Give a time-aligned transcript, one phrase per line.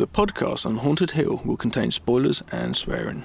[0.00, 3.22] The podcast on Haunted Hill will contain spoilers and swearing.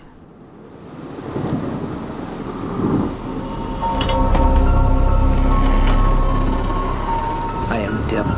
[7.71, 8.35] I am the devil,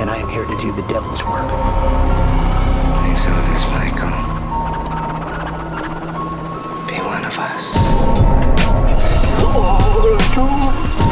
[0.00, 1.46] and I am here to do the devil's work.
[3.06, 4.18] Please hold this Michael.
[6.88, 7.72] Be one of us.
[9.38, 11.09] Oh, I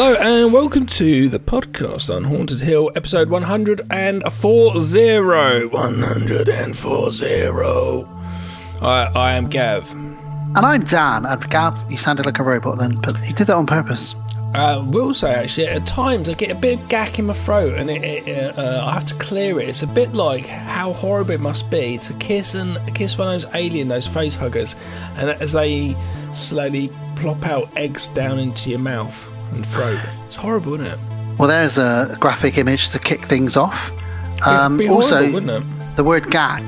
[0.00, 5.66] Hello and welcome to the podcast on Haunted Hill, episode 140.
[5.66, 8.06] 140.
[8.80, 9.90] I, I am Gav.
[9.90, 11.26] And I'm Dan.
[11.26, 14.14] And Gav, you sounded like a robot then, but he did that on purpose.
[14.54, 17.76] I will say actually, at times I get a bit of gack in my throat,
[17.76, 19.68] and it, it, uh, I have to clear it.
[19.68, 23.42] It's a bit like how horrible it must be to kiss and kiss one of
[23.42, 24.76] those alien, those face huggers,
[25.16, 25.96] and as they
[26.34, 30.00] slowly plop out eggs down into your mouth and throat.
[30.26, 30.98] It's horrible, isn't it?
[31.38, 33.90] Well, there's a graphic image to kick things off.
[34.46, 35.60] Um, horrible, also?
[35.98, 36.62] The word gack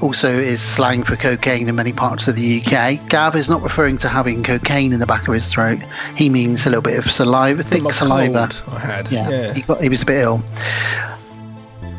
[0.00, 3.08] also is slang for cocaine in many parts of the UK.
[3.08, 5.80] Gav is not referring to having cocaine in the back of his throat.
[6.16, 8.48] He means a little bit of saliva, thick saliva.
[8.68, 9.10] I had.
[9.10, 9.54] Yeah, yeah.
[9.54, 10.44] He, got, he was a bit ill.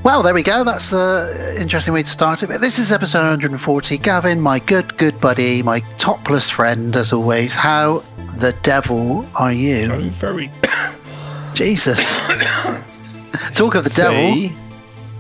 [0.04, 0.64] Well, there we go.
[0.64, 2.48] That's the interesting way to start it.
[2.48, 3.98] But this is episode 140.
[3.98, 7.54] Gavin, my good, good buddy, my topless friend, as always.
[7.54, 8.02] How
[8.38, 9.92] the devil are you?
[9.92, 10.52] I'm very.
[11.54, 12.20] Jesus.
[13.54, 14.02] Talk of the See?
[14.02, 14.58] devil.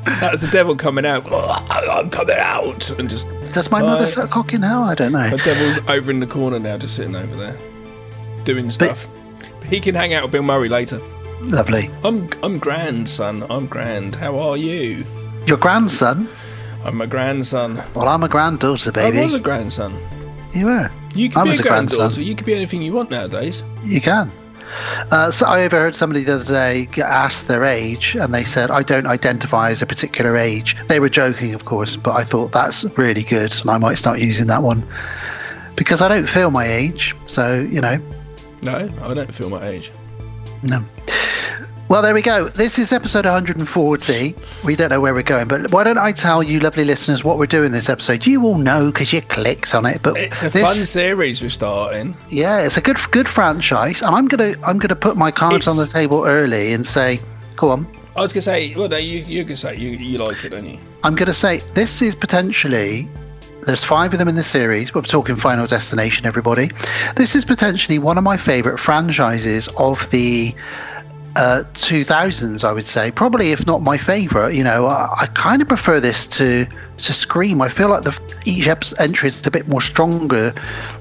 [0.03, 1.25] That's the devil coming out.
[1.31, 3.27] I'm coming out, and just.
[3.53, 4.83] Does my mother a cock in hell?
[4.83, 5.29] I don't know.
[5.29, 7.57] The devil's over in the corner now, just sitting over there,
[8.45, 9.07] doing stuff.
[9.39, 10.99] But, he can hang out with Bill Murray later.
[11.41, 11.89] Lovely.
[12.03, 13.43] I'm I'm grand, son.
[13.49, 14.15] I'm grand.
[14.15, 15.05] How are you?
[15.47, 16.29] Your grandson?
[16.83, 17.81] I'm a grandson.
[17.94, 19.19] Well, I'm a granddaughter, baby.
[19.19, 19.97] I was a grandson.
[20.53, 20.91] You were.
[21.16, 22.12] You could I be was a a grandson.
[22.23, 23.63] You could be anything you want nowadays.
[23.84, 24.31] You can.
[25.12, 28.72] Uh, so I overheard somebody the other day get asked their age, and they said,
[28.72, 32.53] "I don't identify as a particular age." They were joking, of course, but I thought
[32.53, 34.85] that's really good, and I might start using that one
[35.75, 37.16] because I don't feel my age.
[37.25, 38.00] So you know,
[38.62, 39.91] No, I don't feel my age.
[40.63, 40.85] no.
[41.91, 42.47] Well, there we go.
[42.47, 44.35] This is episode 140.
[44.63, 47.38] We don't know where we're going, but why don't I tell you, lovely listeners, what
[47.38, 48.25] we're doing this episode?
[48.25, 50.01] You all know because you clicked on it.
[50.01, 52.16] But It's a this, fun series we're starting.
[52.30, 55.68] Yeah, it's a good good franchise, and I'm gonna I'm gonna put my cards It's-
[55.68, 57.19] on the table early and say,
[57.57, 57.85] go on.
[58.16, 60.66] I was gonna say, well, no, you you can say you you like it, don't
[60.66, 60.80] you?
[61.03, 63.09] I'm gonna say this is potentially.
[63.63, 66.72] There's five of them in the series, we're talking Final Destination, everybody.
[67.16, 70.56] This is potentially one of my favourite franchises of the
[71.36, 73.12] uh, 2000s, I would say.
[73.12, 74.53] Probably, if not my favourite.
[74.56, 76.66] You know, I, I kind of prefer this to
[76.97, 77.62] to Scream.
[77.62, 78.68] I feel like the each
[79.00, 80.53] entry is a bit more stronger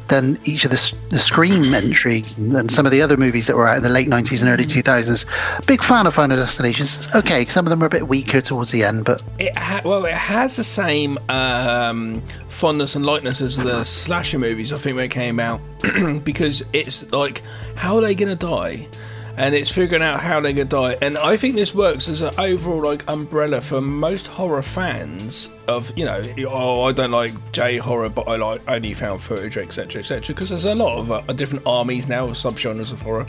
[0.08, 3.56] than each of the, the Scream entries and, and some of the other movies that
[3.56, 5.66] were out in the late 90s and early 2000s.
[5.66, 7.06] Big fan of Final Destinations.
[7.14, 10.04] Okay, some of them are a bit weaker towards the end, but It ha- well,
[10.04, 14.72] it has the same um, fondness and likeness as the slasher movies.
[14.72, 15.60] I think when it came out,
[16.24, 17.42] because it's like,
[17.76, 18.88] how are they gonna die?
[19.36, 20.96] And it's figuring out how they're gonna die.
[21.00, 25.48] And I think this works as an overall like umbrella for most horror fans.
[25.68, 29.56] Of you know, oh, I don't like J horror, but I like only found footage,
[29.56, 30.34] etc., etc.
[30.34, 33.26] Because there's a lot of uh, different armies now, of subgenres of horror.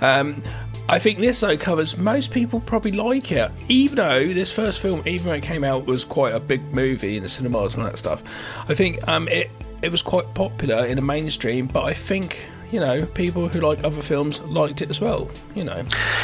[0.00, 0.42] Um,
[0.88, 5.02] I think this though covers most people probably like it, even though this first film,
[5.06, 7.98] even when it came out, was quite a big movie in the cinemas and that
[7.98, 8.22] stuff.
[8.68, 9.50] I think um, it
[9.82, 13.82] it was quite popular in the mainstream, but I think you know people who like
[13.84, 15.30] other films liked it as well.
[15.54, 15.82] You know,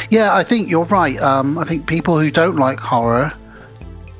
[0.09, 1.19] Yeah, I think you're right.
[1.21, 3.31] Um, I think people who don't like horror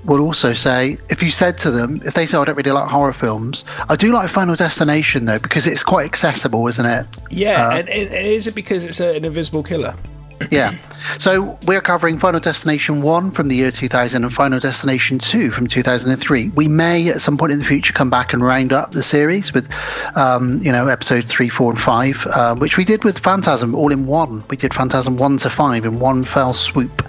[0.06, 2.90] will also say, if you said to them, if they say, I don't really like
[2.90, 7.06] horror films, I do like Final Destination though, because it's quite accessible, isn't it?
[7.30, 7.68] yeah.
[7.68, 9.96] Uh, and, and is it because it's an invisible killer?
[10.52, 10.74] Yeah.
[11.20, 15.68] So we're covering Final Destination 1 from the year 2000 and Final Destination 2 from
[15.68, 16.50] 2003.
[16.50, 19.54] We may at some point in the future come back and round up the series
[19.54, 19.68] with,
[20.16, 23.92] um, you know, episodes 3, 4, and 5, uh, which we did with Phantasm all
[23.92, 24.44] in one.
[24.50, 27.04] We did Phantasm 1 to 5 in one fell swoop.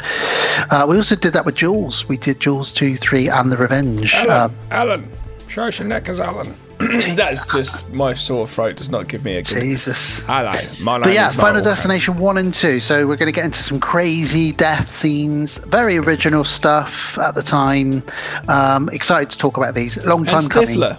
[0.70, 2.08] Uh, we also did that with Jaws.
[2.08, 4.14] We did Jaws 2, 3, and The Revenge.
[4.14, 5.08] Alan, Um, Alan,
[5.48, 6.54] show your neck as Alan.
[7.14, 9.60] That's just my sore throat does not give me a good.
[9.60, 10.24] Jesus.
[10.26, 11.62] Hello, my name But yeah, is Final Marvel.
[11.64, 12.80] Destination 1 and 2.
[12.80, 17.42] So we're going to get into some crazy death scenes, very original stuff at the
[17.42, 18.02] time.
[18.48, 20.02] Um, excited to talk about these.
[20.04, 20.76] Long And time coming.
[20.76, 20.98] Stifler.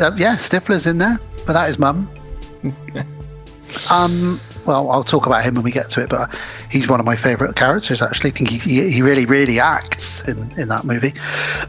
[0.00, 2.10] Uh, yeah, Stifler's in there without his mum.
[3.90, 6.34] Um, well, I'll talk about him when we get to it, but
[6.70, 8.02] he's one of my favourite characters.
[8.02, 11.12] Actually, I think he, he, really really acts in, in that movie.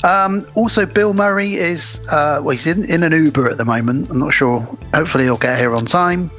[0.04, 4.10] Um, also, Bill Murray is uh, well, he's in, in an Uber at the moment.
[4.10, 4.62] I'm not sure.
[4.94, 6.32] Hopefully, he'll get here on time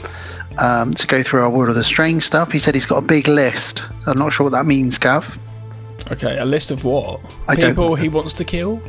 [0.58, 2.52] um, to go through our World of the Strange stuff.
[2.52, 3.82] He said he's got a big list.
[4.06, 5.38] I'm not sure what that means, Gav.
[6.10, 7.20] Okay, a list of what?
[7.48, 8.80] I don't People he wants to kill?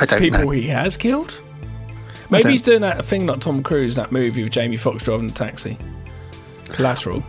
[0.00, 0.50] I don't People know.
[0.50, 1.40] he has killed?
[2.30, 5.34] Maybe he's doing that thing like Tom Cruise, that movie with Jamie Foxx driving the
[5.34, 5.78] taxi.
[6.74, 7.22] Collateral.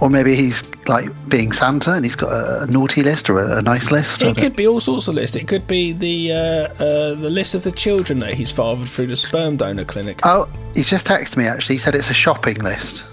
[0.00, 3.58] Or maybe he's like being Santa and he's got a, a naughty list or a,
[3.58, 4.22] a nice list.
[4.22, 5.36] It could be all sorts of lists.
[5.36, 9.06] It could be the uh, uh, the list of the children that he's fathered through
[9.06, 10.20] the sperm donor clinic.
[10.24, 11.76] Oh, he's just texted me actually.
[11.76, 13.04] He said it's a shopping list.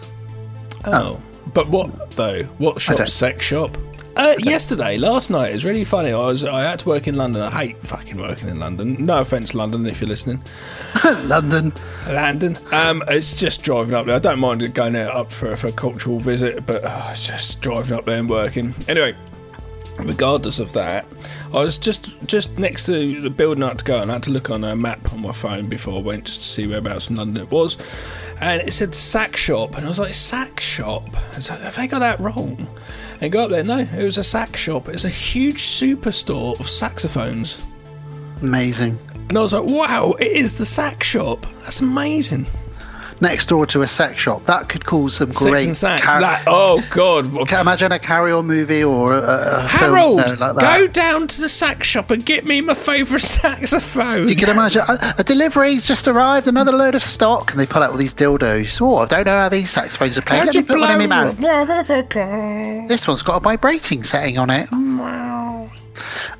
[0.85, 1.21] Oh.
[1.53, 2.43] But what though?
[2.57, 3.07] What shop?
[3.07, 3.77] Sex shop?
[4.15, 6.11] Uh, yesterday, last night, it was really funny.
[6.11, 7.41] I was I had to work in London.
[7.41, 9.05] I hate fucking working in London.
[9.05, 10.43] No offense, London, if you're listening.
[11.03, 11.73] London.
[12.07, 12.57] London.
[12.71, 14.15] Um, it's just driving up there.
[14.15, 17.59] I don't mind going out up for, for a cultural visit, but oh, it's just
[17.61, 18.75] driving up there and working.
[18.87, 19.15] Anyway,
[19.97, 21.07] regardless of that,
[21.51, 24.23] I was just just next to the building I had to go, and I had
[24.23, 27.09] to look on a map on my phone before I went just to see whereabouts
[27.09, 27.77] in London it was,
[28.39, 31.09] and it said sack shop, and I was like sack shop.
[31.33, 32.67] I was like, have they got that wrong?
[33.21, 34.89] And go up there, no, it was a sack shop.
[34.89, 37.63] It's a huge superstore of saxophones.
[38.41, 38.99] Amazing.
[39.29, 41.45] And I was like, wow, it is the sack shop.
[41.61, 42.45] That's amazing.
[43.23, 44.43] Next door to a sex shop.
[44.43, 45.65] That could cause some Sex great.
[45.67, 46.03] and sax.
[46.05, 47.31] car- That- oh god.
[47.47, 50.77] Can imagine a carry-on movie or a, a Harold, film no, like that.
[50.77, 54.27] go down to the sex shop and get me my favourite saxophone.
[54.27, 57.81] You can imagine a, a delivery's just arrived, another load of stock, and they pull
[57.81, 58.81] out all these dildos.
[58.81, 60.43] Oh, I don't know how these saxophones are playing.
[60.43, 62.87] How'd Let me put one in my mouth.
[62.89, 64.67] This one's got a vibrating setting on it.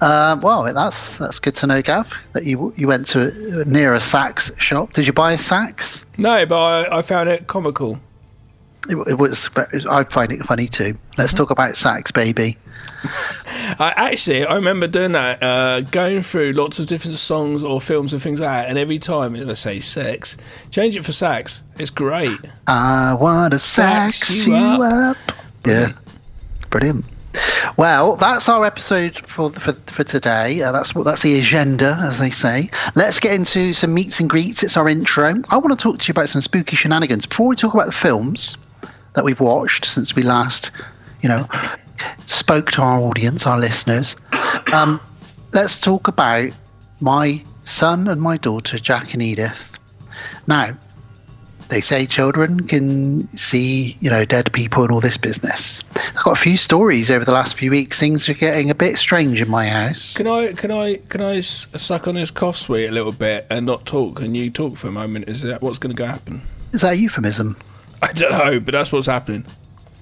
[0.02, 2.14] Uh, well, that's that's good to know, Gav.
[2.34, 4.94] That you you went to near a sax shop.
[4.94, 6.06] Did you buy a sax?
[6.18, 8.00] No, but I, I found it comical.
[8.90, 9.50] It, it was.
[9.90, 10.98] I find it funny too.
[11.18, 12.58] Let's talk about sax, baby.
[13.80, 18.14] I actually I remember doing that, uh, going through lots of different songs or films
[18.14, 20.38] and things like that, and every time they say sex,
[20.72, 21.62] change it for sax.
[21.78, 22.40] It's great.
[22.68, 25.18] I want to sax, Sax you, you up.
[25.66, 25.90] Yeah,
[26.70, 27.06] brilliant.
[27.78, 30.62] Well, that's our episode for for, for today.
[30.62, 32.70] Uh, that's what that's the agenda, as they say.
[32.96, 34.64] Let's get into some meets and greets.
[34.64, 35.36] It's our intro.
[35.50, 37.92] I want to talk to you about some spooky shenanigans before we talk about the
[37.92, 38.58] films
[39.14, 40.72] that we've watched since we last,
[41.22, 41.48] you know,
[42.26, 44.16] spoke to our audience, our listeners.
[44.74, 45.00] Um,
[45.54, 46.52] let's talk about
[47.00, 49.72] my son and my daughter, Jack and Edith.
[50.48, 50.78] Now,
[51.70, 55.82] they say children can see, you know, dead people and all this business.
[55.96, 58.00] I've got a few stories over the last few weeks.
[58.00, 60.14] Things are getting a bit strange in my house.
[60.14, 63.66] Can I can I can I suck on his cough sweet a little bit and
[63.66, 65.28] not talk, and you talk for a moment?
[65.28, 66.42] Is that what's going to go happen?
[66.72, 67.58] Is that a euphemism?
[68.02, 69.46] I don't know, but that's what's happening.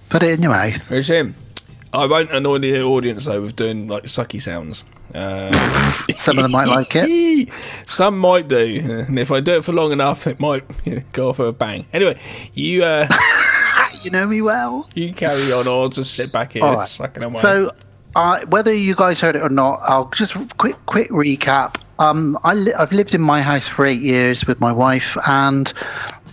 [0.10, 0.92] Put it in your mouth.
[0.92, 1.36] It's him.
[1.94, 4.84] I won't annoy the audience though with doing like sucky sounds.
[5.14, 5.52] Uh,
[6.16, 7.50] Some of them might like it.
[7.86, 11.02] Some might do, and if I do it for long enough, it might you know,
[11.12, 11.86] go off with a bang.
[11.92, 12.18] Anyway,
[12.54, 13.10] you uh,
[14.04, 14.90] You know me well.
[14.96, 15.68] you carry on.
[15.68, 16.88] I'll just sit back here right.
[16.88, 17.36] sucking away.
[17.36, 17.72] So,
[18.16, 21.76] uh, whether you guys heard it or not, I'll just quick quick recap.
[22.00, 25.74] Um, I li- I've lived in my house for eight years with my wife, and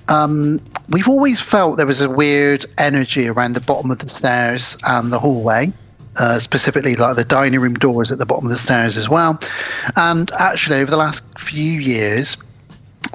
[0.08, 4.76] um, we've always felt there was a weird energy around the bottom of the stairs
[4.84, 5.72] and the hallway.
[6.16, 9.38] Uh, specifically, like the dining room doors at the bottom of the stairs as well.
[9.94, 12.36] And actually, over the last few years,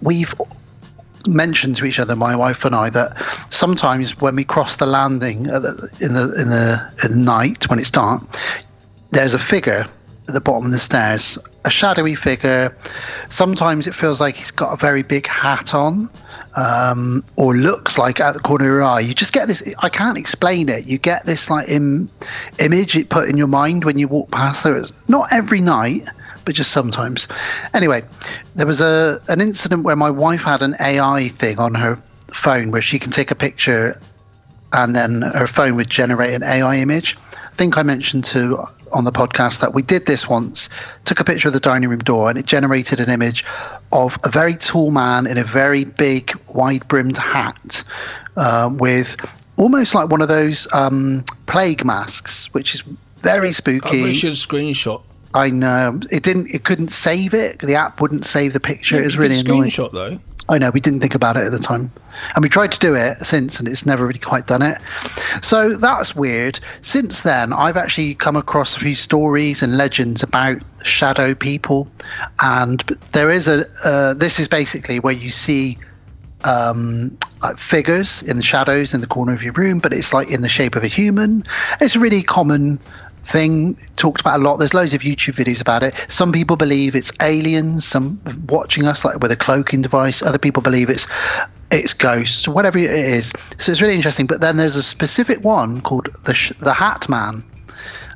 [0.01, 0.33] we've
[1.27, 5.39] mentioned to each other, my wife and I, that sometimes when we cross the landing
[5.39, 8.23] in the in the in the night when it's dark,
[9.11, 9.85] there's a figure
[10.27, 12.75] at the bottom of the stairs, a shadowy figure.
[13.29, 16.09] Sometimes it feels like he's got a very big hat on.
[16.55, 18.99] Um, or looks like at the corner of your eye.
[18.99, 19.63] You just get this.
[19.79, 20.85] I can't explain it.
[20.85, 22.11] You get this like Im,
[22.59, 24.77] image it put in your mind when you walk past there.
[24.77, 26.07] It's not every night,
[26.45, 27.27] but just sometimes.
[27.73, 28.03] Anyway,
[28.55, 31.97] there was a an incident where my wife had an AI thing on her
[32.33, 33.99] phone where she can take a picture
[34.73, 37.15] and then her phone would generate an AI image.
[37.53, 40.69] I think I mentioned to on the podcast that we did this once.
[41.05, 43.45] Took a picture of the dining room door and it generated an image
[43.91, 47.83] of a very tall man in a very big, wide-brimmed hat
[48.37, 49.15] um, with
[49.57, 52.81] almost like one of those um, plague masks, which is
[53.19, 54.01] very I spooky.
[54.01, 55.03] wish you'd screenshot.
[55.35, 56.55] I know it didn't.
[56.55, 57.59] It couldn't save it.
[57.59, 58.99] The app wouldn't save the picture.
[58.99, 59.69] it was really could annoying.
[59.69, 60.19] Screenshot though.
[60.49, 61.91] I know we didn't think about it at the time,
[62.35, 64.77] and we tried to do it since, and it's never really quite done it.
[65.41, 66.59] So that's weird.
[66.81, 71.87] Since then, I've actually come across a few stories and legends about shadow people,
[72.41, 72.81] and
[73.13, 73.65] there is a.
[73.83, 75.77] Uh, this is basically where you see
[76.45, 80.29] um, like figures in the shadows in the corner of your room, but it's like
[80.29, 81.45] in the shape of a human.
[81.79, 82.79] It's a really common
[83.23, 84.57] thing talked about a lot.
[84.57, 85.93] There's loads of YouTube videos about it.
[86.09, 90.21] Some people believe it's aliens, some watching us like with a cloaking device.
[90.21, 91.07] Other people believe it's
[91.71, 93.31] it's ghosts, whatever it is.
[93.57, 94.27] So it's really interesting.
[94.27, 97.43] But then there's a specific one called the the Hat Man.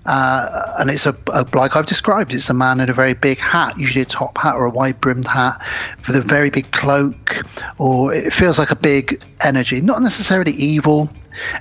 [0.05, 2.33] Uh, and it's a, a like I've described.
[2.33, 5.01] It's a man in a very big hat, usually a top hat or a wide
[5.01, 5.61] brimmed hat,
[6.07, 7.45] with a very big cloak,
[7.77, 9.81] or it feels like a big energy.
[9.81, 11.09] Not necessarily evil.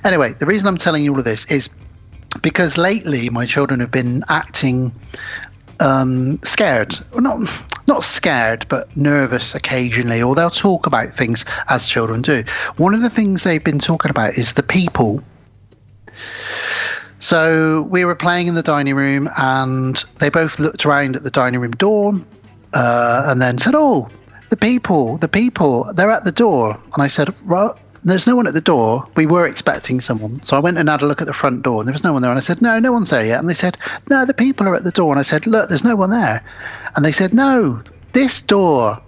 [0.05, 1.69] Anyway, the reason I'm telling you all of this is
[2.41, 4.93] because lately my children have been acting
[5.79, 11.85] um, scared, well, not not scared, but nervous occasionally, or they'll talk about things as
[11.85, 12.43] children do.
[12.77, 15.23] One of the things they've been talking about is the people.
[17.19, 21.31] So we were playing in the dining room, and they both looked around at the
[21.31, 22.19] dining room door,
[22.73, 24.09] uh, and then said, "Oh,
[24.49, 27.71] the people, the people, they're at the door." And I said, "Right."
[28.07, 29.05] There's no one at the door.
[29.15, 30.41] We were expecting someone.
[30.41, 32.13] So I went and had a look at the front door and there was no
[32.13, 32.31] one there.
[32.31, 33.39] And I said, No, no one's there yet.
[33.39, 33.77] And they said,
[34.09, 35.11] No, the people are at the door.
[35.11, 36.41] And I said, Look, there's no one there.
[36.95, 37.81] And they said, No,
[38.13, 39.01] this door.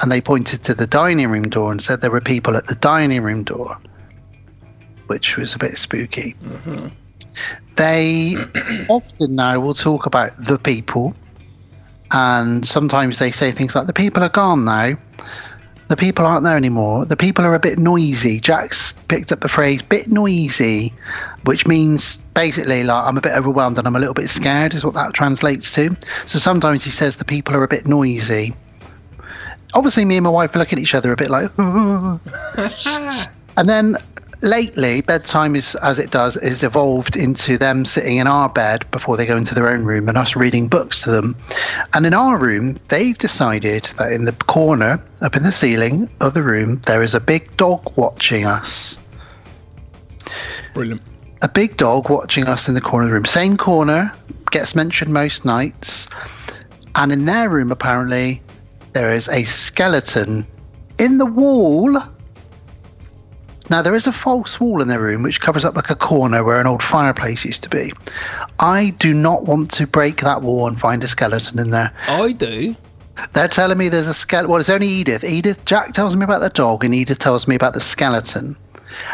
[0.00, 2.76] And they pointed to the dining room door and said there were people at the
[2.76, 3.76] dining room door,
[5.08, 6.34] which was a bit spooky.
[6.40, 6.86] Mm-hmm.
[7.74, 8.36] They
[8.88, 11.16] often now will talk about the people.
[12.12, 14.96] And sometimes they say things like, The people are gone now
[15.90, 17.04] the people aren't there anymore.
[17.04, 18.38] The people are a bit noisy.
[18.38, 20.94] Jack's picked up the phrase "bit noisy,"
[21.42, 24.72] which means basically like I'm a bit overwhelmed and I'm a little bit scared.
[24.72, 25.96] Is what that translates to.
[26.26, 28.54] So sometimes he says the people are a bit noisy.
[29.74, 32.20] Obviously, me and my wife look at each other a bit like, and
[33.68, 33.96] then
[34.42, 39.16] lately bedtime is as it does is evolved into them sitting in our bed before
[39.16, 41.36] they go into their own room and us reading books to them.
[41.92, 46.34] And in our room they've decided that in the corner up in the ceiling of
[46.34, 48.98] the room there is a big dog watching us.
[50.74, 51.02] Brilliant.
[51.42, 53.24] a big dog watching us in the corner of the room.
[53.24, 54.12] Same corner
[54.50, 56.08] gets mentioned most nights.
[56.94, 58.42] And in their room apparently
[58.92, 60.46] there is a skeleton
[60.98, 62.00] in the wall
[63.70, 66.42] now, there is a false wall in their room which covers up like a corner
[66.42, 67.92] where an old fireplace used to be.
[68.58, 71.92] I do not want to break that wall and find a skeleton in there.
[72.08, 72.74] I do.
[73.32, 74.50] They're telling me there's a skeleton.
[74.50, 75.22] Well, it's only Edith.
[75.22, 78.56] Edith, Jack tells me about the dog, and Edith tells me about the skeleton.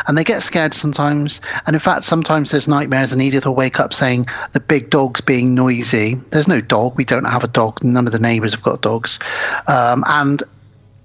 [0.06, 1.42] And they get scared sometimes.
[1.66, 5.20] And in fact, sometimes there's nightmares, and Edith will wake up saying the big dog's
[5.20, 6.14] being noisy.
[6.30, 6.96] There's no dog.
[6.96, 7.84] We don't have a dog.
[7.84, 9.18] None of the neighbours have got dogs.
[9.66, 10.42] Um, and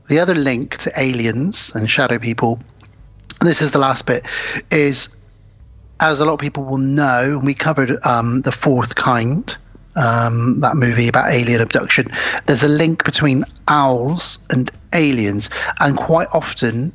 [0.08, 2.62] the other link to aliens and shadow people
[3.48, 4.26] this is the last bit
[4.72, 5.16] is
[6.00, 9.56] as a lot of people will know we covered um, the fourth kind
[9.96, 12.08] um, that movie about alien abduction.
[12.46, 16.94] There's a link between owls and aliens and quite often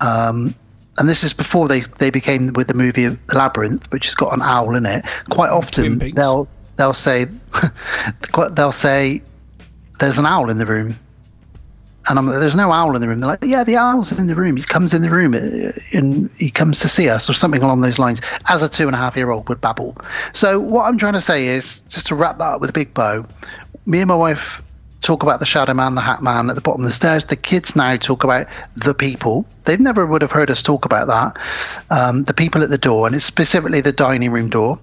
[0.00, 0.54] um,
[0.98, 4.32] and this is before they they became with the movie The Labyrinth, which has got
[4.34, 5.04] an owl in it.
[5.30, 7.26] Quite often they'll they'll say
[8.52, 9.22] they'll say
[10.00, 10.96] there's an owl in the room,
[12.08, 13.20] and I'm there's no owl in the room.
[13.20, 14.56] They're like, yeah, the owl's in the room.
[14.56, 17.80] He comes in the room uh, and he comes to see us, or something along
[17.80, 19.96] those lines, as a two and a half year old would babble.
[20.32, 22.94] So, what I'm trying to say is, just to wrap that up with a big
[22.94, 23.24] bow,
[23.86, 24.62] me and my wife
[25.00, 27.26] talk about the Shadow Man, the Hat Man at the bottom of the stairs.
[27.26, 29.46] The kids now talk about the people.
[29.64, 31.40] They never would have heard us talk about that.
[31.90, 34.78] Um, the people at the door, and it's specifically the dining room door.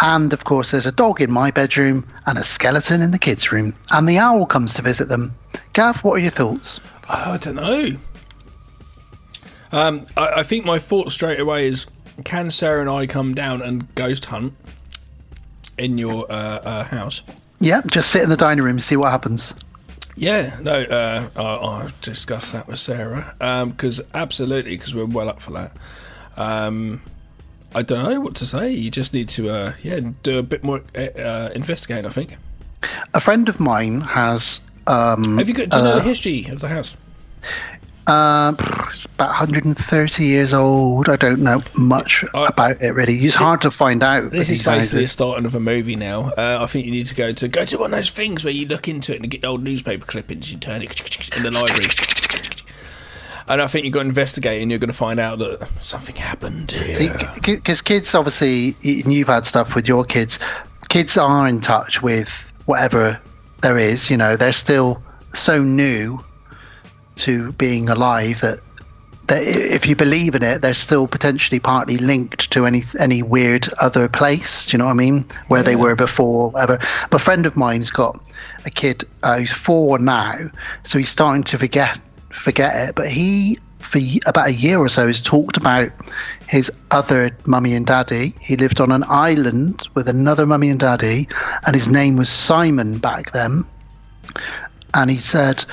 [0.00, 3.52] And of course, there's a dog in my bedroom and a skeleton in the kids'
[3.52, 3.74] room.
[3.90, 5.34] And the owl comes to visit them.
[5.72, 6.80] Gav, what are your thoughts?
[7.08, 7.96] I don't know.
[9.70, 11.86] Um, I, I think my thought straight away is:
[12.24, 14.54] Can Sarah and I come down and ghost hunt
[15.78, 17.22] in your uh, uh, house?
[17.62, 19.54] Yeah, just sit in the dining room and see what happens.
[20.16, 23.34] Yeah, no, uh, I'll, I'll discuss that with Sarah
[23.68, 25.76] because absolutely, because we're well up for that.
[26.36, 27.00] Um,
[27.74, 28.72] I don't know what to say.
[28.72, 32.04] You just need to, uh, yeah, do a bit more uh, uh, investigating.
[32.04, 32.36] I think.
[33.14, 34.60] A friend of mine has.
[34.88, 35.68] Um, Have you got?
[35.68, 36.96] Do you know uh, the history of the house?
[38.06, 38.52] Uh,
[38.90, 41.08] it's about 130 years old.
[41.08, 43.14] I don't know much Uh, about it really.
[43.18, 44.30] It's hard to find out.
[44.32, 45.12] This is basically the houses.
[45.12, 46.30] starting of a movie now.
[46.36, 48.52] Uh, I think you need to go to go to one of those things where
[48.52, 50.52] you look into it and get old newspaper clippings.
[50.52, 51.86] You turn it in the library,
[53.48, 56.16] and I think you've got to investigate, and you're going to find out that something
[56.16, 56.74] happened.
[57.44, 60.38] Because kids, obviously, you've had stuff with your kids.
[60.88, 62.28] Kids are in touch with
[62.66, 63.20] whatever
[63.62, 64.10] there is.
[64.10, 65.00] You know, they're still
[65.34, 66.22] so new
[67.16, 68.60] to being alive that.
[69.28, 73.68] that If you believe in it, they're still potentially partly linked to any any weird
[73.80, 74.66] other place.
[74.66, 75.26] Do you know what I mean?
[75.48, 76.78] Where they were before, whatever.
[77.10, 78.18] But a friend of mine's got
[78.64, 80.50] a kid uh, who's four now,
[80.84, 82.00] so he's starting to forget
[82.30, 82.94] forget it.
[82.94, 85.90] But he for about a year or so has talked about
[86.48, 88.34] his other mummy and daddy.
[88.40, 91.28] He lived on an island with another mummy and daddy,
[91.66, 93.66] and his name was Simon back then.
[94.94, 95.64] And he said,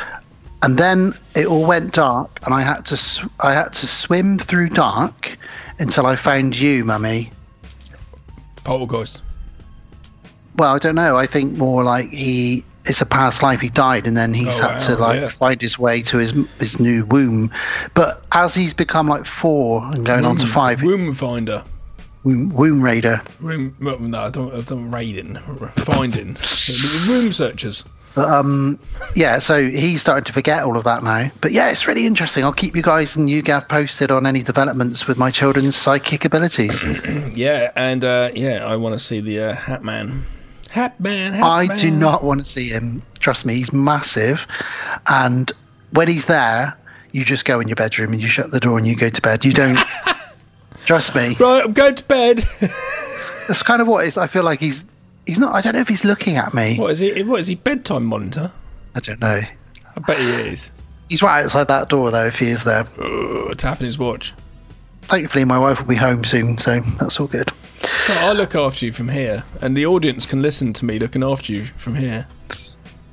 [0.63, 4.37] and then it all went dark, and I had to sw- I had to swim
[4.39, 5.37] through dark
[5.79, 7.31] until I found you, mummy.
[8.63, 9.21] Poltergeist.
[10.57, 11.15] Well, I don't know.
[11.15, 13.59] I think more like he it's a past life.
[13.61, 15.29] He died, and then he's Oh, had to like yeah.
[15.29, 17.51] find his way to his his new womb.
[17.93, 21.63] But as he's become like four and going on to five, womb finder.
[22.23, 23.21] womb, womb raider.
[23.39, 23.75] Room.
[23.79, 24.53] well, No, I don't.
[24.53, 25.37] I don't raiding.
[25.77, 26.35] Finding.
[27.07, 27.85] Room searchers.
[28.15, 28.79] But um,
[29.15, 29.39] yeah.
[29.39, 31.31] So he's starting to forget all of that now.
[31.41, 32.43] But yeah, it's really interesting.
[32.43, 36.25] I'll keep you guys and you Gav posted on any developments with my children's psychic
[36.25, 36.85] abilities.
[37.39, 40.25] Yeah, and uh, yeah, I want to see the uh, Hat Man.
[40.71, 41.33] Hat Man.
[41.33, 41.77] Hat I Man.
[41.77, 43.01] do not want to see him.
[43.19, 44.45] Trust me, he's massive,
[45.09, 45.51] and
[45.91, 46.75] when he's there,
[47.11, 49.21] you just go in your bedroom and you shut the door and you go to
[49.21, 49.45] bed.
[49.45, 49.77] You don't.
[50.85, 51.35] trust me.
[51.39, 52.43] Right, I'm going to bed.
[53.47, 54.17] That's kind of what it is.
[54.17, 54.83] I feel like he's
[55.29, 55.53] he's not.
[55.55, 56.77] I don't know if he's looking at me.
[56.77, 57.23] what is he?
[57.23, 57.55] What is he?
[57.55, 58.51] Bedtime monitor?
[58.95, 59.41] I don't know.
[59.95, 60.71] I bet he is.
[61.07, 62.25] He's right outside that door though.
[62.25, 64.33] If he is there, Ugh, tapping his watch.
[65.03, 67.49] thankfully my wife will be home soon, so that's all good.
[68.09, 71.51] I'll look after you from here, and the audience can listen to me looking after
[71.53, 72.27] you from here.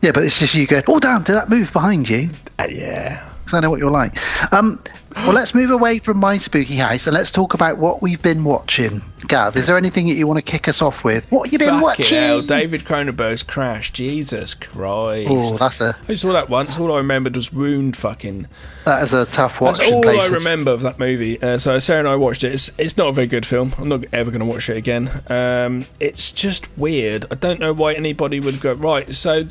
[0.02, 0.84] Yeah, but it's just you going.
[0.88, 1.22] Oh, damn!
[1.22, 2.30] Did that move behind you?
[2.58, 3.30] Uh, yeah.
[3.46, 4.18] Because I know what you're like.
[4.52, 4.82] Um,
[5.14, 8.42] well, let's move away from my spooky house and let's talk about what we've been
[8.42, 9.00] watching.
[9.28, 11.30] Gav, is there anything that you want to kick us off with?
[11.30, 12.18] What have you been Fucking watching?
[12.18, 13.92] hell, David Cronenberg's Crash.
[13.92, 15.28] Jesus Christ.
[15.30, 16.76] Oh, that's a I saw that once.
[16.76, 18.48] All I remembered was wound fucking.
[18.84, 19.78] that is a tough watch.
[19.78, 20.32] That's all places.
[20.32, 21.40] I remember of that movie.
[21.40, 22.52] Uh, so Sarah and I watched it.
[22.52, 23.74] It's, it's not a very good film.
[23.78, 25.22] I'm not ever going to watch it again.
[25.28, 27.26] Um, it's just weird.
[27.30, 29.14] I don't know why anybody would go right.
[29.14, 29.44] So,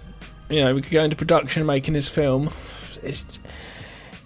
[0.50, 2.50] you know, we could go into production making this film.
[3.02, 3.40] It's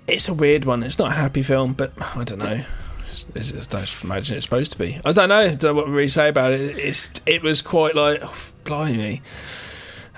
[0.10, 0.84] it's a weird one.
[0.84, 2.64] It's not a happy film, but I don't know.
[3.12, 5.00] It's, it's, I don't imagine it's supposed to be.
[5.04, 5.40] I don't know.
[5.40, 6.78] I don't know what to really say about it.
[6.78, 9.22] It's it was quite like oh, blimey.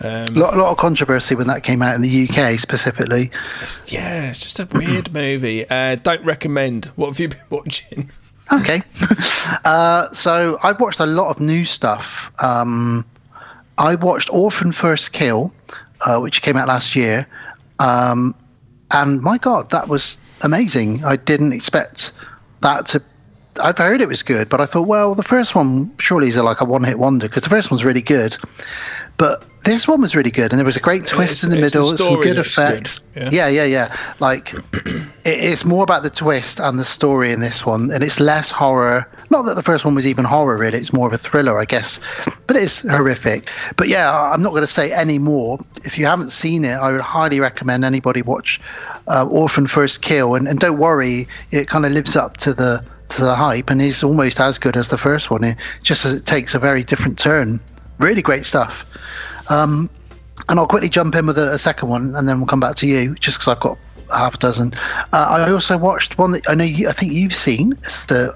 [0.03, 3.25] Um, lot, lot of controversy when that came out in the UK specifically.
[3.57, 5.69] it's- yeah, it's just a weird movie.
[5.69, 6.85] Uh, don't recommend.
[6.95, 8.09] What have you been watching?
[8.51, 8.81] Okay.
[9.65, 12.31] uh, so I've watched a lot of new stuff.
[12.41, 13.05] Um,
[13.77, 15.53] I watched Orphan First Kill,
[16.05, 17.27] uh, which came out last year.
[17.79, 18.35] Um,
[18.91, 21.03] and my God, that was amazing.
[21.03, 22.11] I didn't expect
[22.61, 23.01] that to.
[23.61, 26.61] I've heard it was good, but I thought, well, the first one surely is like
[26.61, 28.37] a one hit wonder because the first one's really good.
[29.21, 31.63] But this one was really good, and there was a great twist It's- in the
[31.63, 32.99] it's the middle, some good that's good, effects.
[33.15, 33.29] yeah.
[33.31, 33.95] yeah, yeah, yeah.
[34.19, 38.19] Like it, it's more about the twist and the story in this one, and it's
[38.19, 39.07] less horror.
[39.29, 40.79] Not that the first one was even horror, really.
[40.79, 41.99] It's more of a thriller, I guess.
[42.47, 43.51] But it's horrific.
[43.77, 45.59] But yeah, I'm not going to say any more.
[45.83, 48.59] If you haven't seen it, I would highly recommend anybody watch
[49.07, 52.83] uh, Orphan First Kill, and, and don't worry, it kind of lives up to the
[53.09, 55.43] to the hype, and is almost as good as the first one.
[55.43, 57.59] It just it takes a very different turn.
[58.01, 58.85] Really great stuff.
[59.49, 59.89] Um,
[60.49, 62.75] and I'll quickly jump in with a, a second one, and then we'll come back
[62.77, 63.77] to you, just because I've got
[64.11, 64.73] half a dozen.
[65.13, 68.35] Uh, I also watched one that I know you, I think you've seen, it's the,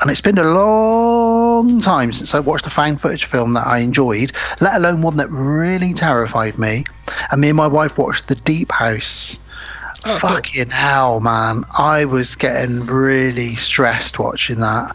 [0.00, 3.78] and it's been a long time since I watched a found footage film that I
[3.78, 6.84] enjoyed, let alone one that really terrified me.
[7.30, 9.38] And me and my wife watched The Deep House.
[10.04, 11.64] Oh, Fucking hell, man!
[11.76, 14.94] I was getting really stressed watching that.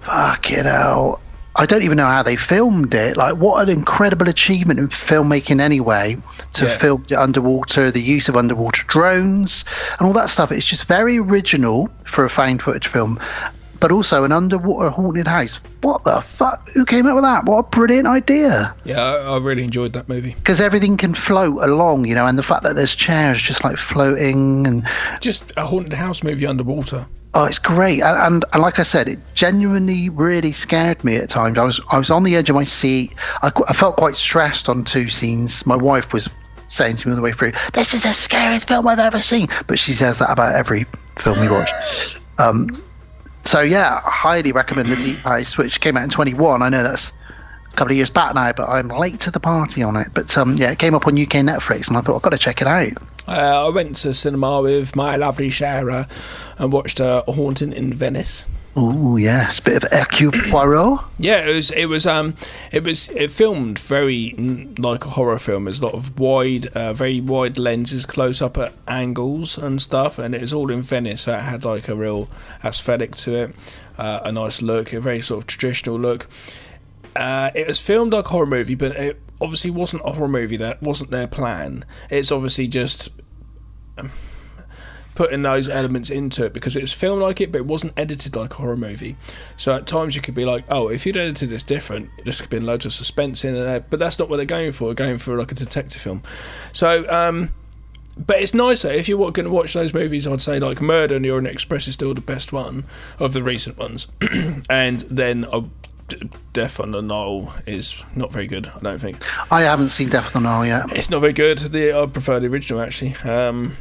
[0.00, 1.20] Fucking hell.
[1.58, 3.16] I don't even know how they filmed it.
[3.16, 6.16] Like, what an incredible achievement in filmmaking, anyway,
[6.54, 6.78] to Yeah.
[6.78, 9.64] film it underwater, the use of underwater drones,
[9.98, 10.52] and all that stuff.
[10.52, 13.18] It's just very original for a found footage film,
[13.80, 15.58] but also an underwater haunted house.
[15.82, 16.68] What the fuck?
[16.74, 17.44] Who came up with that?
[17.44, 18.72] What a brilliant idea!
[18.84, 20.34] Yeah, I, I really enjoyed that movie.
[20.38, 23.78] Because everything can float along, you know, and the fact that there's chairs just like
[23.78, 24.86] floating and
[25.20, 27.06] Just a haunted house movie underwater.
[27.34, 31.28] Oh, it's great, and, and and like I said, it genuinely really scared me at
[31.28, 31.58] times.
[31.58, 33.14] I was I was on the edge of my seat.
[33.42, 35.64] I, I felt quite stressed on two scenes.
[35.66, 36.28] My wife was
[36.68, 39.48] saying to me all the way through, "This is the scariest film I've ever seen,"
[39.66, 40.86] but she says that about every
[41.18, 41.70] film we watch.
[42.38, 42.70] um,
[43.42, 46.62] so yeah, I highly recommend the Deep House, which came out in 21.
[46.62, 47.12] I know that's
[47.72, 50.08] a couple of years back now, but I'm late to the party on it.
[50.14, 52.38] But um, yeah, it came up on UK Netflix, and I thought I've got to
[52.38, 52.92] check it out.
[53.28, 56.08] Uh, I went to cinema with my lovely Sarah
[56.56, 58.46] and watched uh, A Haunting in Venice.
[58.74, 61.00] Oh yes, bit of Hercule Poirot.
[61.18, 61.70] Yeah, it was.
[61.72, 62.06] It was.
[62.06, 62.34] Um,
[62.70, 63.08] it was.
[63.08, 64.30] It filmed very
[64.78, 65.64] like a horror film.
[65.64, 70.18] There's a lot of wide, uh, very wide lenses, close up at angles and stuff,
[70.18, 71.22] and it was all in Venice.
[71.22, 72.28] So it had like a real
[72.64, 73.54] aesthetic to it,
[73.98, 76.28] uh, a nice look, a very sort of traditional look.
[77.16, 80.56] Uh, it was filmed like a horror movie, but it obviously wasn't a horror movie.
[80.56, 81.84] That wasn't their plan.
[82.10, 83.10] It's obviously just
[85.18, 88.52] putting those elements into it because it's filmed like it, but it wasn't edited like
[88.52, 89.16] a horror movie.
[89.56, 92.64] So at times you could be like, oh, if you'd edited this different, there's been
[92.64, 93.80] loads of suspense in there.
[93.80, 94.86] But that's not what they're going for.
[94.86, 96.22] They're going for like a detective film.
[96.72, 97.50] So, um,
[98.16, 100.24] but it's nicer if you're going to watch those movies.
[100.24, 102.84] I'd say like Murder and the Orient Express is still the best one
[103.18, 104.06] of the recent ones,
[104.70, 105.62] and then uh,
[106.08, 108.66] D- Death on the Nile is not very good.
[108.68, 110.96] I don't think I haven't seen Death on the Nile yet.
[110.96, 111.58] it's not very good.
[111.58, 113.14] The I prefer the original actually.
[113.16, 113.76] Um,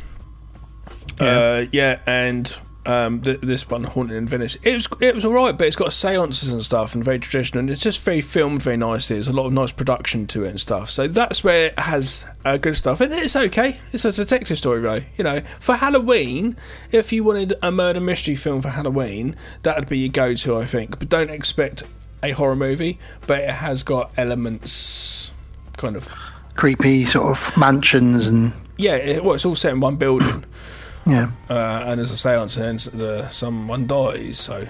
[1.19, 1.25] Yeah.
[1.27, 5.33] uh, yeah, and um, th- this one, Haunted in Venice, it was it was all
[5.33, 8.61] right, but it's got seances and stuff and very traditional, and it's just very filmed
[8.63, 9.15] very nicely.
[9.15, 10.89] There's a lot of nice production to it and stuff.
[10.89, 13.79] So that's where it has uh, good stuff, and it's okay.
[13.91, 15.01] It's a detective story, though.
[15.17, 16.55] You know, for Halloween,
[16.91, 20.97] if you wanted a murder mystery film for Halloween, that'd be your go-to, I think.
[20.99, 21.83] But don't expect
[22.23, 25.32] a horror movie, but it has got elements,
[25.77, 26.08] kind of.
[26.56, 30.43] Creepy sort of mansions and Yeah, it, well, it's all set in one building,
[31.06, 31.30] yeah.
[31.49, 34.39] uh, and there's a seance, and the, someone dies.
[34.39, 34.67] So,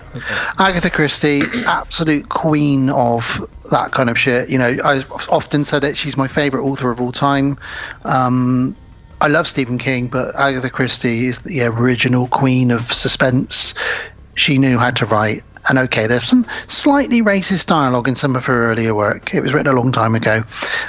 [0.60, 4.50] Agatha Christie, absolute queen of that kind of shit.
[4.50, 5.96] You know, I've often said it.
[5.96, 7.58] She's my favourite author of all time.
[8.04, 8.76] Um,
[9.20, 13.74] I love Stephen King, but Agatha Christie is the original queen of suspense.
[14.36, 15.44] She knew how to write.
[15.70, 19.34] And okay, there's some slightly racist dialogue in some of her earlier work.
[19.34, 20.44] It was written a long time ago,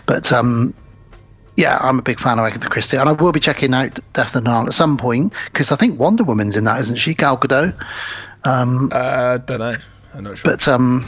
[0.06, 0.74] but um,
[1.56, 4.36] yeah, I'm a big fan of Agatha Christie, and I will be checking out Death
[4.36, 7.14] and the Nile at some point because I think Wonder Woman's in that, isn't she?
[7.14, 7.74] Gal Gadot.
[8.92, 9.76] uh, don't know.
[10.14, 10.52] I'm not sure.
[10.52, 11.04] But um,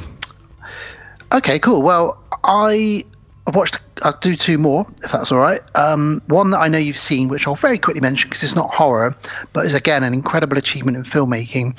[1.32, 1.82] okay, cool.
[1.82, 3.04] Well, I
[3.46, 3.80] I've watched.
[4.02, 5.60] I'll do two more if that's all right.
[5.76, 8.74] Um, one that I know you've seen, which I'll very quickly mention because it's not
[8.74, 9.14] horror,
[9.52, 11.78] but is again an incredible achievement in filmmaking.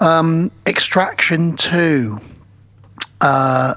[0.00, 2.18] Um, Extraction Two.
[3.20, 3.74] Uh,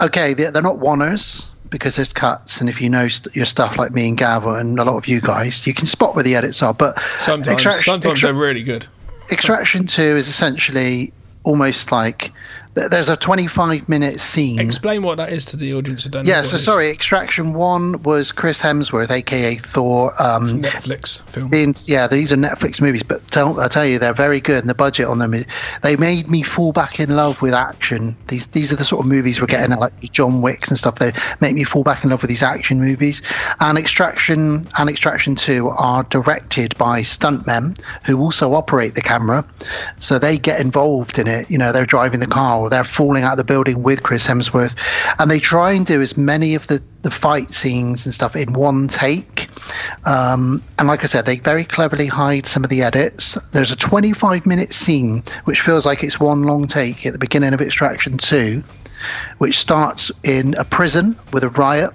[0.00, 3.76] okay, they're, they're not oners because there's cuts, and if you know st- your stuff
[3.76, 6.34] like me and Gav and a lot of you guys, you can spot where the
[6.34, 6.72] edits are.
[6.72, 8.86] But sometimes, Extraction- sometimes Extra- they're really good.
[9.30, 11.12] Extraction 2 is essentially
[11.42, 12.32] almost like
[12.76, 14.58] there's a 25 minute scene.
[14.58, 16.30] Explain what that is to the audience who don't know.
[16.30, 20.12] yeah, so sorry, Extraction 1 was Chris Hemsworth, aka Thor.
[20.22, 21.48] Um, Netflix film.
[21.48, 24.68] being, yeah, these are Netflix movies, but tell, I tell you, they're very good, and
[24.68, 25.46] the budget on them is.
[25.82, 28.16] They made me fall back in love with action.
[28.28, 30.98] These these are the sort of movies we're getting at, like John Wicks and stuff.
[30.98, 33.22] They make me fall back in love with these action movies.
[33.60, 39.46] And Extraction and Extraction Two are directed by stuntmen who also operate the camera,
[39.98, 41.50] so they get involved in it.
[41.50, 44.26] You know, they're driving the car or they're falling out of the building with Chris
[44.26, 44.74] Hemsworth,
[45.20, 48.52] and they try and do as many of the the fight scenes and stuff in
[48.52, 49.48] one take.
[50.06, 53.38] Um, and like I said, they very cleverly hide some of the edits.
[53.52, 57.54] There's a 25 minute scene which feels like it's one long take at the beginning
[57.54, 58.60] of Extraction 2,
[59.38, 61.92] which starts in a prison with a riot.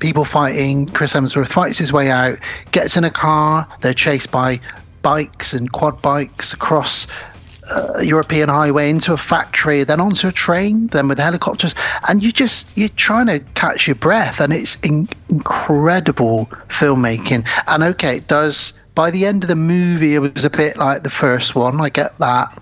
[0.00, 0.86] People fighting.
[0.86, 2.36] Chris Hemsworth fights his way out,
[2.72, 3.68] gets in a car.
[3.80, 4.58] They're chased by
[5.02, 7.06] bikes and quad bikes across
[7.74, 11.74] uh, European highway into a factory, then onto a train, then with helicopters,
[12.08, 17.46] and you just you're trying to catch your breath, and it's in- incredible filmmaking.
[17.66, 18.72] And okay, it does.
[18.94, 21.80] By the end of the movie, it was a bit like the first one.
[21.80, 22.60] I get that,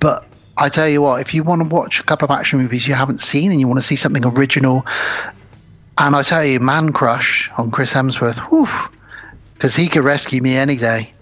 [0.00, 2.86] but I tell you what, if you want to watch a couple of action movies
[2.86, 4.84] you haven't seen and you want to see something original,
[5.98, 8.38] and I tell you, Man Crush on Chris Hemsworth,
[9.54, 11.12] because he could rescue me any day.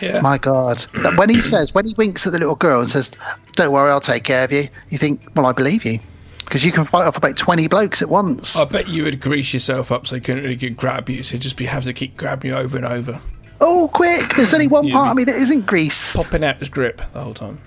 [0.00, 0.20] Yeah.
[0.20, 0.80] My God.
[1.16, 3.10] When he says, when he winks at the little girl and says,
[3.52, 5.98] Don't worry, I'll take care of you, you think, Well, I believe you.
[6.44, 8.56] Because you can fight off about 20 blokes at once.
[8.56, 11.22] I bet you would grease yourself up so they couldn't really get grab you.
[11.22, 13.20] So you'd just be have to keep grabbing you over and over,
[13.60, 14.34] Oh, quick.
[14.34, 16.16] There's only one You'd part of me that isn't grease.
[16.16, 17.60] popping out his grip the whole time.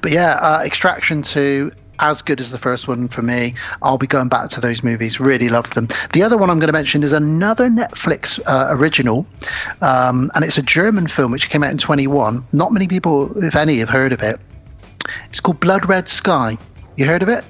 [0.00, 3.54] But yeah, uh, Extraction 2, as good as the first one for me.
[3.82, 5.20] I'll be going back to those movies.
[5.20, 5.88] Really loved them.
[6.12, 9.26] The other one I'm going to mention is another Netflix uh, original,
[9.82, 12.46] um, and it's a German film which came out in 21.
[12.52, 14.40] Not many people, if any, have heard of it.
[15.28, 16.56] It's called Blood Red Sky.
[16.96, 17.44] You heard of it?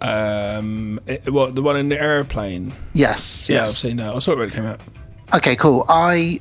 [0.00, 2.72] Um, it, what the one in the airplane?
[2.92, 3.48] Yes.
[3.48, 3.68] Yeah, yes.
[3.68, 4.14] I've seen that.
[4.14, 4.80] I saw it when it came out.
[5.34, 5.84] Okay, cool.
[5.88, 6.40] I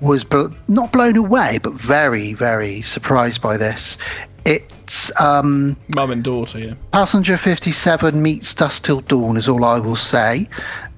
[0.00, 3.98] was bl- not blown away, but very, very surprised by this.
[4.44, 6.58] It's um, Mum and daughter.
[6.58, 6.74] Yeah.
[6.92, 10.48] Passenger 57 meets Dusk Till Dawn, is all I will say.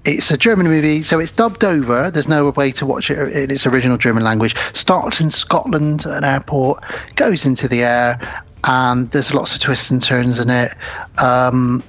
[0.05, 2.11] It's a German movie, so it's dubbed over.
[2.11, 4.57] There's no way to watch it in its original German language.
[4.73, 6.83] Starts in Scotland at an airport,
[7.17, 10.75] goes into the air, and there's lots of twists and turns in it.
[11.23, 11.83] Um,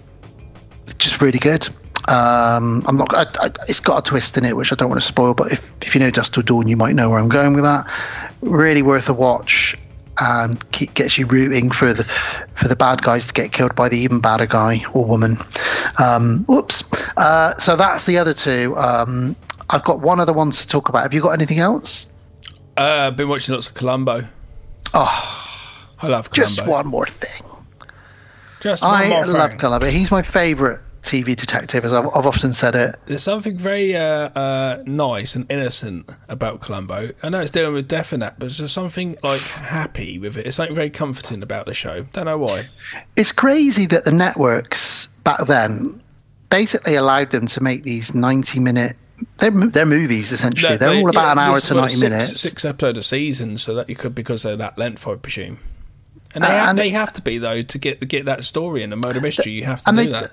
[0.98, 1.68] just really good.
[2.08, 3.14] Um, I'm not.
[3.14, 5.34] I, I, it's got a twist in it, which I don't want to spoil.
[5.34, 7.66] But if, if you know Dusk Till Dawn, you might know where I'm going with
[7.66, 7.88] that.
[8.42, 9.76] Really worth a watch,
[10.20, 12.04] and keep, gets you rooting for the
[12.56, 15.38] for the bad guys to get killed by the even badder guy or woman.
[16.04, 16.84] Um, whoops.
[17.18, 18.76] Uh, so that's the other two.
[18.78, 19.36] Um,
[19.70, 21.04] I've got one other one to talk about.
[21.04, 22.08] Have you got anything else?
[22.78, 24.28] Uh, I've been watching lots of Columbo.
[24.94, 25.48] Oh,
[26.02, 26.56] I love Columbo.
[26.56, 27.44] just one more thing.
[28.62, 29.60] Just one I love thing.
[29.60, 29.88] Columbo.
[29.88, 32.96] He's my favourite TV detective, as I've, I've often said it.
[33.06, 37.10] There's something very uh, uh, nice and innocent about Columbo.
[37.24, 40.46] I know it's dealing with death and that, but there's something like happy with it.
[40.46, 42.04] It's something very comforting about the show.
[42.14, 42.68] Don't know why.
[43.16, 46.02] It's crazy that the networks back then
[46.50, 48.96] basically allowed them to make these 90 minute.
[49.40, 50.74] They're, they're movies essentially.
[50.74, 52.40] No, they're they- all about yeah, an hour to was 90 six, minutes.
[52.42, 55.58] Six episode a season, so that you could because they're that length, I presume.
[56.36, 58.84] And they, Uh, have, and- they have to be though to get get that story
[58.84, 59.54] and the murder mystery.
[59.54, 60.32] You have to do they- that.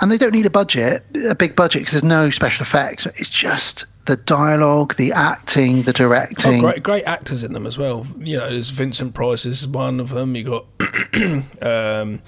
[0.00, 3.06] And they don't need a budget, a big budget, because there's no special effects.
[3.06, 6.60] It's just the dialogue, the acting, the Oh, directing.
[6.60, 8.06] great, great actors in them as well.
[8.18, 10.36] You know, there's Vincent Price is one of them.
[10.36, 10.66] You got,
[11.62, 12.22] um,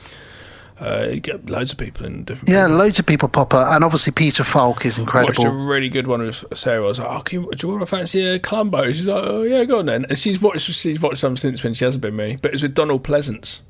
[0.80, 2.48] uh, you get loads of people in different.
[2.48, 2.78] Yeah, people.
[2.78, 5.44] loads of people pop up, and obviously Peter Falk is incredible.
[5.44, 6.84] Watched a really good one with Sarah.
[6.84, 9.24] I was like, "Oh, can you, do you want to fancy a Columbo?" She's like,
[9.26, 12.02] "Oh yeah, go on then." And she's watched she's watched some since when she hasn't
[12.02, 13.62] been me, but it's with Donald Pleasence,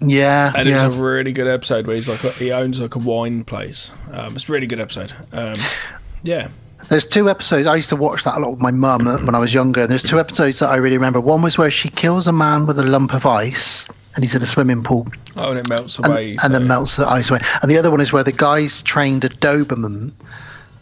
[0.00, 0.84] Yeah, and yeah.
[0.84, 3.90] it was a really good episode where he's like he owns like a wine place.
[4.12, 5.12] Um, it's a really good episode.
[5.32, 5.56] Um,
[6.22, 6.48] yeah,
[6.88, 7.66] There's two episodes.
[7.66, 9.82] I used to watch that a lot with my mum when I was younger.
[9.82, 11.20] And there's two episodes that I really remember.
[11.20, 14.42] One was where she kills a man with a lump of ice, and he's in
[14.42, 16.36] a swimming pool, oh, and it melts and, away.
[16.42, 17.40] and then melts the ice away.
[17.62, 20.12] And the other one is where the guy's trained a Doberman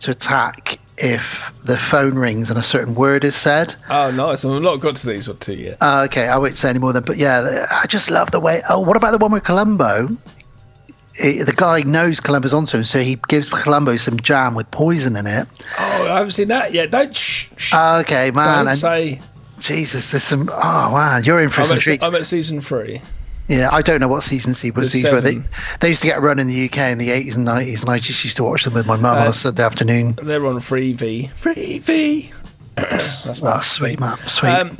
[0.00, 3.74] to attack if the phone rings and a certain word is said.
[3.90, 4.44] Oh, nice.
[4.44, 5.78] I've not got to these or two yet.
[5.80, 7.04] Uh, okay, I won't say any more than.
[7.04, 8.62] But yeah, I just love the way.
[8.68, 10.16] Oh, what about the one with Columbo?
[11.20, 15.16] Eh, the guy knows Columbo's onto him, so he gives Columbo some jam with poison
[15.16, 15.48] in it.
[15.78, 16.90] Oh, I haven't seen that yet.
[16.90, 17.48] Don't shh.
[17.56, 17.74] shh.
[17.74, 18.64] Uh, okay, man.
[18.64, 19.20] don't and say.
[19.58, 20.48] Jesus, there's some.
[20.52, 20.52] Oh
[20.92, 22.04] wow, you're in for I'm some at, treats.
[22.04, 23.00] I'm at season three.
[23.48, 24.92] Yeah, I don't know what season C was.
[24.92, 25.40] These were they,
[25.80, 27.90] they used to get a run in the UK in the 80s and 90s, and
[27.90, 30.18] I just used to watch them with my mum on Uh, a Sunday afternoon.
[30.22, 31.30] They're on Freevee.
[31.32, 32.32] Free V.
[32.80, 34.50] Oh, sweet man, sweet.
[34.50, 34.76] Um,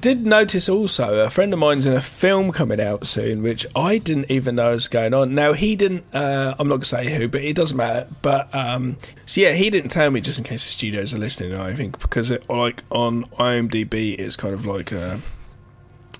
[0.00, 3.98] did notice also a friend of mine's in a film coming out soon, which I
[3.98, 5.34] didn't even know was going on.
[5.34, 6.04] Now he didn't.
[6.12, 8.08] Uh, I'm not gonna say who, but it doesn't matter.
[8.22, 11.54] But um, so yeah, he didn't tell me just in case the studios are listening.
[11.54, 14.92] I think because it, like on IMDb, it's kind of like.
[14.92, 15.18] Uh,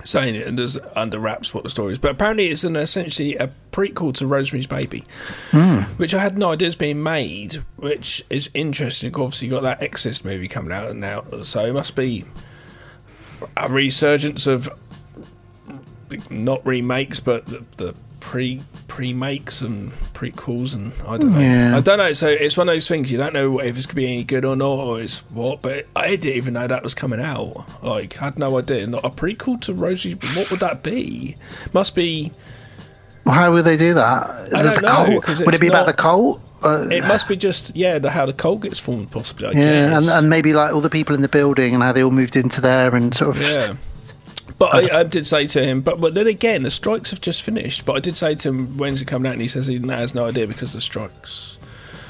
[0.07, 3.35] Saying it and there's under wraps what the story is, but apparently it's an essentially
[3.37, 5.05] a prequel to Rosemary's Baby,
[5.51, 5.81] hmm.
[5.97, 9.14] which I had no idea is being made, which is interesting.
[9.14, 12.25] Obviously, you've got that Exorcist movie coming out now, so it must be
[13.57, 14.71] a resurgence of
[16.31, 17.95] not remakes, but the, the
[18.26, 21.38] pre pre makes and prequels, and I don't know.
[21.38, 21.76] Yeah.
[21.76, 22.12] I don't know.
[22.12, 24.44] So it's one of those things you don't know if it's gonna be any good
[24.44, 25.62] or not, or it's what.
[25.62, 27.64] But I didn't even know that was coming out.
[27.84, 28.84] Like, had no idea.
[28.88, 30.14] Not a prequel to Rosie.
[30.34, 31.36] What would that be?
[31.72, 32.32] Must be.
[33.26, 34.30] How would they do that?
[34.54, 36.40] I The don't know, Would it be about the cult?
[36.62, 39.46] Uh, It must be just yeah, the, how the cult gets formed, possibly.
[39.48, 39.96] I yeah, guess.
[39.98, 42.34] and, and maybe like all the people in the building and how they all moved
[42.34, 43.42] into there and sort of.
[43.42, 43.74] Yeah.
[44.59, 47.42] But I, I did say to him, but, but then again, the strikes have just
[47.42, 47.85] finished.
[47.85, 49.35] But I did say to him, when's it coming out?
[49.35, 51.59] And he says he has no idea because of the strikes.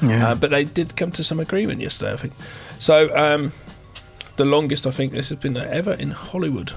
[0.01, 0.29] Yeah.
[0.29, 2.33] Uh, but they did come to some agreement yesterday, I think.
[2.79, 3.51] So um,
[4.37, 6.71] the longest I think this has been ever in Hollywood.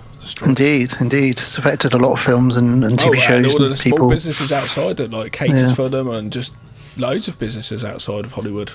[0.44, 3.62] Indeed, indeed, it's affected a lot of films and, and TV Oh, and shows all
[3.62, 4.10] and the small people.
[4.10, 5.74] businesses outside that like caters Yeah.
[5.74, 6.52] for them, and just
[6.96, 8.70] loads of businesses outside of Hollywood.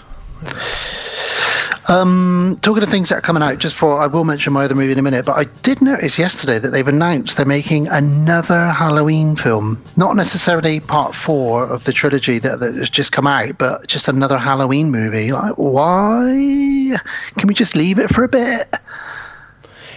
[1.87, 4.73] Um, talking of things that are coming out, just for I will mention my other
[4.73, 8.69] movie in a minute, but I did notice yesterday that they've announced they're making another
[8.69, 9.83] Halloween film.
[9.95, 14.07] Not necessarily part four of the trilogy that, that has just come out, but just
[14.07, 15.31] another Halloween movie.
[15.31, 16.95] Like, why?
[17.37, 18.73] Can we just leave it for a bit?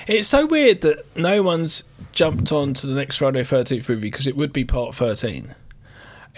[0.07, 4.27] It's so weird that no one's jumped on to the next Friday Thirteenth movie because
[4.27, 5.55] it would be part thirteen.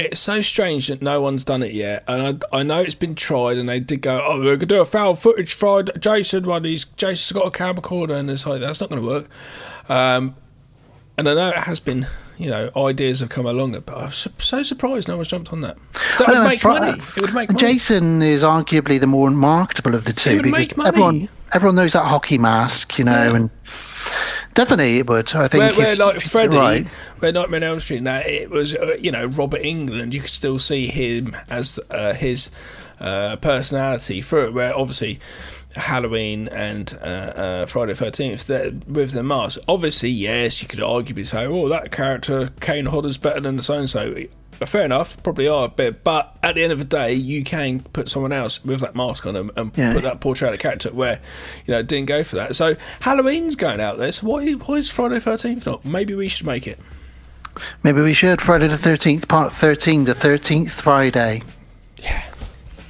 [0.07, 3.15] It's so strange that no one's done it yet, and I, I know it's been
[3.15, 6.65] tried, and they did go, "Oh, we're gonna do a found footage Friday Jason one.
[6.65, 9.29] He's Jason's got a camcorder, and it's like that's not going to work."
[9.89, 10.35] Um,
[11.19, 12.07] and I know it has been,
[12.39, 15.77] you know, ideas have come along, but I'm so surprised no one's jumped on that.
[16.15, 17.03] So it I know, would make money.
[17.17, 17.59] It would make money.
[17.61, 20.89] Jason is arguably the more marketable of the two would because make money.
[20.89, 23.37] everyone everyone knows that hockey mask, you know, Yeah.
[23.37, 23.51] and
[24.55, 25.35] definitely it would.
[25.35, 26.87] I think where, where like if you did it Freddie, right.
[27.19, 30.13] where Nightmare on Elm Street, that it was uh, you know Robert Englund.
[30.13, 32.51] You could still see him as uh, his
[33.01, 34.55] uh, personality through it.
[34.55, 35.21] Where obviously
[35.77, 38.49] Halloween and uh, uh, Friday Thirteenth
[38.89, 39.59] with the mask.
[39.69, 43.75] Obviously, yes, you could arguably say, oh, that character Kane Hodder's better than the so
[43.75, 44.15] and so.
[44.67, 47.81] Fair enough, probably are a bit, but at the end of the day, you can
[47.93, 49.95] put someone else with that mask on them and Yeah.
[49.95, 51.19] put that portrayal of character where
[51.67, 52.55] you know it didn't go for that.
[52.55, 54.13] So Halloween's going out there.
[54.13, 55.85] So why why is Friday Thirteenth not?
[55.85, 56.79] Maybe we should make it.
[57.83, 61.43] Maybe we should Friday the thirteenth, part thirteen, the thirteenth Friday.
[61.97, 62.23] Yeah,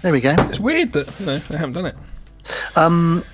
[0.03, 0.35] There we go.
[0.39, 1.97] it's weird that you know they haven't done it.
[2.77, 3.25] Um,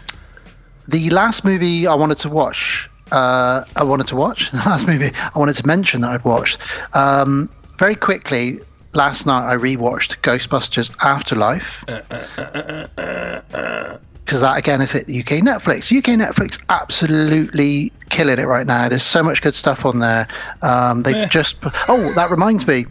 [0.89, 5.11] the last movie I wanted to watch, uh, I wanted to watch, the last movie
[5.35, 6.59] I wanted to mention that I'd watched,
[6.95, 8.61] um, very quickly,
[8.93, 11.85] last night I rewatched Ghostbusters Afterlife.
[11.89, 15.97] Uh, uh, uh, because that again is at UK Netflix.
[15.97, 18.89] UK Netflix absolutely killing it right now.
[18.89, 20.27] There's so much good stuff on there.
[20.63, 21.57] Um, they just
[21.89, 22.87] oh that reminds me,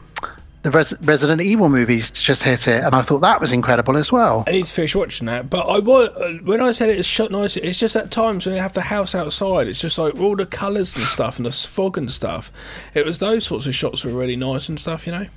[0.65, 4.11] the Res- Resident Evil movies just hit it, and I thought that was incredible as
[4.11, 4.43] well.
[4.47, 5.47] I need to finish watching that.
[5.47, 7.55] But I was when I said it's shot nice.
[7.55, 9.67] It's just at times when you have the house outside.
[9.67, 12.51] It's just like all the colours and stuff and the fog and stuff.
[12.95, 15.05] It was those sorts of shots were really nice and stuff.
[15.05, 15.27] You know.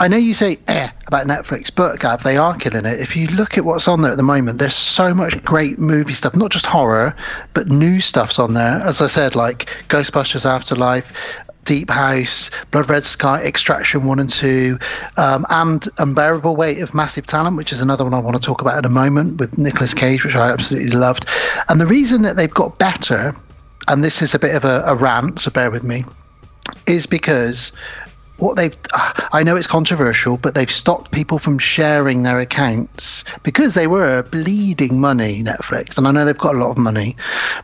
[0.00, 3.00] I know you say eh about Netflix, but Gav, they are killing it.
[3.00, 6.14] If you look at what's on there at the moment, there's so much great movie
[6.14, 7.14] stuff, not just horror,
[7.52, 8.80] but new stuff's on there.
[8.82, 11.12] As I said, like Ghostbusters Afterlife,
[11.64, 14.78] Deep House, Blood Red Sky, Extraction 1 and 2,
[15.16, 18.60] um, and Unbearable Weight of Massive Talent, which is another one I want to talk
[18.60, 21.26] about in a moment with Nicolas Cage, which I absolutely loved.
[21.68, 23.34] And the reason that they've got better,
[23.88, 26.04] and this is a bit of a, a rant, so bear with me,
[26.86, 27.72] is because
[28.38, 28.76] what they've
[29.32, 34.22] I know it's controversial, but they've stopped people from sharing their accounts because they were
[34.22, 37.16] bleeding money, Netflix, and I know they've got a lot of money.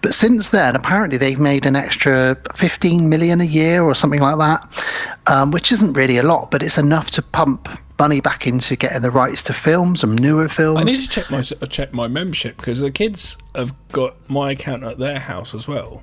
[0.02, 4.38] But since then, apparently they've made an extra 15 million a year or something like
[4.38, 4.84] that,
[5.26, 9.02] um, which isn't really a lot, but it's enough to pump money back into getting
[9.02, 10.80] the rights to films and newer films.
[10.80, 14.84] I need to check my check my membership because the kids have got my account
[14.84, 16.02] at their house as well.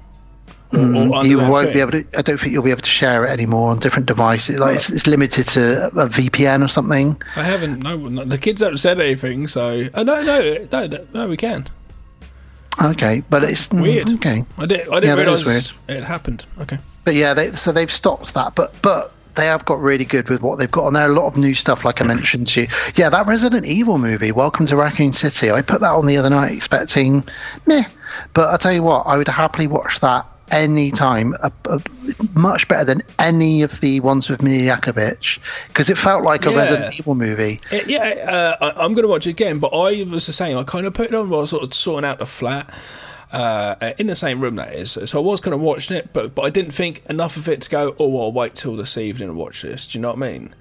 [0.72, 2.06] Mm, you won't be able to.
[2.18, 4.60] I don't think you'll be able to share it anymore on different devices.
[4.60, 7.22] Like it's, it's limited to a VPN or something.
[7.38, 7.84] I haven't.
[7.84, 9.48] No, the kids haven't said anything.
[9.48, 11.70] So, oh, no, no, no, no, we can.
[12.84, 14.10] Okay, but it's mm, Weird.
[14.16, 14.90] Okay, I did.
[14.90, 16.46] I didn't that is realise it happened.
[16.60, 16.78] Okay.
[17.06, 18.54] but yeah, they, so they've stopped that.
[18.54, 21.10] But but they have got really good with what they've got on there.
[21.10, 22.68] A lot of new stuff, like I mentioned to you.
[22.96, 25.50] Yeah, that Resident Evil movie, Welcome to Raccoon City.
[25.50, 27.24] I put that on the other night, expecting
[27.66, 27.86] meh.
[28.34, 31.36] But I tell you what, I would happily watch that any time.
[31.44, 31.80] Uh, uh,
[32.34, 36.52] much better than any of the ones with Milla Jovovich because it felt like a
[36.52, 36.58] Yeah.
[36.58, 37.60] Resident Evil movie.
[37.72, 40.58] Uh, yeah, uh, I, I'm going to watch it again, but I was the same.
[40.58, 42.74] I kind of put it on while I was sort of sorting out the flat.
[43.32, 44.92] Uh, uh, in the same room, that is.
[44.92, 47.62] So I was kind of watching it, but but I didn't think enough of it
[47.64, 47.94] to go.
[48.00, 49.86] Oh, I'll wait till this evening and watch this.
[49.88, 50.56] Do you know what I mean?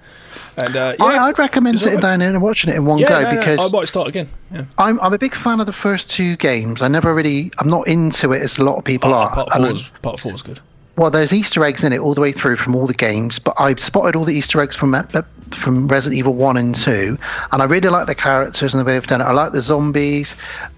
[0.57, 3.21] And uh, yeah, I, I'd recommend sitting down and watching it in one Yeah, go
[3.21, 4.27] no, no, because I might start again.
[4.51, 4.65] Yeah.
[4.77, 6.81] I'm I'm a big fan of the first two games.
[6.81, 9.35] I never really I'm not into it as a lot of people Part, are.
[9.45, 10.59] part, four, four's, part four's good.
[10.97, 13.53] well, there's Easter eggs in it all the way through from all the games, but
[13.57, 15.03] I spotted all the Easter eggs from uh,
[15.51, 17.17] from Resident Evil One and Two,
[17.53, 19.25] and I really like the characters and the way they've done it.
[19.25, 20.35] I like the zombies.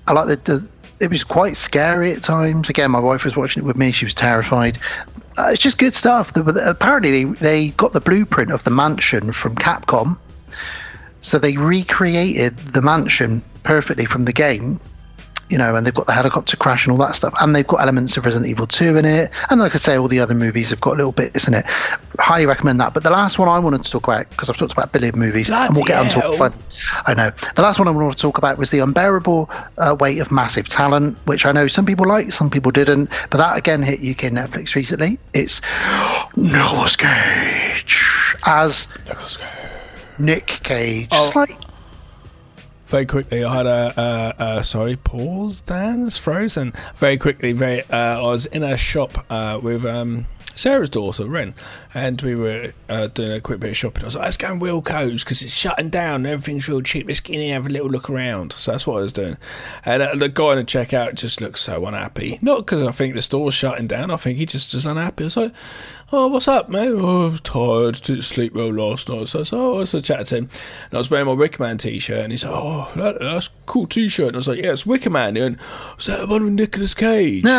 [0.08, 0.36] I like the.
[0.36, 2.70] the it was quite scary at times.
[2.70, 4.78] Again, my wife was watching it with me; she was terrified.
[5.38, 6.34] Uh, it's just good stuff.
[6.34, 10.18] The, apparently, they, they got the blueprint of the mansion from Capcom,
[11.22, 14.80] so they recreated the mansion perfectly from the game
[15.50, 17.82] you know, and they've got the helicopter crash and all that stuff, and they've got
[17.82, 20.34] elements of Resident Evil 2 in it, and like I could say, all the other
[20.34, 21.66] movies have got a little bits in it.
[22.20, 22.94] Highly recommend that.
[22.94, 25.50] But the last one I wanted to talk about, because I've talked about billion movies,
[25.50, 26.54] and we'll get on to one.
[27.06, 27.32] I know.
[27.56, 30.68] The last one I wanted to talk about was the unbearable uh, weight of massive
[30.68, 34.32] talent, which I know some people liked, some people didn't, but that again hit UK
[34.32, 35.20] Netflix recently.
[35.34, 35.62] It's
[36.36, 37.98] Nicolas Cage
[38.46, 38.88] as
[40.20, 41.08] Nick Cage.
[41.12, 41.32] Oh.
[41.32, 41.69] Slight
[42.90, 45.62] Very quickly, I had a sorry pause.
[45.62, 46.74] Dan's frozen.
[46.96, 47.84] Very quickly, very.
[47.84, 50.26] Uh, I was in a shop uh, with um,
[50.56, 51.54] Sarah's daughter, Ren,
[51.94, 54.02] and we were uh, doing a quick bit of shopping.
[54.02, 56.26] I was like, "Let's go and Wilko's because it's shutting down.
[56.26, 57.08] Everything's real cheap.
[57.08, 59.38] Let's get in and have a little look around." So that's what I was doing.
[59.86, 62.40] And uh, the guy in the checkout just looked so unhappy.
[62.42, 64.10] Not because I think the store's shutting down.
[64.10, 65.26] I think he just was unhappy.
[65.26, 65.54] I was like,
[66.12, 66.92] "Oh, what's up, mate?
[66.92, 68.02] Oh, I'm tired.
[68.02, 70.50] Didn't sleep well last night." So I was, "Oh, what's the chat to him?"
[70.90, 73.52] And I was wearing my Wicker Man t-shirt, and he said, "Oh, that, that's a
[73.66, 75.58] cool t-shirt." And I was like, "Yeah, it's Wicker Man." And
[75.96, 77.46] was that the one with Nicolas Cage?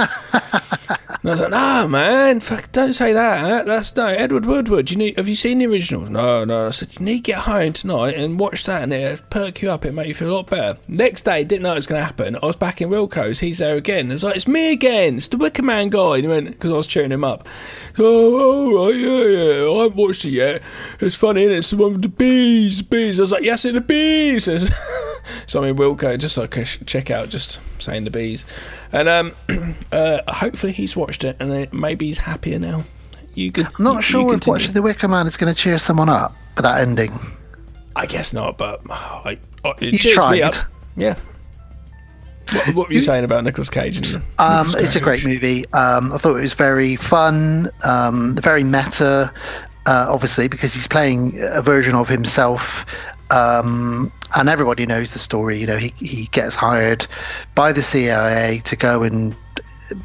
[1.23, 3.67] And I was like, "No, man, fuck, don't say that.
[3.67, 4.91] That's no Edward Woodward.
[4.91, 5.17] You need.
[5.19, 6.09] Have you seen the original?
[6.09, 9.23] No, no." I said, "You need to get home tonight and watch that, and it'll
[9.27, 9.85] perk you up.
[9.85, 12.07] It'll make you feel a lot better." Next day, didn't know it was going to
[12.07, 12.39] happen.
[12.43, 13.41] I was back in Wilko's.
[13.41, 14.11] He's there again.
[14.11, 15.19] It's like, "It's me again.
[15.19, 17.47] It's the Wicker Man guy." And he went because I was cheering him up.
[17.99, 19.71] Oh, oh, right, yeah, yeah.
[19.71, 20.63] I haven't watched it yet.
[21.01, 23.19] It's funny, is It's the one with the bees, the bees.
[23.19, 24.45] I was like, yes, it's the bees.
[25.47, 28.45] so I mean, Wilko, just like a sh- check out, just saying the bees.
[28.93, 29.35] And um,
[29.93, 32.85] uh, hopefully he's watched it, and maybe he's happier now.
[33.35, 33.67] You could.
[33.67, 36.09] I'm not you- sure you if watching The Wicker Man is going to cheer someone
[36.09, 37.13] up for that ending.
[37.97, 38.93] I guess not, but uh,
[39.25, 40.43] I, I, it You cheers me tried.
[40.43, 40.55] up.
[40.97, 41.15] Yeah.
[42.53, 43.97] What, what were you saying about Nicolas Cage?
[43.97, 45.67] And Um, Nicolas it's a great movie.
[45.73, 49.33] Um, I thought it was very fun, um, very meta,
[49.87, 52.85] uh, obviously, because he's playing a version of himself
[53.31, 55.59] um, and everybody knows the story.
[55.59, 57.07] You know, he he gets hired
[57.55, 59.35] by the CIA to go and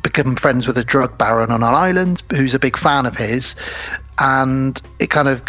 [0.01, 3.55] become friends with a drug baron on an island who's a big fan of his,
[4.19, 5.41] and it kind of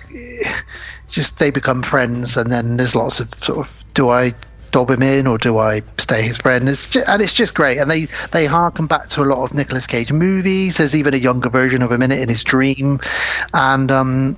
[1.08, 4.32] just they become friends, and then there's lots of sort of do I
[4.70, 6.68] dob him in or do I stay his friend?
[6.68, 9.54] It's just, and it's just great, and they they harken back to a lot of
[9.54, 10.78] Nicolas Cage movies.
[10.78, 13.00] There's even a younger version of him in it in his dream,
[13.54, 14.36] and um,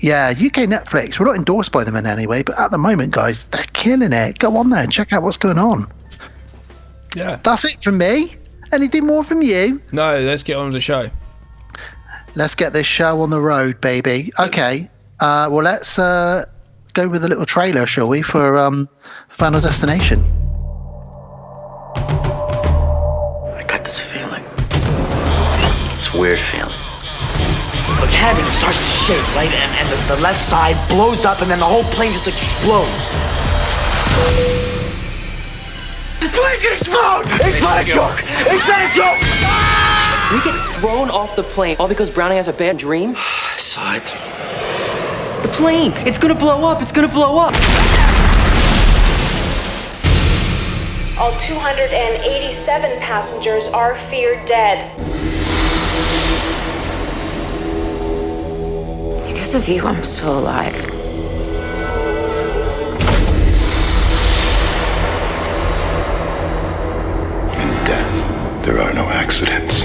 [0.00, 1.18] yeah, UK Netflix.
[1.18, 4.12] We're not endorsed by them in any way, but at the moment, guys, they're killing
[4.12, 4.38] it.
[4.38, 5.90] Go on there and check out what's going on.
[7.16, 7.40] Yeah.
[7.42, 8.34] That's it from me.
[8.70, 9.80] Anything more from you?
[9.92, 11.10] No, let's get on with the show.
[12.34, 14.32] Let's get this show on the road, baby.
[14.38, 14.90] Okay.
[15.20, 16.44] Uh, well, let's uh,
[16.92, 18.88] go with a little trailer, shall we, for um,
[19.38, 20.18] Final Destination?
[23.54, 24.42] I got this feeling.
[25.96, 26.74] It's a weird feeling.
[28.00, 29.48] The cabin starts to shake, right?
[29.48, 32.90] And, and the, the left side blows up, and then the whole plane just explodes.
[36.18, 37.26] The plane's gonna explode!
[37.46, 38.20] It's not a joke!
[38.26, 39.20] It's not a joke!
[40.32, 43.14] We get thrown off the plane all because Browning has a bad dream?
[43.16, 44.02] I saw it.
[45.42, 45.92] The plane!
[46.08, 46.82] It's gonna blow up!
[46.82, 47.54] It's gonna blow up!
[51.20, 54.96] All 287 passengers are feared dead.
[59.26, 60.76] Because of you, I'm still alive.
[67.54, 69.84] In death, there are no accidents.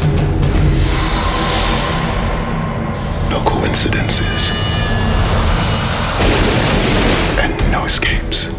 [3.32, 4.52] No coincidences.
[7.40, 8.50] And no escapes.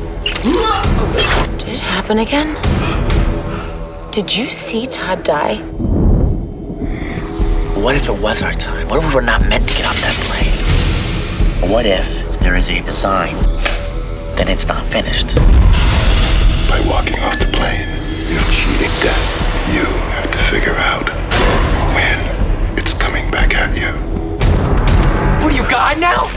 [1.75, 2.55] Did it happen again?
[4.13, 5.57] Did you see Todd die?
[7.75, 8.87] What if it was our time?
[8.87, 11.69] What if we were not meant to get off that plane?
[11.69, 12.07] What if
[12.39, 13.35] there is a design,
[14.37, 15.35] then it's not finished?
[16.71, 17.89] By walking off the plane,
[18.31, 19.75] you're cheating death.
[19.75, 19.83] You
[20.15, 21.09] have to figure out
[21.91, 23.91] when it's coming back at you.
[25.43, 26.29] What are you, God now?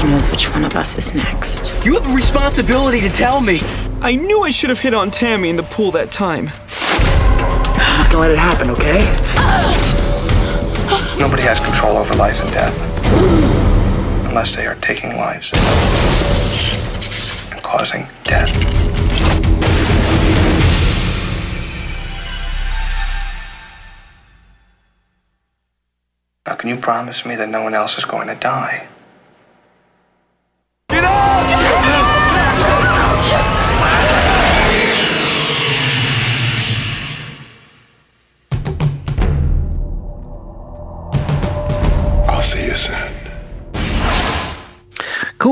[0.00, 1.74] He knows which one of us is next.
[1.84, 3.60] You have a responsibility to tell me.
[4.02, 6.46] I knew I should have hit on Tammy in the pool that time.
[8.10, 9.00] Gonna let it happen, okay?
[11.18, 12.74] Nobody has control over life and death.
[14.28, 15.50] Unless they are taking lives
[17.50, 18.52] and causing death.
[26.46, 28.86] Now, can you promise me that no one else is going to die?
[30.90, 32.05] I'll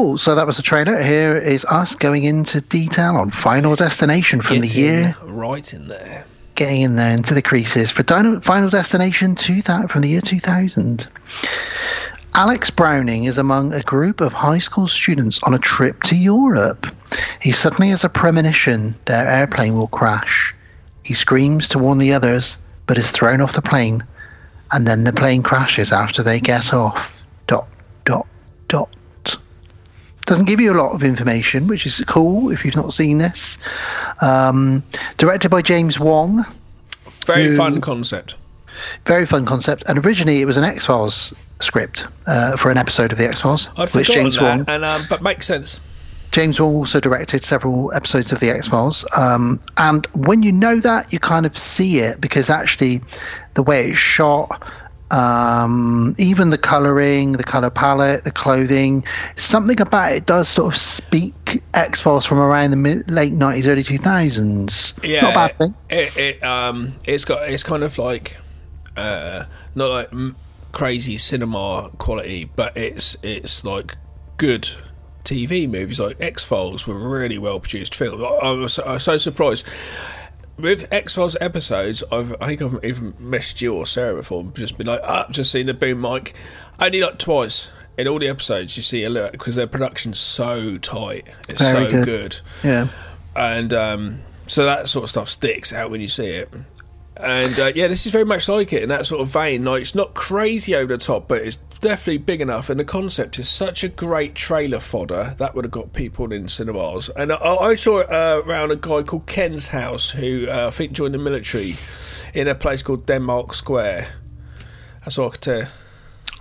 [0.04, 0.18] Cool.
[0.18, 1.02] So that was the trailer.
[1.02, 6.26] Here is us going into detail on Final Destination from the year, right in there.
[6.56, 11.08] getting in there into the creases for Dino, Final Destination 2000 from the year 2000.
[12.34, 16.86] Alex Browning is among a group of high school students on a trip to Europe.
[17.40, 20.54] He suddenly has a premonition their airplane will crash.
[21.02, 24.04] He screams to warn the others, but is thrown off the plane,
[24.70, 27.10] and then the plane crashes after they get off.
[27.46, 27.66] Dot,
[28.04, 28.26] dot,
[28.68, 28.90] dot.
[30.26, 33.58] Doesn't give you a lot of information, which is cool if you've not seen this.
[34.20, 34.82] Um,
[35.18, 36.44] directed by James Wong.
[37.26, 38.36] Very Who- fun concept.
[39.06, 39.84] Very fun concept.
[39.86, 43.40] And originally it was an X Files script uh, for an episode of the X
[43.42, 44.64] Files, which James that, Wong.
[44.68, 45.78] and um, but makes sense.
[46.32, 49.06] James Wong also directed several episodes of the X Files.
[49.16, 53.00] Um, and when you know that, you kind of see it because actually,
[53.54, 54.60] the way it's shot,
[55.14, 59.04] um, even the coloring, the color palette, the clothing,
[59.36, 63.68] something about it does sort of speak X Files from around the mid, late nineties,
[63.68, 64.92] early two thousands.
[65.04, 65.74] Yeah, not a bad thing.
[65.88, 68.36] It, it um, it's got it's kind of like
[68.96, 69.44] uh,
[69.76, 70.36] not like m-
[70.72, 73.96] crazy cinema quality, but it's it's like
[74.36, 74.68] good
[75.24, 76.00] TV movies.
[76.00, 78.20] Like X Files were really well produced films.
[78.22, 79.64] I, I, was, I was so surprised.
[80.56, 84.78] With X Files episodes, I've, I think I've even messaged you or Sarah before, just
[84.78, 86.34] been like, ah, just seen the boom mic.
[86.78, 90.78] Only like twice in all the episodes, you see a look because their production's so
[90.78, 91.26] tight.
[91.48, 92.04] It's Very so good.
[92.04, 92.88] good Yeah.
[93.34, 96.48] and um, so that sort of stuff sticks out when you see it.
[97.16, 99.64] And uh, yeah, this is very much like it in that sort of vein.
[99.64, 102.68] Like it's not crazy over the top, but it's definitely big enough.
[102.68, 106.48] And the concept is such a great trailer fodder that would have got people in
[106.48, 107.08] cinemas.
[107.10, 110.70] And I, I saw it uh, around a guy called Ken's house, who uh, I
[110.70, 111.78] think joined the military
[112.34, 114.08] in a place called Denmark Square.
[115.04, 115.68] That's all I could tell.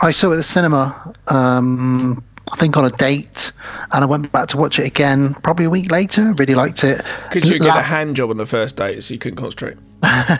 [0.02, 3.52] I saw it at the cinema um, I think on a date,
[3.92, 6.34] and I went back to watch it again probably a week later.
[6.34, 7.02] Really liked it.
[7.32, 9.78] Because you get La- a hand job on the first date, so you couldn't concentrate.
[10.04, 10.38] uh,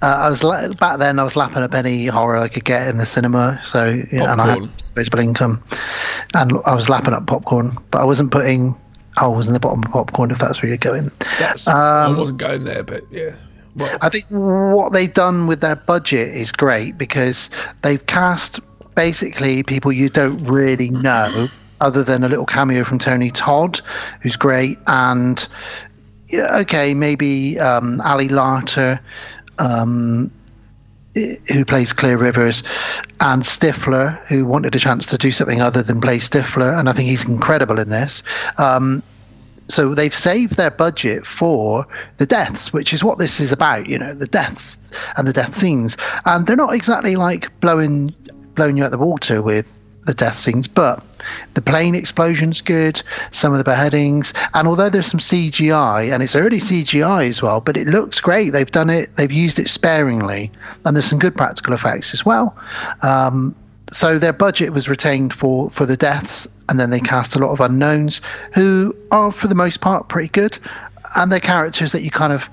[0.00, 1.18] I was la- back then.
[1.18, 3.60] I was lapping up any horror I could get in the cinema.
[3.64, 5.62] So you know, and I had disposable income,
[6.34, 8.78] and I was lapping up popcorn, but I wasn't putting
[9.16, 11.10] holes in the bottom of popcorn if that's where you're going.
[11.66, 13.34] Um, I wasn't going there, but yeah.
[13.76, 17.50] Well, I think what they've done with their budget is great because
[17.82, 18.60] they've cast
[18.94, 21.48] basically people you don't really know,
[21.80, 23.80] other than a little cameo from Tony Todd,
[24.20, 25.46] who's great, and
[26.28, 29.00] yeah, okay, maybe um, Ali Larter.
[29.58, 30.30] Um,
[31.14, 32.62] who plays Clear Rivers,
[33.18, 36.92] and Stifler, who wanted a chance to do something other than play Stifler, and I
[36.92, 38.22] think he's incredible in this.
[38.58, 39.02] Um,
[39.70, 41.86] so they've saved their budget for
[42.18, 44.78] the deaths, which is what this is about, you know, the deaths
[45.16, 45.96] and the death scenes.
[46.26, 48.14] And they're not exactly like blowing
[48.54, 51.04] blowing you out the water with the death scenes, but
[51.54, 56.34] the plane explosion's good, some of the beheadings, and although there's some CGI and it's
[56.34, 58.52] early CGI as well, but it looks great.
[58.52, 60.50] They've done it, they've used it sparingly,
[60.84, 62.56] and there's some good practical effects as well.
[63.02, 63.54] Um,
[63.92, 67.50] so their budget was retained for for the deaths and then they cast a lot
[67.50, 68.20] of unknowns
[68.54, 70.58] who are for the most part pretty good
[71.16, 72.48] and they're characters that you kind of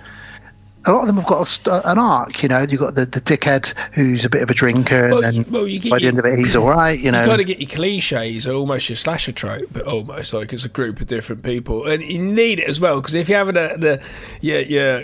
[0.87, 3.21] a lot of them have got a an arc you know you've got the, the
[3.21, 6.03] dickhead who's a bit of a drinker Well, and then well, you get- by the
[6.03, 8.47] you- end of it he's all right you know You kind of get your cliches,
[8.47, 12.19] almost your slasher trope, but almost like it's a group of different people, and you
[12.19, 14.01] need it as well because if you're having a, the
[14.41, 15.03] your your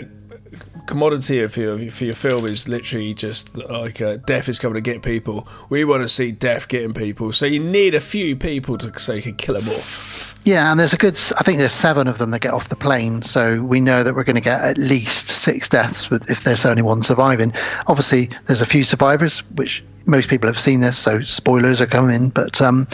[0.86, 4.80] commodity of your for your film is literally just like uh, death is coming to
[4.80, 8.78] get people, we want to see death getting people, so you need a few people
[8.78, 10.34] to so you can kill them off.
[10.44, 11.14] Yeah, and there's a good.
[11.38, 14.14] I think there's seven of them that get off the plane, so we know that
[14.14, 17.52] we're going to get at least six deaths with if there's only one surviving.
[17.86, 22.28] Obviously, there's a few survivors, which most people have seen this, so spoilers are coming.
[22.28, 22.86] But um,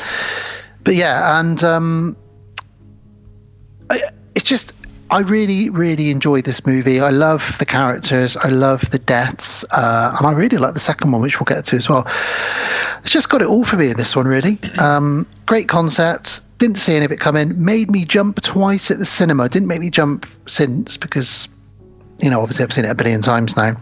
[0.85, 2.17] but yeah, and um,
[3.91, 4.73] I, it's just
[5.11, 7.01] I really really enjoyed this movie.
[7.01, 11.11] I love the characters, I love the deaths, uh, and I really like the second
[11.11, 12.07] one, which we'll get to as well.
[13.03, 14.59] It's just got it all for me in this one, really.
[14.79, 16.43] Um, great concept.
[16.59, 17.63] Didn't see any of it coming.
[17.63, 19.49] Made me jump twice at the cinema.
[19.49, 21.49] Didn't make me jump since because,
[22.21, 23.77] you know, obviously I've seen it a billion times now.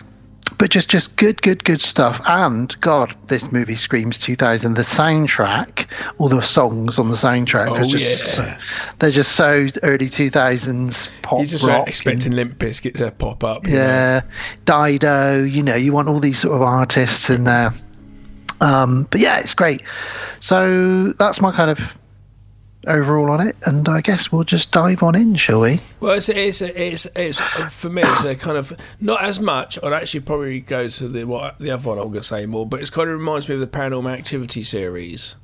[0.59, 2.21] But just, just good, good, good stuff.
[2.27, 4.75] And God, this movie screams 2000.
[4.75, 5.87] The soundtrack,
[6.19, 8.59] all the songs on the soundtrack, are Oh, just yeah.
[8.59, 8.59] so,
[8.99, 11.79] they're just so early 2000s pop You're just rock.
[11.81, 13.67] like, expecting Limp Bizkit to pop up.
[13.67, 13.79] you know.
[13.79, 14.21] Yeah,
[14.65, 15.45] Dido.
[15.45, 17.71] You know, you want all these sort of artists in there.
[18.61, 19.83] Um, but yeah, it's great.
[20.41, 21.79] So that's my kind of
[22.89, 25.81] overall on it, and I guess we'll just dive on in, shall we?
[26.01, 28.03] Well, it's it's it's, it's for me.
[28.05, 29.79] It's a kind of not as much.
[29.83, 32.67] I'd actually probably go to the what the other one I'm going to say more,
[32.67, 35.35] but it's kind of reminds me of the Paranormal Activity series.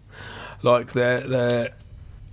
[0.62, 1.74] Like they're they're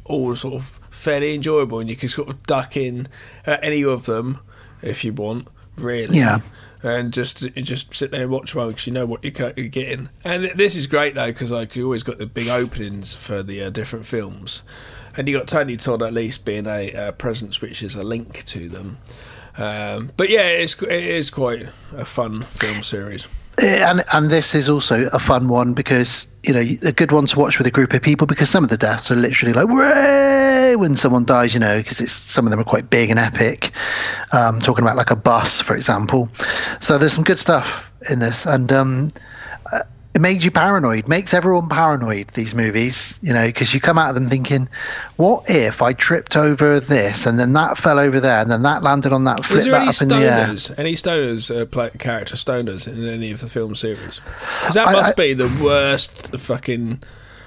[0.06, 3.08] all sort of fairly enjoyable, and you can sort of duck in
[3.46, 4.40] at any of them
[4.82, 5.48] if you want,
[5.78, 6.18] really.
[6.18, 6.40] Yeah.
[6.84, 10.10] And just just sit there and watch one because you know what you're getting.
[10.24, 13.64] And this is great though because like you always got the big openings for the
[13.64, 14.64] uh, different films,
[15.18, 18.70] and you got Tony Todd at least being a presence which is a link to
[18.70, 18.98] them.
[19.58, 23.28] Um, but yeah, it's it is quite a fun film series.
[23.62, 27.38] And and this is also a fun one because you know a good one to
[27.38, 30.76] watch with a group of people because some of the deaths are literally like "Way!"
[30.78, 33.72] when someone dies, you know, because it's some of them are quite big and epic.
[34.32, 36.30] Um, talking about like a bus, for example.
[36.80, 39.12] So there's some good stuff in this, and um,
[40.14, 41.08] it made you paranoid.
[41.08, 42.28] Makes everyone paranoid.
[42.34, 44.68] These movies, you know, because you come out of them thinking,
[45.16, 48.84] "What if I tripped over this and then that fell over there and then that
[48.84, 50.80] landed on that, Is there that any up in the air?" stoners?
[50.80, 54.20] Any stoners uh, play character stoners in any of the film series?
[54.60, 57.02] Because that must I- be the worst fucking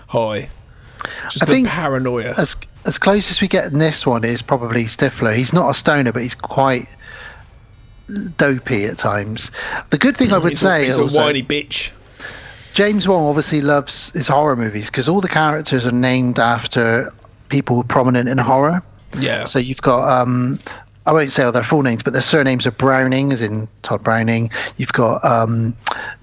[0.08, 0.48] high.
[1.30, 2.32] Just I the think paranoia.
[2.38, 2.56] as
[2.86, 5.34] as close as we get in this one is probably Stifler.
[5.36, 6.86] He's not a stoner, but he's quite
[8.36, 9.50] dopey at times.
[9.90, 11.90] The good thing I would he's say a, he's a whiny bitch.
[12.74, 17.12] James Wong obviously loves his horror movies because all the characters are named after
[17.48, 18.82] people prominent in horror.
[19.18, 19.44] Yeah.
[19.44, 20.58] So you've got um,
[21.06, 24.02] I won't say all their full names, but their surnames are Browning, as in Todd
[24.02, 24.50] Browning.
[24.76, 25.76] You've got um,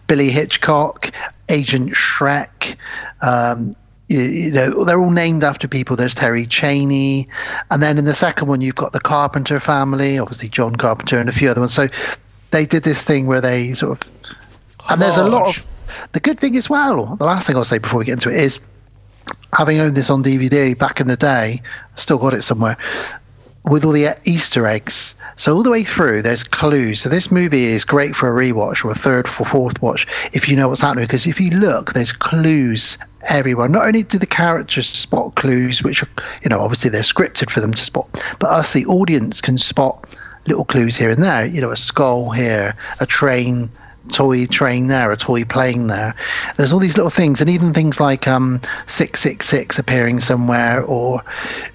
[0.07, 1.11] Billy Hitchcock,
[1.49, 2.75] Agent Schreck.
[3.21, 3.75] Um,
[4.09, 5.95] you, you know, they're all named after people.
[5.95, 7.29] There's Terry Chaney,
[7.69, 11.29] and then in the second one, you've got the Carpenter family, obviously John Carpenter, and
[11.29, 11.73] a few other ones.
[11.73, 11.87] So
[12.49, 14.11] they did this thing where they sort of,
[14.89, 15.65] and there's a lot of.
[16.13, 18.35] The good thing as well, the last thing I'll say before we get into it
[18.35, 18.59] is,
[19.53, 21.61] having owned this on DVD back in the day,
[21.95, 22.77] still got it somewhere
[23.63, 25.15] with all the Easter eggs.
[25.35, 27.01] So all the way through, there's clues.
[27.01, 30.49] So this movie is great for a rewatch or a third or fourth watch if
[30.49, 31.05] you know what's happening.
[31.05, 32.97] Because if you look, there's clues
[33.29, 33.69] everywhere.
[33.69, 36.09] Not only do the characters spot clues, which are,
[36.43, 38.07] you know, obviously they're scripted for them to spot,
[38.39, 40.15] but us, the audience, can spot
[40.47, 41.45] little clues here and there.
[41.45, 43.69] You know, a skull here, a train,
[44.11, 46.15] toy train there, a toy plane there.
[46.57, 51.21] There's all these little things, and even things like um, 666 appearing somewhere, or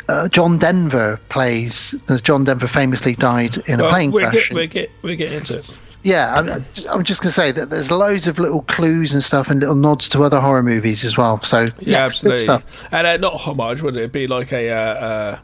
[0.09, 1.95] uh, John Denver plays.
[2.22, 4.49] John Denver famously died in a Well, plane we're, crash.
[4.49, 5.97] get, we're, get, we're getting into it.
[6.03, 6.49] Yeah, I'm,
[6.89, 9.74] I'm just going to say that there's loads of little clues and stuff and little
[9.74, 11.41] nods to other horror movies as well.
[11.43, 12.45] So, yeah, Yeah, absolutely.
[12.45, 12.85] stuff.
[12.93, 14.01] And uh, not homage, would it?
[14.01, 14.70] It'd be like a.
[14.70, 15.39] Uh, uh,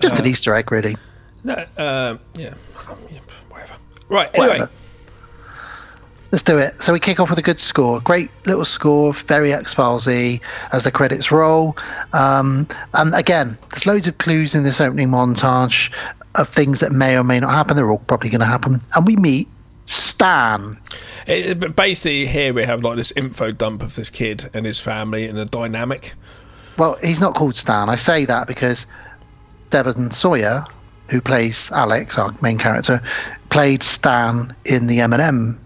[0.00, 0.96] Just an Easter egg, really.
[1.42, 2.54] no, uh, yeah.
[4.08, 4.48] Right, anyway.
[4.60, 4.70] Whatever.
[6.34, 6.82] Let's do it.
[6.82, 8.00] So we kick off with a good score.
[8.00, 10.40] Great little score, very X Filesy
[10.72, 11.76] as the credits roll.
[12.12, 15.92] Um, and again, there's loads of clues in this opening montage
[16.34, 17.76] of things that may or may not happen.
[17.76, 18.80] They're all probably going to happen.
[18.96, 19.46] And we meet
[19.84, 20.76] Stan.
[21.28, 25.28] It, basically, here we have like this info dump of this kid and his family
[25.28, 26.14] and the dynamic.
[26.76, 27.88] Well, he's not called Stan.
[27.88, 28.86] I say that because
[29.70, 30.66] Devon Sawa,
[31.10, 33.00] who plays Alex, our main character,
[33.50, 35.60] played Stan in the Eminem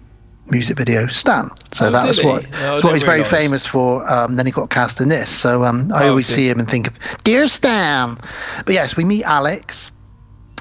[0.51, 1.51] music video Stan.
[1.73, 2.27] So Oh, that was he?
[2.27, 4.09] what, Oh, what he's very famous for.
[4.11, 5.31] Um, then he got cast in this.
[5.31, 6.95] So um, I Oh, always did- see him and think of
[7.25, 8.19] Dear Stan.
[8.65, 9.91] But yes, we meet Alex,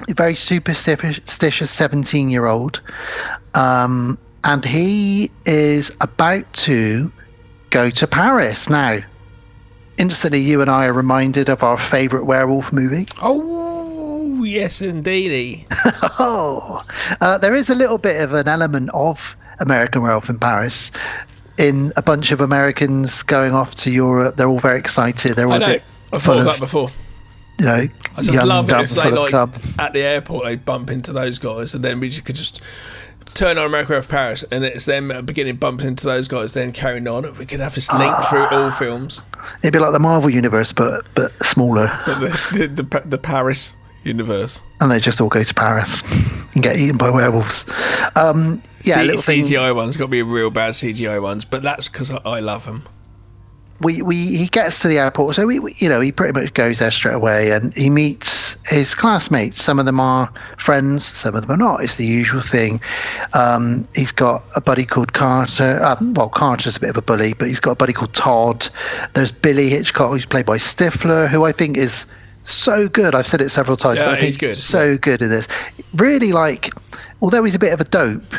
[0.08, 2.80] a very superstitious 17 year old.
[3.54, 7.10] Um, and he is about to
[7.70, 8.70] go to Paris.
[8.70, 8.98] Now,
[9.98, 13.08] instantly, you and I are reminded of our favourite werewolf movie.
[13.20, 15.66] Oh, yes, indeedy.
[16.20, 16.82] Oh,
[17.20, 20.90] uh, there is a little bit of an element of American Werewolf in Paris.
[21.56, 25.34] In a bunch of Americans going off to Europe, they're all very excited.
[25.36, 25.66] They're all I a know.
[25.66, 25.82] bit
[26.12, 26.90] I full thought of that before.
[27.58, 29.34] you know, I just love it if they like
[29.80, 32.60] at the airport they bump into those guys and then we just could just
[33.34, 36.72] turn on America of Paris and it's them uh, beginning bumping into those guys then
[36.72, 37.22] carrying on.
[37.36, 38.64] We could have this link through Ah.
[38.64, 39.20] all films.
[39.62, 43.74] It'd be like the Marvel universe, but but smaller, But the, the, the, the Paris
[44.08, 44.62] universe.
[44.80, 46.02] and they just all go to Paris
[46.54, 47.64] and get eaten by werewolves.
[48.16, 49.42] Um, yeah, C-.
[49.42, 52.64] CGI ones got to be real bad CGI ones, but that's because I, I love
[52.66, 52.86] them.
[53.80, 56.52] we, we he gets to the airport, so we, we you know he pretty much
[56.54, 59.62] goes there straight away, and he meets his classmates.
[59.62, 61.82] Some of them are friends, some of them are not.
[61.82, 62.80] It's the usual thing.
[63.34, 65.80] Um, he's got a buddy called Carter.
[65.84, 68.68] Um, well, Carter's a bit of a bully, but he's got a buddy called Todd.
[69.14, 72.06] There's Billy Hitchcock, who's played by Stifler, who I think is
[72.52, 73.14] so good.
[73.14, 75.48] I've said it several times, Yeah, but he's good, so good in this.
[75.94, 76.70] Really like,
[77.20, 78.34] although he's a bit of a dope,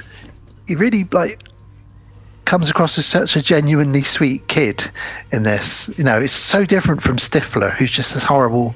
[0.68, 1.44] he really like
[2.46, 4.90] comes across as such a genuinely sweet kid
[5.32, 5.90] in this.
[5.98, 8.76] You know, it's so different from Stifler, who's just this horrible,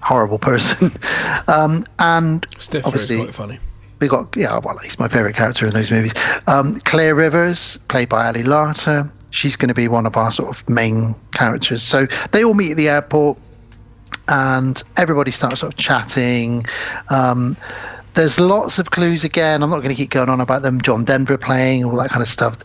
[0.00, 0.92] horrible person.
[1.48, 3.58] um, and Stifler is obviously, quite funny.
[4.00, 6.12] we got yeah, well, he's my favorite character in those movies.
[6.46, 10.50] Um, Clear Rivers, played by Ali Larter, she's going to be one of our sort
[10.50, 11.82] of main characters.
[11.82, 13.38] So they all meet at the airport,
[14.28, 16.64] and everybody starts sort of chatting.
[17.08, 17.56] Um,
[18.14, 19.62] there's lots of clues again.
[19.62, 20.82] I'm not going to keep going on about them.
[20.82, 22.58] John Denver playing all that kind of stuff,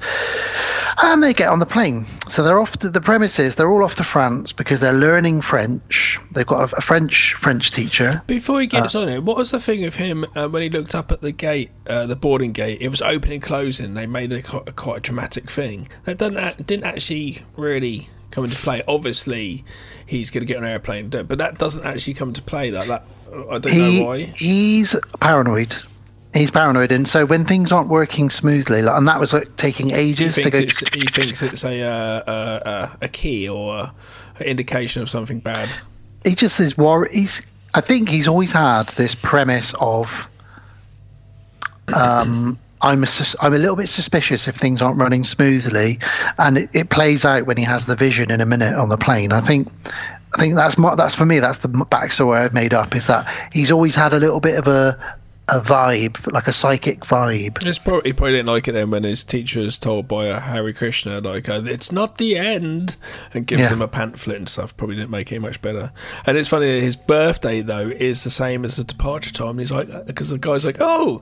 [1.02, 2.06] and they get on the plane.
[2.28, 3.56] So they're off to the premises.
[3.56, 6.20] They're all off to France because they're learning French.
[6.32, 8.22] They've got a, a French French teacher.
[8.28, 10.70] Before he gets Uh, on it, what was the thing of him uh, when he
[10.70, 12.82] looked up at the gate, uh, the boarding gate?
[12.82, 13.94] It was opening and closing.
[13.94, 15.88] They made a, quite, a quite a dramatic thing.
[16.04, 18.84] That didn't actually really come into play.
[18.86, 19.64] Obviously,
[20.08, 22.34] he's going to get on an airplane, and do it, but that doesn't actually come
[22.34, 22.72] to play.
[22.72, 24.20] Like that, I don't he, know why.
[24.24, 25.76] He's paranoid.
[26.34, 29.92] He's paranoid, and so when things aren't working smoothly, like, and that was like taking
[29.92, 30.60] ages to go.
[30.60, 32.30] he thinks it's a uh, uh,
[32.66, 33.92] uh, a key or
[34.38, 35.70] an indication of something bad.
[36.24, 37.12] He just is worried.
[37.12, 37.42] He's.
[37.74, 40.28] I think he's always had this premise of.
[41.96, 46.00] Um, I'm a, sus- I'm a little bit suspicious if things aren't running smoothly,
[46.38, 48.98] and it, it plays out when he has the vision in a minute on the
[48.98, 49.32] plane.
[49.32, 49.68] I think,
[50.36, 51.40] I think that's my, that's for me.
[51.40, 52.96] That's the backstory I've made up.
[52.96, 55.18] Is that he's always had a little bit of a
[55.50, 57.66] a vibe, like a psychic vibe.
[57.66, 60.42] It's probably, he probably didn't like it then when his teacher is told by uh,
[60.42, 62.98] Hare Krishna, like, uh, it's not the end,
[63.34, 63.70] and gives Yeah.
[63.70, 64.76] him a pamphlet and stuff.
[64.76, 65.94] Probably didn't make it much better.
[66.26, 69.58] And it's funny, that his birthday, though, is the same as the departure time.
[69.58, 71.22] He's like, because the guy's like, oh,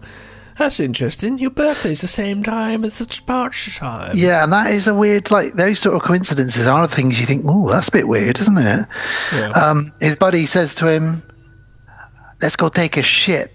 [0.58, 1.38] that's interesting.
[1.38, 4.12] Your birthday's the same time as the departure time.
[4.16, 7.26] Yeah, and that is a weird, like those sort of coincidences are the things you
[7.26, 8.88] think, oh, that's a bit weird, isn't it?
[9.34, 9.50] Yeah.
[9.50, 11.24] Um, his buddy says to him,
[12.42, 13.52] "Let's go take a shit."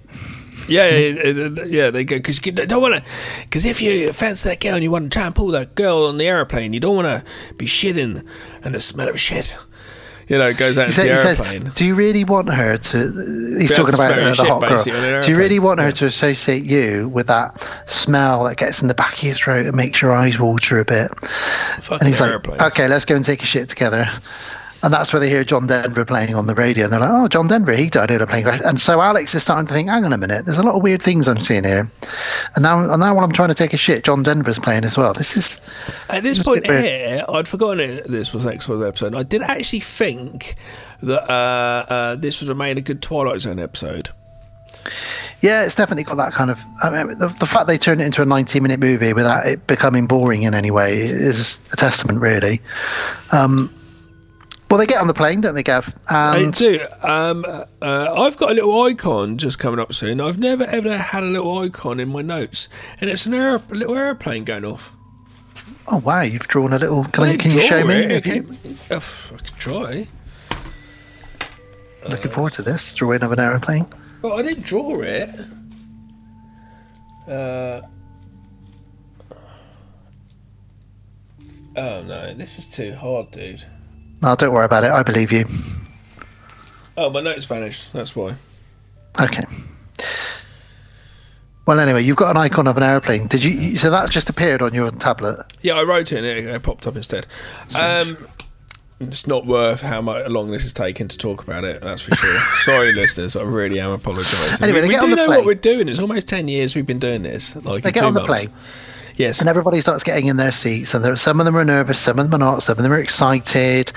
[0.68, 3.10] Yeah, yeah, yeah, they go because you don't want to.
[3.42, 6.04] Because if you fancy that girl and you want to try and pull that girl
[6.04, 8.24] on the aeroplane, you don't want to be shitting
[8.62, 9.56] and the smell of shit.
[10.30, 11.72] You know, goes out into the he says, airplane.
[11.74, 12.98] "Do you really want her to?"
[13.58, 14.70] He's talking about uh, the hot girl.
[14.70, 15.92] basically, on an Do you really want her Yeah.
[15.92, 19.76] to associate you with that smell that gets in the back of your throat and
[19.76, 21.10] makes your eyes water a bit?
[21.80, 24.08] Fucking and he's like, "Okay, let's go and take a shit together."
[24.82, 27.28] And that's where they hear John Denver playing on the radio, and they're like, "Oh,
[27.28, 29.88] John Denver, he died in a plane crash." And so Alex is starting to think,
[29.88, 31.90] "Hang on a minute, there's a lot of weird things I'm seeing here."
[32.54, 34.96] And now, and now when I'm trying to take a shit, John Denver's playing as
[34.96, 35.12] well.
[35.12, 35.60] This is
[36.08, 39.14] At this a point here, I'd forgotten it, this was next week's episode.
[39.14, 40.54] I did actually think
[41.02, 44.10] that uh, uh, this would have made a good Twilight Zone episode.
[45.42, 46.58] Yeah, it's definitely got that kind of.
[46.82, 49.66] I mean, the, the fact they turned it into a 90 minute movie without it
[49.66, 52.60] becoming boring in any way is a testament, really.
[53.32, 53.74] Um,
[54.70, 55.92] well, they get on the plane, don't they, Gav?
[56.08, 56.80] And do.
[57.02, 57.44] Um,
[57.82, 60.20] uh, I've got a little icon just coming up soon.
[60.20, 62.68] I've never ever had a little icon in my notes,
[63.00, 64.92] and it's an aer- little airplane going off.
[65.88, 67.04] oh wow, you've drawn a little.
[67.06, 67.94] Can, I, can you show me?
[67.94, 68.76] it, Have you- okay.
[68.90, 70.08] Uh, f- I could try.
[72.08, 73.86] Looking forward to this drawing of an aeroplane.
[74.22, 75.30] Well, I didn't draw it.
[77.28, 77.82] Uh,
[81.76, 83.62] oh no, this is too hard, dude.
[84.22, 84.90] No, don't worry about it.
[84.90, 85.44] I believe you.
[86.96, 87.92] Oh, my notes vanished.
[87.92, 88.34] That's why.
[89.20, 89.44] Okay.
[91.66, 93.28] Well, anyway, you've got an icon of an aeroplane.
[93.28, 93.76] Did you?
[93.76, 95.46] So that just appeared on your tablet.
[95.60, 97.26] Yeah, I wrote it and it, popped up instead.
[97.74, 98.26] Um,
[98.98, 101.80] it's not worth how much long this is taking to talk about it.
[101.80, 102.38] That's for sure.
[102.64, 103.36] Sorry, listeners.
[103.36, 104.62] I really am apologising.
[104.62, 105.38] Anyway, we they we get do on the know plane.
[105.38, 105.88] what we're doing.
[105.88, 107.54] It's almost ten years we've been doing this.
[107.56, 108.46] Like They get on the months.
[108.46, 108.56] plane.
[109.20, 109.38] Yes.
[109.40, 112.18] And everybody starts getting in their seats, and there, some of them are nervous, some
[112.18, 113.92] of them are not, some of them are excited.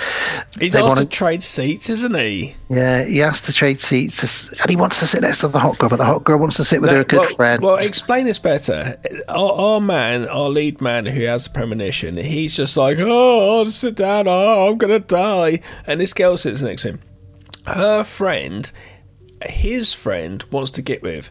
[0.60, 2.56] He's They asked wanna- to trade seats, isn't he?
[2.70, 5.78] Yeah, he has to trade seats, and he wants to sit next to the hot
[5.78, 7.64] girl, but the hot girl wants to sit with her good well, friend.
[7.64, 9.00] Well, explain this better.
[9.30, 13.70] Our, our man, our lead man who has the premonition, he's just like, oh, I'll
[13.70, 15.62] sit down, oh, I'm going to die.
[15.88, 17.00] And this girl sits next to him.
[17.66, 18.70] Her friend,
[19.46, 21.30] his friend, wants to get with.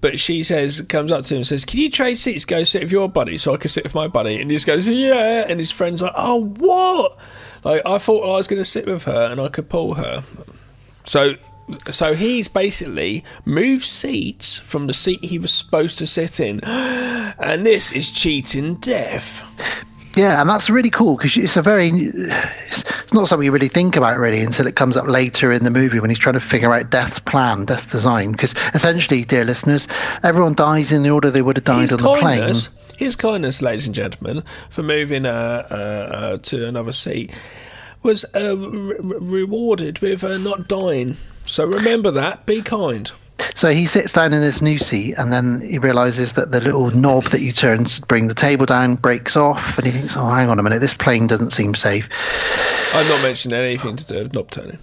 [0.00, 2.44] But she says, comes up to him and says, Can you trade seats?
[2.44, 4.40] Go sit with your buddy so I can sit with my buddy.
[4.40, 5.44] And he just goes, Yeah.
[5.48, 7.18] And his friend's like, Oh, what?
[7.64, 10.24] Like, I thought I was going to sit with her and I could pull her.
[11.04, 11.34] So,
[11.90, 17.66] so he's basically moved seats from the seat he was supposed to sit in, and
[17.66, 19.44] this is cheating death.
[20.14, 23.68] Yeah, and that's really cool because it's a very, it's, it's not something you really
[23.68, 26.40] think about really until it comes up later in the movie when he's trying to
[26.40, 28.32] figure out Death's plan, Death's design.
[28.32, 29.86] Because essentially, dear listeners,
[30.22, 32.20] everyone dies in the order they would have died His on the plane.
[32.40, 37.30] kindness, his kindness, ladies and gentlemen, for moving uh, uh, uh, to another seat
[38.02, 41.16] was uh, re- re- rewarded with uh, not dying.
[41.46, 42.46] So remember that.
[42.46, 43.10] Be kind.
[43.54, 46.90] So he sits down in this new seat, and then he realizes that the little
[46.90, 50.28] knob that you turn to bring the table down breaks off, and he thinks, "Oh,
[50.28, 52.08] hang on a minute, this plane doesn't seem safe."
[52.94, 54.78] I'm not mentioning anything to do with knob turning.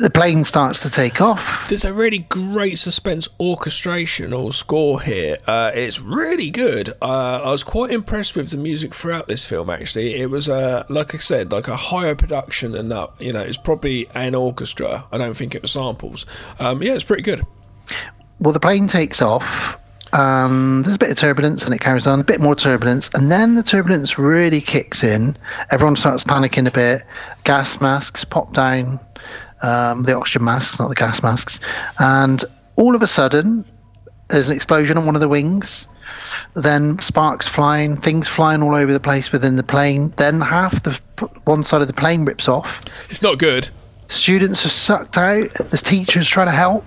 [0.00, 1.68] The plane starts to take off.
[1.68, 5.36] There's a really great suspense orchestration or score here.
[5.46, 6.94] Uh, it's really good.
[7.02, 9.68] Uh, I was quite impressed with the music throughout this film.
[9.68, 13.10] Actually, it was uh, like I said, like a higher production than that.
[13.20, 15.04] You know, it's probably an orchestra.
[15.12, 16.24] I don't think it was samples.
[16.58, 17.42] Um, yeah, it's pretty good.
[18.38, 19.76] Well, the plane takes off.
[20.14, 22.20] Um, there's a bit of turbulence, and it carries on.
[22.20, 25.36] A bit more turbulence, and then the turbulence really kicks in.
[25.70, 27.02] Everyone starts panicking a bit.
[27.44, 28.98] Gas masks pop down.
[29.62, 31.60] Um, the oxygen masks, not the gas masks.
[31.98, 32.44] And
[32.76, 33.64] all of a sudden,
[34.28, 35.86] there's an explosion on one of the wings.
[36.54, 40.12] Then sparks flying, things flying all over the place within the plane.
[40.16, 40.98] Then half the
[41.44, 42.82] one side of the plane rips off.
[43.08, 43.68] It's not good.
[44.10, 45.52] Students are sucked out.
[45.54, 46.84] The teacher's trying to help.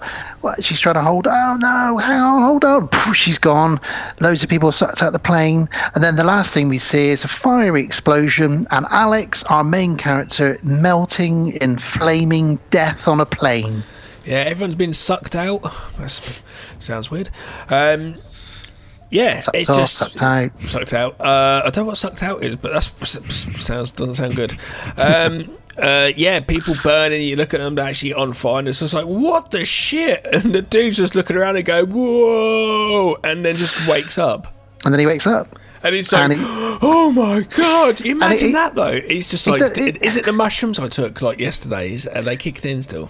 [0.60, 1.26] She's trying to hold.
[1.26, 1.98] Oh no!
[1.98, 2.90] Hang on, hold on.
[3.14, 3.80] She's gone.
[4.20, 5.70] Loads of people are sucked out the plane.
[5.96, 9.96] And then the last thing we see is a fiery explosion, and Alex, our main
[9.96, 13.86] character, melting in flaming death on a plane.
[14.26, 15.62] Yeah, everyone's been sucked out.
[15.98, 16.44] That
[16.80, 17.30] sounds weird.
[17.70, 18.16] Um,
[19.14, 20.52] yeah, Sucked it's off, just sucked out.
[20.68, 21.22] Sucked out.
[21.22, 22.84] Uh, I don't know what sucked out is, but that
[23.60, 24.58] sounds doesn't sound good.
[24.98, 27.22] Um, uh, yeah, people burning.
[27.22, 28.60] You look at them, they're actually on fire.
[28.60, 30.26] And it's just like, what the shit?
[30.34, 34.54] And the dude's just looking around and go, whoa, and then just wakes up.
[34.86, 35.48] And then he wakes up.
[35.84, 36.40] And he's like, And he-
[36.82, 39.02] "Oh my god!" Imagine it- that though.
[39.02, 41.92] He's just like, it- "Is it the mushrooms I took like yesterday?
[41.92, 43.10] Is, are they kicked in still?"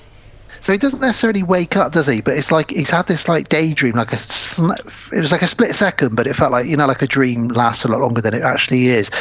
[0.64, 2.22] So he doesn't necessarily wake up, does he?
[2.22, 5.76] But it's like he's had this like daydream, like a it was like a split
[5.76, 8.34] second, but it felt like you know, like a dream lasts a lot longer than
[8.34, 9.12] it actually is.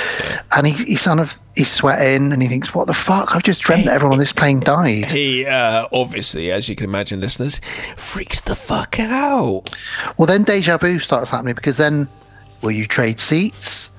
[0.55, 3.35] And he, he's kind of he's sweating, and he thinks, "What the fuck?
[3.35, 6.85] I've just dreamt that everyone on this plane died." He uh, obviously, as you can
[6.85, 7.61] imagine, listeners,
[7.97, 9.69] freaks the fuck out.
[10.19, 12.09] Well, then deja vu starts happening because then,
[12.61, 13.91] will you trade seats?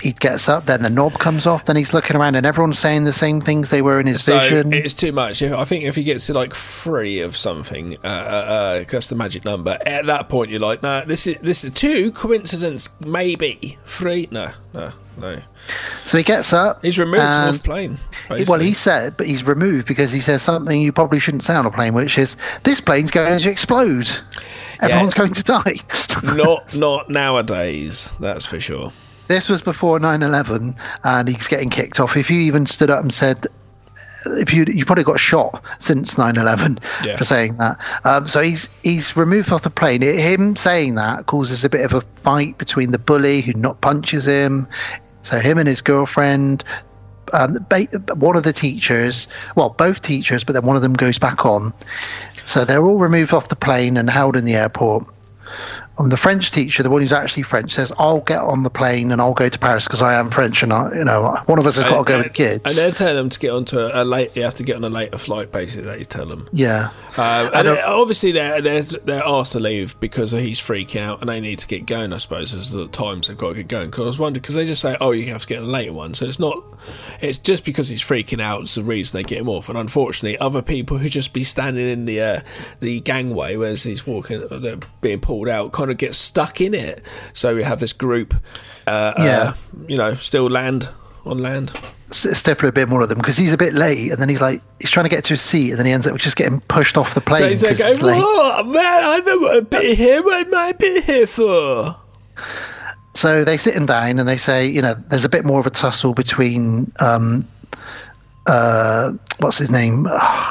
[0.00, 3.04] He gets up, then the knob comes off, then he's looking around, and everyone's saying
[3.04, 4.72] the same things they were in his So vision.
[4.72, 5.42] it's too much.
[5.42, 9.14] I think if he gets to like three of something, uh, uh, uh, that's the
[9.14, 9.78] magic number.
[9.86, 14.28] At that point, you're like, nah, this is this is two coincidence, maybe three.
[14.30, 15.40] No, no, no.
[16.04, 16.82] So he gets up.
[16.82, 17.98] He's removed off the plane.
[18.48, 21.66] Well, he said, but he's removed because he says something you probably shouldn't say on
[21.66, 24.10] a plane, which is, "This plane's going to explode.
[24.80, 25.76] Everyone's going to die."
[26.22, 28.10] not not nowadays.
[28.20, 28.92] That's for sure.
[29.28, 32.16] This was before 9/11, and he's getting kicked off.
[32.16, 33.46] If you even stood up and said,
[34.26, 37.16] if you you probably got shot since 9/11 Yeah.
[37.16, 37.76] for saying that.
[38.04, 40.02] Um, so he's he's removed off the plane.
[40.02, 43.80] It- him saying that causes a bit of a fight between the bully who not
[43.80, 44.68] punches him.
[45.22, 46.64] So him and his girlfriend.
[47.32, 51.18] Um, ba- one of the teachers, well, both teachers, but then one of them goes
[51.18, 51.72] back on.
[52.44, 55.06] So they're all removed off the plane and held in the airport.
[56.02, 59.12] And the French teacher, the one who's actually French, says, "I'll get on the plane
[59.12, 61.66] and I'll go to Paris because I am French and I, you know, one of
[61.66, 63.78] us has got to go with the kids." And they're telling them to get onto
[63.78, 64.36] a, a late.
[64.36, 65.52] You have to get on a later flight.
[65.52, 66.48] Basically, they tell them.
[66.52, 71.00] yeah, Um, and don't- they- obviously, they're, they're they're asked to leave because he's freaking
[71.00, 72.12] out, and they need to get going.
[72.12, 73.90] I suppose as the times they've got to get going.
[73.90, 75.92] Because I was wondering, because they just say, "Oh, you have to get a later
[75.92, 76.62] one," so it's not.
[77.20, 78.62] It's just because he's freaking out.
[78.62, 79.68] It's the reason they get him off.
[79.68, 82.40] And unfortunately, other people who just be standing in the uh,
[82.80, 86.74] the gangway whereas he's walking, uh, they're being pulled out, kind of get stuck in
[86.74, 87.02] it.
[87.34, 88.34] So we have this group,
[88.86, 89.24] uh, Yeah.
[89.24, 89.52] uh,
[89.88, 90.88] you know, still land
[91.24, 91.72] on land.
[92.10, 94.40] S- Stifler a bit more of them because he's a bit late, and then he's
[94.40, 96.60] like he's trying to get to his seat, and then he ends up just getting
[96.68, 98.20] pushed off the plane So he's like.
[98.22, 98.76] "What man?
[99.04, 100.22] I don't want to be here.
[100.22, 101.96] What am I be here for?"
[103.14, 105.66] So they sit him down and they say, you know, there's a bit more of
[105.66, 107.46] a tussle between, um,
[108.46, 110.50] uh, what's his name, Jo-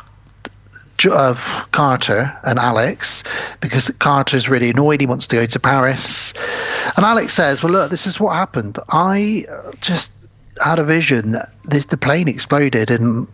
[1.06, 1.36] uh,
[1.72, 3.24] Carter and Alex,
[3.60, 5.02] because Carter's really annoyed.
[5.02, 6.34] He wants to go to Paris,
[6.95, 8.78] and Alex says, "Well, look, this is what happened.
[8.89, 10.12] I uh, just
[10.64, 11.36] had a vision.
[11.66, 13.28] This, the plane exploded, and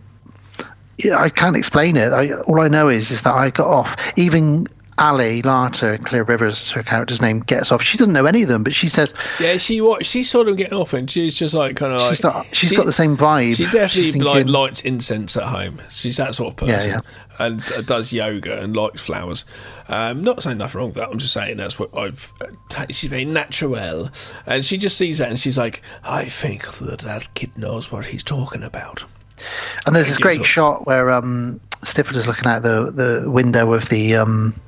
[1.16, 2.12] I can't explain it.
[2.12, 4.12] I, all I know is is that I got off.
[4.16, 4.66] Even
[4.98, 7.82] Ali Larter, Clear Rivers, her character's name, gets off.
[7.82, 10.56] She doesn't know any of them, but she says Yeah, she what she saw them
[10.56, 12.46] getting off, and she's just like kind of like she's not.
[12.54, 13.56] She's she- got the same vibe.
[13.56, 15.80] She definitely She's like lights incense at home.
[15.88, 17.46] She's that sort of person, yeah.
[17.46, 19.44] and uh, does yoga and likes flowers.
[19.88, 21.08] Um, not saying nothing wrong with that.
[21.10, 22.32] I'm just saying that's what I've.
[22.40, 24.10] Uh, she's very natural,
[24.46, 28.06] and she just sees that and she's like, I think that that kid knows what
[28.06, 29.04] he's talking about.
[29.86, 33.88] And there's this great so- shot where um, is looking out the, the window of
[33.88, 34.60] the um,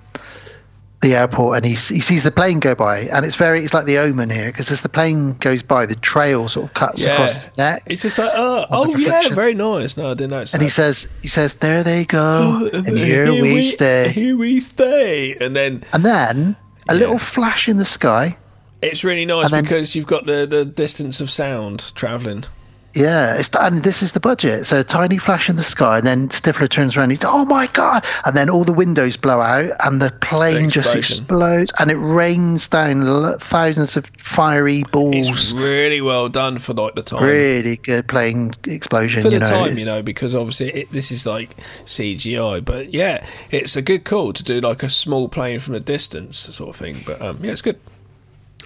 [1.01, 3.87] the airport, and he he sees the plane go by, and it's very it's like
[3.87, 7.15] the Omen here because as the plane goes by, the trail sort of cuts Yeah,
[7.15, 9.97] across his neck, it's just like, oh, oh yeah, very nice.
[9.97, 10.53] No, I didn't notice.
[10.55, 14.61] and he says he says there they go, Oh, and here, we, stay, Here we
[14.61, 16.57] stay, and then and then
[16.89, 17.01] a Yeah.
[17.01, 18.37] little flash in the sky.
[18.83, 22.45] It's really nice then- because you've got the, the distance of sound travelling.
[22.93, 24.67] Yeah, it's and this is the budget.
[24.67, 27.05] So a tiny flash in the sky, and then Stifler turns around.
[27.05, 28.05] And he's oh my god!
[28.25, 32.69] And then all the windows blow out, and the plane just explodes, and it rains
[32.69, 35.29] down thousands of fiery balls.
[35.29, 37.23] It's really well done for like the time.
[37.23, 39.23] Really good plane explosion.
[39.23, 43.25] for the know, time, you know, because obviously it, this is like CGI, but yeah,
[43.51, 46.77] it's a good call to do like a small plane from a distance sort of
[46.77, 47.03] thing.
[47.07, 47.79] But um, yeah, it's good.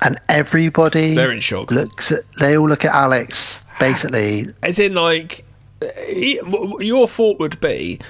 [0.02, 1.70] and everybody They're in shock.
[1.70, 2.20] looks at.
[2.40, 3.63] They all look at Alex.
[3.80, 5.44] Basically, As in, like,
[6.80, 8.00] your thought would be,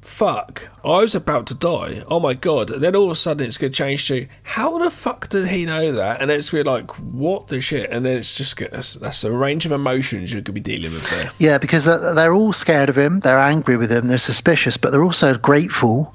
[0.00, 2.02] "Fuck, I was about to die.
[2.08, 4.78] Oh my god!" And then all of a sudden, it's going to change to, "How
[4.78, 7.90] the fuck did he know that?" And it's going to be like, "What the shit?"
[7.90, 11.08] And then it's just that's, that's a range of emotions you could be dealing with
[11.10, 11.30] there.
[11.38, 13.20] yeah, because they're, all scared of him.
[13.20, 14.08] They're angry with him.
[14.08, 16.14] They're suspicious, but they're also grateful.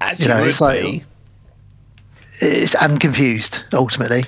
[0.00, 1.04] As You know, it's like- be.
[2.40, 4.24] It's, and confused ultimately.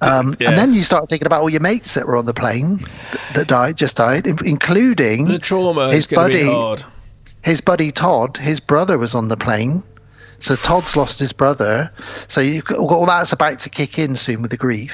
[0.00, 0.50] Um, Yeah.
[0.50, 2.80] And then you start thinking about all your mates that were on the plane
[3.34, 6.84] that died, just died, including The trauma his is going to buddy, be hard.
[7.42, 8.36] his buddy Todd.
[8.36, 9.82] His brother was on the plane,
[10.38, 11.90] so Todd's lost his brother.
[12.28, 14.92] So you've got, all that's about to kick in soon with the grief.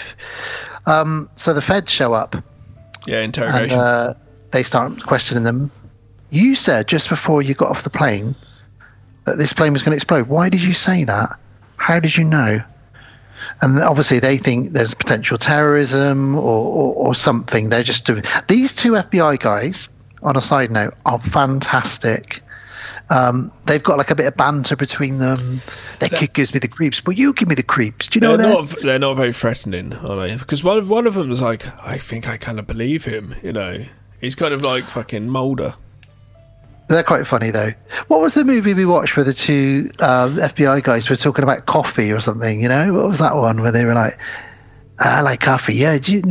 [0.86, 2.36] Um, so the feds show up
[3.06, 3.78] Yeah, and interrogation.
[3.78, 4.14] uh,
[4.52, 5.70] they start questioning them.
[6.30, 8.34] You said just before you got off the plane
[9.24, 10.26] that this plane was going to explode.
[10.28, 11.30] Why did you say that?
[11.76, 12.62] How did you know?
[13.60, 17.68] And obviously, they think there's potential terrorism or, or, or something.
[17.68, 19.88] They're just doing these two FBI guys.
[20.22, 22.40] On a side note, are fantastic.
[23.10, 25.60] Um, they've got like a bit of banter between them.
[26.00, 27.04] Their kid gives me the creeps.
[27.04, 28.08] Well, you give me the creeps.
[28.08, 28.70] Do you know they're that?
[28.72, 30.36] not they're not very threatening, are they?
[30.36, 33.34] Because one of one of them is like, I think I kind of believe him.
[33.42, 33.84] You know,
[34.20, 35.74] he's kind of like fucking Mulder.
[36.88, 37.72] They're quite funny though.
[38.08, 41.66] What was the movie we watched where the two um, FBI guys were talking about
[41.66, 42.60] coffee or something?
[42.62, 44.18] You know, what was that one where they were like,
[45.00, 45.74] I like coffee.
[45.74, 46.22] Yeah, do you,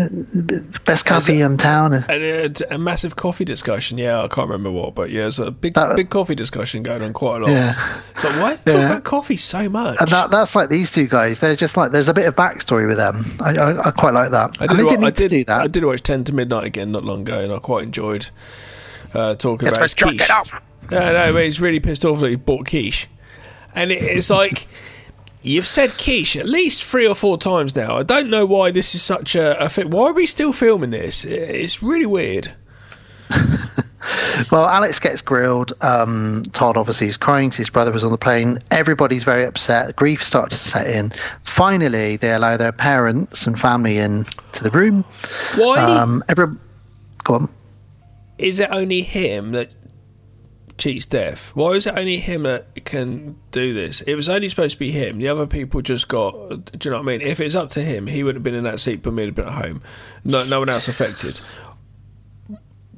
[0.85, 1.93] best coffee in town.
[1.93, 3.97] And a, a massive coffee discussion.
[3.97, 7.11] Yeah, I can't remember what, but yeah, there's a big big coffee discussion going on
[7.11, 7.51] quite a lot.
[7.51, 8.01] Yeah.
[8.21, 8.85] So why talk Yeah.
[8.91, 9.97] about coffee so much?
[9.99, 11.39] And that, that's like these two guys.
[11.39, 13.25] They're just like there's a bit of backstory with them.
[13.41, 14.55] I, I, I quite like that.
[14.61, 15.61] I and they didn't need did, to do that.
[15.61, 18.27] I did watch Ten to Midnight again not long ago, and I quite enjoyed
[19.13, 20.21] uh, talking about his quiche.
[20.21, 20.53] it off.
[20.91, 23.07] Yeah, no, but he's really pissed off that he bought quiche,
[23.73, 24.67] and it, it's like
[25.41, 27.97] you've said quiche at least three or four times now.
[27.97, 29.89] I don't know why this is such a, a fit.
[29.89, 31.25] Why are we still filming this?
[31.25, 32.51] It's really weird.
[34.51, 35.71] Well, Alex gets grilled.
[35.79, 38.59] Um, Todd obviously is crying 'cause his brother was on the plane.
[38.69, 39.95] Everybody's very upset.
[39.95, 41.13] Grief starts to set in.
[41.45, 45.05] Finally, they allow their parents and family in to the room.
[45.55, 46.47] Why Um, every,
[47.23, 47.49] go on.
[48.37, 49.71] Is it only him that
[50.77, 51.51] cheats death?
[51.55, 54.01] Why is it only him that can do this?
[54.01, 55.19] It was only supposed to be him.
[55.19, 56.31] The other people just got.
[56.77, 57.21] Do you know what I mean?
[57.21, 59.29] If it's up to him, he would have been in that seat, but me would
[59.29, 59.81] have been at home.
[60.23, 61.41] No, no one else affected.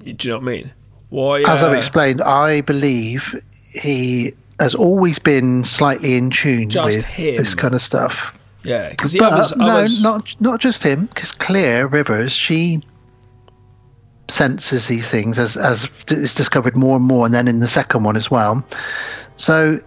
[0.04, 0.74] Do you know what I mean?
[1.10, 1.42] Why?
[1.42, 7.38] As I've uh, explained, I believe he has always been slightly in tune with him.
[7.38, 8.38] this kind of stuff.
[8.64, 9.56] Yeah, because others.
[9.56, 11.06] no, others not not just him.
[11.08, 12.82] Because Clear Rivers, she
[14.28, 18.04] senses these things as as is discovered more and more, and then in the second
[18.04, 18.66] one as well.
[19.36, 19.80] So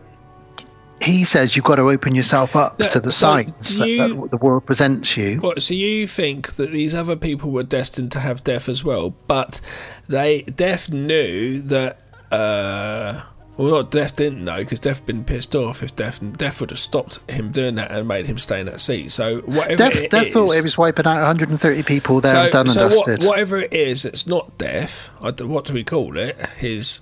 [1.00, 4.20] he says you've got to open yourself up Yeah, to the so signs do that,
[4.20, 5.38] that the world presents you.
[5.38, 9.14] What, so you think that these other people were destined to have death as well,
[9.26, 9.60] but
[10.08, 12.00] they Death knew that.
[12.30, 13.22] Uh,
[13.58, 15.82] well, not Death didn't know because Death been pissed off.
[15.82, 18.80] If Death Death would have stopped him doing that and made him stay in that
[18.80, 19.10] seat.
[19.12, 22.74] So whatever Death is- thought it was wiping out 130 people there, so, done and
[22.74, 25.10] so what- whatever it is, it's not Death.
[25.18, 26.38] What do we call it?
[26.56, 27.00] His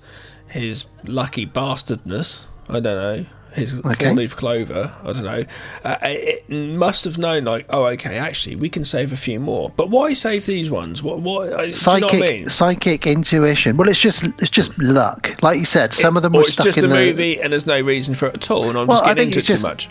[0.49, 2.47] his lucky bastardness.
[2.69, 3.27] I don't know.
[3.57, 4.05] His Okay.
[4.05, 4.93] four leaf clover.
[5.03, 5.45] I don't know.
[5.85, 9.73] Uh, it must have known, like, oh, okay, actually, we can save a few more.
[9.77, 11.03] But why save these ones?
[11.03, 11.21] What?
[11.21, 11.53] What?
[11.53, 12.49] uh, Do you psychic, know what I mean?
[12.49, 13.77] psychic intuition.
[13.77, 15.43] Well, it's just it's just luck.
[15.43, 17.53] Like you said, some of them were it's stuck just in a the movie, and
[17.53, 18.69] there's no reason for it at all.
[18.69, 19.89] And I'm Well, just getting into it just- too much.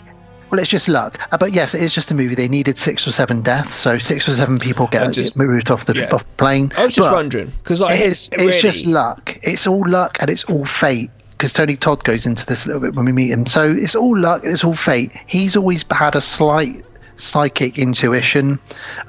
[0.48, 1.18] Well, it's just luck.
[1.32, 2.36] Uh, But yes, it is just a movie.
[2.36, 5.86] They needed six or seven deaths, so six or seven people get, just- moved off
[5.86, 6.08] the yeah.
[6.12, 6.70] off the plane.
[6.78, 9.36] I was just But wondering because like it is, it it's just luck.
[9.42, 11.10] It's all luck and it's all fate.
[11.36, 13.46] Because Tony Todd goes into this a little bit when we meet him.
[13.46, 14.42] So it's all luck.
[14.44, 15.12] It's all fate.
[15.26, 16.82] He's always had a slight
[17.18, 18.58] psychic intuition,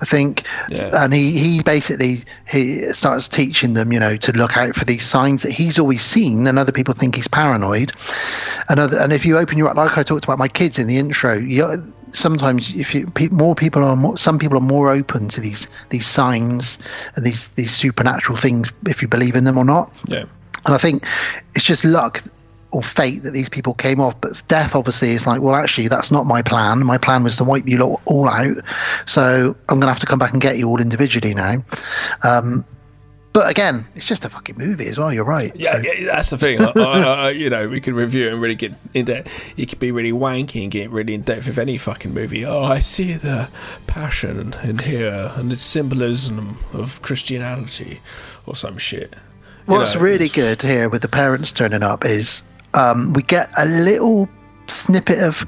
[0.02, 1.04] I think, Yeah.
[1.04, 5.06] and he he basically he starts teaching them, you know, to look out for these
[5.06, 7.92] signs that he's always seen, and other people think he's paranoid.
[8.70, 10.88] And other, and if you open your up like I talked about my kids in
[10.88, 15.28] the intro, you, sometimes if you more people are more, some people are more open
[15.30, 16.78] to these these signs
[17.16, 19.94] and these these supernatural things if you believe in them or not.
[20.08, 20.26] Yeah.
[20.68, 21.04] And I think
[21.56, 22.22] it's just luck
[22.72, 24.20] or fate that these people came off.
[24.22, 26.86] But death, obviously, is like, well, actually, that's not my plan.
[26.86, 28.58] My plan was to wipe you lot all out.
[29.06, 31.64] So I'm going to have to come back and get you all individually now.
[32.24, 32.66] Um,
[33.34, 35.14] but again, it's just a fucking movie as well.
[35.14, 35.56] You're right.
[35.56, 36.60] Yeah, So- yeah, that's the thing.
[36.60, 39.32] I, I, I, you know, we could review it and really get in depth.
[39.58, 42.44] You could be really wanky and get really in depth with any fucking movie.
[42.46, 43.48] Oh, I see the
[43.86, 48.02] passion in here and the symbolism of Christianity
[48.48, 49.16] or some shit.
[49.68, 52.42] You What's know, really good here with the parents turning up is
[52.74, 54.30] um, we get a little
[54.68, 55.46] snippet of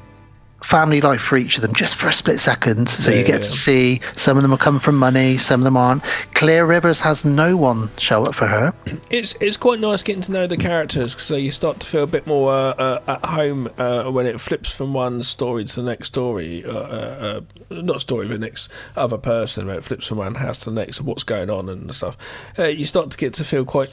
[0.62, 2.90] family life for each of them just for a split second.
[2.90, 3.56] So you Yeah, get to yeah.
[3.56, 6.04] see some of them are coming from money, some of them aren't.
[6.34, 8.74] Clear Rivers has no one show up for her.
[9.10, 12.08] It's it's quite nice getting to know the characters, so you start to feel a
[12.08, 15.84] bit more uh, uh, at home uh, when it flips from one story to the
[15.90, 16.64] next story.
[16.66, 17.42] Uh, uh,
[17.72, 19.66] uh, not story, but next other person.
[19.66, 22.18] When it flips from one house to the next, of what's going on and stuff.
[22.58, 23.90] Uh, you start to get to feel quite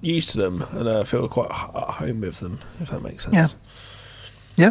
[0.00, 3.54] used to them and uh, feel quite at home with them, if that makes sense.
[4.56, 4.70] Yeah.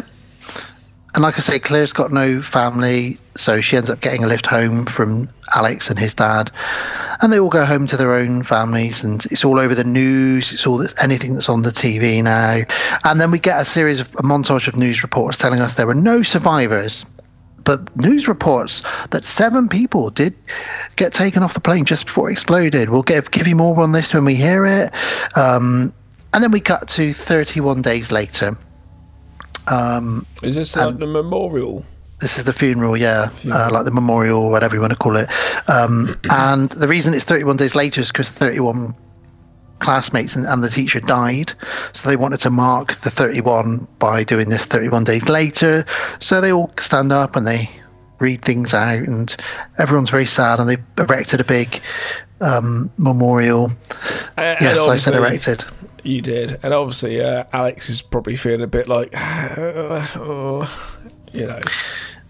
[1.14, 4.46] And like I say, Clear's got no family, so she ends up getting a lift
[4.46, 6.50] home from Alex and his dad.
[7.20, 10.52] And they all go home to their own families, and it's all over the news.
[10.52, 12.60] It's all anything that's on the TV now.
[13.04, 15.86] And then we get a series of a montage of news reports telling us there
[15.86, 17.04] were no survivors,
[17.68, 20.34] but news reports that seven people did
[20.96, 22.88] get taken off the plane just before it exploded.
[22.88, 24.90] We'll give give you more on this when we hear it.
[25.36, 25.92] Um,
[26.32, 28.56] and then we cut to 31 days later.
[29.70, 31.84] Um, Is this like the memorial?
[32.20, 35.18] this is the funeral, yeah, Uh, like the memorial, or whatever you want to call
[35.18, 35.28] it.
[35.68, 38.94] Um, and the reason it's 31 days later is because 31
[39.78, 41.52] classmates and, and the teacher died.
[41.92, 45.84] So they wanted to mark the 31 by doing this 31 days later.
[46.18, 47.70] So they all stand up and they
[48.18, 49.34] read things out, and
[49.78, 50.60] everyone's very sad.
[50.60, 51.80] And they erected a big
[52.40, 53.70] um, memorial.
[54.36, 55.64] Uh, yes, I said erected.
[56.04, 60.98] You did, and obviously uh, Alex is probably feeling a bit like, oh,
[61.32, 61.60] you know.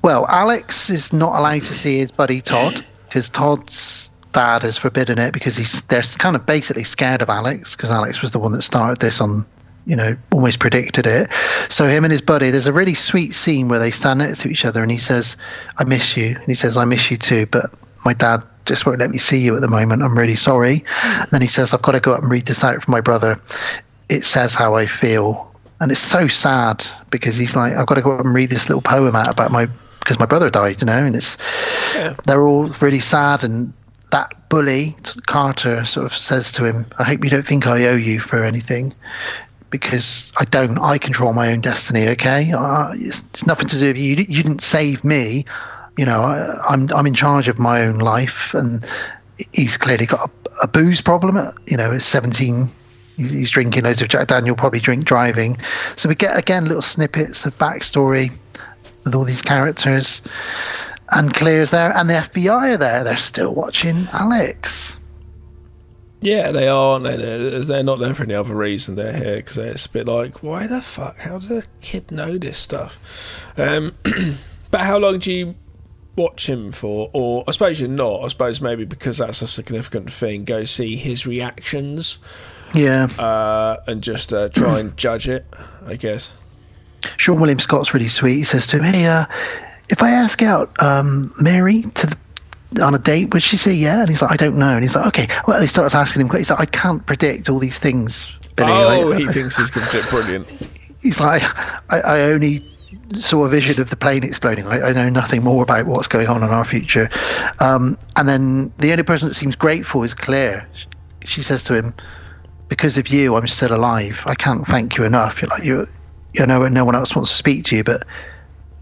[0.03, 5.19] Well, Alex is not allowed to see his buddy Todd because Todd's dad has forbidden
[5.19, 8.53] it because he's they're kind of basically scared of Alex because Alex was the one
[8.53, 9.47] that started this on
[9.87, 11.31] you know almost predicted it.
[11.69, 14.49] So him and his buddy there's a really sweet scene where they stand next to
[14.49, 15.37] each other and he says
[15.79, 16.29] i miss you.
[16.37, 17.75] And he says i miss you too but
[18.05, 20.03] my dad just won't let me see you at the moment.
[20.03, 20.85] I'm really sorry.
[21.03, 23.01] And then he says i've got to go up and read this out for my
[23.01, 23.41] brother.
[24.09, 25.53] It says how i feel.
[25.81, 28.69] And it's so sad because he's like i've got to go up and read this
[28.69, 29.69] little poem out about my
[30.01, 31.37] because my brother died you know and it's
[31.95, 32.15] yeah.
[32.27, 33.73] they're all really sad and
[34.11, 34.97] that bully
[35.27, 38.45] carter sort of says to him i hope you don't think i owe you for
[38.45, 38.95] anything
[39.71, 40.79] because I don't.
[40.79, 42.09] I control my own destiny.
[42.09, 44.17] Okay, uh, it's, it's, nothing to do with you.
[44.17, 45.45] You didn't save me.
[45.97, 48.85] You know, I, I'm I'm in charge of my own life, and
[49.53, 51.39] he's clearly got a, a booze problem.
[51.67, 52.71] You know, at 17,
[53.17, 55.59] he's drinking loads of Jack Daniel, probably drink driving.
[55.97, 58.33] So we get again little snippets of backstory
[59.05, 60.23] with all these characters,
[61.11, 63.05] and Clear's there, and the FBI are there.
[63.05, 64.99] They're still watching Alex.
[66.21, 67.17] Yeah, they are, they?
[67.17, 68.97] They're, they're not there for any other reason.
[68.97, 71.19] They're here because it's a bit like, why the fuck?
[71.19, 72.99] How does a kid know this stuff?
[73.57, 73.95] Um,
[74.71, 75.55] but how long do you
[76.17, 77.11] watch him for?
[77.13, 78.25] Or I suppose you're not.
[78.25, 80.45] I suppose maybe because that's a significant thing.
[80.45, 82.19] Go see his reactions.
[82.75, 83.05] Yeah.
[83.19, 85.47] Uh, and just uh, try and judge it,
[85.87, 86.33] I guess.
[87.01, 88.35] Seann William Scott's really sweet.
[88.35, 89.27] He says to him, hey, uh,
[89.89, 92.17] if I ask out um, Mary to the
[92.83, 93.33] on a date?
[93.33, 94.01] Would she say yeah?
[94.01, 94.75] And he's like, I don't know.
[94.75, 95.27] And he's like, okay.
[95.47, 96.31] Well, he starts asking him.
[96.31, 98.31] He's like, I can't predict all these things.
[98.57, 98.71] Billy.
[98.71, 100.51] Oh, like, he thinks he's brilliant.
[101.01, 101.45] He's like,
[101.93, 102.69] I, I, only
[103.15, 104.67] saw a vision of the plane exploding.
[104.67, 107.09] I, I, know nothing more about what's going on in our future.
[107.61, 110.69] Um, and then the only person that seems grateful is Clear.
[111.25, 111.95] She says to him,
[112.69, 114.21] "Because of you, I'm still alive.
[114.27, 115.41] I can't thank you enough.
[115.41, 115.87] You're like you,
[116.35, 118.03] you know, no one else wants to speak to you, but."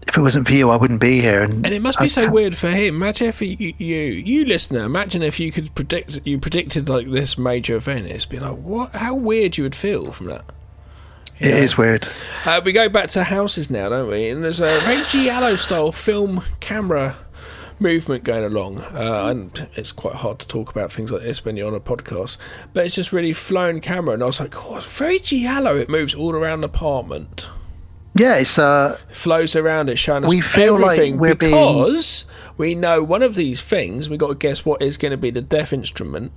[0.07, 1.41] If it wasn't for you, I wouldn't be here.
[1.41, 2.95] And, and it must be I so weird for him.
[2.95, 7.37] Imagine if you, you, you, listener, imagine if you could predict, you predicted like this
[7.37, 8.07] major event.
[8.07, 8.91] It's be like, what?
[8.93, 10.45] How weird you would feel from that.
[11.39, 12.07] It is weird.
[12.45, 14.29] Uh, we go back to houses now, don't we?
[14.29, 17.15] And there's a very giallo style film camera
[17.79, 21.55] movement going along, uh, and it's quite hard to talk about things like this when
[21.55, 22.37] you're on a podcast.
[22.73, 25.89] But it's just really flown camera, and I was like, "Oh, it's very giallo." It
[25.89, 27.49] moves all around the apartment.
[28.17, 32.55] Yeah, it's uh, flows around it, showing us we feel everything like we're because being...
[32.57, 34.09] we know one of these things.
[34.09, 36.33] We got to guess what is going to be the death instrument,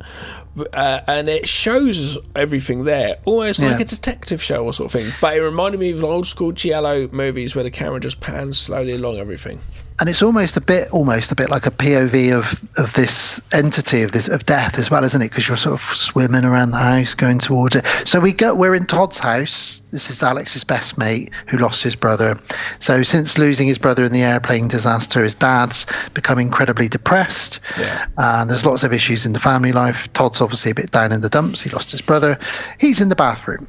[0.72, 5.00] uh, and it shows us everything there, almost like a detective show or sort of
[5.00, 5.12] thing.
[5.20, 8.92] But it reminded me of old school giallo movies where the camera just pans slowly
[8.92, 9.60] along everything.
[10.00, 14.02] And it's almost a bit, almost a bit like a POV of of this entity
[14.02, 15.28] of this of death as well, isn't it?
[15.28, 17.86] Because you're sort of swimming around the house, going towards it.
[18.04, 19.82] So we go, we're in Todd's house.
[19.90, 22.40] This is Alex's best mate who lost his brother.
[22.78, 27.60] So since losing his brother in the airplane disaster, his dad's become incredibly depressed.
[27.78, 28.06] Yeah.
[28.16, 30.10] And there's lots of issues in the family life.
[30.14, 31.60] Todd's obviously a bit down in the dumps.
[31.60, 32.38] He lost his brother.
[32.78, 33.68] He's in the bathroom.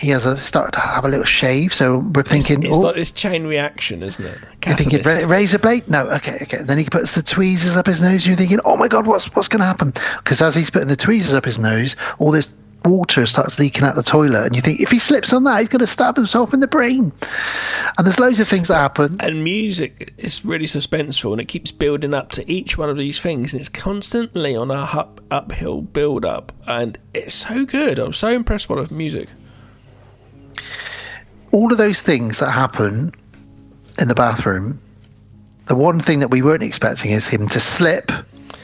[0.00, 2.62] He has a started to have a little shave, so we're thinking.
[2.62, 4.38] It's oh, like this chain reaction, isn't it?
[4.66, 5.26] you're thinking Catalyst.
[5.26, 5.88] ra- razor blade?
[5.88, 6.62] No, okay, okay.
[6.62, 8.24] Then he puts the tweezers up his nose.
[8.24, 9.92] And you're thinking, oh my god, what's what's going to happen?
[10.16, 12.50] Because as he's putting the tweezers up his nose, all this
[12.84, 15.68] water starts leaking out the toilet, and you think if he slips on that, he's
[15.68, 17.12] going to stab himself in the brain.
[17.98, 19.18] And there's loads of things that happen.
[19.20, 23.20] and music is really suspenseful and it keeps building up to each one of these
[23.20, 28.12] things and it's constantly on a up, uphill build up and it's so good i'm
[28.12, 29.28] so impressed by the music
[31.52, 33.12] all of those things that happen
[33.98, 34.80] in the bathroom,
[35.66, 38.10] the one thing that we weren't expecting is him to slip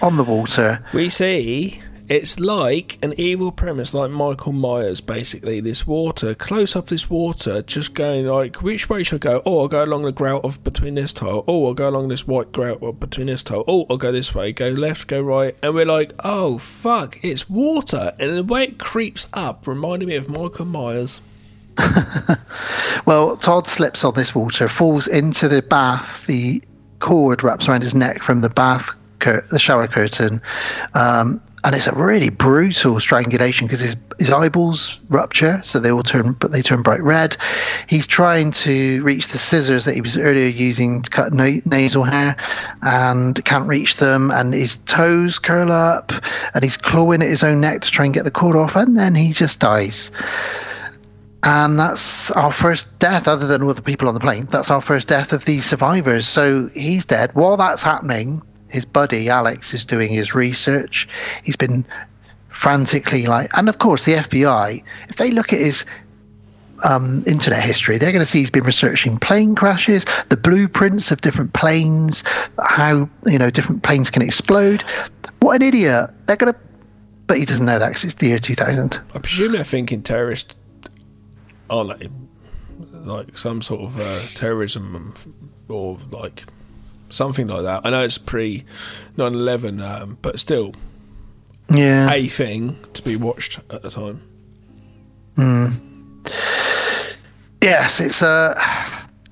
[0.03, 0.85] on the water.
[0.93, 5.59] we see it's like an evil premise like michael myers basically.
[5.61, 9.43] This water close up this water just going like which way should i go?
[9.45, 11.45] Oh i'll go along the grout of between this tile.
[11.49, 13.65] Oh i'll go along this white grout of between this tile.
[13.67, 14.53] Oh i'll go this way.
[14.53, 15.57] Go left go right.
[15.63, 18.15] And we're like oh fuck it's water.
[18.21, 21.21] And the way it creeps up reminded me of michael myers
[23.07, 26.27] Well, Todd slips on this water, falls into the bath.
[26.27, 26.61] The
[26.99, 28.91] cord wraps around his neck from the bath,
[29.21, 30.41] cur- the shower curtain,
[30.95, 36.03] um, and it's a really brutal strangulation because his his eyeballs rupture, so they all
[36.03, 37.37] turn, but they turn bright red.
[37.89, 42.03] He's trying to reach the scissors that he was earlier using to cut na- nasal
[42.03, 42.37] hair,
[42.83, 44.33] and can't reach them.
[44.33, 46.13] And his toes curl up,
[46.55, 48.97] and he's clawing at his own neck to try and get the cord off, and
[48.97, 50.11] then he just dies.
[51.47, 54.49] And that's our first death, other than all the people on the plane.
[54.51, 56.27] That's our first death of these survivors.
[56.27, 57.31] So he's dead.
[57.35, 61.07] While that's happening, his buddy Alex is doing his research.
[61.45, 61.87] He's been
[62.49, 65.85] frantically like, and of course, the FBI, if they look at his
[66.85, 67.97] um, internet history.
[67.97, 72.25] They're going to see he's been researching plane crashes, the blueprints of different planes,
[72.63, 74.83] how you know different planes can explode.
[75.41, 76.11] What an idiot!
[76.27, 76.61] They're going to,
[77.29, 79.01] but he doesn't know that because it's the year 2000.
[79.15, 80.55] I presume they're thinking terrorists
[81.71, 82.11] are like,
[82.93, 85.15] like some sort of uh, terrorism
[85.69, 86.45] or like
[87.09, 87.83] something like that.
[87.85, 88.65] I know it's pre
[89.17, 90.73] 9 11, um, but still
[91.71, 92.11] Yeah.
[92.11, 94.23] a thing to be watched at the time.
[97.63, 98.55] Yes, it's uh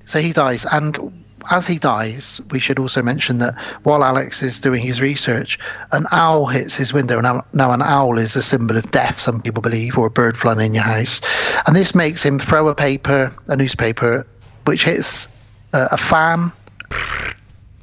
[0.05, 4.59] so he dies and as he dies, we should also mention that while Alex is
[4.59, 5.59] doing his research,
[5.91, 7.19] an owl hits his window.
[7.19, 10.37] Now, now an owl is a symbol of death, some people believe, or a bird
[10.37, 11.21] flying in your house.
[11.67, 14.25] And this makes him throw a paper, a newspaper,
[14.65, 15.27] which hits
[15.73, 16.51] uh, a fan,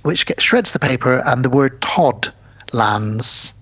[0.02, 2.32] which gets, shreds the paper, and the word Todd
[2.72, 3.52] lands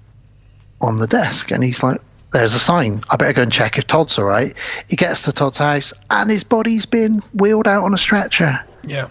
[0.80, 1.50] on the desk.
[1.50, 2.00] And he's like,
[2.32, 3.02] there's a sign.
[3.10, 4.54] I better go and check if Todd's all right.
[4.88, 8.60] He gets to Todd's house, and his body's been wheeled out on a stretcher.
[8.86, 9.08] Yeah.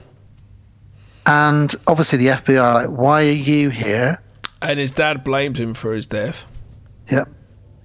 [1.26, 4.22] And obviously, the FBI are like, why are you here?
[4.62, 6.46] And his dad blamed him for his death.
[7.12, 7.28] Yep.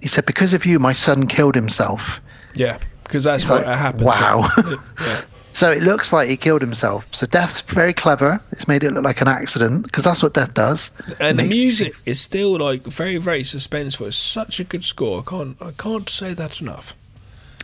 [0.01, 2.19] He said, because of you, my son killed himself.
[2.53, 4.05] Yeah, because that's It's what like, happened.
[4.05, 4.49] wow.
[5.01, 5.21] yeah.
[5.55, 7.07] So it looks like he killed himself.
[7.11, 8.41] So death's very clever.
[8.51, 10.91] It's made it look like an accident because that's what death does.
[11.17, 14.07] And the music is still like very, very suspenseful.
[14.07, 15.21] It's such a good score.
[15.25, 16.93] I can't, I can't say that enough.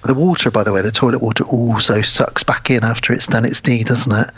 [0.03, 3.45] The water, by the way, the toilet water also sucks back in after it's done
[3.45, 4.29] its deed, doesn't it?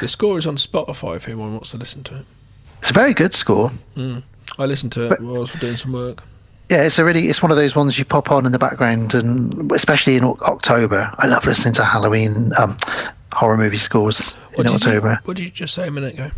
[0.00, 2.26] The score is on Spotify if anyone wants to listen to it.
[2.78, 3.70] It's a very good score.
[3.96, 4.22] Mm.
[4.58, 6.22] I listened to it But- while I was doing some work.
[6.70, 9.14] Yeah, it's a really it's one of those ones you pop on in the background,
[9.14, 12.76] and especially in October, I love listening to Halloween um,
[13.32, 15.10] horror movie scores in What did, October.
[15.12, 16.30] you, what did you just say a minute ago?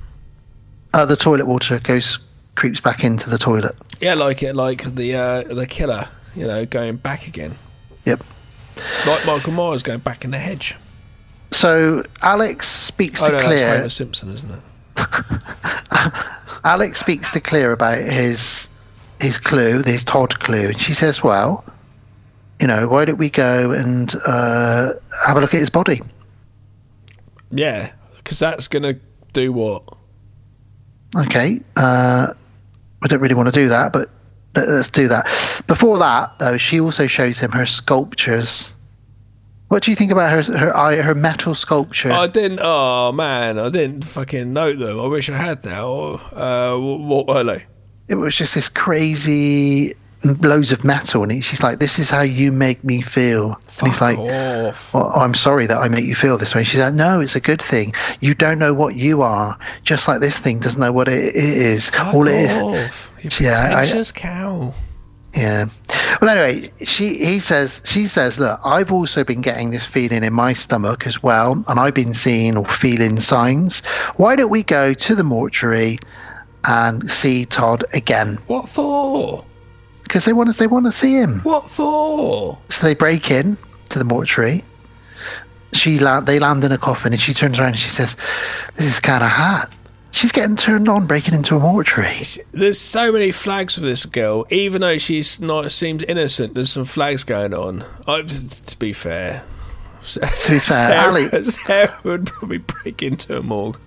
[0.95, 2.21] Uh, the toilet water goes
[2.55, 3.75] creeps back into the toilet.
[4.01, 7.57] Yeah, like it, like the uh, the killer, you know, going back again,
[8.05, 8.23] Yep.
[9.07, 10.77] Like Michael Myers going back in the hedge.
[11.51, 13.77] So Alex speaks Oh to no, that's Clear.
[13.77, 14.61] Homer Simpson, isn't it?
[16.65, 18.69] Alex speaks to Clear about his
[19.21, 21.65] his clue, his Todd clue, and she says, "Well,
[22.61, 24.93] you know, why don't we go and uh,
[25.27, 26.01] have a look at his body?"
[27.51, 28.97] Yeah, because that's gonna
[29.33, 29.83] do what?
[31.17, 32.33] Okay, uh,
[33.03, 34.09] I don't really want to do that, but
[34.57, 35.27] let- let's do that.
[35.67, 38.75] Before that, though, she also shows him her sculptures.
[39.69, 42.11] What do you think about her her eye, her metal sculpture?
[42.11, 42.59] I didn't.
[42.61, 44.99] Oh man, I didn't fucking note them.
[45.01, 46.21] I wish I had now.
[46.35, 47.65] Uh, what were they?
[48.09, 49.95] it was just this crazy
[50.25, 53.89] loads of metal, and he- she's like, "This is how you make me feel." and
[53.89, 56.65] he's like, well, I'm sorry that I make you feel this way.
[56.65, 57.95] She's like, no, it's a good thing.
[58.21, 61.35] You don't know what you are, just like this thing doesn't know what it, it
[61.37, 61.89] is.
[61.89, 62.51] Fuck All it is.
[62.91, 63.11] off.
[63.23, 64.75] You Yeah, I- cow.
[65.33, 65.67] Yeah.
[66.21, 70.33] Well, anyway, she he says she says, look, I've also been getting this feeling in
[70.35, 73.81] my stomach as well, and I've been seeing or feeling signs.
[74.17, 75.99] Why don't we go to the mortuary
[76.65, 78.39] and see Todd again?
[78.49, 79.45] What for?
[80.11, 81.39] Because they want to they want to see him.
[81.45, 82.59] What for?
[82.69, 83.57] So they break in
[83.91, 84.65] to the mortuary.
[85.73, 88.17] She land, they land in a coffin, and she turns around and she says,
[88.75, 89.73] "This is kind of hot."
[90.11, 92.25] She's getting turned on breaking into a mortuary.
[92.51, 96.55] There's so many flags for this girl, even though she's not seems innocent.
[96.55, 97.85] There's some flags going on.
[98.09, 99.45] I, to be fair,
[100.15, 103.79] To be fair, Ali, Sarah, Sarah would probably break into a morgue,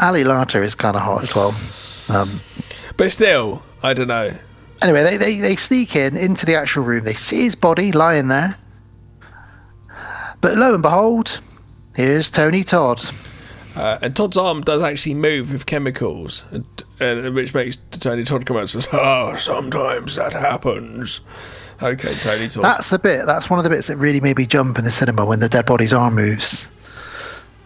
[0.00, 1.54] Ali Larter is kind of hot as well.
[2.10, 2.42] Um,
[2.98, 4.36] but still, I don't know.
[4.82, 7.04] Anyway, they, they, they sneak in into the actual room.
[7.04, 8.56] They see his body lying there.
[10.40, 11.40] But lo and behold,
[11.94, 13.02] here's Tony Todd.
[13.74, 16.66] Uh, and Todd's arm does actually move with chemicals, and,
[17.00, 21.20] and which makes Tony Todd come out and says, "Oh, sometimes that happens."
[21.80, 22.64] Okay, Tony Todd.
[22.64, 23.24] That's the bit.
[23.26, 25.48] That's one of the bits that really made me jump in the cinema when the
[25.48, 26.70] dead body's arm moves.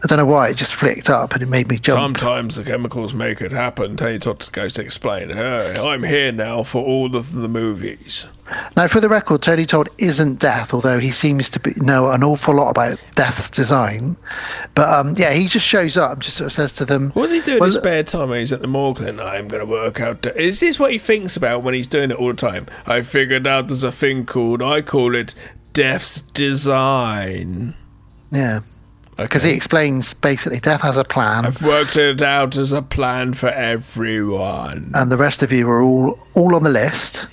[0.04, 0.50] I don't know why.
[0.50, 1.98] It just flicked up and it made me jump.
[2.18, 3.96] Sometimes the chemicals make it happen.
[3.96, 8.28] Tony Todd goes to explain, hey, I'm here now for all of the movies.
[8.76, 12.22] Now, for the record, Tony Todd isn't Death, although he seems to be, know an
[12.22, 14.16] awful lot about Death's design.
[14.74, 17.28] But um, yeah, he just shows up and just sort of says to them, What
[17.28, 18.98] does he do in Well, his spare time when he's at the morgue?
[18.98, 20.24] Then I'm going to work out.
[20.36, 22.66] Is this what he thinks about when he's doing it all the time?
[22.86, 25.34] I figured out there's a thing called, I call it
[25.72, 27.74] Death's Design.
[28.30, 28.60] Yeah.
[29.16, 29.50] Because Okay.
[29.52, 33.48] he explains basically Death has a plan, I've worked it out as a plan for
[33.48, 34.90] everyone.
[34.94, 37.26] and the rest of you are all all on the list,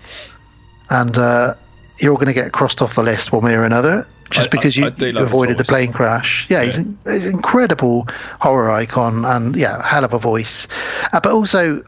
[0.89, 1.55] and uh,
[1.99, 4.07] you're all going to get crossed off the list one way or another.
[4.29, 7.33] Just I- because I- you I avoided the plane crash, yeah, he's, an, he's an
[7.33, 8.07] incredible
[8.39, 10.67] horror icon, and yeah, hell of a voice.
[11.11, 11.83] Uh, but also,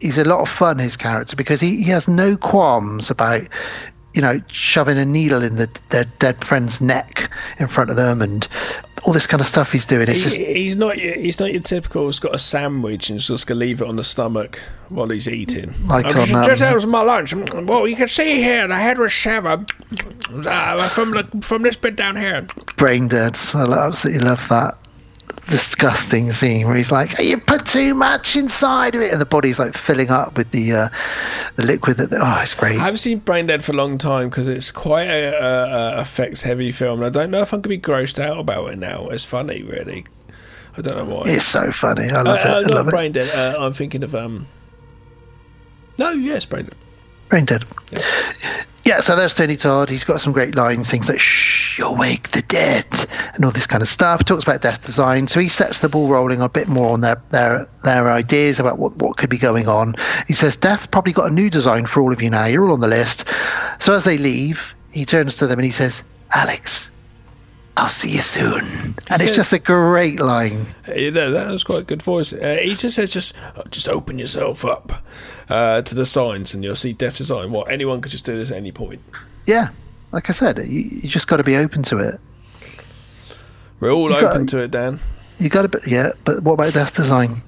[0.00, 0.78] he's a lot of fun.
[0.80, 3.42] His character because he, he has no qualms about
[4.14, 8.20] you know, shoving a needle in the, their dead friend's neck in front of them,
[8.20, 8.46] and
[9.04, 10.08] all this kind of stuff he's doing.
[10.08, 10.98] It's He- just he's not.
[10.98, 12.06] your- He's not your typical.
[12.06, 15.28] He's got a sandwich and he's just gonna leave it on the stomach while he's
[15.28, 15.74] eating.
[15.86, 17.34] Like I'm on, just, um, just that was my lunch.
[17.34, 19.70] Well, you can see here the head was severed
[20.46, 22.46] uh, from the, from this bit down here.
[22.76, 23.36] brain dead.
[23.54, 24.76] I absolutely love that
[25.48, 29.58] disgusting scene where he's like, "You put too much inside of it," and the body's
[29.58, 30.88] like filling up with the uh,
[31.56, 31.96] the liquid.
[31.98, 32.76] That oh, it's great.
[32.78, 36.00] I haven't seen Brain Dead for a long time because it's quite a, a, a
[36.00, 37.02] effects heavy film.
[37.02, 39.08] I don't know if I'm gonna be grossed out about it now.
[39.08, 40.06] It's funny, really.
[40.76, 41.22] I don't know why.
[41.26, 42.10] It's so funny.
[42.10, 42.46] I Uh, love uh, it.
[42.46, 42.90] I not love it.
[42.90, 43.30] Brain Dead.
[43.34, 44.46] Uh, I'm thinking of um.
[45.98, 46.74] No, yes, Brain Dead.
[47.28, 47.64] Brain dead.
[48.84, 49.88] Yeah, so there's Tony Todd.
[49.90, 52.86] He's got some great lines, things like "Shh, wake the dead,"
[53.34, 54.24] and all this kind of stuff.
[54.24, 57.22] Talks about death design, so he sets the ball rolling a bit more on their
[57.30, 59.94] their their ideas about what what could be going on.
[60.26, 62.46] He says, "Death's probably got a new design for all of you now.
[62.46, 63.24] You're all on the list."
[63.78, 66.02] So as they leave, he turns to them and he says,
[66.34, 66.90] "Alex,
[67.76, 70.66] I'll see you soon." And it's just a great line.
[70.88, 72.32] Yeah, that, that was quite a good voice.
[72.32, 75.02] Uh, he just says, "Just, uh, just open yourself up
[75.48, 78.50] uh, to the signs, and you'll see death design." What anyone could just do this
[78.50, 79.00] at any point.
[79.46, 79.68] Yeah,
[80.12, 82.20] like I said, you, you just got to be open to it.
[83.80, 85.00] We're all You open got- to it, Dan.
[85.38, 86.10] You got to, be, yeah.
[86.24, 87.42] But what about death design?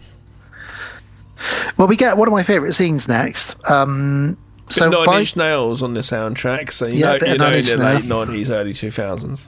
[1.77, 3.55] Well, we get one of my favourite scenes next.
[3.71, 4.37] Um,
[4.71, 7.65] so Nine by, Inch Nails on the soundtrack, so you Yeah, know, you know, in
[7.67, 9.47] the late nineties, early two thousands.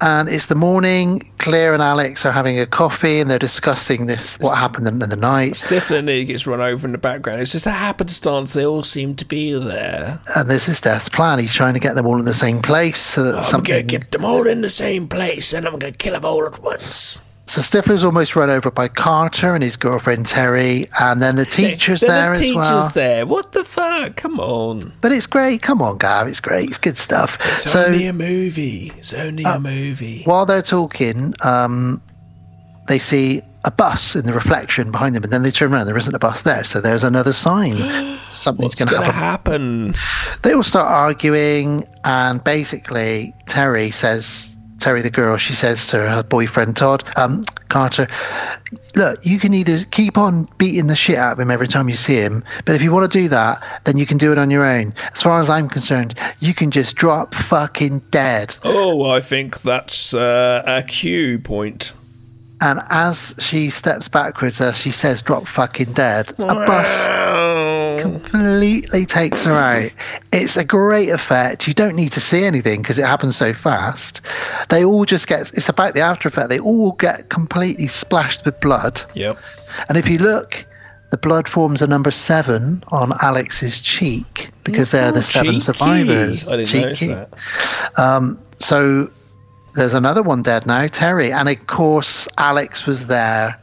[0.00, 1.30] And it's the morning.
[1.38, 5.08] Clear and Alex are having a coffee, and they're discussing this what happened in, in
[5.08, 5.64] the night.
[5.68, 7.40] Definitely gets run over in the background.
[7.40, 10.20] It's just a happenstance; they all seem to be there.
[10.34, 11.38] And this is Death's plan.
[11.38, 13.72] He's trying to get them all in the same place so that I'm something.
[13.72, 16.60] gonna get them all in the same place, and I'm gonna kill them all at
[16.62, 17.20] once.
[17.48, 22.00] So Stifler's almost run over by Carter and his girlfriend Terry, and then the teacher's
[22.00, 22.88] Then there the as teacher's well.
[22.90, 23.24] there.
[23.26, 24.16] What the fuck?
[24.16, 24.92] Come on!
[25.00, 25.62] But it's great.
[25.62, 26.26] Come on, Gav.
[26.26, 26.68] It's great.
[26.68, 27.38] It's good stuff.
[27.54, 28.92] It's so only a movie.
[28.98, 30.22] It's only Uh, a movie.
[30.24, 32.02] while they're talking, um,
[32.88, 35.86] they see a bus in the reflection behind them, and then they turn around.
[35.86, 37.76] There isn't a bus there, so there's another sign.
[38.10, 39.92] Something's going to happen.
[39.92, 39.94] happen?
[40.42, 44.48] They all start arguing, and basically, Terry says,
[44.78, 48.06] Terry the girl, she says to her boyfriend Todd, um, Carter,
[48.94, 51.94] look, you can either keep on beating the shit out of him every time you
[51.94, 54.50] see him, but if you want to do that, then you can do it on
[54.50, 54.94] your own.
[55.12, 58.56] As far as I'm concerned, you can just drop fucking dead.
[58.64, 61.92] Oh, I think that's uh, a cue point.
[62.60, 67.06] And as she steps backwards, as she says, drop fucking dead, a bus
[68.00, 69.90] completely takes her out.
[70.32, 71.68] It's a great effect.
[71.68, 74.22] You don't need to see anything because it happens so fast.
[74.70, 76.48] They all just get, it's about the after effect.
[76.48, 79.02] They all get completely splashed with blood.
[79.14, 79.36] Yep.
[79.90, 80.64] And if you look,
[81.10, 85.60] the blood forms a number seven on Alex's cheek because they're the seven Cheeky.
[85.64, 86.50] survivors.
[86.50, 87.08] I didn't Cheeky.
[87.08, 87.98] notice that.
[87.98, 89.10] Um, so
[89.76, 93.58] there's another one dead now, Terry, and of course Alex was there.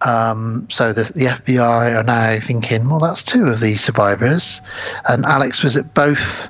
[0.00, 4.62] Um, so the, the FBI are now thinking, well, that's two of the survivors,
[5.08, 6.48] and Alex was at both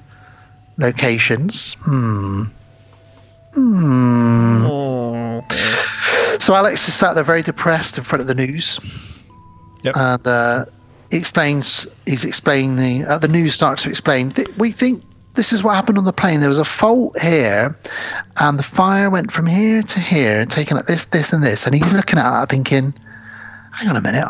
[0.76, 1.74] locations.
[1.80, 2.42] Hmm.
[3.54, 4.66] Hmm.
[6.38, 8.78] So Alex is sat there very depressed in front of the news,
[9.82, 9.96] Yep.
[9.96, 10.64] and uh,
[11.10, 11.86] he explains.
[12.06, 13.06] He's explaining.
[13.06, 14.30] Uh, the news starts to explain.
[14.30, 15.02] Th- we think
[15.38, 16.40] this is what happened on the plane.
[16.40, 17.78] There was a fault here,
[18.40, 21.64] and the fire went from here to here, taking up this, this, and this.
[21.64, 22.92] And he's looking at that, thinking,
[23.70, 24.28] "Hang on a minute,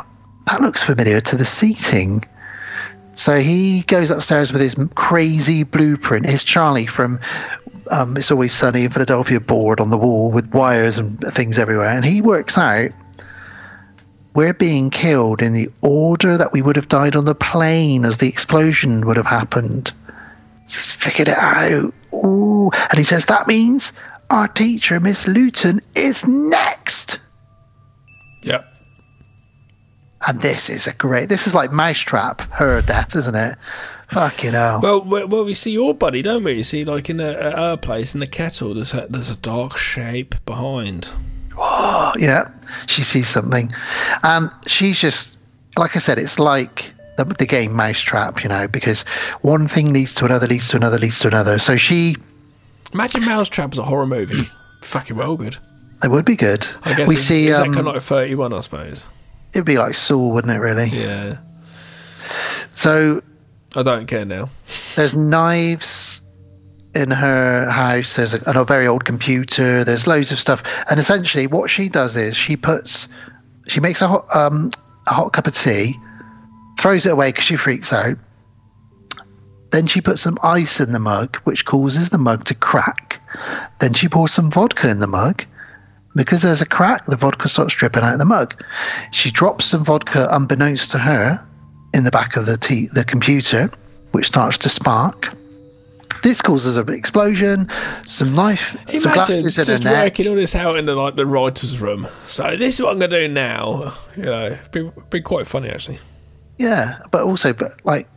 [0.48, 2.26] that looks familiar to the seating."
[3.14, 7.20] So he goes upstairs with his crazy blueprint, his Charlie from
[7.90, 11.88] um, It's Always Sunny in Philadelphia board on the wall with wires and things everywhere.
[11.88, 12.90] And he works out
[14.34, 18.18] we're being killed in the order that we would have died on the plane as
[18.18, 19.90] the explosion would have happened.
[20.74, 21.92] He's figured it out.
[22.12, 22.70] Ooh.
[22.90, 23.92] And he says, that means
[24.30, 27.20] our teacher, Miss Lewton, is next.
[28.42, 28.64] Yep.
[30.26, 33.56] And this is a great, this is like Mousetrap, her death, isn't it?
[34.08, 34.80] Fucking hell.
[34.82, 36.52] Well, we- well, we see your buddy, don't we?
[36.52, 39.36] You see, like in a, at her place in the kettle, there's a, there's a
[39.36, 41.10] dark shape behind.
[41.56, 42.50] Oh, yeah,
[42.86, 43.72] she sees something.
[44.22, 45.36] And she's just,
[45.76, 49.02] like I said, it's like the, the game Mousetrap, you know, because
[49.42, 51.58] one thing leads to another, leads to another, leads to another.
[51.58, 52.14] So she,
[52.94, 54.44] Imagine Mousetrap as a horror movie.
[54.82, 55.58] Fucking well good.
[56.02, 56.66] it would be good.
[56.84, 59.02] I guess we is, see, is um, kind of like 31, I suppose.
[59.52, 60.86] it'd be like Saw, wouldn't it, really?
[60.88, 61.38] Yeah.
[62.74, 63.20] So
[63.76, 64.48] I don't care now.
[64.94, 66.20] there's knives
[66.94, 68.14] in her house.
[68.16, 69.82] There's a, a very old computer.
[69.84, 70.62] There's loads of stuff.
[70.88, 73.08] And essentially, what she does is she puts,
[73.66, 74.70] she makes a hot, um,
[75.08, 75.94] a hot cup of tea,
[76.78, 78.16] throws it away because she freaks out,
[79.70, 83.20] Then she puts some ice in the mug, which causes the mug to crack.
[83.80, 85.44] Then she pours some vodka in the mug.
[86.16, 88.60] Because there's a crack, the vodka starts dripping out of the mug.
[89.12, 91.46] She drops some vodka, unbeknownst to her,
[91.94, 93.70] in the back of the t- the computer,
[94.12, 95.32] which starts to spark.
[96.22, 97.68] This causes an explosion.
[98.06, 99.82] Some knife, some Imagine glasses in her neck.
[99.82, 102.08] just working all this out in the like the writers' room.
[102.26, 103.94] So this is what I'm going to do now.
[104.16, 105.98] You know, be be quite funny actually.
[106.58, 108.08] Yeah, but also, but like,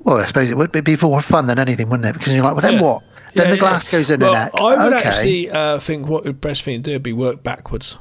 [0.00, 2.18] well, I suppose it would be more fun than anything, wouldn't it?
[2.18, 2.82] Because you're like, well, then Yeah.
[2.82, 3.02] what?
[3.34, 3.60] Then Yeah, the yeah.
[3.60, 4.52] glass goes in well, her neck.
[4.56, 5.08] I would okay.
[5.08, 7.96] actually uh, think what the best thing to do would be work backwards.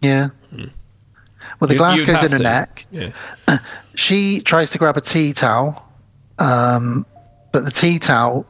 [0.00, 0.28] Yeah.
[0.52, 2.42] Well, the You- glass goes in her to.
[2.42, 2.86] neck.
[2.90, 3.10] Yeah.
[3.96, 5.88] She tries to grab a tea towel,
[6.40, 7.06] um,
[7.52, 8.44] but the tea towel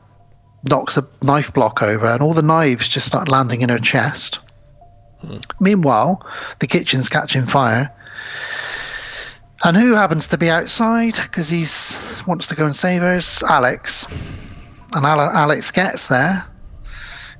[0.67, 4.39] knocks a knife block over, and all the knives just start landing in her chest.
[5.61, 6.27] Meanwhile,
[6.61, 7.91] the kitchen's catching fire.
[9.63, 13.21] And who happens to be outside because he's wants to go and save her?
[13.49, 14.07] Alex.
[14.95, 16.45] And Ale- Alex gets there.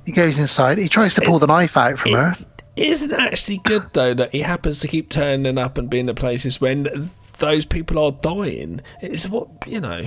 [0.05, 0.77] He goes inside.
[0.77, 2.35] He tries to pull the knife out from her.
[2.75, 6.13] Isn't actually good though that he happens to keep turning up and being in the
[6.13, 7.09] places when
[7.39, 8.81] those people are dying?
[9.01, 10.05] It's what you know.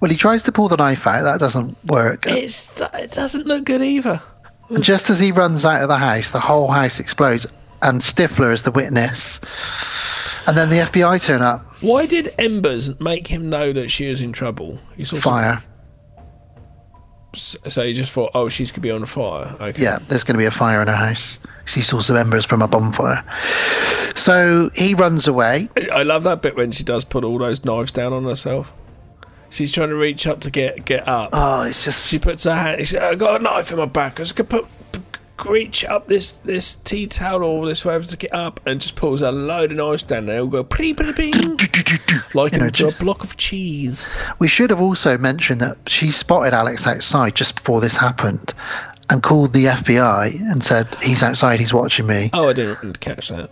[0.00, 1.22] Well, he tries to pull the knife out.
[1.22, 2.26] That doesn't work.
[2.26, 4.22] It's it doesn't look good either.
[4.70, 7.46] And just as he runs out of the house, the whole house explodes,
[7.82, 9.40] and Stifler is the witness.
[10.46, 11.64] And then the FBI turn up.
[11.82, 14.78] Why did Embers make him know that she was in trouble?
[14.96, 15.62] He saw Fire.
[17.34, 19.56] so he just thought, oh, she's gonna be on fire.
[19.60, 19.82] Okay.
[19.82, 21.38] Yeah, there's going to be a fire in her house.
[21.68, 23.24] he saw some embers from a bonfire.
[24.14, 25.68] So he runs away.
[25.92, 28.72] I love that bit when she does put all those knives down on herself.
[29.50, 31.30] She's trying to reach up to get get up.
[31.32, 32.08] Oh, it's just.
[32.08, 32.86] She puts her hand.
[32.86, 34.18] She, I got a knife in my back.
[34.20, 34.66] I was gonna put,
[35.44, 39.20] reach up this this tea towel or this whatever to get up, and just pulls
[39.22, 40.26] a load of knives down.
[40.26, 41.32] They all go ping ping ping,
[42.34, 44.08] like You know, into a block of cheese.
[44.38, 48.54] We should have also mentioned that she spotted Alex outside just before this happened
[49.10, 52.30] and called the FBI and said, He's outside, he's watching me.
[52.32, 53.50] Oh, I didn't catch that.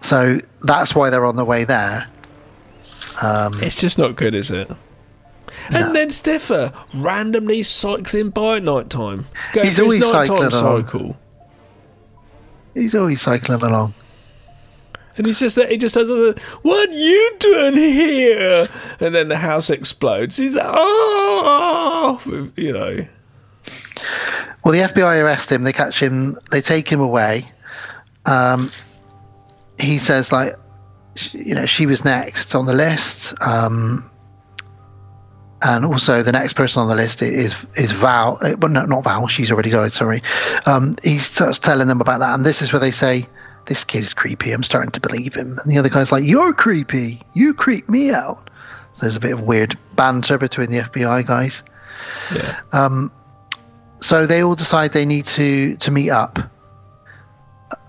[0.00, 2.06] So that's why they're on the way there.
[3.20, 4.70] Um, It's just not good, is it?
[5.74, 9.26] And then Stiffer randomly cycling by at night time.
[9.52, 11.16] Going He's his always cycling cycle.
[12.74, 13.94] He's always cycling along.
[15.16, 18.68] And he's just that he just does the what you doing here?
[19.00, 20.36] And then the house explodes.
[20.36, 23.06] He's like, oh, you know.
[24.64, 25.62] Well, the FBI arrest him.
[25.62, 26.38] They catch him.
[26.50, 27.50] They take him away.
[28.26, 28.70] Um,
[29.78, 30.54] he says, like,
[31.32, 33.34] you know, she was next on the list.
[33.40, 34.09] Um,
[35.62, 38.38] and also, the next person on the list is is Val.
[38.40, 39.26] uh, Well, no, not Val.
[39.28, 39.92] She's already died.
[39.92, 40.22] Sorry.
[40.66, 43.28] Um, he starts telling them about that, and this is where they say,
[43.66, 44.52] "This kid is creepy.
[44.52, 47.20] I'm starting to believe him." And the other guy's like, "You're creepy.
[47.34, 48.48] You creep me out."
[48.92, 51.62] So there's a bit of weird banter between the FBI guys.
[52.34, 52.58] Yeah.
[52.72, 53.12] Um,
[53.98, 56.38] so they all decide they need to to meet up.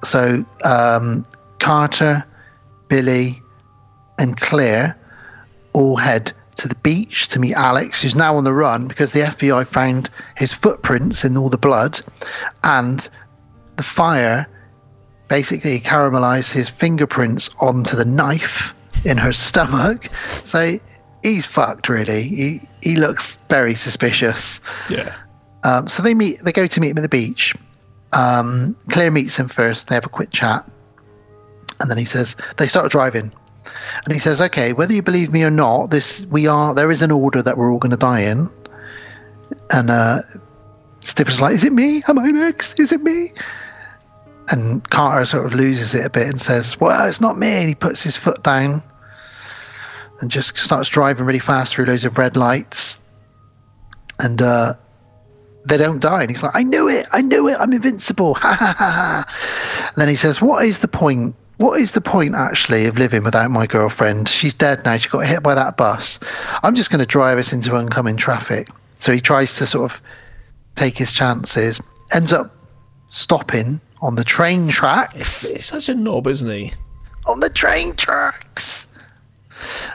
[0.03, 1.25] So um,
[1.59, 2.25] Carter,
[2.89, 3.41] Billy,
[4.19, 4.95] and Clear
[5.73, 9.21] all head to the beach to meet Alex, who's now on the run because the
[9.21, 11.99] FBI found his footprints in all the blood,
[12.63, 13.07] and
[13.77, 14.47] the fire
[15.27, 18.73] basically caramelized his fingerprints onto the knife
[19.05, 20.13] in her stomach.
[20.27, 20.77] So
[21.23, 22.23] he's fucked, really.
[22.23, 24.59] He he looks very suspicious.
[24.89, 25.15] Yeah.
[25.63, 26.39] Um, so they meet.
[26.43, 27.55] They go to meet him at the beach.
[28.13, 29.87] Um, Clear meets him first.
[29.87, 30.69] They have a quick chat,
[31.79, 33.31] and then he says they start driving.
[34.05, 36.73] And he says, "Okay, whether you believe me or not, this we are.
[36.73, 38.49] There is an order that we're all going to die in."
[39.71, 40.21] And uh,
[41.39, 42.03] like, "Is it me?
[42.07, 42.79] Am I next?
[42.79, 43.31] Is it me?"
[44.49, 47.69] And Carter sort of loses it a bit and says, "Well, it's not me." And
[47.69, 48.83] he puts his foot down
[50.21, 52.99] and just starts driving really fast through loads of red lights.
[54.19, 54.75] And uh,
[55.65, 56.21] they don't die.
[56.21, 57.07] And he's like, I knew it.
[57.11, 57.57] I knew it.
[57.59, 58.35] I'm invincible.
[58.35, 59.25] Ha ha ha ha.
[59.87, 61.35] And then he says, What is the point?
[61.61, 64.27] What is the point actually of living without my girlfriend?
[64.27, 64.97] She's dead now.
[64.97, 66.19] She got hit by that bus.
[66.63, 68.67] I'm just going to drive us into oncoming traffic.
[68.97, 70.01] So he tries to sort of
[70.75, 71.79] take his chances,
[72.15, 72.51] ends up
[73.11, 75.49] stopping on the train tracks.
[75.51, 76.73] He's such a knob, isn't he?
[77.27, 78.87] On the train tracks.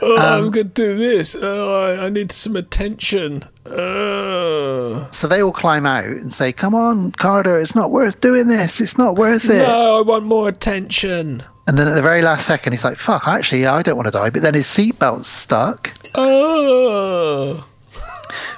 [0.01, 1.35] Oh, Um, I'm going to do this.
[1.37, 3.43] Oh, I, I need some attention.
[3.65, 8.47] Uh, So they all climb out and say, Come on, Carter, it's not worth doing
[8.47, 8.79] this.
[8.79, 9.67] It's not worth it.
[9.67, 11.43] no, I want more attention.
[11.67, 14.11] And then at the very last second, he's like, fuck, actually, I don't want to
[14.11, 14.29] die.
[14.29, 15.91] But then his seatbelt's stuck.
[16.15, 17.65] Oh.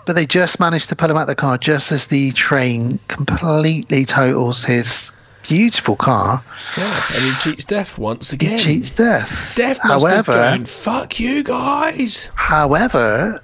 [0.06, 3.00] But they just managed to pull him out of the car just as the train
[3.08, 5.12] completely totals his
[5.48, 6.44] beautiful car.
[6.78, 8.60] Yeah, and he cheats death once He again.
[8.60, 9.54] cheats death.
[9.56, 12.30] Death however, going, fuck you guys.
[12.36, 13.42] however,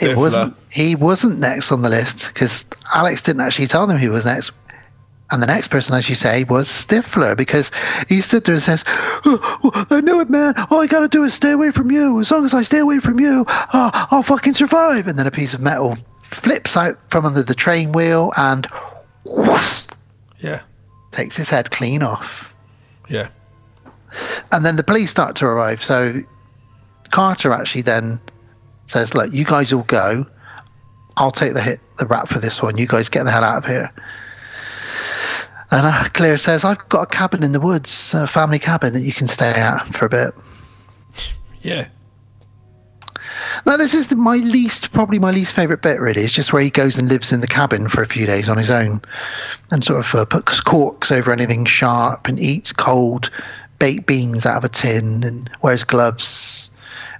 [0.00, 0.54] it wasn't.
[0.70, 4.52] He wasn't next on the list because Alex didn't actually tell them he was next.
[5.30, 7.70] And the next person, as you say, was Stifler because
[8.08, 8.82] he stood there and says,
[9.26, 10.54] oh, I knew it, man.
[10.70, 12.18] All I got to do is stay away from you.
[12.18, 15.06] As long as I stay away from you, uh, I'll fucking survive.
[15.06, 18.66] And then a piece of metal flips out from under the train wheel and
[19.26, 19.80] whoosh,
[20.38, 20.60] Yeah.
[21.12, 22.50] takes his head clean off.
[23.08, 23.28] Yeah.
[24.50, 25.82] And then the police start to arrive.
[25.82, 26.22] So
[27.10, 28.18] Carter actually then
[28.86, 30.24] says, Look, you guys all go.
[31.18, 32.78] I'll take the hit, the rap for this one.
[32.78, 33.92] You guys get the hell out of here.
[35.70, 39.02] And uh, Clear says, I've got a cabin in the woods, a family cabin that
[39.02, 40.34] you can stay at for a bit.
[41.60, 41.88] Yeah.
[43.66, 46.22] Now, this is the, my least, probably my least favourite bit, really.
[46.22, 48.56] It's just where he goes and lives in the cabin for a few days on
[48.56, 49.02] his own
[49.70, 53.30] and sort of uh, puts corks over anything sharp and eats cold
[53.78, 56.70] baked beans out of a tin and wears gloves,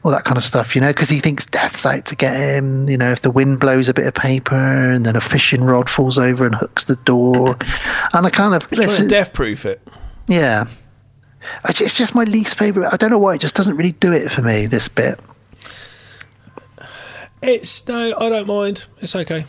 [0.05, 2.89] all that kind of stuff, you know, because he thinks death's out to get him.
[2.89, 5.89] You know, if the wind blows a bit of paper and then a fishing rod
[5.89, 7.57] falls over and hooks the door.
[8.15, 8.69] And I kind of.
[8.71, 9.87] He's trying to death proof it.
[10.29, 10.65] Yeah.
[11.69, 12.93] It's just my least favourite.
[12.93, 13.35] I don't know why.
[13.35, 15.21] It just doesn't really do it for me, this bit.
[17.43, 18.87] It's no, I don't mind.
[19.01, 19.45] It's okay.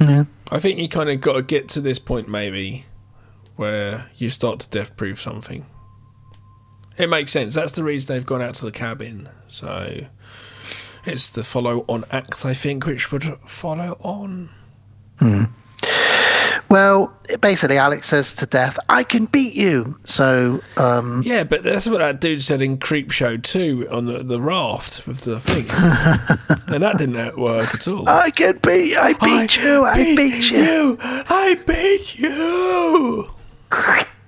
[0.00, 0.24] Yeah.
[0.50, 2.84] I think you kind of got to get to this point maybe
[3.56, 5.66] where you start to death proof something.
[7.02, 7.52] It makes sense.
[7.54, 9.28] That's the reason they've gone out to the cabin.
[9.48, 10.06] So
[11.04, 14.50] it's the follow on act, I think, which would follow on.
[15.18, 15.42] Hmm.
[16.68, 19.98] Well, basically, Alex says to Death, I can beat you.
[20.04, 24.40] So, um, Yeah, but that's what that dude said in Creepshow 2 on the, the
[24.40, 25.66] raft with the thing.
[26.72, 28.08] and that didn't work at all.
[28.08, 29.84] I can beat I beat you.
[29.84, 30.96] I beat you.
[31.02, 33.28] I beat you.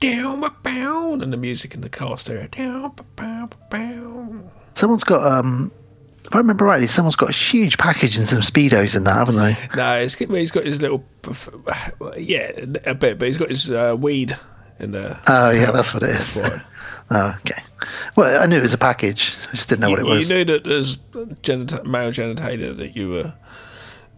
[0.00, 2.46] Down, ba, bow, and the music in the car stereo.
[2.48, 2.92] Down,
[4.74, 5.72] someone's got, um,
[6.24, 9.36] if I remember rightly, someone's got a huge package and some Speedos in that, haven't
[9.36, 9.56] they?
[9.74, 11.04] No, it's, he's got his little,
[12.16, 12.52] yeah,
[12.84, 14.36] a bit, but he's got his uh, weed
[14.78, 15.20] in there.
[15.28, 16.36] Oh, yeah, that's what it is.
[17.10, 17.62] oh, okay.
[18.16, 19.34] Well, I knew it was a package.
[19.48, 20.28] I just didn't know what it was.
[20.28, 23.34] You knew that there's genita- male genitalia that you were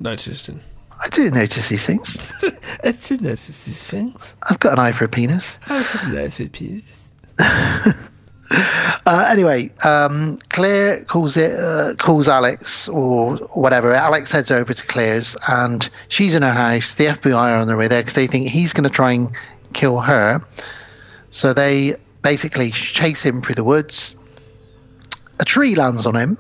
[0.01, 0.61] noticing.
[1.01, 2.45] I do notice these things.
[2.85, 4.35] I do notice these things.
[4.51, 5.59] I've got an eye for a penis.
[5.69, 7.09] I've noticed a penis.
[8.51, 13.93] Uh, anyway, um, Clear calls it uh, calls Alex or whatever.
[13.93, 16.95] Alex heads over to Clear's, and she's in her house.
[16.95, 19.31] The FBI are on their way there because they think he's going to try and
[19.73, 20.43] kill her.
[21.31, 24.15] So they basically chase him through the woods.
[25.41, 26.39] A tree lands on him.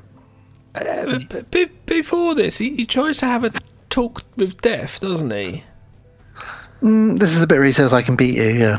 [0.74, 1.18] Uh,
[1.50, 3.52] but before this, he, he tries to have a
[3.98, 5.64] talk with Death, doesn't he?
[6.82, 8.78] Mm, this is the bit where he says, "I can beat you." Yeah.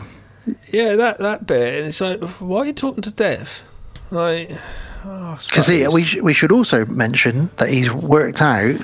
[0.72, 3.62] Yeah, that that bit, and it's like, why are you talking to Death?
[4.10, 4.52] Like,
[5.06, 5.94] oh, Because suppose.
[5.94, 8.84] we sh- we should also mention that he's worked out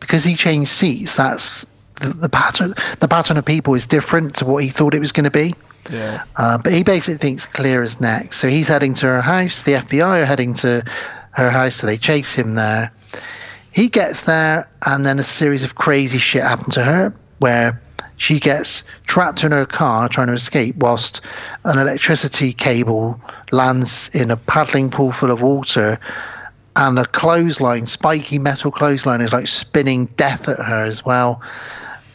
[0.00, 1.14] because he changed seats.
[1.16, 1.64] That's
[2.00, 2.74] the, the pattern.
[2.98, 5.54] The pattern of people is different to what he thought it was going to be.
[5.90, 8.38] yeah, Uh, but he basically thinks Clear is next.
[8.38, 9.62] So he's heading to her house.
[9.62, 10.82] The FBI are heading to
[11.30, 12.90] her house, so they chase him there.
[13.76, 17.78] He gets there, and then a series of crazy shit happen to her, where
[18.16, 21.20] she gets trapped in her car trying to escape, whilst
[21.64, 23.20] an electricity cable
[23.52, 26.00] lands in a paddling pool full of water,
[26.76, 31.42] and a clothesline, spiky metal clothesline, is like spinning death at her as well.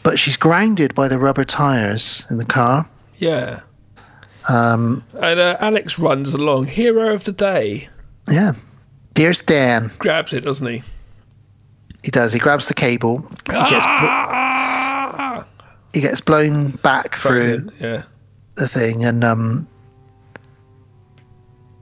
[0.02, 2.90] But she's grounded by the rubber tires in the car.
[3.18, 3.60] yeah.
[4.48, 7.88] Um, And uh, Alex runs along, hero of the day,
[8.28, 8.54] Yeah.
[9.14, 9.92] There's Dan.
[10.00, 10.82] grabs it, doesn't he?
[12.04, 12.32] He does.
[12.32, 13.18] He grabs the cable.
[13.46, 15.44] He gets Ah!
[15.94, 18.02] he gets blown back through Yeah.
[18.56, 19.68] the thing, and um.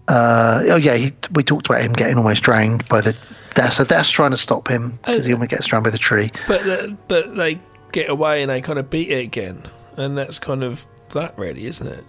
[0.09, 3.17] Uh, oh yeah, he, we talked about him getting almost drowned by the
[3.55, 3.75] Death.
[3.75, 6.31] So Death's trying to stop him because he almost gets drowned by the tree.
[6.49, 7.61] But the, but they
[7.93, 9.63] get away and they kind of beat it again,
[9.97, 12.05] and that's kind of that, really, isn't it?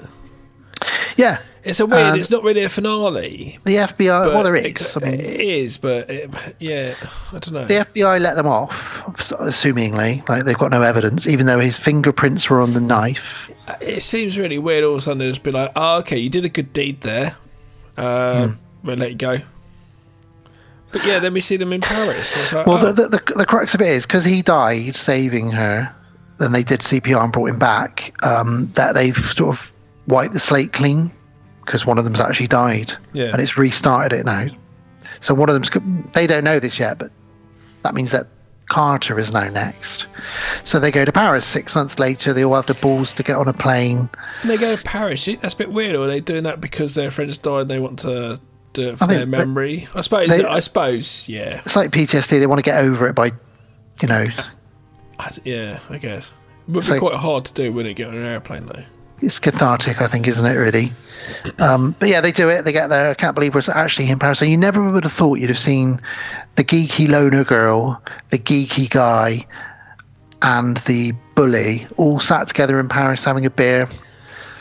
[1.18, 2.02] Yeah, It's a weird.
[2.08, 3.60] And- it's not really a finale.
[3.66, 4.28] the FBI.
[4.34, 4.98] well, there it- is.
[4.98, 6.94] I mean, it is, but it, yeah,
[7.30, 7.66] I don't know.
[7.66, 9.02] the FBI let them off,
[9.40, 13.52] assumingly, like they've got no evidence, even though his fingerprints were on the knife.
[13.80, 14.84] It seems really weird.
[14.84, 17.36] All of a sudden, it's been like, oh, okay, you did a good deed there.
[17.98, 18.54] Uh, Hmm.
[18.84, 19.38] We'll let you go.
[20.92, 22.52] But yeah, then we see them in Paris.
[22.52, 25.52] like, Well, oh, the, the, the, the crux of it is because he died saving
[25.52, 25.94] her,
[26.40, 28.14] then they did CPR and brought him back.
[28.26, 29.72] Um, that they've sort of
[30.08, 31.12] wiped the slate clean
[31.66, 33.26] because one of them's actually died, Yeah.
[33.32, 34.48] and it's restarted it now.
[35.20, 35.70] So one of them's
[36.14, 37.12] they don't know this yet, but
[37.84, 38.28] that means that
[38.70, 40.08] Carter is now next.
[40.64, 42.32] So they go to Paris six months later.
[42.34, 44.10] They all have the balls to get on a plane.
[44.42, 45.26] and they go to Paris.
[45.42, 45.96] That's a bit weird.
[45.96, 48.40] Or are they doing that because their friends died and they want to of
[48.78, 49.88] I their think they- memory.
[49.94, 50.30] I suppose.
[50.30, 51.28] they- I suppose.
[51.28, 51.60] Yeah.
[51.66, 52.40] It's like PTSD.
[52.40, 53.32] They want to get over it by,
[54.02, 54.26] you know,
[55.20, 55.80] I, yeah.
[55.90, 56.32] I guess.
[56.70, 57.96] It would be quite hard to do, wouldn't it?
[57.96, 58.84] Get on an airplane though.
[59.22, 60.56] It's cathartic, I think, isn't it?
[60.56, 60.92] Really.
[61.60, 62.66] Um, but yeah, they do it.
[62.66, 63.10] They get there.
[63.10, 64.40] I can't believe we're actually in Paris.
[64.40, 66.02] So you never would have thought you'd have seen
[66.56, 69.46] the geeky loner girl, the geeky guy,
[70.42, 73.88] and the bully all sat together in Paris having a beer.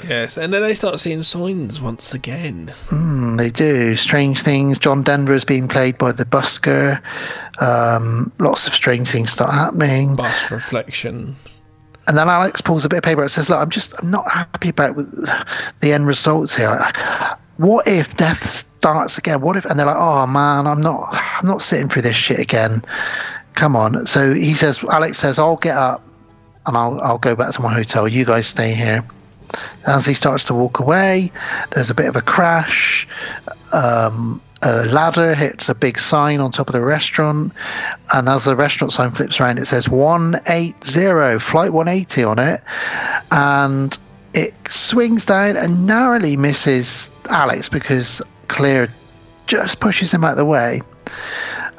[0.07, 2.73] Yes, and then they start seeing signs once again.
[2.87, 4.79] Mm, they do strange things.
[4.79, 7.03] John Denver is being played by the busker.
[7.61, 10.17] Um, lots of strange things start happening.
[10.17, 11.37] Bus reflection.
[12.11, 14.29] And then Alex pulls a bit of paper and says, "Look, I'm just I'm not
[14.29, 16.77] happy about the end results here.
[17.59, 18.45] What if death
[18.79, 19.41] starts again?
[19.41, 22.41] What if?" And they're like, "Oh man, I'm not I'm not sitting through this shit
[22.41, 22.83] again.
[23.55, 26.03] Come on." So he says, Alex says, "I'll get up
[26.67, 28.09] and I'll I'll go back to my hotel.
[28.09, 29.05] You guys stay here."
[29.87, 31.31] As he starts to walk away,
[31.71, 33.07] there's a bit of a crash.
[33.73, 37.53] Um, a ladder hits a big sign on top of the restaurant,
[38.13, 42.63] and as the restaurant sign flips around, it says 180, flight 180 on it,
[43.31, 43.99] and
[44.35, 48.89] it swings down and narrowly misses Alex because Clear
[49.47, 50.81] just pushes him out of the way.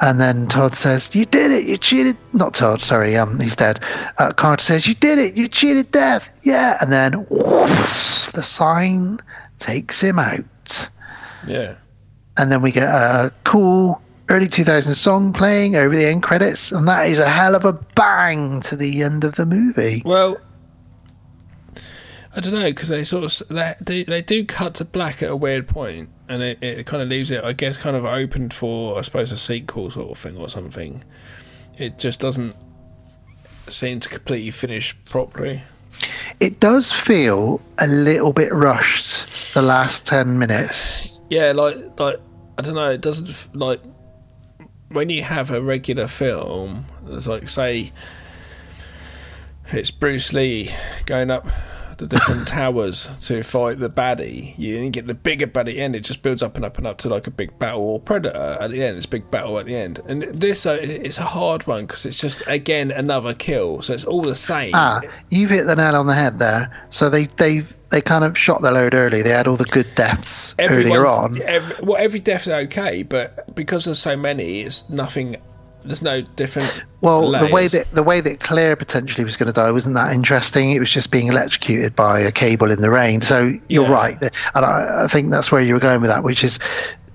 [0.01, 1.65] And then Todd says, "You did it!
[1.65, 3.15] You cheated." Not Todd, sorry.
[3.15, 3.79] Um, he's dead.
[4.17, 5.35] Uh, Carter says, "You did it!
[5.35, 6.77] You cheated death!" Yeah.
[6.81, 9.19] And then whoosh, the sign
[9.59, 10.89] takes him out.
[11.45, 11.75] Yeah.
[12.41, 16.87] And then we get a cool early 2000s song playing over the end credits, and
[16.87, 20.01] that is a hell of a bang to the end of the movie.
[20.03, 20.37] Well,
[22.35, 25.29] I don't know because they sort of they, they they do cut to black at
[25.29, 28.49] a weird point, and it, it kind of leaves it, I guess, kind of open
[28.49, 31.03] for I suppose a sequel sort of thing or something.
[31.77, 32.55] It just doesn't
[33.67, 35.61] seem to completely finish properly.
[36.39, 41.21] It does feel a little bit rushed the last 10 minutes.
[41.29, 42.19] Yeah, like like
[42.61, 42.91] I don't know.
[42.91, 43.81] It doesn't like
[44.89, 46.85] when you have a regular film.
[47.07, 47.91] It's like say
[49.71, 50.71] it's Bruce Lee
[51.07, 51.47] going up
[52.01, 54.57] the different towers to fight the baddie.
[54.57, 55.95] You get the bigger baddie end.
[55.95, 58.57] It just builds up and up and up to like a big battle or Predator
[58.59, 58.97] at the end.
[58.97, 59.99] It's a big battle at the end.
[60.07, 63.81] And this uh, it's a hard one because it's just again another kill.
[63.81, 64.71] So it's all the same.
[64.75, 64.99] Ah,
[65.29, 66.69] you've hit the nail on the head there.
[66.89, 69.21] So they they they kind of shot their load early.
[69.21, 71.37] They had all the good deaths earlier on.
[71.37, 75.35] Everyone's- Every, well, every death's okay, but because there's so many, it's nothing.
[75.83, 76.85] There's no different.
[77.01, 80.13] Well, the way that the way that Clear potentially was going to die wasn't that
[80.13, 80.71] interesting.
[80.71, 83.21] It was just being electrocuted by a cable in the rain.
[83.21, 83.91] So you're Yeah.
[83.91, 84.15] right,
[84.55, 86.59] and I, I think that's where you were going with that, which is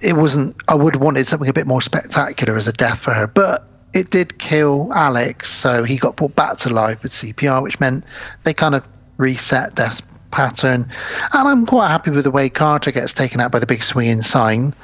[0.00, 0.56] it wasn't.
[0.68, 3.68] I would have wanted something a bit more spectacular as a death for her, but
[3.94, 8.04] it did kill Alex, so he got brought back to life with CPR, which meant
[8.44, 8.86] they kind of
[9.16, 10.88] reset death pattern.
[11.32, 14.22] And I'm quite happy with the way Carter gets taken out by the big swinging
[14.22, 14.74] sign.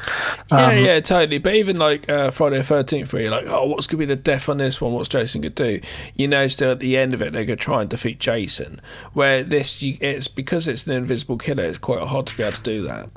[0.50, 1.38] Yeah, Um, yeah, totally.
[1.38, 4.14] But even like uh, Friday the Thirteenth, where you're like, oh, what's going to be
[4.14, 4.92] the death on this one?
[4.92, 5.86] What's Jason going to do?
[6.14, 8.80] You know, still at the end of it, they're going to try and defeat Jason.
[9.12, 11.64] Where this, you, it's because it's an invisible killer.
[11.64, 13.10] It's quite hard to be able to do that.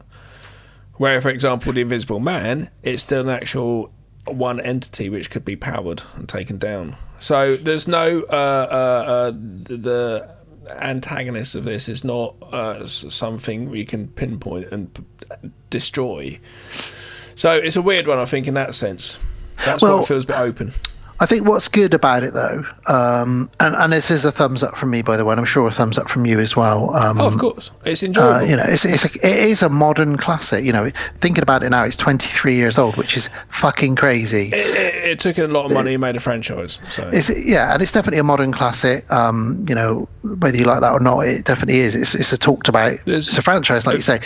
[0.96, 3.92] Where, for example, the Invisible Man, it's still an actual
[4.26, 6.96] one entity which could be powered and taken down.
[7.20, 10.35] So there's no uh, uh, uh, the, the
[10.70, 15.04] antagonist of this is not uh, something we can pinpoint and p-
[15.70, 16.40] destroy.
[17.36, 19.20] So it's a weird one, I think, in that sense.
[19.66, 20.74] That's Well- what it feels a bit open.
[21.20, 24.76] I think what's good about it, though, um, and, and this is a thumbs up
[24.78, 26.94] from me, by the way, and I'm sure a thumbs up from you as well.
[26.94, 28.34] Um, oh, of course, it's enjoyable.
[28.34, 30.66] Uh, you know, it's, it's a, it is a modern classic.
[30.66, 34.48] You know, thinking about it now, it's 23 years old, which is fucking crazy.
[34.48, 36.80] it, it, it took a lot of money and made a franchise.
[36.92, 39.10] So yeah, and it's definitely a modern classic.
[39.10, 41.96] Um, you know, whether you like that or not, it definitely is.
[41.96, 43.00] It's, it's a talked about.
[43.06, 44.20] There's- it's a franchise, like you say.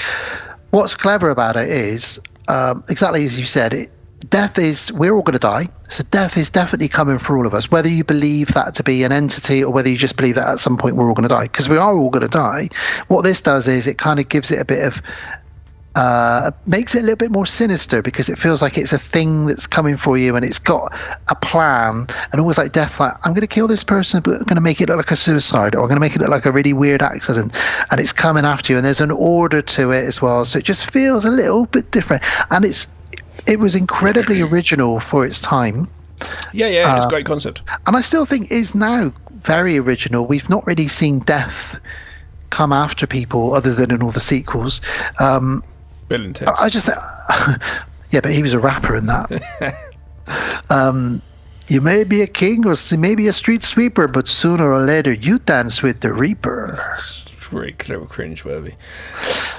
[0.71, 3.73] What's clever about it is um, exactly as you said.
[3.75, 3.91] It,
[4.27, 5.67] death is we're all going to die.
[5.89, 9.03] So death is definitely coming for all of us, whether you believe that to be
[9.03, 11.33] an entity or whether you just believe that at some point we're all going to
[11.33, 12.67] die, because we are all going to die.
[13.07, 15.01] What this does is it kind of gives it a bit of
[15.95, 19.47] uh, makes it a little bit more sinister because it feels like it's a thing
[19.47, 20.93] that's coming for you and it's got
[21.29, 24.43] a plan and always like death like i'm going to kill this person but i'm
[24.43, 26.29] going to make it look like a suicide or i'm going to make it look
[26.29, 27.53] like a really weird accident
[27.89, 30.63] and it's coming after you and there's an order to it as well so it
[30.63, 32.87] just feels a little bit different and it's
[33.47, 35.89] it was incredibly original for its time
[36.53, 37.61] yeah, yeah, it's uh, a great concept.
[37.87, 39.13] and I still think is now
[39.43, 40.25] very original.
[40.25, 41.79] We've not really seen death
[42.49, 44.81] come after people other than in all the sequels.
[45.19, 45.63] Um,
[46.07, 46.47] Bill and Ted.
[46.47, 46.87] I just,
[48.09, 49.75] yeah, but he was a rapper in that.
[50.69, 51.21] um,
[51.67, 55.39] you may be a king or maybe a street sweeper, but sooner or later you
[55.39, 56.77] dance with the Reaper.
[57.51, 58.75] Really clever, cringeworthy.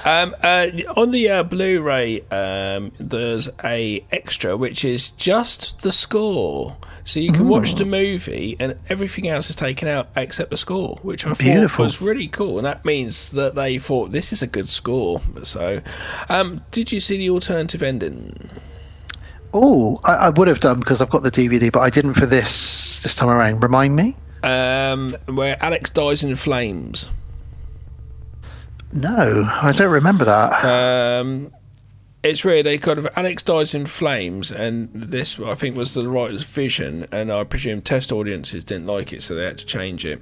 [0.05, 6.77] Um, uh, on the uh, Blu-ray, um, there's a extra which is just the score,
[7.03, 10.97] so you can watch the movie and everything else is taken out except the score,
[11.01, 11.77] which I Beautiful.
[11.77, 12.57] thought was really cool.
[12.57, 15.21] And that means that they thought this is a good score.
[15.43, 15.81] So,
[16.29, 18.49] um, did you see the alternative ending?
[19.53, 22.25] Oh, I, I would have done because I've got the DVD, but I didn't for
[22.25, 23.61] this this time around.
[23.61, 24.15] Remind me?
[24.43, 27.09] Um, where Alex dies in flames.
[28.93, 30.65] No, I don't remember that.
[30.65, 31.51] Um,
[32.23, 36.07] it's really they kind of Alex dies in flames, and this I think was the
[36.07, 40.05] writer's vision, and I presume test audiences didn't like it, so they had to change
[40.05, 40.21] it,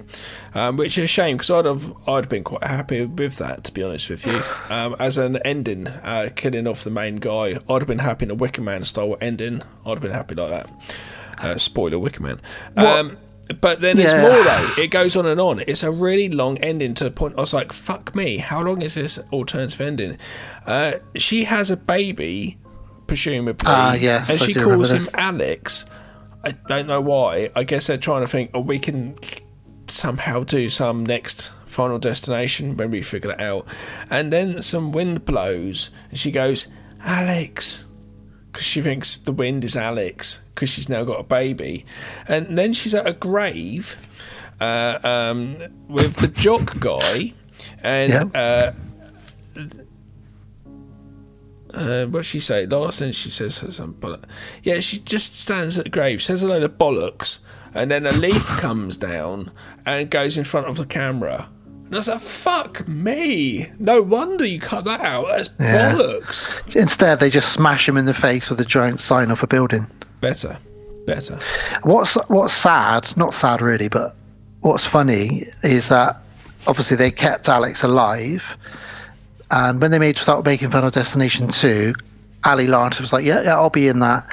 [0.54, 3.64] um, which is a shame because I'd have I'd have been quite happy with that
[3.64, 4.40] to be honest with you.
[4.70, 8.30] Um, as an ending, uh, killing off the main guy, I'd have been happy in
[8.30, 9.62] a Wicker Man style ending.
[9.84, 10.70] I'd have been happy like that.
[11.38, 12.40] Uh, spoiler, Wicker Man.
[12.76, 13.18] Um,
[13.60, 14.22] but then there's Yeah.
[14.22, 14.70] more though.
[14.82, 15.60] It goes on and on.
[15.66, 17.34] It's a really long ending to the point.
[17.36, 18.38] I was like, "Fuck me!
[18.38, 20.18] How long is this alternative ending?"
[20.66, 22.58] Uh, she has a baby,
[23.06, 25.14] presumably, Ah, yes, and she calls him this.
[25.14, 25.86] Alex.
[26.44, 27.50] I don't know why.
[27.54, 29.16] I guess they're trying to think, "Oh, we can
[29.88, 33.66] somehow do some next Final Destination when we figure it out."
[34.08, 36.66] And then some wind blows, and she goes,
[37.04, 37.84] "Alex."
[38.50, 41.84] Because she thinks the wind is Alex because she's now got a baby,
[42.28, 43.96] and then she's at a grave
[44.60, 45.56] uh, um,
[45.88, 47.32] with the jock guy,
[47.82, 48.72] and uh,
[51.74, 52.66] uh, what she say?
[52.66, 54.24] Last thing she says some bollock.
[54.62, 57.38] Yeah, she just stands at the grave, says a load of bollocks,
[57.74, 59.50] and then a leaf comes down
[59.86, 61.48] and goes in front of the camera.
[61.90, 63.68] And I was like, "Fuck me!
[63.80, 65.26] No wonder you cut that out.
[65.28, 65.94] That's Yeah.
[65.94, 69.48] bollocks." Instead, they just smash him in the face with a giant sign off a
[69.48, 69.88] building.
[70.20, 70.56] Better,
[71.04, 71.36] better.
[71.82, 73.12] What's what's sad?
[73.16, 74.14] Not sad really, but
[74.60, 76.20] what's funny is that
[76.68, 78.56] obviously they kept Alex alive,
[79.50, 81.92] and when they made start making Final Destination two,
[82.44, 84.24] Ali Larter was like, "Yeah, yeah, I'll be in that,"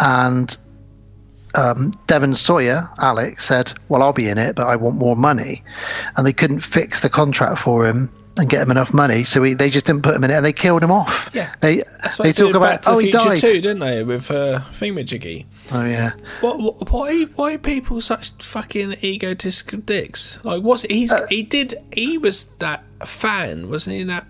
[0.00, 0.56] and
[1.54, 5.62] um, Devon Sawa, Alex, said, "Well, I'll be in it, but I want more money,"
[6.16, 8.10] and they couldn't fix the contract for him
[8.40, 10.44] and get him enough money, so he, they just didn't put him in it, and
[10.44, 11.30] they killed him off.
[11.34, 11.52] Yeah.
[11.60, 11.82] they
[12.18, 13.38] they talk about oh he died.
[13.38, 14.02] too, didn't they?
[14.02, 15.46] With uh, Thingamajiggy.
[15.72, 16.12] Oh yeah.
[16.40, 20.38] What, what, why, why are people such fucking egotistical dicks?
[20.42, 24.02] Like, what's he's Uh, he did he was that fan, wasn't he?
[24.04, 24.26] That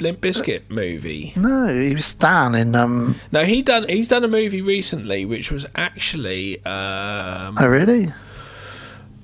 [0.00, 1.32] Limp Bizkit movie.
[1.36, 3.16] No, he was Stan in um.
[3.32, 8.12] No, he done he's done a movie recently, which was actually um, Oh really?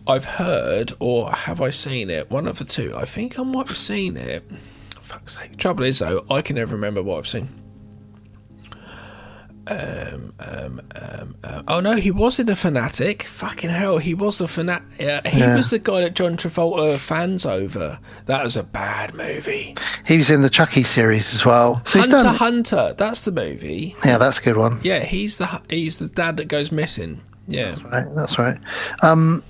[0.06, 2.30] I've heard or have I seen it?
[2.30, 2.94] One of the two.
[2.96, 4.44] I think I might have seen it.
[5.00, 5.56] Fuck's sake.
[5.56, 7.48] Trouble is though, I can never remember what I've seen.
[9.66, 13.22] Um, um, um, um, oh no, he was in the fanatic.
[13.22, 14.84] Fucking hell, he was the fanatic.
[15.00, 15.56] Uh, he Yeah.
[15.56, 17.98] was the guy that John Travolta fans over.
[18.26, 19.74] That was a bad movie.
[20.04, 21.80] He was in the Chucky series as well.
[21.86, 22.34] So Hunter done.
[22.34, 23.94] Hunter, that's the movie.
[24.04, 24.80] Yeah, that's a good one.
[24.82, 27.22] Yeah, he's the he's the dad that goes missing.
[27.46, 28.58] Yeah, Right, that's right.
[29.02, 29.42] Um,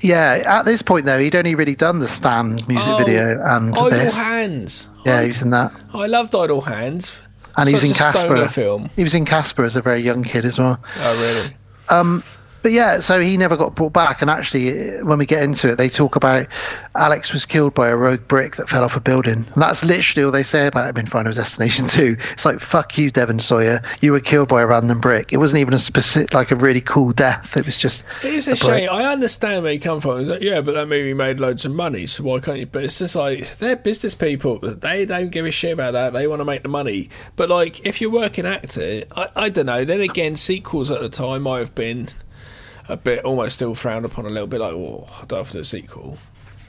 [0.00, 3.74] yeah, at this point though, he'd only really done the Stan music Oh, video and
[3.74, 4.16] Idle this.
[4.16, 4.88] Hands.
[5.04, 7.20] Yeah, he was in that, I loved Idle Hands.
[7.56, 8.48] And he was Such in a Casper.
[8.48, 8.90] film.
[8.96, 10.78] He was in Casper as a very young kid as well.
[10.98, 11.54] Oh really?
[11.88, 12.22] Um,
[12.62, 14.20] but yeah, so he never got brought back.
[14.20, 16.46] And actually, uh, when we get into it, they talk about
[16.94, 20.24] Alex was killed by a rogue brick that fell off a building, and that's literally
[20.24, 22.16] all they say about him in Final Destination 2.
[22.32, 23.82] It's like, "Fuck you, Devon Sawa.
[24.00, 26.80] You were killed by a random brick." It wasn't even a specific, like a really
[26.80, 27.56] cool death.
[27.56, 28.04] It was just.
[28.22, 28.88] It is a, a shame.
[28.90, 30.26] I understand where you come from.
[30.26, 32.66] Like, yeah, but that movie made loads of money, so why can't you?
[32.66, 34.58] But it's just like they're business people.
[34.58, 36.12] They don't give a shit about that.
[36.12, 37.10] They want to make the money.
[37.36, 39.84] But like, if you're working actor, I, I don't know.
[39.84, 42.08] Then again, sequels at the time might have been
[42.90, 44.60] a bit almost still frowned upon a little bit.
[44.60, 46.18] Like, oh, I don't have to do a sequel.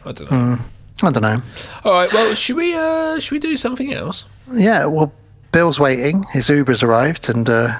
[0.05, 0.37] I don't know.
[0.37, 0.61] Mm,
[1.03, 1.37] I don't know.
[1.83, 2.11] All right.
[2.13, 2.75] Well, should we?
[2.75, 4.25] uh Should we do something else?
[4.53, 5.11] Yeah, well,
[5.51, 6.23] Bill's waiting.
[6.31, 7.79] His Uber's arrived, and uh,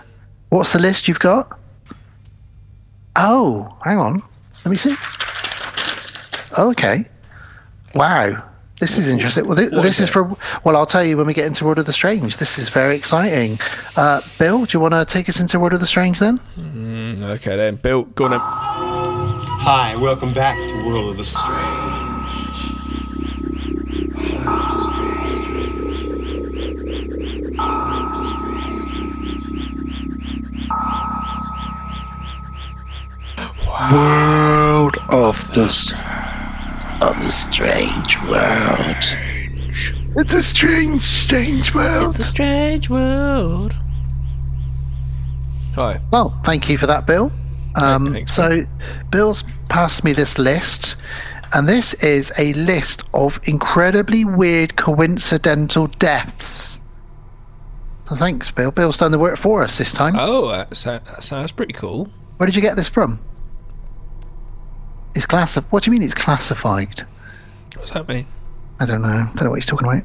[0.49, 1.57] what's the list you've got?
[3.15, 4.23] Oh, hang on.
[4.63, 4.95] Let me see.
[6.57, 7.05] Okay.
[7.95, 8.43] Wow.
[8.81, 9.45] This is interesting.
[9.45, 10.35] Well, this, this is is for.
[10.63, 12.37] Well, I'll tell you when we get into World of the Strange.
[12.37, 13.59] This is very exciting.
[13.95, 16.39] Uh, Bill, do you want to take us into World of the Strange then?
[16.57, 18.05] Mm, okay then, Bill.
[18.05, 18.31] Go on.
[18.31, 18.39] Then.
[18.41, 21.77] Hi, welcome back to World of the Strange.
[33.91, 35.69] World of the
[37.01, 39.17] of the Strange World.
[40.17, 42.15] It's a strange, strange world.
[42.15, 43.75] It's a strange world.
[45.75, 45.99] Hi.
[46.11, 47.31] Well, thank you for that, Bill.
[47.75, 48.65] Um, thanks, so,
[49.09, 50.97] Bill's passed me this list,
[51.53, 56.79] And this is a list of incredibly weird coincidental deaths.
[58.07, 58.71] So thanks, Bill.
[58.71, 60.15] Bill's done the work for us this time.
[60.17, 62.09] Oh, that, so- that sounds pretty cool.
[62.37, 63.21] Where did you get this from?
[65.15, 67.01] It's classi- What do you mean it's classified?
[67.75, 68.25] What does that mean?
[68.79, 69.07] I don't know.
[69.07, 70.03] I don't know what he's talking about.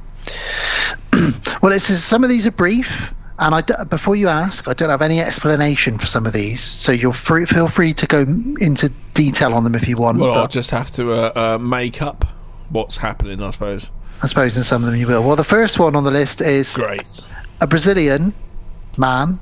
[1.62, 4.74] well, it says some of these are brief, and I d- before you ask, I
[4.74, 8.20] don't have any explanation for some of these, so you'll free, feel free to go
[8.60, 10.18] into detail on them if you want.
[10.18, 12.24] Well, I'll just have to uh, uh, make up
[12.68, 13.90] what's happening, I suppose.
[14.22, 15.22] I suppose in some of them you will.
[15.22, 17.02] Well, the first one on the list is Great.
[17.60, 18.34] a Brazilian
[18.96, 19.38] man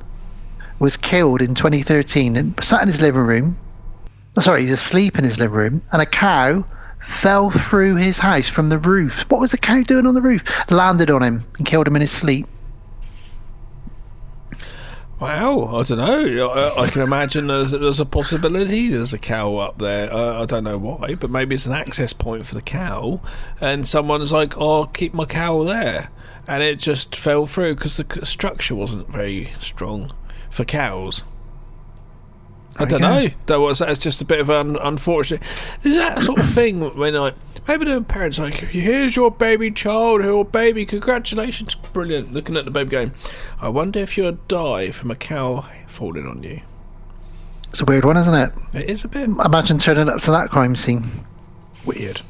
[0.80, 3.56] was killed in 2013 and sat in his living room.
[4.36, 6.64] Oh, Sorry, he's asleep in his living room, and a cow
[7.08, 9.24] fell through his house from the roof.
[9.30, 10.42] What was the cow doing on the roof?
[10.70, 12.46] Landed on him and killed him in his sleep.
[15.20, 16.48] Wow, I don't know.
[16.50, 20.12] I, I can imagine there's, there's a possibility there's a cow up there.
[20.12, 23.22] Uh, I don't know why, but maybe it's an access point for the cow,
[23.60, 26.10] and someone's like, "Oh, I'll keep my cow there,"
[26.48, 30.10] and it just fell through because the structure wasn't very strong
[30.50, 31.22] for cows.
[32.84, 33.28] I don't know.
[33.46, 35.42] That was that's just a bit of an unfortunate.
[35.82, 37.34] Is that sort of thing when like
[37.66, 42.32] maybe the parents like, here's your baby child, your baby, congratulations, brilliant.
[42.32, 43.14] Looking at the baby going,
[43.60, 46.60] I wonder if you'll die from a cow falling on you.
[47.70, 48.52] It's a weird one, isn't it?
[48.74, 51.24] It is a bit Imagine turning up to that crime scene.
[51.84, 52.20] weird.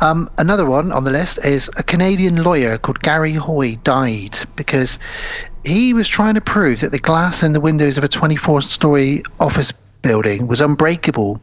[0.00, 4.98] Um, another one on the list is a Canadian lawyer called Gary Hoy died because
[5.64, 9.22] he was trying to prove that the glass in the windows of a 24 story
[9.38, 9.72] office
[10.02, 11.40] building was unbreakable.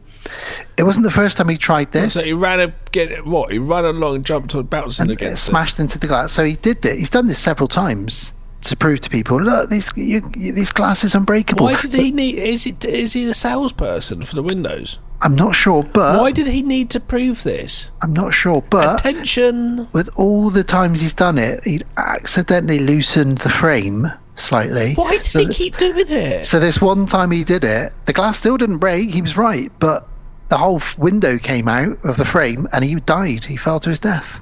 [0.76, 2.14] It wasn't the first time he tried this.
[2.14, 3.52] So he ran a get what?
[3.52, 5.50] He ran along, jumped on, bouncing and against it.
[5.50, 6.32] smashed into the glass.
[6.32, 6.98] So he did it.
[6.98, 8.32] He's done this several times
[8.62, 11.64] to prove to people, look, these you, you, these glass is unbreakable.
[11.64, 12.36] Why did he need?
[12.36, 12.84] Is it?
[12.84, 14.98] Is he the salesperson for the windows?
[15.20, 17.90] I'm not sure, but Why did he need to prove this?
[18.02, 19.88] I'm not sure, but Attention!
[19.92, 24.06] with all the times he's done it, he'd accidentally loosened the frame
[24.36, 24.94] slightly.
[24.94, 26.44] Why did So he th- keep doing it?
[26.46, 29.10] So this one time he did it, the glass still didn't break.
[29.10, 30.06] He was right, but
[30.50, 33.44] the whole f- window came out of the frame, and he died.
[33.44, 34.40] He fell to his death.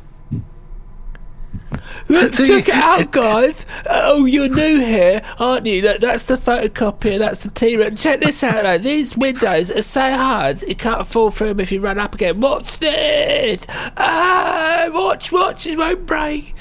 [2.07, 3.67] So check you- it out, guys.
[3.89, 5.83] Oh, you're new here, aren't you?
[5.83, 8.03] Look, that's the photocopier, that's the T-Rex.
[8.03, 8.79] Check this out, though.
[8.79, 12.41] These windows are so hard, you can't fall through them if you run up again.
[12.41, 13.65] What's this?
[13.97, 16.55] Ah, watch, watch, it won't break.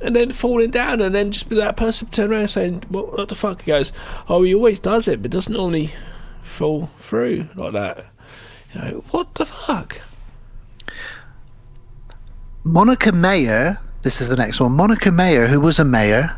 [0.00, 3.28] And then falling down, and then just be that person turn around saying, what, what
[3.28, 3.62] the fuck?
[3.62, 3.92] He goes,
[4.28, 5.94] oh, he always does it, but doesn't normally
[6.42, 8.04] fall through like that.
[8.74, 10.00] You know, what the fuck?
[12.64, 13.78] Monica Mayer.
[14.04, 14.72] This is the next one.
[14.72, 16.36] Monica Mayer, who was a mayor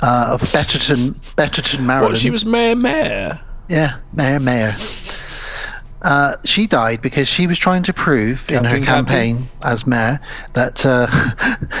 [0.00, 2.14] uh, of Betterton, Betterton, Maryland.
[2.14, 3.40] What, she was Mayor Mayor?
[3.68, 4.76] Yeah, Mayor Mayor.
[6.02, 10.20] Uh, she died because she was trying to prove in her Captain, campaign as mayor
[10.52, 11.08] that uh,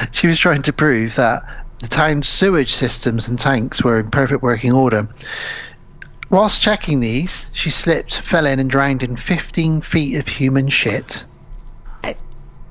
[0.12, 1.42] she was trying to prove that
[1.78, 5.06] the town's sewage systems and tanks were in perfect working order.
[6.30, 11.24] Whilst checking these, she slipped, fell in, and drowned in 15 feet of human shit.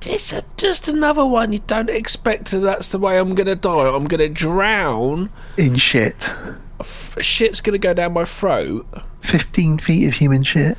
[0.06, 2.46] It's a, just another one you don't expect.
[2.46, 3.88] To, that's the way I'm going to die.
[3.88, 5.30] I'm going to drown.
[5.56, 6.32] In shit.
[6.80, 8.86] F- shit's going to go down my throat.
[9.22, 10.76] 15 feet of human shit.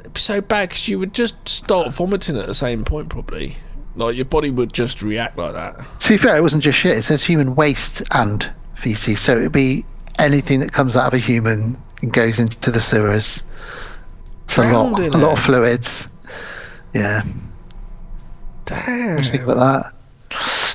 [0.00, 3.56] It'd be so bad 'cause you would just start vomiting at the same point, probably.
[3.96, 5.78] Like your body would just react like that.
[6.00, 6.98] To be fair, it wasn't just shit.
[6.98, 9.86] It says human waste and feces, so it'd be
[10.18, 13.42] anything that comes out of a human and goes into the sewers.
[14.44, 16.08] It's a lot, a lot of fluids.
[16.92, 17.22] Yeah,
[18.66, 19.14] Damn.
[19.14, 19.92] what do you think about that?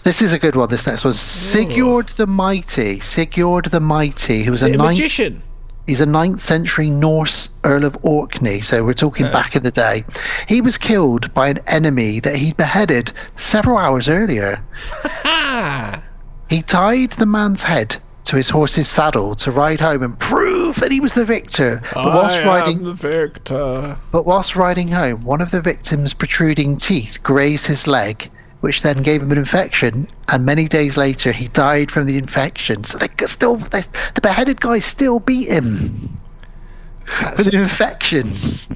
[0.04, 0.70] This is a good one.
[0.70, 3.00] This next one, Sigurd the Mighty.
[3.00, 4.98] Sigurd the Mighty, who was a a ninth.
[4.98, 5.44] magician?
[5.86, 9.32] He's a ninth century Norse Earl of Orkney, so we're talking uh.
[9.32, 10.06] back in the day.
[10.48, 14.64] He was killed by an enemy that he beheaded several hours earlier.
[16.52, 17.96] He tied the man's head
[18.26, 21.82] to his horse's saddle to ride home and prove that he was the victor.
[21.94, 23.98] But whilst I riding, am the victor.
[24.12, 28.30] but whilst riding home, one of the victim's protruding teeth grazed his leg,
[28.62, 30.08] which then gave him an infection.
[30.32, 32.84] And many days later, he died from the infection.
[32.84, 33.82] So they could still, they,
[34.16, 36.20] the beheaded guy still beat him
[37.38, 38.30] with an infection.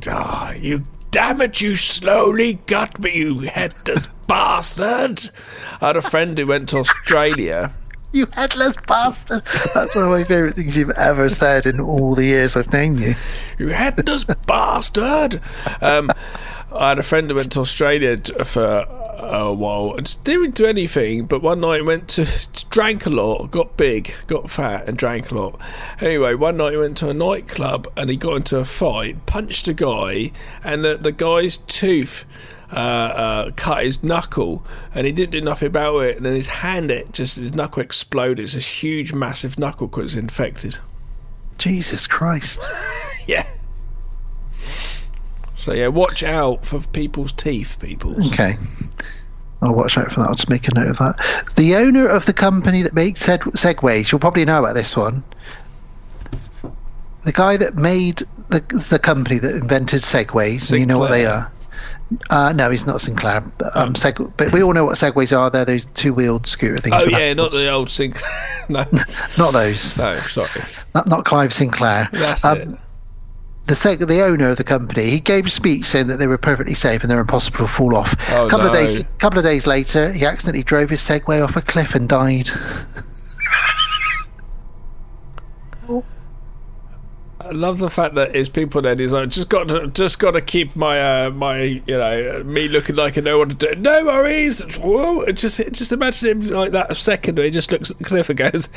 [0.07, 5.29] Ah, you damn it, you slowly got me, you headless bastard.
[5.79, 7.73] I had a friend who went to Australia.
[8.15, 9.43] You headless bastard!
[9.73, 12.97] That's one of my favourite things you've ever said in all the years I've known
[12.97, 13.13] you.
[13.57, 15.41] You headless bastard.
[15.81, 16.09] Um,
[16.73, 18.15] I had a friend who went to Australia
[18.45, 18.85] for
[19.19, 22.25] a while and didn't do anything, but one night went to
[22.69, 25.59] drank a lot, got big, got fat, and drank a lot.
[25.99, 29.67] Anyway, one night he went to a nightclub and he got into a fight, punched
[29.67, 30.31] a guy,
[30.63, 32.23] and the, the guy's tooth
[32.71, 36.17] uh, uh, cut his knuckle, and he didn't do nothing about it.
[36.17, 38.43] And then his hand, it just his knuckle exploded.
[38.43, 40.77] It's this huge, massive knuckle because it's infected.
[41.57, 42.59] Jesus Christ.
[43.27, 43.47] Yeah.
[45.55, 48.15] So yeah, watch out for people's teeth, people.
[48.27, 48.53] Okay.
[49.63, 50.29] I'll watch out for that.
[50.29, 51.15] I'll just make a note of that.
[51.55, 55.23] The owner of the company that makes seg- Segways, you'll probably know about this one.
[57.23, 58.59] The guy that made the
[58.91, 61.51] the company that invented Segways, and you know what they are.
[62.29, 63.41] Uh, no, he's not Sinclair.
[63.57, 65.49] But, um, Seg- but we all know what Segways are.
[65.49, 66.95] They're those two-wheeled scooter things.
[66.97, 68.31] Oh yeah, not the old Sinclair.
[68.69, 68.85] no,
[69.37, 69.97] not those.
[69.97, 70.63] no, sorry.
[70.93, 72.07] Not, not Clive Sinclair.
[72.11, 72.67] That's Um, it.
[73.67, 76.37] the seg- the owner of the company, he gave a speech saying that they were
[76.37, 78.15] perfectly safe and they're impossible to fall off.
[78.29, 78.73] Oh, a couple no.
[78.73, 82.07] of days, couple of days later, he accidentally drove his Segway off a cliff and
[82.07, 82.49] died.
[87.45, 90.31] I love the fact that his people then he's like just got to just got
[90.31, 93.75] to keep my uh, my you know me looking like I know what to do.
[93.79, 94.61] No worries.
[94.77, 95.31] Whoa!
[95.31, 98.29] Just just imagine him like that a second where he just looks at the cliff
[98.29, 98.69] and goes,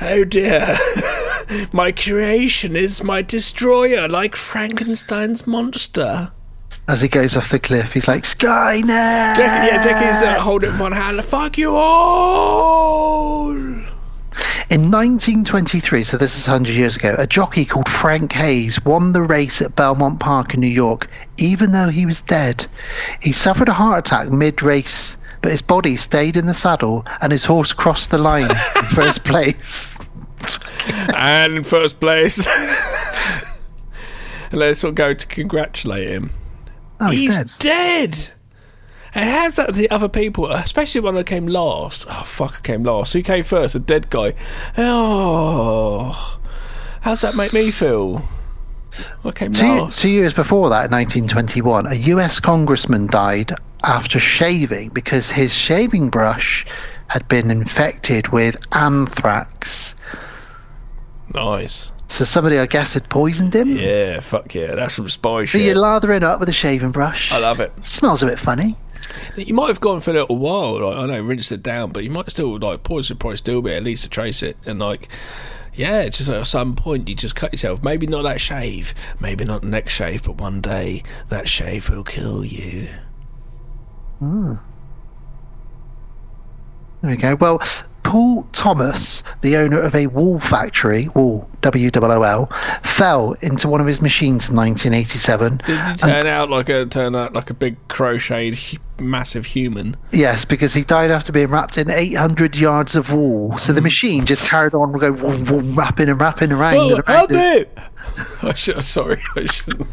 [0.00, 0.78] "Oh dear,
[1.72, 6.32] my creation is my destroyer, like Frankenstein's monster."
[6.88, 8.88] As he goes off the cliff, he's like, Skynet!
[9.36, 11.22] Jack, yeah, Jackie's uh, holding one hand.
[11.24, 13.52] Fuck you all.
[14.70, 19.22] In 1923, so this is 100 years ago, a jockey called Frank Hayes won the
[19.22, 21.08] race at Belmont Park in New York,
[21.38, 22.66] even though he was dead.
[23.20, 27.32] He suffered a heart attack mid race, but his body stayed in the saddle and
[27.32, 28.56] his horse crossed the line in
[28.90, 29.98] first place.
[31.16, 32.46] and in first place.
[34.52, 36.30] let's all go to congratulate him.
[37.00, 38.10] Oh, he's, dead.
[38.10, 38.30] dead.
[39.14, 42.06] And how's that with the other people, especially when I came last?
[42.08, 43.12] Oh, fuck, I came last.
[43.12, 43.74] Who came first?
[43.74, 44.34] A dead guy.
[44.78, 46.38] Oh,
[47.00, 48.22] how's that make me feel?
[49.24, 49.98] I came Two, last.
[49.98, 56.10] two years before that, in 1921, a US congressman died after shaving because his shaving
[56.10, 56.66] brush
[57.08, 59.94] had been infected with anthrax.
[61.34, 61.92] Nice.
[62.08, 63.68] So somebody, I guess, had poisoned him.
[63.76, 64.74] Yeah, fuck yeah.
[64.74, 65.62] That's some spy So shit.
[65.62, 67.32] you're lathering up with a shaving brush.
[67.32, 67.72] I love it.
[67.86, 68.76] Smells a bit funny.
[69.36, 70.80] You might have gone for a little while.
[70.80, 73.72] Like, I know, rinsed it down, but you might still like poison probably still be
[73.72, 74.56] at least to trace it.
[74.66, 75.08] And like,
[75.74, 77.82] yeah, just at some point you just cut yourself.
[77.82, 82.04] Maybe not that shave, maybe not the next shave, but one day that shave will
[82.04, 82.88] kill you.
[84.18, 84.54] Hmm.
[87.02, 87.34] There we go.
[87.36, 87.62] Well,
[88.02, 92.46] Paul Thomas, the owner of a wool factory, wool W O O L,
[92.82, 95.58] fell into one of his machines in 1987.
[95.64, 98.58] Did you turn out like a turn out like a big crocheted
[98.98, 99.96] massive human?
[100.12, 103.56] Yes, because he died after being wrapped in 800 yards of wool.
[103.58, 103.76] So Hmm.
[103.76, 106.76] the machine just carried on going wrapping and wrapping around.
[106.76, 107.78] Oh, and around help it.
[108.42, 109.86] I should, sorry, I shouldn't.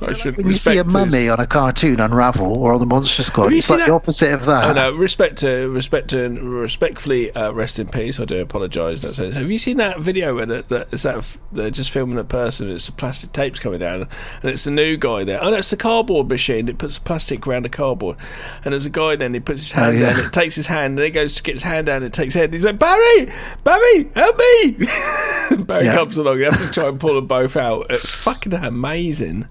[0.00, 3.22] I should When you see a mummy on a cartoon Unravel or on the Monster
[3.22, 4.64] Squad, it's like that- the opposite of that.
[4.64, 4.92] I know.
[4.94, 8.18] Respect to respect to respectfully uh, rest in peace.
[8.20, 9.00] I do apologise.
[9.02, 9.16] That.
[9.34, 12.70] Have you seen that video where that, that is that they're just filming a person?
[12.70, 14.08] It's the plastic tapes coming down,
[14.42, 15.42] and it's the new guy there.
[15.42, 16.68] Oh, no, it's the cardboard machine.
[16.68, 18.16] It puts plastic around the cardboard,
[18.64, 19.34] and there's a guy then.
[19.34, 20.12] He puts his hand Oh, yeah.
[20.16, 20.26] down.
[20.26, 21.96] It takes his hand, and he goes to get his hand down.
[21.96, 22.52] And it takes head.
[22.52, 23.26] He's like Barry,
[23.64, 24.70] Barry, help me!
[25.64, 25.94] Barry Yeah.
[25.96, 26.38] comes along.
[26.38, 27.86] You have to try and pull them both out.
[27.90, 29.48] It's fucking amazing.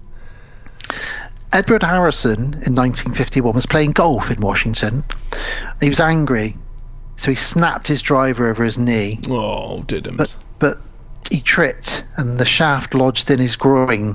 [1.52, 5.04] Edward Harrison in 1951 was playing golf in Washington.
[5.80, 6.56] He was angry,
[7.16, 9.20] so he snapped his driver over his knee.
[9.28, 10.16] Oh, did him.
[10.16, 10.78] But but
[11.30, 14.14] he tripped, and the shaft lodged in his groin.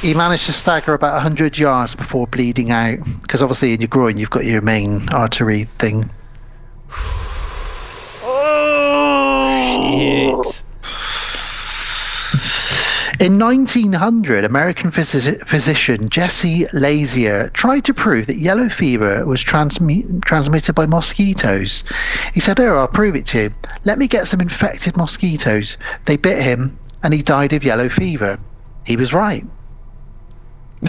[0.00, 4.18] He managed to stagger about 100 yards before bleeding out, because obviously in your groin
[4.18, 6.10] you've got your main artery thing.
[8.22, 10.62] Oh, Shit.
[13.20, 20.24] In 1900, American physi- physician Jesse Lazear tried to prove that yellow fever was transmi-
[20.24, 21.82] transmitted by mosquitoes.
[22.32, 23.50] He said, Oh, I'll prove it to you.
[23.84, 25.76] Let me get some infected mosquitoes.
[26.04, 28.38] They bit him, and he died of yellow fever.
[28.86, 29.44] He was right.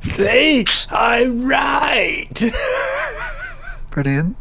[0.00, 2.52] See, I'm right.
[3.92, 4.36] Brilliant.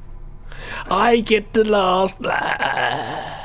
[0.90, 2.20] I get the last.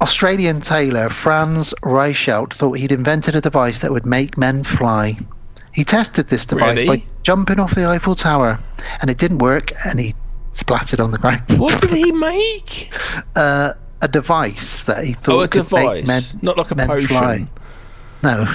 [0.00, 5.16] Australian tailor Franz Reichelt thought he'd invented a device that would make men fly.
[5.72, 6.86] He tested this device Really?
[6.98, 8.58] by jumping off the Eiffel Tower,
[9.00, 10.14] and it didn't work, and he
[10.52, 11.42] splattered on the ground.
[11.56, 12.92] What did he make?
[13.36, 16.74] uh, a device that he thought Oh, a could device, make men, not like a
[16.74, 17.06] men potion.
[17.08, 17.46] fly.
[18.24, 18.44] No,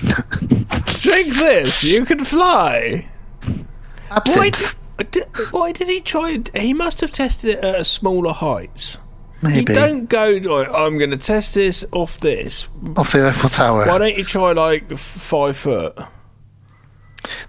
[0.99, 3.07] Drink this, you can fly.
[4.25, 4.51] Why
[5.11, 6.31] did, why did he try?
[6.31, 6.55] it?
[6.55, 8.99] He must have tested it at a smaller heights.
[9.41, 9.71] Maybe.
[9.73, 12.67] You don't go like I'm going to test this off this.
[12.95, 13.85] Off the Eiffel Tower.
[13.85, 15.97] Why don't you try like f- five foot?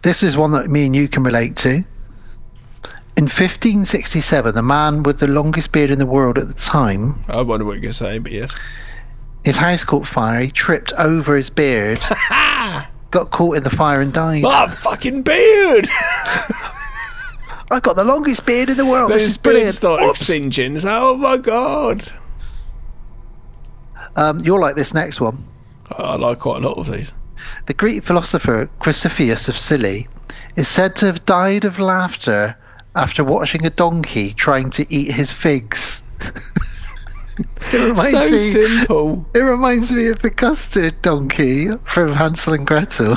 [0.03, 1.85] This is one that me and you can relate to.
[3.17, 7.43] In 1567, the man with the longest beard in the world at the time, I
[7.43, 8.57] wonder what you're say, but yes.
[9.45, 10.41] his house caught fire.
[10.41, 11.99] He tripped over his beard,
[13.11, 14.45] got caught in the fire, and died.
[14.45, 15.89] Ah, fucking beard!
[17.71, 19.11] I got the longest beard in the world.
[19.13, 19.75] this is brilliant.
[19.75, 20.27] started Whoops.
[20.27, 20.79] singeing.
[20.85, 22.11] Oh my god!
[24.17, 25.45] Um, you'll like this next one.
[25.99, 27.13] I like quite a lot of these.
[27.67, 30.09] The Greek philosopher Chrysippus of Scilly
[30.57, 32.57] is said to have died of laughter
[32.97, 36.03] after watching a donkey trying to eat his figs.
[37.39, 38.39] it reminds So me.
[38.39, 39.27] simple.
[39.35, 43.17] It reminds me of the custard donkey from Hansel and Gretel.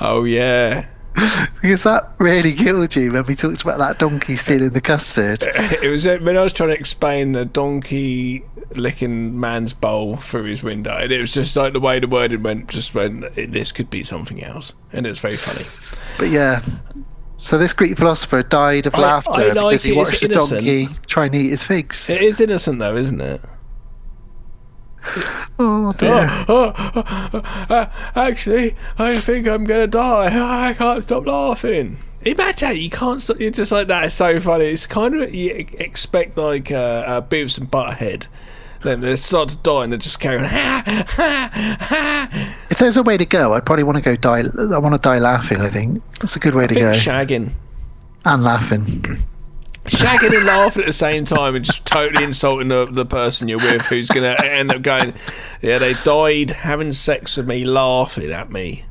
[0.00, 0.86] Oh yeah.
[1.62, 5.42] Because that really killed you when we talked about that donkey stealing the custard.
[5.82, 8.44] It was uh, when I was trying to explain the donkey
[8.74, 12.42] licking man's bowl through his window, and it was just like the way the wording
[12.42, 12.68] went.
[12.68, 15.64] Just when this could be something else, and it's very funny.
[16.18, 16.62] But yeah.
[17.38, 20.26] So this Greek philosopher died of I- laughter I like because he it's watched a
[20.26, 20.64] innocent.
[20.64, 22.08] donkey trying to eat his figs.
[22.08, 23.40] It is innocent though, isn't it?
[25.58, 26.26] Oh dear.
[26.48, 27.42] Oh, oh, oh,
[27.74, 30.26] uh, actually, I think I'm gonna die.
[30.68, 31.96] I can't stop laughing.
[32.22, 33.38] Imagine you can't stop.
[33.40, 34.04] You're just like that.
[34.04, 34.66] It's so funny.
[34.66, 36.74] It's kind of you expect like uh,
[37.06, 38.26] uh, Beavis and Butthead.
[38.82, 40.44] Then they start to die and they're just carry on.
[42.70, 44.42] If there's a way to go, I'd probably want to go die.
[44.74, 45.62] I want to die laughing.
[45.62, 46.92] I think that's a good way I to think go.
[46.92, 47.52] shagging.
[48.26, 49.16] and laughing.
[49.88, 53.58] Shagging and laughing at the same time and just totally insulting the, the person you're
[53.58, 55.14] with who's going to end up going,
[55.62, 58.84] yeah, they died having sex with me, laughing at me.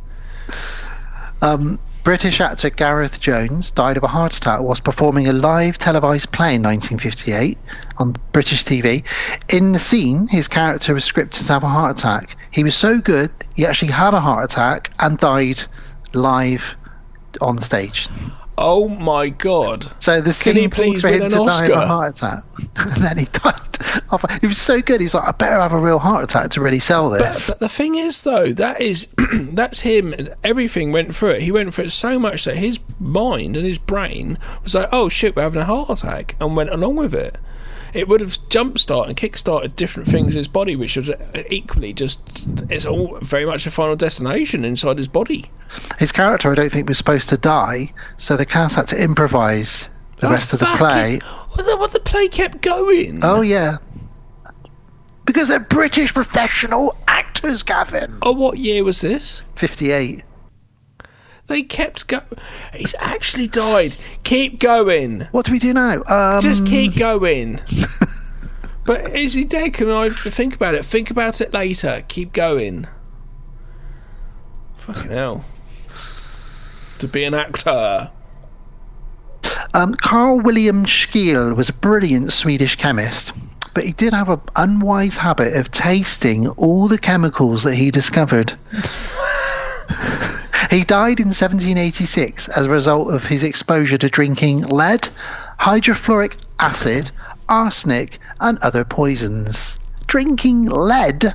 [1.42, 6.32] Um, British actor Gareth Jones died of a heart attack whilst performing a live televised
[6.32, 7.58] play in 1958
[7.98, 9.04] on British TV.
[9.50, 12.38] In the scene, his character was scripted to have a heart attack.
[12.52, 15.64] He was so good, he actually had a heart attack and died
[16.14, 16.76] live
[17.42, 18.08] on stage.
[18.58, 19.92] Oh my god.
[20.02, 22.44] So the scene called for him to die of a heart attack,
[22.78, 23.62] and then he died.
[24.12, 25.02] Of, he was so good.
[25.02, 27.48] He's like, I better have a real heart attack to really sell But, this.
[27.48, 30.16] but the thing is, though, that is that's him.
[30.44, 31.42] Everything went through it.
[31.42, 35.10] He went through it so much that his mind and his brain was like, "Oh
[35.10, 37.38] shit, we're having a heart attack," and went along with it.
[37.96, 41.10] It would have jump started and kick started different things in his body, which was
[41.10, 42.20] uh, equally just
[42.70, 45.50] it's all very much a final destination inside his body.
[45.98, 49.88] His character, I don't think, was supposed to die, so the cast had to improvise
[50.20, 51.16] the Oh, rest of the play.
[51.16, 51.24] it.
[51.24, 53.22] What the, what the play kept going.
[53.24, 53.78] Oh yeah,
[55.24, 58.18] because they're British professional actors, Gavin.
[58.22, 59.42] Oh, what year was this?
[59.56, 60.24] Fifty-eight.
[61.48, 62.22] They kept go.
[62.74, 63.96] He's actually died.
[64.24, 65.28] Keep going.
[65.32, 66.04] What do we do now?
[66.08, 67.62] Um, Just keep going.
[68.86, 69.74] but is he dead?
[69.76, 70.86] Can I think about it?
[70.86, 72.04] Think about it later.
[72.08, 72.88] Keep going.
[74.78, 75.46] Fucking hell.
[77.00, 78.10] To be an actor.
[79.76, 83.34] Um, Carl William Scheele was a brilliant Swedish chemist,
[83.74, 88.54] but he did have an unwise habit of tasting all the chemicals that he discovered.
[90.76, 95.08] he died in 1786 as a result of his exposure to drinking lead,
[95.58, 97.12] hydrofluoric acid,
[97.48, 99.80] arsenic, and other poisons.
[100.08, 101.34] Drinking lead,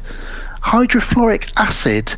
[0.63, 2.15] hydrofluoric acid,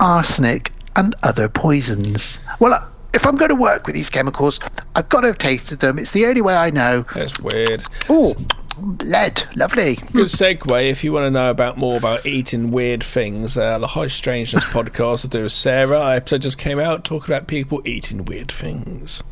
[0.00, 2.40] arsenic, and other poisons.
[2.58, 2.84] Well, uh,
[3.14, 4.58] if I'm going to work with these chemicals,
[4.96, 6.00] I've got to have tasted them.
[6.00, 7.04] It's the only way I know.
[7.14, 7.84] That's weird.
[8.08, 8.34] Oh,
[8.78, 9.96] lead, lovely.
[9.96, 13.56] Good segue if you want to know about more about eating weird things.
[13.56, 15.98] Uh, the High Strangeness podcast I do with Sarah.
[16.00, 19.22] Our episode just came out talking about people eating weird things.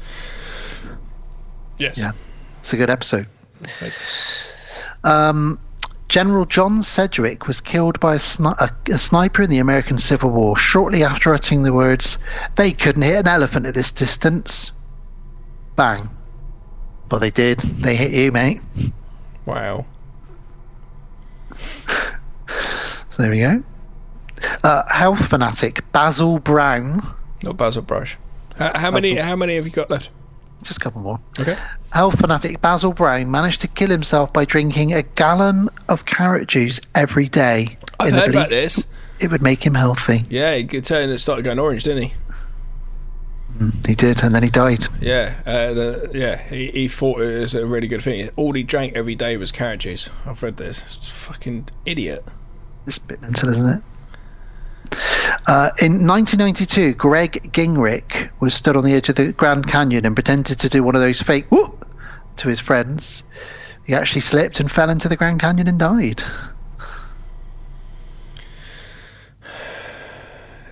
[1.79, 1.99] Yes.
[1.99, 2.13] Yeah,
[2.61, 3.27] it's a good episode.
[5.03, 5.59] Um,
[6.09, 10.31] General John Sedgwick was killed by a, sni- a, a sniper in the American Civil
[10.31, 12.19] War shortly after uttering the words,
[12.57, 14.71] They couldn't hit an elephant at this distance.
[15.77, 16.09] Bang.
[17.09, 17.59] But they did.
[17.59, 18.61] They hit you, mate.
[19.47, 19.87] Wow.
[23.11, 23.63] So there we go.
[24.63, 27.01] Uh, health fanatic Basil Brown.
[27.43, 28.17] Not Basil Brush.
[28.59, 29.15] How, how many?
[29.17, 30.11] How many have you got left?
[30.63, 31.21] Just a couple more.
[31.39, 31.57] Okay.
[31.93, 36.81] Health fanatic Basil Brown managed to kill himself by drinking a gallon of carrot juice
[36.95, 37.77] every day.
[38.01, 38.85] I've in the heard about this.
[39.21, 40.25] It would make him healthy.
[40.29, 42.15] Yeah, he could turn it started going orange, didn't he?
[43.87, 44.85] He did, and then he died.
[45.01, 46.43] Yeah, uh, the, yeah.
[46.49, 48.31] He, he thought it was a really good thing.
[48.37, 50.11] All he drank every day was carrot juice.
[50.27, 50.83] I've read this.
[50.83, 52.25] It's fucking idiot.
[52.87, 53.83] It's a bit mental, isn't it?
[55.47, 60.17] Uh, in 1992, Greg Gingrich was stood on the edge of the Grand Canyon and
[60.17, 61.87] pretended to do one of those fake whoop
[62.37, 63.23] to his friends.
[63.85, 66.23] He actually slipped and fell into the Grand Canyon and died.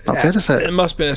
[0.05, 0.63] Not good, is it?
[0.63, 1.15] It must have been a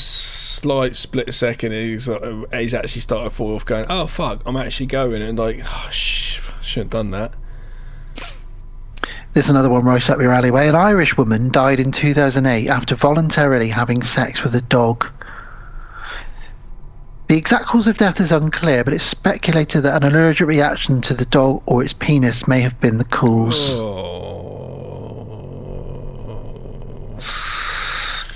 [0.56, 1.72] slight split second.
[1.72, 5.38] He's, uh, he's actually started to fall off, going, "Oh fuck, I'm actually going," and
[5.38, 7.32] like, "Oh sh, shouldn't have done that."
[9.32, 10.66] There's another one right up your alleyway.
[10.68, 15.06] An Irish woman died in 2008 after voluntarily having sex with a dog.
[17.28, 21.12] The exact cause of death is unclear, but it's speculated that an allergic reaction to
[21.12, 23.72] the dog or its penis may have been the cause.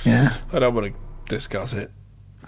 [0.05, 0.37] Yeah.
[0.53, 0.95] I don't want to
[1.35, 1.91] discuss it.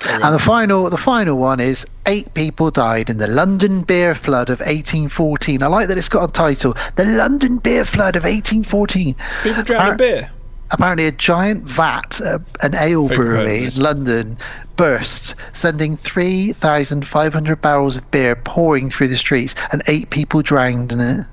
[0.04, 4.50] And the final, the final one is eight people died in the London beer flood
[4.50, 5.62] of 1814.
[5.62, 9.14] I like that it's got a title, the London beer flood of 1814.
[9.44, 10.30] People drowning Appar- beer.
[10.72, 13.76] Apparently, a giant vat, uh, an ale Think I've heard of brewery this.
[13.76, 14.38] in London,
[14.76, 21.00] burst, sending 3,500 barrels of beer pouring through the streets, and eight people drowned in
[21.00, 21.26] it.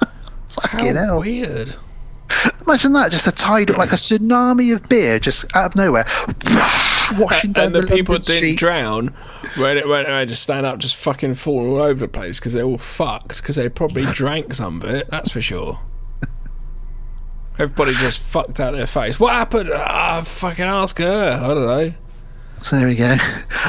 [0.50, 1.20] Fucking How hell.
[1.20, 1.74] weird.
[2.66, 6.04] Imagine that, just a tide, like a tsunami of beer, just out of nowhere,
[7.52, 8.58] down and the, the, people London didn't streets.
[8.58, 9.08] drown
[9.56, 12.52] when it went around just stand up just fucking falling all over the place because
[12.52, 15.78] they're all fucked because they probably drank some of it that's for sure
[17.58, 21.94] everybody just fucked out their face what happened ah fucking ask her I don't know
[22.62, 23.16] So there we go.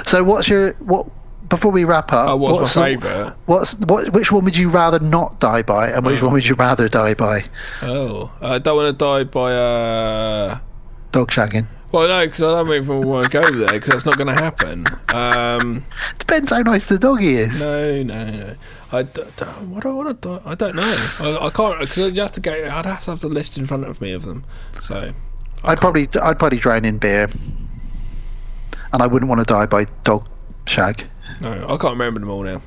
[0.06, 1.08] So what's your what?
[1.50, 3.34] Before we wrap up, Oh, what's my the- favourite?
[3.48, 4.10] What's what?
[4.14, 6.26] Which one would you rather not die by, and which Oh.
[6.26, 7.44] one would you rather die by?
[7.82, 10.58] oh I don't want to die by uh
[11.12, 11.68] Dog shagging.
[11.94, 14.34] Well no because I don't even want to go there because that's not going to
[14.34, 14.86] happen.
[15.10, 15.86] Um
[16.20, 17.60] Depends how nice the doggy is.
[17.60, 18.56] no no no.
[18.92, 21.08] I d- d- what do I want to die I don't know.
[21.20, 23.66] I, I can't because you have to go I'd have to have the list in
[23.66, 24.44] front of me of them
[24.82, 25.14] so.
[25.64, 27.30] I'd probably I'd probably drown in beer,
[28.92, 30.28] and I wouldn't want to die by dog
[30.68, 31.06] shag.
[31.40, 32.62] no I can't remember them all now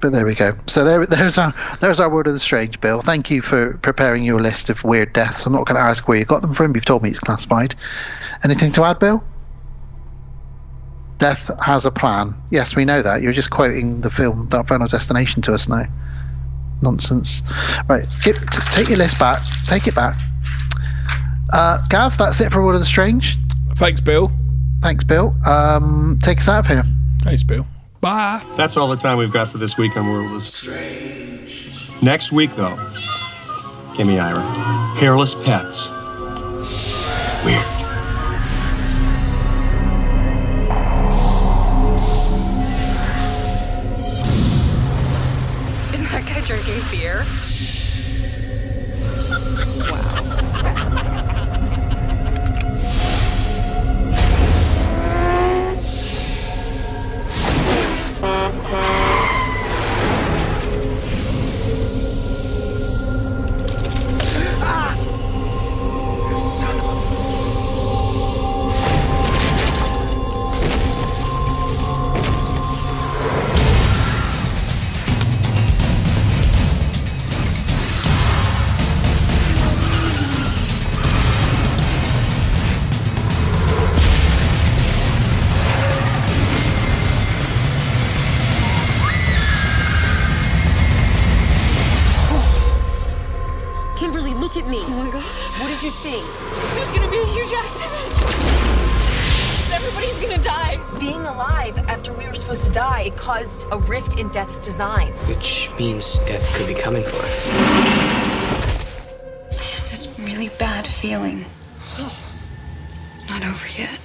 [0.00, 0.52] But there we go.
[0.66, 3.00] So there, there's our there's our world of the strange, Bill.
[3.00, 5.46] Thank you for preparing your list of weird deaths.
[5.46, 6.74] I'm not going to ask where you got them from.
[6.74, 7.74] You've told me it's classified.
[8.44, 9.24] Anything to add, Bill?
[11.18, 12.34] Death has a plan.
[12.50, 13.22] Yes, we know that.
[13.22, 15.84] You're just quoting the film Dark Final Destination to us now.
[16.82, 17.42] Nonsense.
[17.88, 19.42] Right, get, t- take your list back.
[19.66, 20.18] Take it back.
[21.52, 23.36] Uh, Gav, that's it for World of the Strange.
[23.76, 24.32] Thanks, Bill.
[24.80, 25.34] Thanks, Bill.
[25.46, 26.84] Um, take us out of here.
[27.22, 27.66] Thanks, Bill.
[28.00, 28.42] Bye.
[28.56, 31.70] That's all the time we've got for this week on World of Strange.
[32.00, 32.76] Next week, though,
[33.94, 34.40] Gimme Ira.
[34.96, 35.88] Hairless pets.
[37.44, 37.66] Weird.
[45.92, 47.24] Is that guy drinking beer?
[49.60, 50.09] Kimberly,
[104.62, 105.12] design.
[105.28, 107.48] Which means death could be coming for us.
[109.58, 111.44] I have this really bad feeling.
[113.12, 114.00] It's not over yet.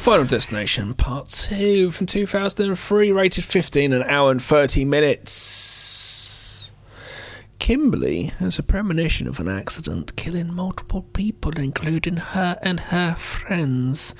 [0.00, 5.99] Final Destination Part 2 from 2003, rated 15, an hour and 30 minutes.
[7.60, 14.14] Kimberly has a premonition of an accident killing multiple people, including her and her friends.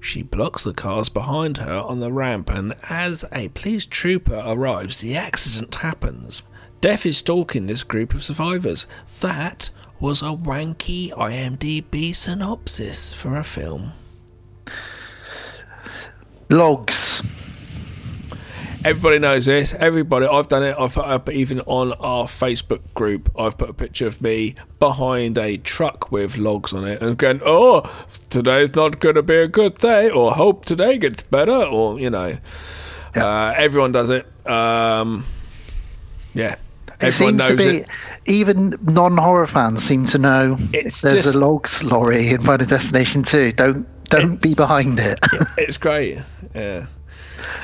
[0.00, 5.00] She blocks the cars behind her on the ramp, and as a police trooper arrives,
[5.00, 6.42] the accident happens.
[6.80, 8.86] Death is stalking this group of survivors.
[9.20, 9.70] That
[10.00, 13.92] was a wanky IMDb synopsis for a film.
[16.48, 17.22] Logs.
[18.84, 19.74] Everybody knows this.
[19.74, 20.76] Everybody, I've done it.
[20.78, 23.28] I've put up even on our Facebook group.
[23.38, 27.40] I've put a picture of me behind a truck with logs on it, and going,
[27.44, 27.82] "Oh,
[28.30, 32.08] today's not going to be a good day," or "Hope today gets better," or you
[32.08, 32.38] know,
[33.16, 34.26] uh, everyone does it.
[34.48, 35.26] Um,
[36.34, 36.58] yeah, It
[37.00, 37.88] everyone seems to be, it.
[38.26, 43.24] even non-horror fans seem to know It's there's just- a logs lorry in Final Destination
[43.24, 43.52] 2.
[43.52, 45.18] Don't Don't be behind it.
[45.58, 46.20] it's great.
[46.54, 46.86] Yeah.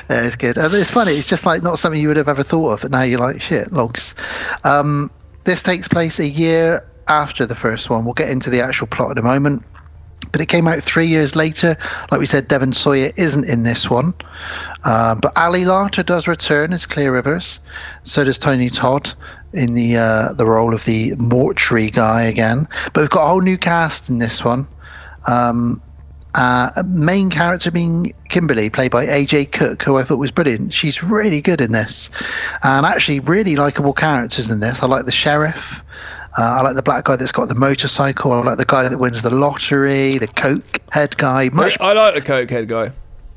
[0.09, 0.57] Yeah, it's good.
[0.57, 1.13] And it's funny.
[1.13, 3.41] It's just like not something you would have ever thought of, but now you're like,
[3.41, 4.15] shit, logs.
[4.63, 5.11] Um,
[5.45, 8.05] this takes place a year after the first one.
[8.05, 9.63] We'll get into the actual plot in a moment.
[10.31, 11.77] But it came out three years later.
[12.11, 14.13] Like we said, Devon Sawa isn't in this one.
[14.83, 17.59] Uh, but Ali Larter does return as Clear Rivers.
[18.03, 19.13] So does Tony Todd
[19.53, 22.67] in the uh, the role of the mortuary guy again.
[22.93, 24.67] But we've got a whole new cast in this one.
[25.27, 25.81] Um,
[26.35, 30.73] uh, main character being Kimberly, played by AJ Cook, who I thought was brilliant.
[30.73, 32.09] She's really good in this,
[32.61, 34.83] and actually really likable characters in this.
[34.83, 35.81] I like the sheriff.
[36.37, 38.33] Uh, I like the black guy that's got the motorcycle.
[38.33, 40.17] I like the guy that wins the lottery.
[40.17, 41.49] The coke head guy.
[41.53, 41.79] Much.
[41.79, 42.91] I like the coke head guy.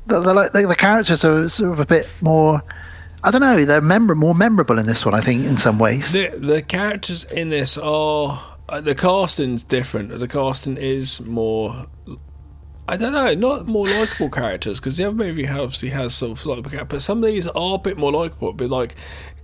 [0.07, 2.61] The, the, the, the characters are sort of a bit more.
[3.23, 3.63] I don't know.
[3.63, 5.15] They're memor- more memorable in this one.
[5.15, 6.11] I think in some ways.
[6.11, 10.17] The the characters in this are uh, the casting's different.
[10.19, 11.85] The casting is more.
[12.89, 16.71] I don't know, not more likable characters because the other movie obviously has of likable
[16.71, 18.51] characters, but some of these are a bit more likable.
[18.51, 18.95] But like,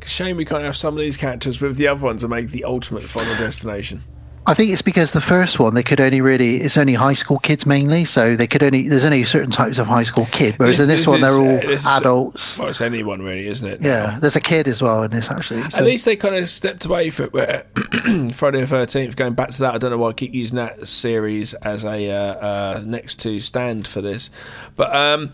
[0.03, 2.63] shame we can't have some of these characters with the other ones and make the
[2.63, 4.01] ultimate final destination.
[4.47, 7.39] I think it's because the first one they could only really it's only high school
[7.39, 10.53] kids mainly, so they could only there's only certain types of high school kid.
[10.57, 12.57] Whereas in this, one is- they're all this is- adults.
[12.59, 13.81] well, it's anyone really, isn't it?
[13.81, 15.61] Yeah, there's a kid as well in this actually.
[15.69, 17.29] so- At least they kind of stepped away from.
[18.33, 20.87] Friday the Thirteenth, going back to that, I don't know why I keep using that
[20.87, 24.29] series as a uh, uh, next to stand for this,
[24.75, 25.31] but um,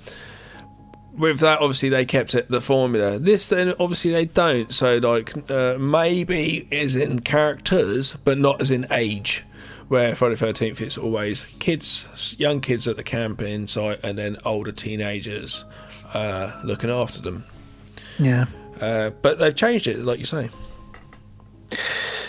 [1.17, 3.19] with that, obviously they kept it the formula.
[3.19, 4.73] This then, obviously they don't.
[4.73, 9.43] So like uh, maybe is in characters, but not as in age.
[9.88, 14.71] Where Friday Thirteenth, it's always kids, young kids at the camping site, and then older
[14.71, 15.65] teenagers
[16.13, 17.43] uh, looking after them.
[18.17, 18.45] yeah.
[18.79, 20.49] Uh, but they've changed it, like you say.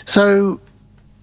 [0.04, 0.60] So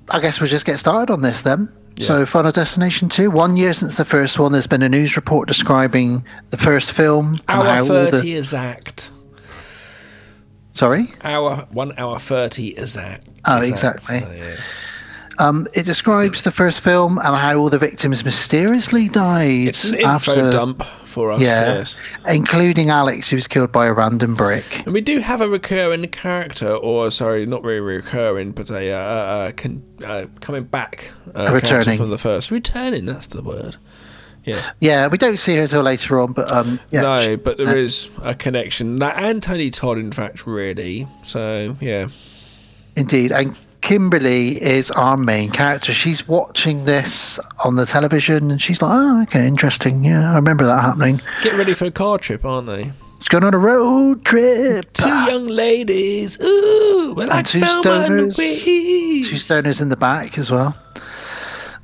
[0.09, 1.71] I guess we'll just get started on this then.
[2.05, 5.47] So Final Destination 2, one year since the first one, there's been a news report
[5.47, 7.33] describing the first film.
[7.33, 9.11] and how Hour thirty the- exact.
[10.73, 11.11] Sorry?
[11.23, 13.27] Hour one hour thirty is exact.
[13.45, 13.99] Oh, exact.
[13.99, 14.29] exactly.
[14.29, 14.71] Oh, yes.
[15.39, 19.95] Um, it describes the first film and how all the victims mysteriously died It's an
[19.95, 21.41] info after dump for us.
[21.41, 21.99] Yeah, Yes.
[22.27, 24.83] including Alex, who was killed by a random brick.
[24.85, 28.97] And we do have a recurring character, or sorry, not really recurring, but a uh,
[28.97, 31.97] uh, con- uh, coming back uh, returning.
[31.97, 32.51] from the first.
[32.51, 33.77] Returning, that's the word.
[34.45, 34.71] Yes.
[34.79, 37.75] Yeah, we don't see her until later on, but um, yeah, no, but there uh,
[37.75, 38.97] is a connection.
[38.97, 41.07] That and Tony Todd, in fact, really.
[41.23, 42.07] So yeah.
[42.95, 45.93] Indeed, and Kimberly is our main character.
[45.93, 50.03] She's watching this on the television, and she's like, "Oh, okay, interesting.
[50.03, 52.91] Yeah, I remember that happening." Get ready for a car trip, aren't they?
[53.19, 54.93] She's going on a road trip.
[54.93, 56.39] Two young ladies.
[56.41, 60.75] Ooh, well, I and two found my stoners, two stoners in the back as well.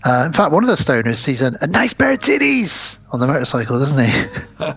[0.05, 3.19] Uh, in fact, one of the stoners sees a, a nice pair of titties on
[3.19, 4.25] the motorcycle, doesn't he?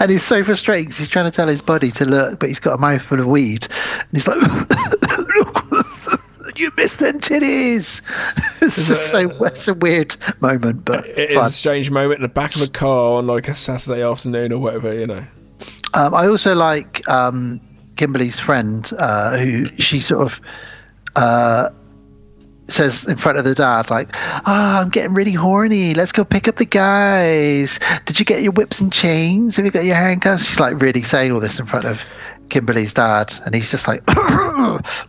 [0.00, 2.58] and he's so frustrated 'cause he's trying to tell his buddy to look, but he's
[2.60, 3.66] got a mouthful of weed,
[4.00, 4.40] and he's like,
[5.36, 5.63] "Look,
[6.58, 8.02] you missed them titties."
[8.62, 11.48] it's just so it's a weird moment, but It is fun.
[11.48, 14.58] a strange moment in the back of a car on like a Saturday afternoon or
[14.58, 15.24] whatever, you know.
[15.94, 17.60] Um, I also like um,
[17.96, 20.40] Kimberly's friend, uh, who she sort of
[21.16, 21.70] uh,
[22.68, 25.94] says in front of the dad, like, "Ah, I'm getting really horny.
[25.94, 27.78] Let's go pick up the guys.
[28.06, 29.56] Did you get your whips and chains?
[29.56, 32.04] Have you got your handcuffs?" She's like really saying all this in front of
[32.48, 34.02] Kimberly's dad, and he's just like,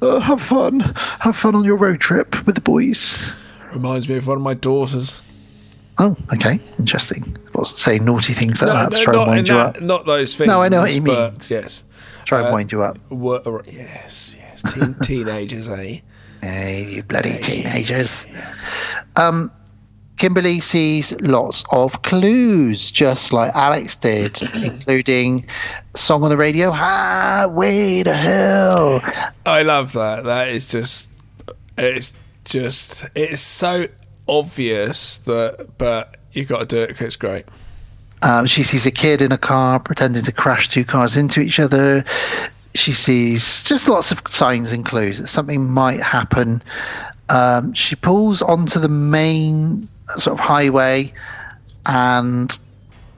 [0.02, 0.80] "Oh, "Have fun,
[1.20, 3.32] have fun on your road trip with the boys."
[3.74, 5.22] Reminds me of one of my daughters.
[5.98, 7.38] Oh, okay, interesting.
[7.54, 9.82] I wasn't naughty things like that to no, try and wind you that- up.
[9.82, 10.48] not those things.
[10.48, 11.38] No, I know what you mean.
[11.50, 11.84] Yes.
[12.26, 12.98] Try and Uh, wind you up.
[13.10, 14.74] Were, yes, yes.
[14.74, 16.00] Teen, teenagers, eh?
[16.42, 18.26] Hey, you bloody teenagers.
[19.16, 19.52] Um,
[20.18, 25.46] Kimberly sees lots of clues, just like Alex did, including
[25.94, 29.02] song on the radio, Highway to Hell.
[29.46, 30.24] I love that.
[30.24, 31.12] That is just.
[31.78, 32.14] It's
[32.46, 33.06] just.
[33.16, 33.88] It's so
[34.28, 37.46] obvious that, but you got to do it because it's great.
[38.22, 41.60] Um, she sees a kid in a car pretending to crash two cars into each
[41.60, 42.04] other.
[42.74, 46.64] She sees just lots of signs and clues that something might happen.
[47.30, 49.88] Um, she pulls onto the main
[50.18, 51.14] sort of highway,
[51.86, 52.58] and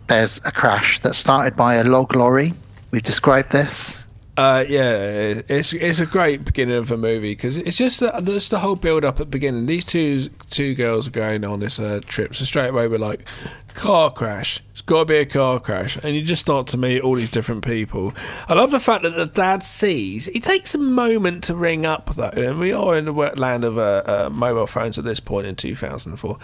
[0.07, 2.53] there's a crash that started by a log lorry.
[2.91, 4.05] We've described this.
[4.38, 8.51] Uh, yeah, it's it's a great beginning of a movie because it's just the, just
[8.51, 9.65] the whole build up at the beginning.
[9.65, 13.26] These two two girls are going on this uh, trip, so straight away we're like,
[13.78, 14.60] car crash.
[14.72, 17.30] It's got to be a car crash, and you just start to meet all these
[17.30, 18.14] different people.
[18.49, 20.26] I love the fact that the dad sees.
[20.26, 23.64] He takes a moment to ring up though, and we are in the wet land
[23.64, 26.40] of uh, uh, mobile phones at this point in 2004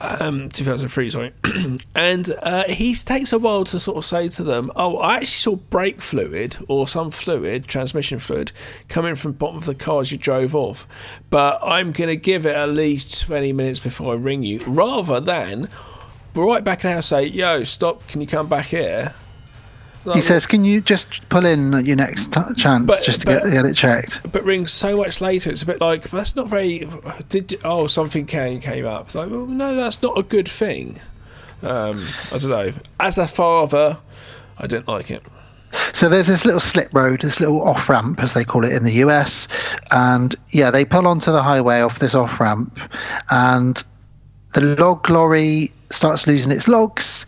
[0.00, 1.32] um, 2003, sorry.
[1.94, 5.26] and uh, he takes a while to sort of say to them, "Oh, I actually
[5.26, 8.52] saw brake fluid or some fluid, transmission fluid,
[8.88, 10.86] coming from the bottom of the car as you drove off,
[11.30, 15.20] but I'm going to give it at least 20 minutes before I ring you, rather
[15.20, 15.68] than
[16.44, 18.06] right back house say, "Yo, stop!
[18.08, 19.14] Can you come back here?"
[20.12, 23.42] He says, "Can you just pull in your next t- chance But- just to but-
[23.44, 25.50] get, get it checked?" but rings so much later.
[25.50, 26.88] It's a bit like that's not very.
[27.28, 29.06] Did oh something came came up?
[29.06, 31.00] It's like well, no, that's not a good thing.
[31.62, 32.72] Um, I don't know.
[33.00, 33.98] As a father,
[34.58, 35.22] I didn't like it.
[35.92, 38.84] So there's this little slip road, this little off ramp, as they call it in
[38.84, 39.48] the US,
[39.90, 42.78] and yeah, they pull onto the highway off this off ramp,
[43.30, 43.82] and
[44.54, 47.26] the log lorry starts losing its logs.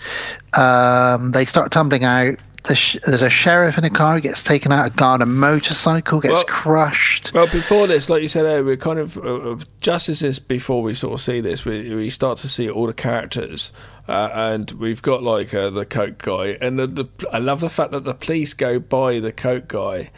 [0.55, 2.39] Um, they start tumbling out.
[2.64, 4.86] The sh- there's a sheriff in a car, he gets taken out.
[4.89, 7.32] A guy on a motorcycle gets Well- crushed.
[7.32, 10.82] Well, before this, like you said, earlier, we're kind of uh, just as this before
[10.82, 13.72] we sort of see this, we we start to see all the characters,
[14.06, 17.70] uh, and we've got like uh, the coke guy, and the, the I love the
[17.70, 20.10] fact that the police go by the coke guy.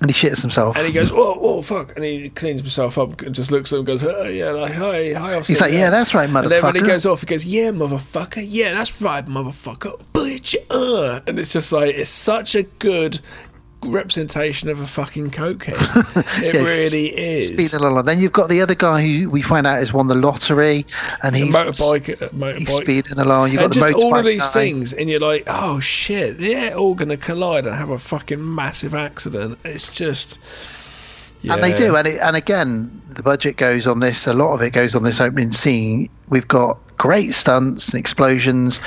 [0.00, 0.76] And he shits himself.
[0.76, 3.76] And he goes, "Whoa, whoa, fuck!" And he cleans himself up and just looks at
[3.76, 6.42] him and goes, oh, "Yeah, like hi, hi." officer." He's like, "Yeah, that's right, motherfucker."
[6.42, 8.44] And then when he goes off, he goes, "Yeah, motherfucker.
[8.46, 10.00] Yeah, that's right, motherfucker.
[10.14, 11.20] Bitch." Uh.
[11.26, 13.20] And it's just like it's such a good
[13.84, 15.76] representation of a fucking cokehead.
[16.44, 17.48] It Yeah, really is.
[17.48, 18.04] Speeding along.
[18.04, 20.86] Then you've got the other guy who we find out has won the lottery,
[21.22, 22.54] and A he's motorbike, uh, motorbike.
[22.58, 23.50] he's speeding along.
[23.52, 24.52] You've got and the just all of these guy.
[24.52, 28.54] things, and you're like, oh shit, they're all going to collide and have a fucking
[28.54, 29.58] massive accident.
[29.64, 30.38] It's just.
[31.48, 34.26] And they do, and it, and again, the budget goes on this.
[34.26, 36.10] A lot of it goes on this opening scene.
[36.28, 38.78] We've got great stunts and explosions.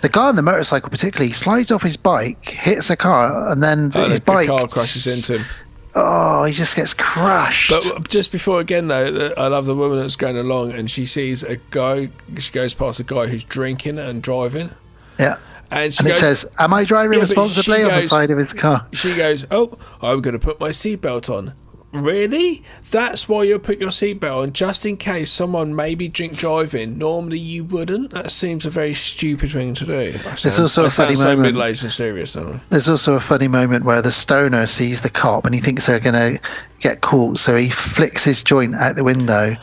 [0.00, 3.90] The guy on the motorcycle, particularly, slides off his bike, hits a car, and then
[3.94, 5.46] Oh, his the bike car crashes into him.
[5.94, 7.70] Oh, he just gets crushed.
[7.70, 10.88] But uh, just before again, though, uh, I love the woman that's going along, and
[10.90, 12.10] she sees a guy.
[12.38, 14.70] She goes past a guy who's drinking and driving,
[15.18, 15.38] yeah.
[15.70, 18.52] and she And it says, "Am I driving Yeah, responsibly?" on the side of his
[18.52, 18.86] car.
[18.92, 21.54] She goes, "Oh, I'm going to put my seatbelt on."
[22.02, 22.62] Really?
[22.90, 26.98] That's why you put your seatbelt on, just in case someone maybe drink driving.
[26.98, 28.10] Normally you wouldn't.
[28.10, 30.12] That seems a very stupid thing to do.
[30.12, 32.36] There's also a funny so moment- middle-aged and serious?
[32.70, 36.00] There's also a funny moment where the stoner sees the cop and he thinks they're
[36.00, 36.40] going to
[36.80, 39.56] get caught, so he flicks his joint out the window,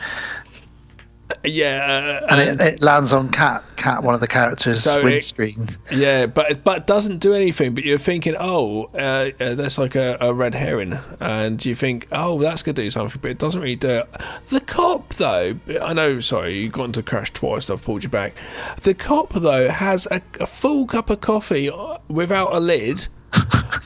[1.46, 5.04] Yeah, uh, and, it, it lands on Cat, Cat, one of the characters' So it-
[5.04, 5.68] windscreen.
[5.90, 7.74] Yeah, but but doesn't do anything.
[7.74, 12.06] But you're thinking, oh, uh, uh, that's like a, a red herring, and you think,
[12.12, 14.08] oh, that's gonna do something, but it doesn't really do it.
[14.48, 16.20] The cop, though, I know.
[16.20, 17.70] Sorry, you got into crash twice.
[17.70, 18.34] I've pulled you back.
[18.82, 23.08] The cop, though, has a, a full cup of coffee uh, without a lid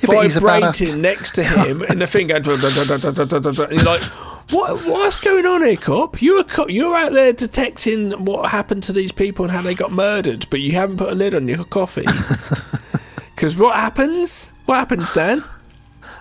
[0.00, 2.44] vibrating next to him, and the thing going.
[2.44, 4.02] And you're like,
[4.50, 4.84] what?
[4.86, 6.20] What's going on here, cop?
[6.20, 6.70] You're a cop.
[6.70, 10.60] You're out there detecting what happened to these people and how they got murdered, but
[10.60, 12.06] you haven't put a lid on your coffee.
[13.40, 14.52] Because what happens?
[14.66, 15.42] What happens, Dan?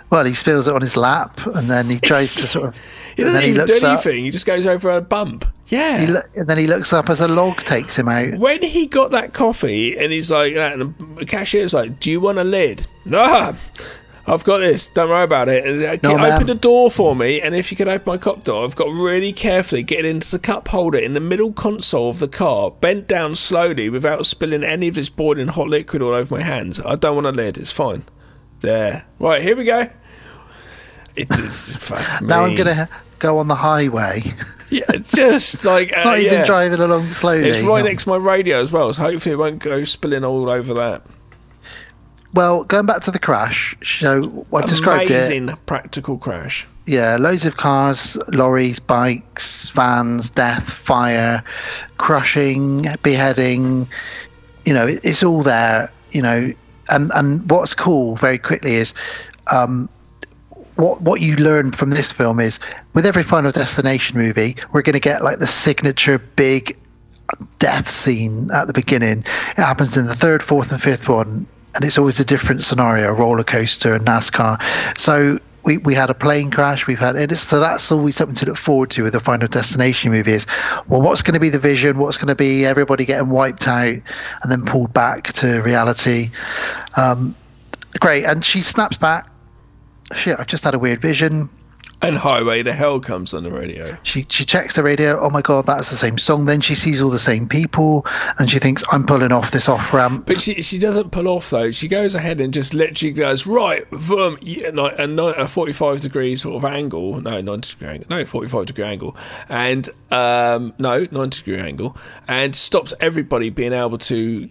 [0.10, 2.80] Well, he spills it on his lap, and then he tries to sort of
[3.16, 4.06] he doesn't he even do looks up.
[4.06, 4.24] anything.
[4.26, 5.46] He just goes over a bump.
[5.68, 6.06] Yeah.
[6.10, 8.36] Lo- and then he looks up as a log takes him out.
[8.40, 12.40] when he got that coffee and he's like and the cashier's like, "Do you want
[12.40, 13.56] a lid?" No,
[14.28, 14.88] I've got this.
[14.88, 15.66] Don't worry about it.
[15.66, 16.46] And, uh, No, open ma'am.
[16.48, 19.34] the door for me, and if you could open my cup door, I've got really
[19.34, 23.36] carefully get into the cup holder in the middle console of the car, bent down
[23.36, 26.80] slowly without spilling any of this boiling hot liquid all over my hands.
[26.86, 27.58] I don't want a lid.
[27.58, 28.04] It's fine.
[28.62, 29.06] There.
[29.20, 29.88] Right here we go.
[31.16, 34.24] It is fuck Now I'm going to go on the highway.
[34.70, 36.46] Yeah, just like uh, Not even yeah.
[36.46, 37.48] driving along slowly.
[37.48, 40.50] It's right next to my radio as well, so hopefully it won't go spilling all
[40.50, 41.04] over that.
[42.34, 45.16] Well, going back to the crash, so I described it.
[45.16, 46.68] Amazing practical crash.
[46.86, 51.44] Yeah, loads of cars, lorries, bikes, vans, death, fire,
[51.98, 53.88] crushing, beheading.
[54.66, 55.92] You know, it, it's all there.
[56.12, 56.54] You know,
[56.90, 58.94] and and what's cool very quickly is,
[59.52, 59.90] um,
[60.80, 62.60] what what you learn from this film is
[62.94, 66.78] with every Final Destination movie, we're going to get like the signature big
[67.60, 69.20] death scene at the beginning.
[69.20, 71.46] It happens in the third, fourth, and fifth one,
[71.76, 74.62] and it's always a different scenario: roller coaster and NASCAR.
[74.98, 76.88] So we, we had a plane crash.
[76.88, 77.36] We've had it.
[77.38, 80.32] So that's always something to look forward to with the Final Destination movie.
[80.32, 80.48] Is
[80.88, 81.98] well, what's going to be the vision?
[81.98, 83.98] What's going to be everybody getting wiped out
[84.42, 86.32] and then pulled back to reality?
[86.96, 87.36] Um,
[88.00, 89.29] great, and she snaps back.
[90.16, 91.50] Shit, I've just had a weird vision.
[92.02, 93.98] And Highway to Hell comes on the radio.
[94.04, 95.20] She she checks the radio.
[95.20, 96.46] Oh my god, that's the same song.
[96.46, 98.06] Then she sees all the same people,
[98.38, 100.26] and she thinks I'm pulling off this off ramp.
[100.26, 101.72] But she she doesn't pull off though.
[101.72, 106.00] She goes ahead and just literally goes right, vroom, yeah, like a, a forty five
[106.00, 107.20] degree sort of angle.
[107.20, 108.08] No, ninety degree angle.
[108.10, 109.18] No, forty five degree angle,
[109.50, 111.98] and um, no, ninety degree angle,
[112.30, 114.50] and stops everybody being able to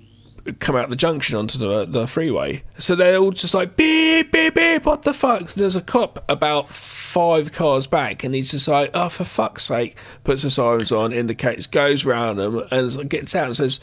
[0.53, 2.63] come out the junction onto the the freeway.
[2.79, 4.85] So they're all just like beep beep beep.
[4.85, 5.51] What the fuck?
[5.51, 9.65] So there's a cop about five cars back, and he's just like, oh for fuck's
[9.65, 9.97] sake!
[10.25, 13.81] Puts the sirens on, indicates, goes round them, and gets out and says,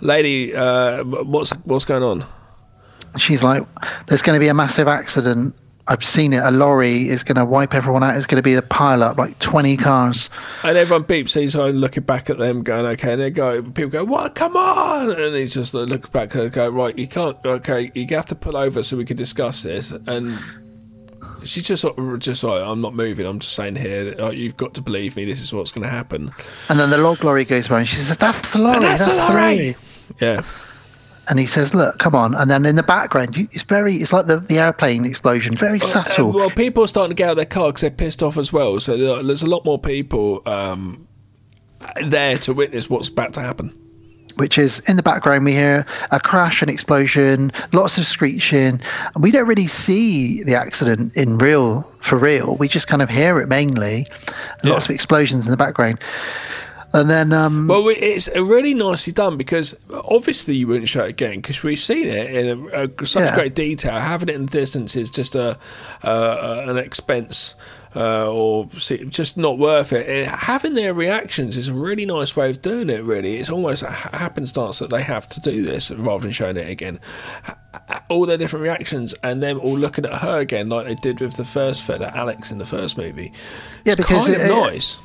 [0.00, 2.26] "Lady, uh, what's what's going on?"
[3.18, 3.64] She's like,
[4.06, 5.54] "There's going to be a massive accident.
[5.88, 6.42] I've seen it.
[6.42, 8.16] A lorry is going to wipe everyone out.
[8.16, 10.30] It's going to be a pile up, like 20 cars."
[10.64, 11.38] And everyone beeps.
[11.38, 14.34] He's like looking back at them, going, "Okay." And they go, people go, "What?
[14.34, 17.36] Come on!" And he's just like, look back and go, "Right, you can't.
[17.44, 20.38] Okay, you have to pull over so we can discuss this." And
[21.44, 23.26] she's just sort of just like, "I'm not moving.
[23.26, 24.04] I'm just saying here.
[24.04, 25.24] that, oh, you've got to believe me.
[25.24, 26.32] This is what's going to happen."
[26.68, 28.76] And then the log lorry goes by, and she says, "That's the lorry.
[28.76, 29.76] And that's the lorry."
[30.20, 30.42] Yeah.
[31.28, 34.12] And he says, "Look, come on." And then in the background, you, it's very, it's
[34.12, 36.30] like the, the airplane explosion, very subtle.
[36.30, 38.36] Uh, well, people are starting to get out of their car because they're pissed off
[38.38, 38.78] as well.
[38.80, 41.06] So there's a lot more people um,
[42.04, 43.76] there to witness what's about to happen.
[44.36, 48.80] which is in the background we hear a crash and explosion lots of screeching
[49.14, 53.08] and we don't really see the accident in real for real we just kind of
[53.08, 54.06] hear it mainly
[54.60, 56.02] and lots of explosions in the background
[57.00, 61.36] and then um Well, it's really nicely done because obviously you wouldn't show it again
[61.36, 63.34] because we've seen it in a, a, such Yeah.
[63.34, 63.98] great detail.
[63.98, 65.58] Having it in the distance is just a
[66.02, 67.54] uh, an expense.
[67.94, 70.06] Uh, or see, just not worth it.
[70.06, 73.02] And having their reactions is a really nice way of doing it.
[73.02, 76.68] Really, it's almost a happenstance that they have to do this rather than showing it
[76.68, 77.00] again.
[78.10, 81.34] All their different reactions, and them all looking at her again, like they did with
[81.36, 83.32] the first fella, Alex, in the first movie.
[83.86, 85.00] Yeah, it's because kind of it- it- nice.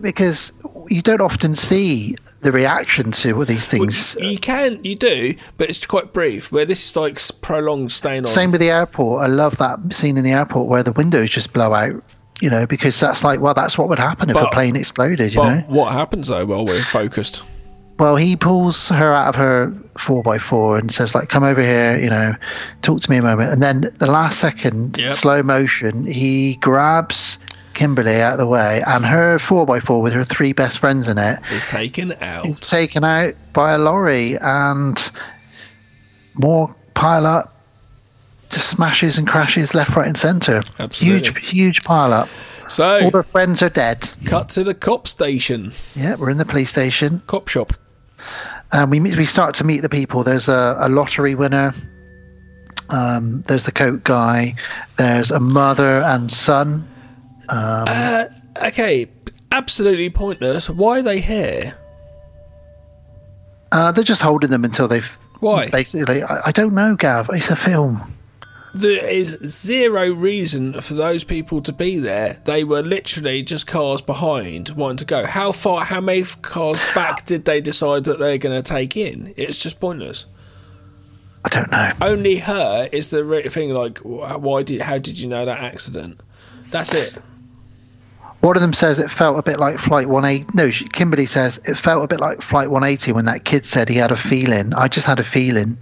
[0.00, 0.52] Because
[0.88, 5.84] you don't often see the reaction to these things You can, you do, but it's
[5.86, 6.52] quite brief.
[6.52, 8.26] Where this is like prolonged staying on.
[8.26, 9.22] Same with the airport.
[9.22, 12.02] I love that scene in the airport where the windows just blow out.
[12.42, 15.32] You know, because that's like, well, that's what would happen if a plane exploded.
[15.32, 15.60] You but know.
[15.68, 16.44] what happens though?
[16.44, 17.42] Well, we're focused.
[17.98, 21.62] Well, he pulls her out of her four by four and says, like, come over
[21.62, 22.34] here, you know,
[22.82, 23.52] talk to me a moment.
[23.54, 25.12] And then the last second, Yep.
[25.14, 27.38] slow motion, he grabs
[27.76, 31.06] Kimberly out of the way and her four by four with her three best friends
[31.06, 32.44] in it Is taken out.
[32.46, 35.12] is taken out by a lorry and
[36.34, 37.54] more pile up,
[38.48, 40.62] just smashes and crashes left, right, and centre.
[40.78, 41.28] Absolutely.
[41.30, 42.28] Huge, huge pile up.
[42.68, 44.10] So all her friends are dead.
[44.24, 45.72] Cut to the cop station.
[45.94, 47.22] Yeah, we're in the police station.
[47.26, 47.72] Cop shop.
[48.72, 50.24] And we meet, we start to meet the people.
[50.24, 51.72] There's a, a lottery winner.
[52.90, 54.54] Um, there's the coat guy.
[54.96, 56.88] There's a mother and son.
[57.48, 58.24] Um, Uh,
[58.64, 59.06] okay,
[59.52, 60.68] absolutely pointless.
[60.70, 61.76] Why are they here?
[63.72, 65.10] uh, they're just holding them until they've.
[65.40, 65.68] Why?
[65.68, 67.28] Basically, I, I don't know, Gav.
[67.32, 68.00] It's a film.
[68.74, 72.40] There is zero reason for those people to be there.
[72.44, 75.26] They were literally just cars behind, wanting to go.
[75.26, 75.84] How far?
[75.84, 79.32] How many cars back did they decide that they're going to take in?
[79.36, 80.26] It's just pointless.
[81.44, 81.92] I don't know.
[82.02, 83.70] Only her is the thing.
[83.72, 84.80] Like, why did?
[84.82, 86.20] How did you know that accident?
[86.70, 87.16] That's it.
[88.40, 90.50] One of them says it felt a bit like Flight 180.
[90.54, 93.96] No, Kimberly says it felt a bit like Flight 180 when that kid said he
[93.96, 94.72] had a feeling.
[94.74, 95.78] I just had a feeling.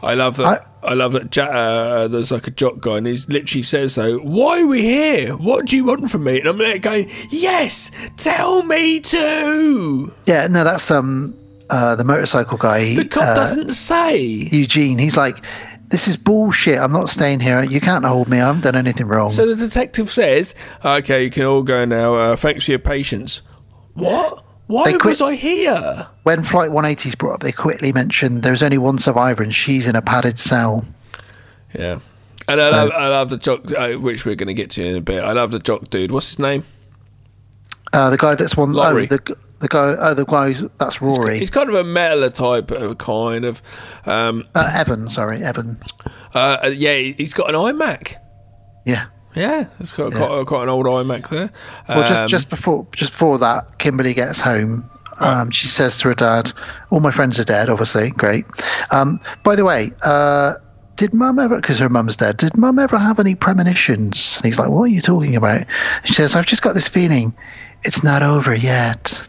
[0.00, 0.66] I love that.
[0.82, 1.34] I, love that.
[1.34, 4.80] Ja- uh, there's like a jock guy, and he literally says, "Though, why are we
[4.82, 5.36] here?
[5.36, 10.46] What do you want from me?" And I'm like going, "Yes, tell me too." Yeah,
[10.46, 11.34] no, that's um
[11.70, 12.94] uh, the motorcycle guy.
[12.94, 14.18] The cop uh, doesn't say.
[14.22, 14.98] Eugene.
[14.98, 15.44] He's like,
[15.88, 16.78] this is bullshit.
[16.78, 17.62] I'm not staying here.
[17.62, 18.38] You can't hold me.
[18.40, 19.30] I haven't done anything wrong.
[19.30, 20.54] So the detective says,
[20.84, 22.14] "Okay, you can all go now.
[22.14, 23.42] Uh, thanks for your patience."
[23.94, 24.44] What?
[24.68, 26.06] Why quit- was I here?
[26.24, 29.88] when Flight 180 is brought up, they quickly mentioned there's only one survivor and she's
[29.88, 30.84] in a padded cell.
[31.74, 32.00] Yeah.
[32.46, 34.84] And I So- love, I love the jock, uh, which we're going to get to
[34.84, 35.24] in a bit.
[35.24, 36.10] I love the jock dude.
[36.10, 36.64] What's his name?
[37.94, 41.38] Uh, the guy that's one, oh, the, the guy, oh, the guy, who's- that's Rory.
[41.38, 43.60] He's kind of a meddler type of kind of.
[44.06, 45.80] Um, uh, Evan, sorry, Evan.
[46.34, 48.14] uh, uh, yeah, he's got an iMac.
[48.84, 49.06] Yeah.
[49.34, 51.50] Yeah, it's got quite, quite an old iMac there.
[51.88, 54.88] Well, just Um, just before just before that, Kimberly gets home.
[55.20, 56.52] Um, she says to her dad,
[56.90, 57.68] "All my friends are dead.
[57.68, 58.46] Obviously, great.
[58.90, 60.54] Um, by the way, uh,
[60.96, 61.56] did Mum ever?
[61.56, 62.36] Because her mum's dead.
[62.38, 65.64] Did Mum ever have any premonitions?" And he's like, "What are you talking about?"
[66.04, 67.34] She says, "I've just got this feeling,
[67.84, 69.20] it's not over yet."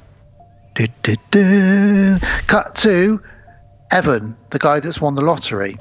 [0.79, 2.19] Du, du, du.
[2.47, 3.21] Cut to
[3.91, 5.77] Evan, the guy that's won the lottery.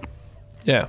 [0.64, 0.88] Yeah.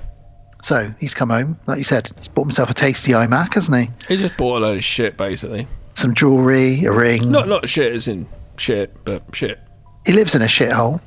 [0.62, 4.14] So he's come home, like you said, he's bought himself a tasty iMac, hasn't he?
[4.14, 5.68] He just bought a load of shit, basically.
[5.94, 7.30] Some jewellery, a ring.
[7.30, 8.26] Not not shit as in
[8.56, 9.60] shit, but shit.
[10.04, 11.00] He lives in a shithole.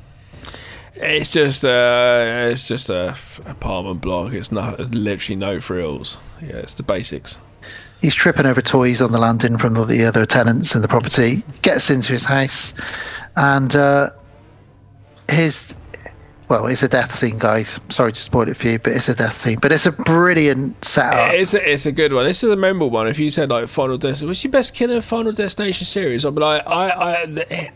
[0.96, 4.32] It's just uh, it's just a apartment block.
[4.32, 6.18] It's not literally no frills.
[6.42, 7.42] Yeah, it's the basics.
[8.04, 11.42] He's tripping over toys on the landing from the- the other tenants in the property.
[11.64, 12.74] Gets into his house,
[13.36, 14.10] and uh,
[15.30, 15.74] his
[16.50, 17.80] well, it's a death scene, guys.
[17.90, 19.58] Sorry to spoil it for you, but it's a death scene.
[19.60, 21.34] But it's a brilliant setup.
[21.34, 22.26] It's a, it's a good one.
[22.26, 23.08] This is a memorable one.
[23.08, 26.26] If you said like Final Destination, what's your best killer Final Destination series?
[26.26, 27.24] I'd be like, I,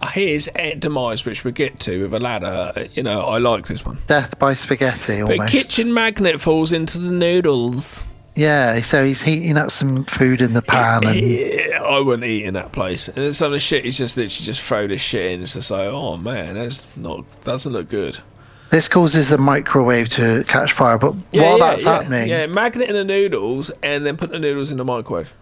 [0.02, 2.88] I, here's Ed Demise, which we get to with a ladder.
[2.94, 3.98] You know, I like this one.
[4.08, 5.52] Death by spaghetti, The almost.
[5.52, 8.04] kitchen magnet falls into the noodles.
[8.38, 12.46] Yeah, so he's heating up some food in the pan, and Yeah, I wouldn't eat
[12.46, 13.08] in that place.
[13.08, 15.42] And some of the shit, he's just literally just throw this shit in.
[15.42, 18.20] It's just like, oh man, that's not doesn't look good.
[18.70, 21.00] this causes the microwave to catch fire.
[21.00, 24.72] But while that's yeah, happening, yeah, magnet in the noodles, and then put the noodles
[24.72, 25.34] in the microwave.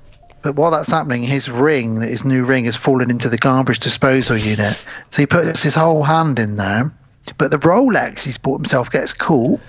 [0.42, 4.38] But while that's happening, his ring, his new ring, has fallen into the garbage disposal
[4.38, 4.86] unit.
[5.10, 6.94] So he puts his whole hand in there.
[7.38, 9.60] But the Rolex he's bought himself gets caught.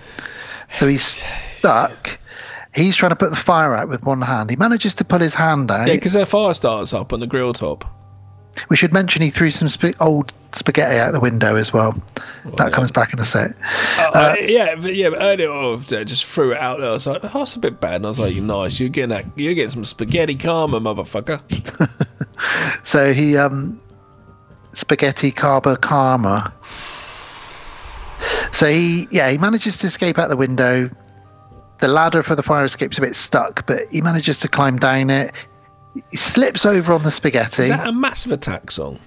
[0.71, 1.25] So he's
[1.57, 2.19] stuck.
[2.77, 4.51] He's trying to put the fire out with one hand.
[4.51, 5.89] He manages to pull his hand out.
[5.89, 7.85] Yeah, because their fire starts up on the grill top.
[8.69, 11.95] we should mention he threw some sp- old spaghetti out the window as well.
[12.59, 13.57] that comes back in a sec.
[13.99, 16.91] Uh, Uh, yeah, but yeah, but earlier on, I just threw it out there.
[16.91, 17.97] I was like, oh, that's a bit bad.
[17.97, 21.41] And I was like, nice, you're getting that, you're getting some spaghetti karma, motherfucker.
[22.83, 23.81] So he um
[24.73, 26.53] spaghetti carba karma.
[28.53, 30.91] So he yeah, he manages to escape out the window.
[31.79, 35.11] The ladder for the fire escape's a bit stuck, but he manages to climb down
[35.11, 35.33] it.
[36.11, 37.65] He slips over on the spaghetti.
[37.65, 38.99] Is that a Massive Attack song?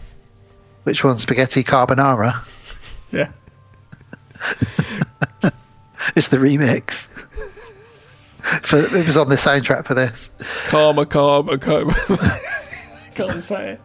[0.84, 1.18] Which one?
[1.18, 2.34] Spaghetti carbonara.
[3.12, 3.32] Yeah.
[6.16, 7.08] It's the remix.
[8.64, 10.32] for, it was on the soundtrack for this.
[10.68, 11.94] Karma, karma, karma.
[13.16, 13.82] Can't say it.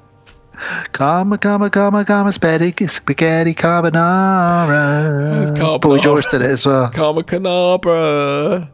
[0.93, 5.51] Karma, karma, karma, karma, spaghetti, spaghetti carbonara.
[5.59, 5.81] carbonara.
[5.81, 6.90] Boy George did it as well.
[6.90, 8.70] Karma Canabra.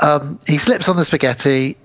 [0.00, 1.76] Um, he slips on the spaghetti,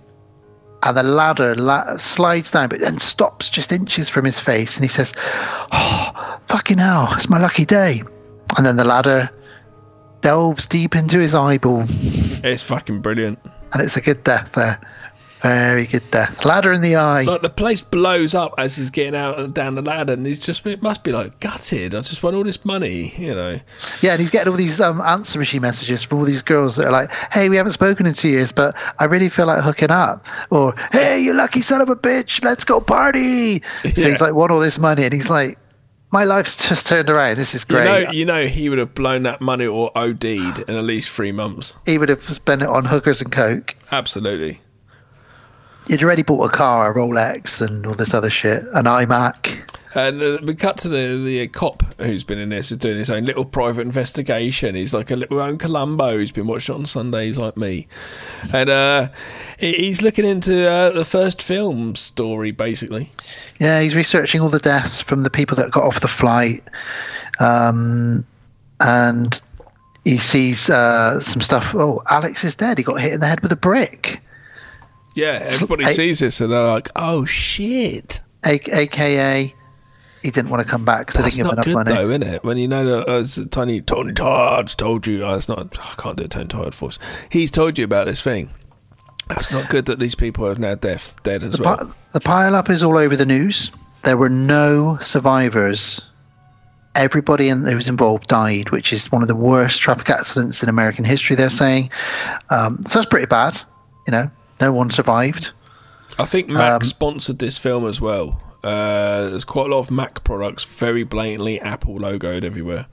[0.83, 4.83] and the ladder la- slides down, but then stops just inches from his face, and
[4.83, 5.13] he says,
[5.71, 7.09] "Oh, fucking hell!
[7.13, 8.01] It's my lucky day."
[8.57, 9.29] And then the ladder
[10.21, 11.83] delves deep into his eyeball,
[12.43, 13.37] It's fucking brilliant.
[13.73, 14.79] and it's a good death there.
[15.43, 16.33] Very good there.
[16.43, 17.21] Ladder in the eye.
[17.23, 20.39] Like the place blows up as he's getting out and down the ladder, and he's
[20.39, 21.93] just it must be like gutted.
[21.93, 23.59] I just want all this money, you know.
[24.01, 26.87] Yeah, and he's getting all these um, answer machine messages from all these girls that
[26.87, 29.91] are like, "Hey, we haven't spoken in two years, but I really feel like hooking
[29.91, 34.07] up," or "Hey, you lucky son of a bitch, let's go party." So Yeah.
[34.09, 35.59] he's like, "Want all this money?" And he's like,
[36.11, 37.37] "My life's just turned around.
[37.37, 40.23] This is You great." know, you know, he would have blown that money or OD'd
[40.67, 41.75] in at least three months.
[41.85, 43.75] he would have spent it on hookers and coke.
[43.91, 44.61] Absolutely.
[45.87, 49.63] He'd already bought a car, a Rolex, and all this other shit, an iMac.
[49.95, 53.09] And uh, we cut to the the cop who's been in this, is doing his
[53.09, 54.75] own little private investigation.
[54.75, 57.87] He's like a little own Columbo who's been watching it on Sundays like me,
[58.53, 59.07] and uh,
[59.57, 63.09] he's looking into uh, the first film story basically.
[63.59, 66.63] Yeah, he's researching all the deaths from the people that got off the flight,
[67.39, 68.25] um,
[68.81, 69.41] and
[70.03, 71.73] he sees uh, some stuff.
[71.73, 72.77] Oh, Alex is dead.
[72.77, 74.21] He got hit in the head with a brick.
[75.17, 79.53] Yeah, everybody I- sees this and they're like, "Oh shit!" A- AKA,
[80.21, 81.85] he didn't want to come back because they That's didn't give not him good enough
[81.87, 81.95] money.
[82.07, 82.43] though, isn't it?
[82.43, 85.77] When you know that uh, Tony Tony Todd's told you, oh, it's not.
[85.79, 86.99] I can't do a Tony Todd voice.
[87.29, 88.51] He's told you about this thing.
[89.27, 91.77] That's not good that these people are now deaf, dead as The, well.
[91.77, 93.71] pi- the pile up is all over the news.
[94.05, 95.99] There were no survivors.
[96.95, 100.69] Everybody in, who was involved died, which is one of the worst traffic accidents in
[100.69, 101.35] American history.
[101.35, 101.89] They're saying,
[102.49, 103.59] um, so that's pretty bad.
[104.07, 105.51] You know, no one survived.
[106.19, 108.41] I think Mac Um, sponsored this film as well.
[108.63, 112.87] Uh, there's quite a lot of Mac products very blatantly Apple logoed everywhere.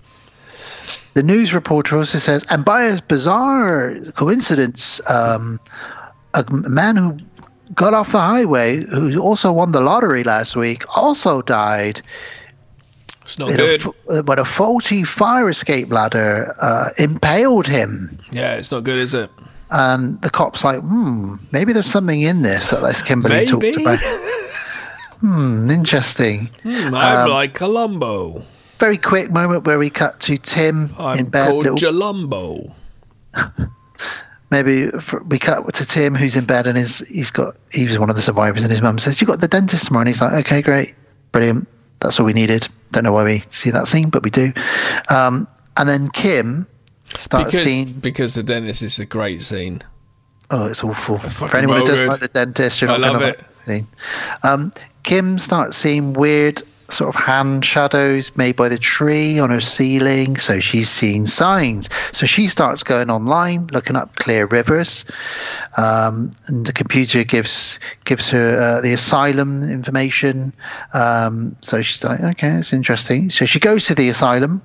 [1.14, 5.60] The news reporter also says, and by a bizarre coincidence, um,
[6.34, 7.16] a man who
[7.74, 12.02] got off the highway, who also won the lottery last week, also died.
[13.24, 13.80] It's not good.
[13.80, 18.18] A, fa- when a faulty fire escape ladder uh, impaled him.
[18.32, 19.30] Yeah, it's not good, is it?
[19.70, 23.82] And the cop's like, hmm, maybe there's something in this that Les Kimberly talked Maybe.
[23.82, 23.98] about.
[25.20, 26.50] Hmm, interesting.
[26.62, 28.44] Hmm, I'm Um, like Columbo.
[28.78, 31.48] Very quick moment where we cut to Tim I'm in bed.
[31.48, 32.72] called little- Jalumbo.
[34.50, 34.90] maybe
[35.26, 38.16] we cut to Tim who's in bed and his he's got he was one of
[38.16, 40.62] the survivors and his mum says you got the dentist tomorrow and he's like okay
[40.62, 40.94] great
[41.32, 41.66] brilliant
[42.00, 44.52] that's all we needed don't know why we see that scene but we do
[45.08, 46.66] um, and then Kim
[47.16, 47.92] Start because, seeing.
[47.94, 49.82] because the dentist is a great scene.
[50.50, 51.18] Oh, it's awful.
[51.18, 53.54] That's For anyone who doesn't like the dentist, you're I not going to like the
[53.54, 53.86] scene.
[54.42, 59.60] Um, Kim starts seeing weird sort of hand shadows made by the tree on her
[59.60, 60.36] ceiling.
[60.36, 61.88] So she's seeing signs.
[62.12, 65.04] So she starts going online, looking up Clear Rivers.
[65.76, 70.52] Um, and the computer gives gives her uh, the asylum information.
[70.92, 73.30] Um, so she's like, okay, it's interesting.
[73.30, 74.62] So she goes to the asylum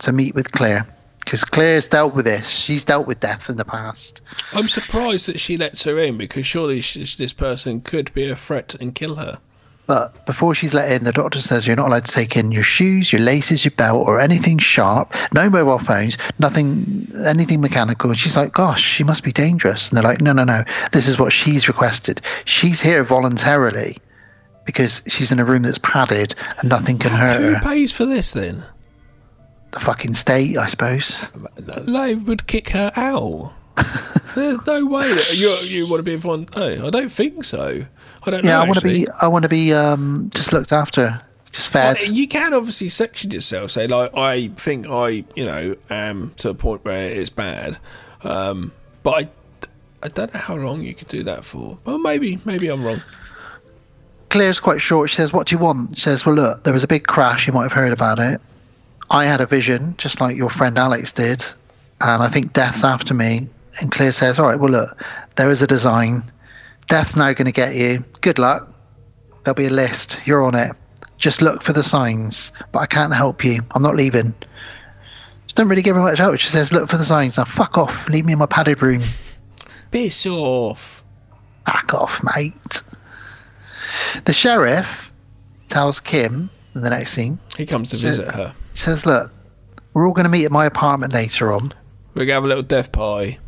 [0.00, 0.86] to meet with Clear.
[1.24, 2.48] Because Clear's dealt with this.
[2.48, 4.20] She's dealt with death in the past.
[4.52, 8.74] I'm surprised that she lets her in because surely this person could be a threat
[8.74, 9.38] and kill her.
[9.86, 12.62] But before she's let in, the doctor says you're not allowed to take in your
[12.62, 15.14] shoes, your laces, your belt, or anything sharp.
[15.34, 18.08] No mobile phones, nothing, anything mechanical.
[18.08, 20.64] And she's like, "Gosh, she must be dangerous." And they're like, "No, no, no.
[20.92, 22.22] This is what she's requested.
[22.46, 23.98] She's here voluntarily
[24.64, 28.06] because she's in a room that's padded and nothing can hurt Who her." pays for
[28.06, 28.64] this then?
[29.74, 31.18] The fucking state, I suppose.
[31.56, 33.52] They would kick her out.
[34.36, 36.56] There's no way that you you want to be involved.
[36.56, 37.84] No, I don't think so.
[38.22, 38.62] I don't Yeah, know.
[38.62, 39.06] I want to be.
[39.20, 41.20] I want to be um, just looked after,
[41.50, 41.98] just fed.
[42.00, 43.72] Well, you can obviously section yourself.
[43.72, 47.78] Say like, I think I, you know, am to a point where it's bad,
[48.22, 48.70] um,
[49.02, 49.28] but I,
[50.04, 51.78] I don't know how long you could do that for.
[51.84, 53.02] Well, maybe, maybe I'm wrong.
[54.30, 55.10] Clear's quite short.
[55.10, 55.96] She says, What do you want?
[55.96, 57.46] She says, Well, look, there was a big crash.
[57.46, 58.40] You might have heard about it.
[59.10, 61.44] I had a vision, just like your friend Alex did.
[62.00, 63.48] And I think Death's after me.
[63.80, 65.02] And Clear says, All right, well, look,
[65.36, 66.30] there is a design.
[66.88, 68.04] Death's now going to get you.
[68.20, 68.70] Good luck.
[69.44, 70.18] There'll be a list.
[70.24, 70.72] You're on it.
[71.18, 72.52] Just look for the signs.
[72.72, 73.60] But I can't help you.
[73.72, 74.34] I'm not leaving.
[75.46, 76.38] She doesn't really give her much help.
[76.38, 77.36] She says, Look for the signs.
[77.36, 78.08] Now, fuck off.
[78.08, 79.02] Leave me in my padded room.
[79.90, 81.02] Piss off.
[81.66, 82.82] Back off, mate.
[84.24, 85.12] The sheriff
[85.68, 87.38] tells Kim in the next scene.
[87.56, 88.54] He comes to So- visit her.
[88.74, 89.32] Says, Look,
[89.92, 91.72] we're all going to meet at my apartment later on.
[92.14, 93.38] We're gonna have a little death party.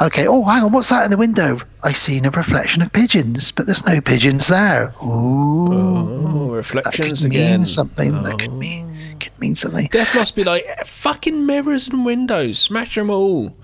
[0.00, 1.60] Okay, oh, hang on, what's that in the window?
[1.82, 4.94] I seen a reflection of pigeons, but there's no pigeons there.
[5.00, 6.24] Oh, Ooh.
[6.26, 7.60] Oh, that reflections could again.
[7.60, 8.22] mean something.
[8.22, 8.56] That could oh.
[8.56, 9.88] mean, could mean something.
[9.90, 12.58] Death must be like fucking mirrors and windows.
[12.58, 13.56] Smash them all.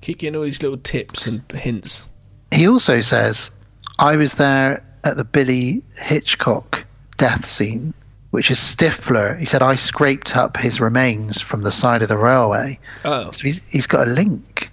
[0.00, 2.06] Kick in all these little tips and hints.
[2.52, 3.50] He also says,
[3.98, 6.84] I was there at the Billy Hitchcock
[7.16, 7.94] death scene,
[8.30, 9.38] which is Stifler.
[9.38, 12.78] He said, I scraped up his remains from the side of the railway.
[13.04, 13.30] Oh.
[13.30, 14.70] So he's, he's got a link,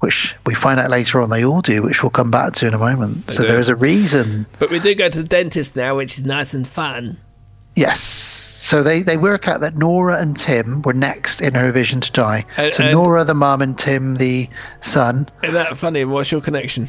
[0.00, 2.74] which we find out later on they all do, which we'll come back to in
[2.74, 3.30] a moment.
[3.30, 3.48] so do.
[3.48, 4.46] there is a reason.
[4.58, 7.18] But we do go to the dentist now, which is nice and fun.
[7.76, 8.00] Yes.
[8.60, 12.10] So they, they work out that Nora and Tim were next in her vision to
[12.12, 12.44] die.
[12.56, 14.48] And- so and- Nora, the mum, and Tim, the
[14.80, 15.28] son.
[15.42, 16.04] Isn't that funny?
[16.04, 16.88] What's your connection?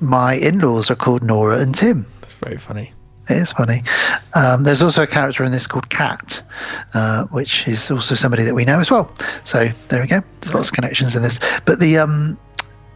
[0.00, 2.06] My in laws are called Nora and Tim.
[2.22, 2.92] That's very funny.
[3.30, 3.82] It is funny.
[4.34, 6.42] Um, there's also a character in this called Cat,
[6.94, 9.10] uh, which is also somebody that we know as well.
[9.44, 10.22] So there we go.
[10.40, 11.38] There's lots of connections in this.
[11.64, 12.36] But the um,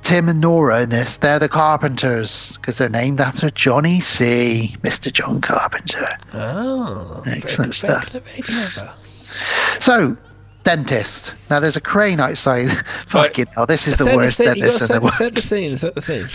[0.03, 4.77] Tim and Nora in this, they're the Carpenters because they're named after Johnny C.
[4.83, 5.13] Mr.
[5.13, 6.09] John Carpenter.
[6.35, 8.09] Oh, Excellent very, stuff.
[8.11, 8.41] Very,
[8.73, 8.89] very.
[9.81, 10.17] So,
[10.65, 11.35] dentist.
[11.51, 12.69] Now there's a crane outside.
[13.07, 15.15] Fucking hell, this is the Set the worst scene- dentist gotta in the set, world.
[15.15, 15.79] set the scene.
[15.79, 16.29] Set the scene.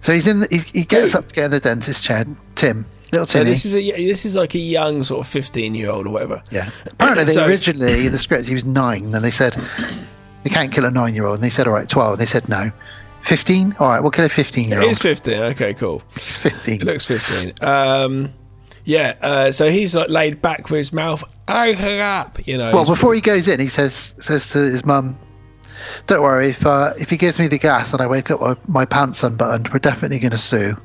[0.00, 0.40] So he's in.
[0.40, 2.24] The, he, he gets up to get in the dentist chair.
[2.54, 5.90] Tim, little So this is a this is like a young sort of fifteen year
[5.90, 6.42] old or whatever.
[6.50, 6.70] Yeah.
[6.90, 9.56] Apparently, they So- originally the script he was nine, and they said
[10.44, 12.18] you can't kill a nine-year-old, and they said all right, twelve.
[12.18, 12.70] They said no,
[13.22, 13.74] fifteen.
[13.80, 14.90] All right, we'll kill a fifteen-year-old.
[14.90, 15.38] is fifteen.
[15.38, 16.02] Okay, cool.
[16.14, 16.80] He's fifteen.
[16.80, 17.52] It looks fifteen.
[17.62, 18.32] Um,
[18.84, 19.14] yeah.
[19.20, 22.38] Uh, so he's like laid back with his mouth open up.
[22.46, 22.72] You know.
[22.72, 25.18] Well, he's- before he goes in, he says says to his mum,
[26.06, 28.58] "Don't worry, if uh, if he gives me the gas and I wake up with
[28.68, 30.76] my pants unbuttoned, we're definitely going to sue."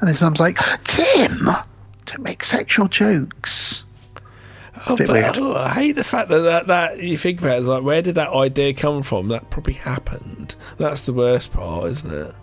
[0.00, 1.36] And his mum's like, "Tim,
[2.06, 3.84] don't make sexual jokes."
[4.86, 5.36] Oh, bit but- weird.
[5.38, 8.00] oh, I hate the fact that, that that you think about it, it's like where
[8.00, 9.28] did that idea come from?
[9.28, 10.56] That probably happened.
[10.78, 12.34] That's the worst part, isn't it?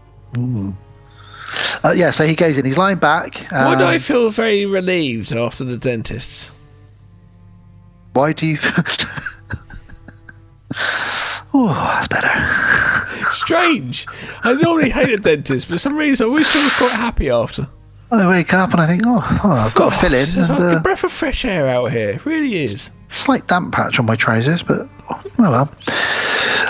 [1.84, 2.66] Uh, yeah, so he goes in.
[2.66, 3.38] He's lying back.
[3.50, 6.52] Why do I feel very relieved after the dentist?
[8.14, 8.58] Why do you?
[11.54, 13.32] oh, that's better.
[13.32, 14.06] Strange.
[14.44, 17.68] I normally hate a dentist, but for some reason I always feel quite happy after.
[18.10, 20.22] I wake up and I think, oh, oh I've got a fill in.
[20.22, 22.10] It's And, like a uh, breath of fresh air out here.
[22.12, 22.92] It really is.
[23.10, 25.74] slight damp patch on my trousers, but oh well.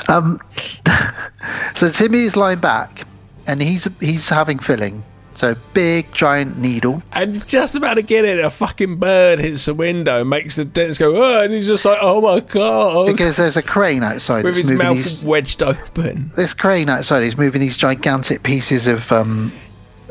[0.10, 0.42] Um,
[1.76, 3.06] so Timmy is lying back,
[3.46, 5.04] and he's he's having filling.
[5.38, 7.04] So big giant needle.
[7.14, 11.00] And just about to get it, a fucking bird hits the window makes the dentist
[11.00, 13.06] go, oh, and he's just like, oh my god.
[13.06, 15.24] Because there's a crane outside with his mouth these.
[15.24, 16.32] wedged open.
[16.36, 19.52] This crane outside is moving these gigantic pieces of um,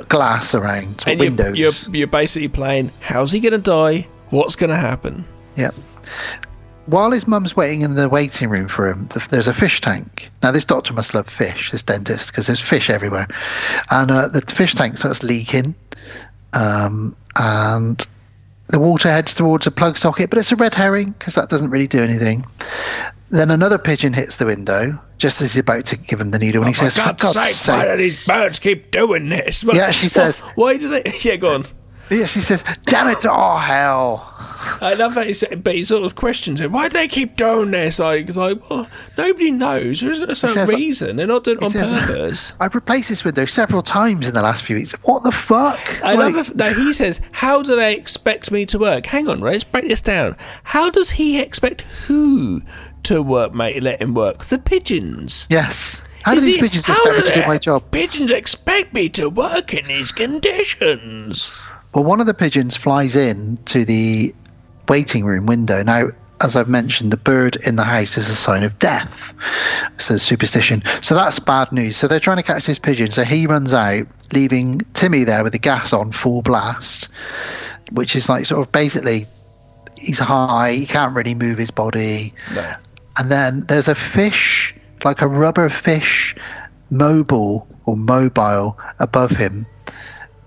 [0.09, 1.59] glass around And you're, windows.
[1.59, 4.07] you're, you're basically playing, how's he going to die?
[4.31, 5.25] What's going to happen?
[5.57, 5.75] Yep.
[6.87, 10.31] While his mum's waiting in the waiting room for him, th- there's a fish tank.
[10.43, 13.29] Now, this doctor must love fish, this dentist, because there's fish everywhere.
[13.91, 15.75] And uh, the fish tank starts leaking,
[16.53, 18.07] um, and
[18.69, 21.71] the water heads towards a plug socket, but it's a red herring because that doesn't
[21.71, 22.45] really do anything.
[23.31, 26.63] Then another pigeon hits the window just as he's about to give him the needle,
[26.63, 29.29] and he Oh, says, "For God's God's sake, sake!" why do these birds keep doing
[29.29, 29.63] this?
[29.63, 31.13] He actually says- Why, why do they?
[31.23, 31.65] Yeah, go on.
[32.11, 33.21] Yes, he says, "Damn it!
[33.21, 34.33] to Oh hell!"
[34.81, 36.71] I love that he said, but he sort of questions it.
[36.71, 37.99] Why do they keep doing this?
[37.99, 40.01] Like, it's like, well, nobody knows.
[40.01, 41.17] There isn't a certain says- uh, reason.
[41.17, 42.53] They're not doing it on says, purpose.
[42.61, 44.93] I've replaced this window several times in the last few weeks.
[45.03, 45.79] What the fuck?
[46.05, 49.07] I Like- love the, no, he says, How do they expect me to work?
[49.07, 50.37] Hang on, right, let's break this down.
[50.65, 52.63] How does he expect who
[53.05, 53.83] to work, mate?
[53.83, 54.45] Let him work?
[54.47, 55.47] The pigeons.
[55.49, 56.03] Yes.
[56.23, 57.85] How Is do these he- pigeons expect me to do my job?
[57.93, 61.53] Pigeons expect me to work in these conditions.
[61.97, 64.35] Well, one of the pigeons flies in to the
[64.87, 65.83] waiting room window.
[65.83, 66.11] Now,
[66.43, 69.33] as I've mentioned, the bird in the house is a sign of death.
[70.11, 70.83] A superstition.
[71.01, 71.97] So that's bad news.
[71.97, 73.13] So they're trying to catch this pigeon.
[73.13, 77.09] So he runs out, leaving Timmy there with the gas on full blast,
[77.93, 79.27] which is like sort of basically
[79.99, 82.35] he's high, he can't really move his body.
[83.17, 86.37] And then there's a fish, like a rubber fish,
[86.91, 89.67] mobile or mobile above him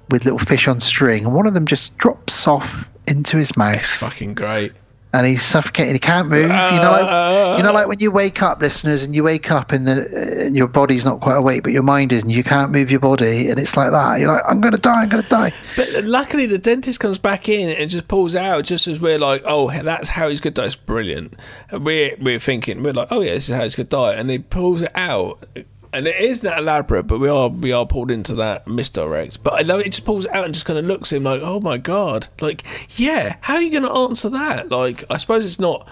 [0.09, 3.85] with little fish on string, and one of them just drops off into his mouth.
[3.85, 4.73] Fucking great.
[5.11, 5.95] And he's suffocating.
[5.95, 6.43] He can't move.
[6.43, 9.71] you know, like you know, like when you wake up, listeners, and you wake up
[9.71, 12.71] and the and your body's not quite awake, but your mind is, and you can't
[12.71, 14.19] move your body, and it's like that.
[14.19, 15.01] You're like, I'm gonna die.
[15.01, 15.51] I'm gonna die.
[15.75, 19.41] But luckily, the dentist comes back in and just pulls out just as we're like,
[19.45, 20.67] oh, that's how he's going to die.
[20.67, 21.33] It's brilliant.
[21.71, 24.13] And we're, we're thinking, we're like, oh, yeah, this is how he's going to die.
[24.13, 25.43] And he pulls it out.
[25.91, 29.43] And it is that elaborate, but we are we are pulled into that misdirect.
[29.43, 29.85] But I love it.
[29.85, 31.77] He just pulls it out and just kind of looks at him like, "Oh my
[31.77, 32.63] god!" Like,
[32.99, 34.69] yeah, how are you going to answer that?
[34.69, 35.87] Like, I suppose it's not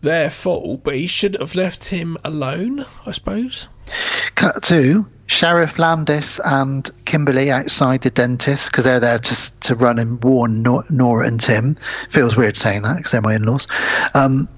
[0.00, 2.86] their fault, but he should have left him alone.
[3.04, 3.68] I suppose.
[4.34, 9.98] Cut to Sheriff Landis and Kimberly outside the dentist because they're there to to run
[9.98, 11.76] and warn Nora and Tim.
[12.10, 13.66] Feels weird saying that because they're my in-laws.
[14.14, 14.48] Um,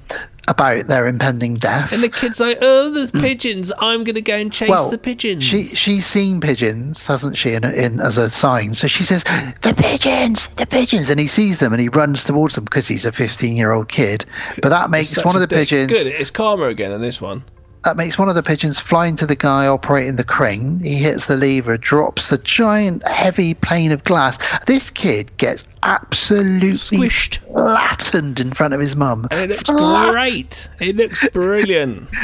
[0.49, 1.93] about their impending death.
[1.93, 3.21] And the kid's like, "Oh, there's mm.
[3.21, 3.73] pigeons.
[3.79, 7.55] I'm going to go and chase well, the pigeons." She she's seen pigeons, hasn't she?
[7.55, 9.25] In, in as a sign, so she says,
[9.63, 13.05] "The pigeons, the pigeons," and he sees them and he runs towards them because he's
[13.05, 14.25] a 15-year-old kid.
[14.61, 15.69] But that makes one of the dick.
[15.69, 15.93] pigeons.
[15.93, 16.07] Good.
[16.07, 17.45] It's karma again in this one.
[17.85, 20.81] That makes one of the pigeons fly into the guy operating the crane.
[20.81, 24.39] He hits the lever, drops the giant, heavy plane of glass.
[24.67, 27.39] This kid gets absolutely Squished.
[27.53, 29.29] flattened in front of his mum.
[29.31, 30.13] And it looks Flat.
[30.13, 30.69] great.
[30.81, 32.09] It looks brilliant.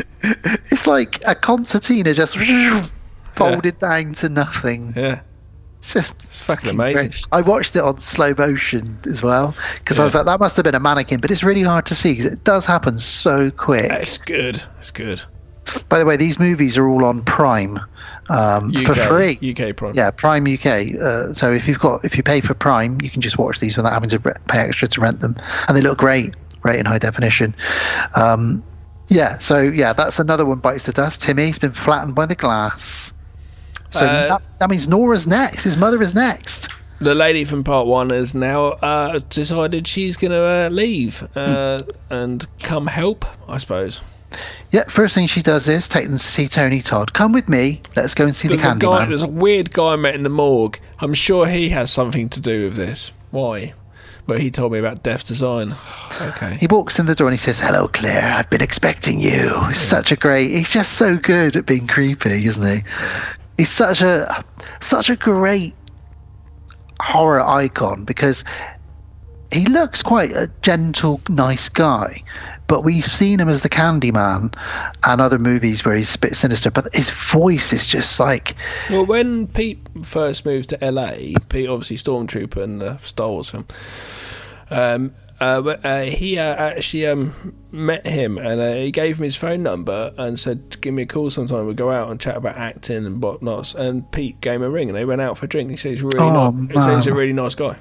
[0.70, 2.36] It's like a concertina just
[3.36, 4.92] folded down to nothing.
[4.94, 5.20] Yeah.
[5.78, 7.08] It's just it's fucking amazing.
[7.08, 7.22] great.
[7.32, 10.64] I watched it on slow motion as well because I was like, that must have
[10.64, 13.90] been a mannequin, but it's really hard to see because it does happen so quick.
[13.90, 14.62] It's good.
[14.78, 15.22] It's good.
[15.88, 17.78] By the way, these movies are all on Prime
[18.28, 19.38] um, for free.
[19.50, 19.92] UK Prime.
[19.94, 20.94] Yeah, Prime UK.
[21.00, 23.76] Uh, so if you've got if you pay for Prime, you can just watch these
[23.76, 25.36] without having to pay extra to rent them,
[25.68, 27.54] and they look great, great in high definition.
[28.14, 28.62] Um,
[29.08, 31.22] yeah, so yeah, that's another one bites the dust.
[31.22, 33.12] Timmy's been flattened by the glass.
[33.90, 35.64] So Uh, that, that means Nora's next.
[35.64, 36.68] His mother is next.
[37.00, 41.82] The lady from part one has now uh, decided she's going to uh, leave uh,
[42.10, 44.00] and come help, I suppose.
[44.70, 47.12] Yeah, first thing she does is take them to see Tony Todd.
[47.12, 47.82] Come with me.
[47.96, 49.08] Let's go and see There's the a, guy, Candyman.
[49.08, 50.78] there's a weird guy I met in the morgue.
[51.00, 53.10] I'm sure he has something to do with this.
[53.32, 53.74] Why?
[54.26, 55.74] Well, he told me about Death Design.
[56.20, 56.54] okay.
[56.60, 58.20] He walks in the door and he says, "Hello, Clear.
[58.20, 60.50] I've been expecting you." He's such a great.
[60.52, 62.84] He's just so good at being creepy, isn't he?
[63.56, 64.44] He's such a
[64.78, 65.74] such a great
[67.00, 68.44] horror icon because
[69.52, 72.22] he looks quite a gentle, nice guy.
[72.66, 74.54] But we've seen him as the Candyman
[75.04, 76.70] and other movies where he's a bit sinister.
[76.70, 78.54] But his voice is just like
[78.88, 83.66] Well, when Pete first moved to LA, Pete obviously Stormtrooper and the Star Wars film.
[84.70, 89.24] Um, uh, but, uh, he uh, actually um, met him and uh, he gave him
[89.24, 91.64] his phone number and said, "Give me a call sometime.
[91.64, 94.90] We'll go out and chat about acting and whatnot." And Pete gave him a ring
[94.90, 95.70] and they went out for a drink.
[95.70, 96.68] He said he's really Oh, nice.
[96.68, 97.76] He said he's a really nice guy.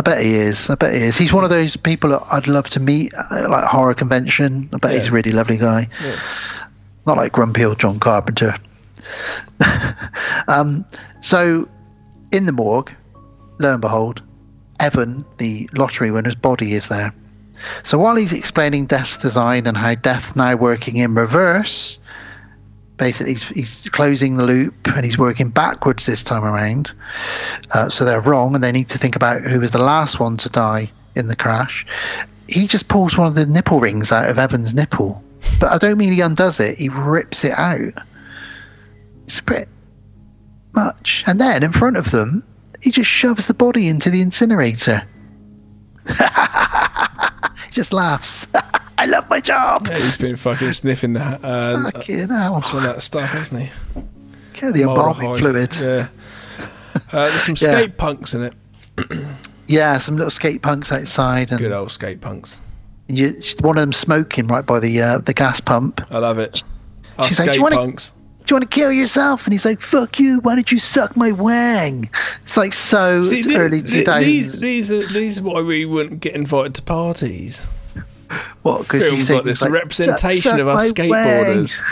[0.00, 0.70] I bet he is.
[0.70, 1.18] I bet he is.
[1.18, 4.70] He's one of those people that I'd love to meet, like horror convention.
[4.72, 5.88] I bet he's a really lovely guy.
[6.02, 6.18] Yeah.
[7.06, 8.56] Not like grumpy old John Carpenter.
[10.48, 10.86] um,
[11.20, 11.68] so,
[12.32, 12.90] in the morgue,
[13.58, 14.22] lo and behold,
[14.80, 17.12] Evan, the lottery winner's body is there.
[17.82, 21.98] So while he's explaining Death's design and how death now working in reverse,
[23.00, 26.92] basically he's, he's closing the loop and he's working backwards this time around.
[27.72, 30.36] Uh, so they're wrong and they need to think about who was the last one
[30.36, 31.86] to die in the crash.
[32.46, 35.24] he just pulls one of the nipple rings out of Evan's nipple.
[35.58, 37.94] But I don't mean he undoes it, he rips it out.
[39.24, 39.68] It's a bit
[40.72, 41.24] much.
[41.26, 42.44] And then in front of them,
[42.82, 45.02] he just shoves the body into the incinerator.
[46.06, 48.46] he just laughs.
[49.00, 49.86] I love my job.
[49.88, 52.60] Yeah, he's been fucking sniffing the, uh, Fucking hell.
[52.62, 53.70] some that stuff, hasn't he?
[54.52, 55.74] Carry the embalming fluid.
[55.80, 56.08] Yeah.
[57.12, 57.78] Uh, there's some Yeah.
[57.78, 58.54] skate punks in it.
[59.66, 62.60] Yeah, some little skate punks outside, and Good old skate punks.
[63.06, 63.30] you,
[63.60, 66.00] one of them smoking right by the uh, the gas pump.
[66.10, 66.64] I love it.
[67.18, 68.10] Our She's like, "Do skate you wanna- punks.
[68.44, 69.44] Do you want to kill yourself?
[69.46, 70.40] And he's like, "Fuck you!
[70.40, 72.10] Why did you suck my wang?"
[72.42, 74.60] It's like so See, early two thousands.
[74.60, 77.64] these, these are these are why we wouldn't get invited to parties.
[78.62, 78.86] What?
[78.88, 81.82] 'cause you Films like this representation "Suck of us skateboarders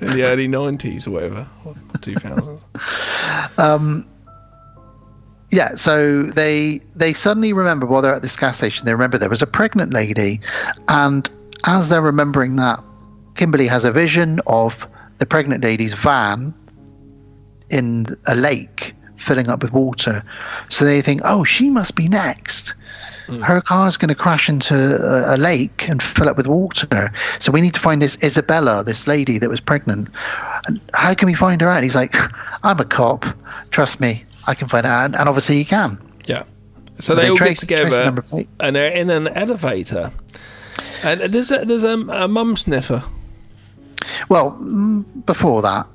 [0.00, 1.46] in the early nineties or whatever,
[2.00, 2.64] two thousands.
[3.58, 4.06] Um,
[5.50, 9.28] yeah, so they they suddenly remember while they're at this gas station, they remember there
[9.28, 10.40] was a pregnant lady,
[10.88, 11.28] and
[11.66, 12.82] as they're remembering that,
[13.34, 14.86] Kimberly has a vision of
[15.18, 16.54] the pregnant lady's van
[17.70, 20.22] in a lake filling up with water.
[20.68, 22.74] So they think, oh, she must be next.
[23.40, 27.10] Her car's going to crash into a, a lake and fill up with water.
[27.38, 30.08] So we need to find this Isabella, this lady that was pregnant.
[30.66, 31.76] And how can we find her out?
[31.76, 32.14] And he's like,
[32.64, 33.24] I'm a cop.
[33.70, 35.14] Trust me, I can find out.
[35.18, 35.98] And obviously he can.
[36.26, 36.44] Yeah.
[36.98, 38.48] So So, they, they all trace- get together number plate.
[38.60, 40.12] and they're in an elevator.
[41.04, 43.02] And there's a there's a, a mum sniffer.
[44.28, 45.86] Well, mm, before that,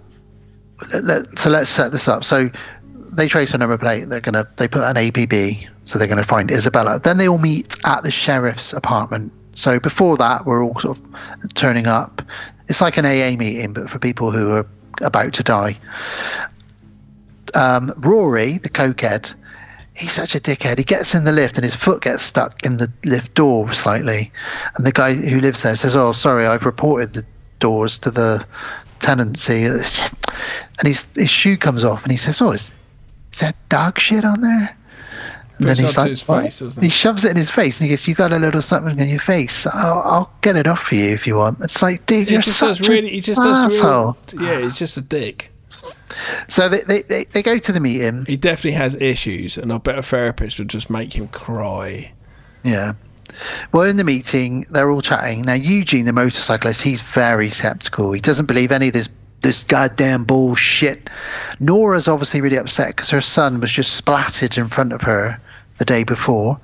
[0.93, 2.23] let, let- so let's set this up.
[2.23, 2.49] So
[3.11, 4.09] they trace a number plate.
[4.09, 6.99] They're gonna they put an APB, so they're gonna find Isabella.
[6.99, 9.31] Then they all meet at the sheriff's apartment.
[9.53, 12.21] So before that, we're all sort of turning up.
[12.67, 14.67] It's like an AA meeting, but for people who are
[15.01, 15.79] about to die.
[17.53, 19.33] Um, Rory, the cokehead,
[19.95, 20.77] he's such a dickhead.
[20.77, 24.29] He gets in the lift and his foot gets stuck in the lift door slightly.
[24.75, 27.25] And the guy who lives there says, "Oh, sorry, I've reported the
[27.59, 28.45] doors to the
[28.99, 32.73] tenancy." And his his shoe comes off, and he says, "Oh, is,
[33.31, 34.75] is that dog shit on there?"
[35.59, 38.07] And then he's like, his face, he shoves it in his face, and he goes,
[38.07, 39.65] "You got a little something in your face.
[39.65, 42.41] I'll, I'll get it off for you if you want." It's like, dude, He you're
[42.41, 43.09] just such does really.
[43.09, 44.17] He just does asshole.
[44.33, 44.43] real.
[44.43, 45.51] Yeah, he's just a dick.
[46.47, 48.25] So they, they, they, they go to the meeting.
[48.25, 52.11] He definitely has issues, and I bet a therapist would just make him cry.
[52.63, 52.93] Yeah.
[53.71, 55.41] Well, in the meeting, they're all chatting.
[55.43, 58.11] Now, Eugene, the motorcyclist, he's very skeptical.
[58.11, 59.09] He doesn't believe any of this
[59.41, 61.11] this goddamn bullshit.
[61.59, 65.39] Nora's obviously really upset because her son was just splattered in front of her
[65.77, 66.59] the day before,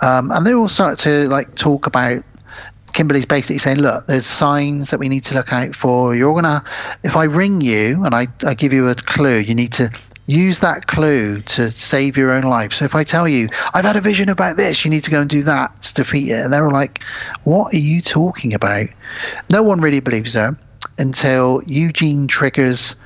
[0.00, 2.22] um, and they all start to like talk about.
[2.92, 6.14] Kimberly's basically saying, "Look, there's signs that we need to look out for.
[6.14, 6.62] You're gonna,
[7.02, 9.90] if I ring you and I, I give you a clue, you need to
[10.26, 12.72] use that clue to save your own life.
[12.72, 15.20] So if I tell you, I've had a vision about this, you need to go
[15.20, 16.44] and do that to defeat it.
[16.44, 17.02] And they were like,
[17.44, 18.86] What are you talking about?
[19.50, 20.56] No one really believes her
[20.98, 22.96] until Eugene triggers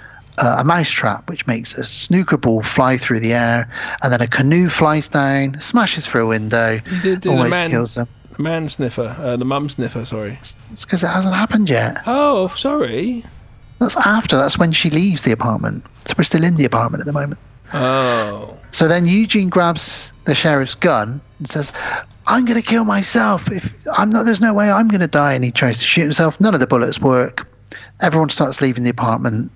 [0.40, 3.70] uh, a mousetrap, which makes a snooker ball fly through the air,
[4.02, 7.94] and then a canoe flies down, smashes through a window, did do almost man, kills
[7.94, 8.08] them.
[8.38, 10.04] man sniffer, uh, the mum sniffer.
[10.04, 10.38] Sorry.
[10.72, 12.02] It's because it hasn't happened yet.
[12.06, 13.24] Oh, sorry.
[13.78, 14.36] That's after.
[14.36, 15.84] That's when she leaves the apartment.
[16.06, 17.40] So we're still in the apartment at the moment.
[17.72, 18.58] Oh.
[18.70, 21.72] So then Eugene grabs the sheriff's gun and says,
[22.26, 23.50] "I'm going to kill myself.
[23.52, 26.02] If I'm not, there's no way I'm going to die." And he tries to shoot
[26.02, 26.40] himself.
[26.40, 27.46] None of the bullets work.
[28.00, 29.52] Everyone starts leaving the apartment.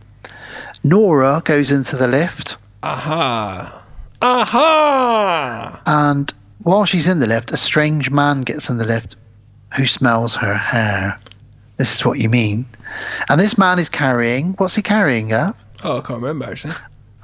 [0.84, 3.82] Nora goes into the lift, Aha.
[4.20, 5.80] Aha.
[5.86, 9.16] and while she's in the lift, a strange man gets in the lift
[9.76, 11.16] who smells her hair.
[11.76, 12.66] This is what you mean.
[13.28, 15.56] And this man is carrying what's he carrying up?
[15.82, 16.74] Oh, I can't remember actually.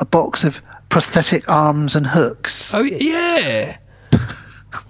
[0.00, 2.72] A box of prosthetic arms and hooks.
[2.74, 3.76] Oh yeah.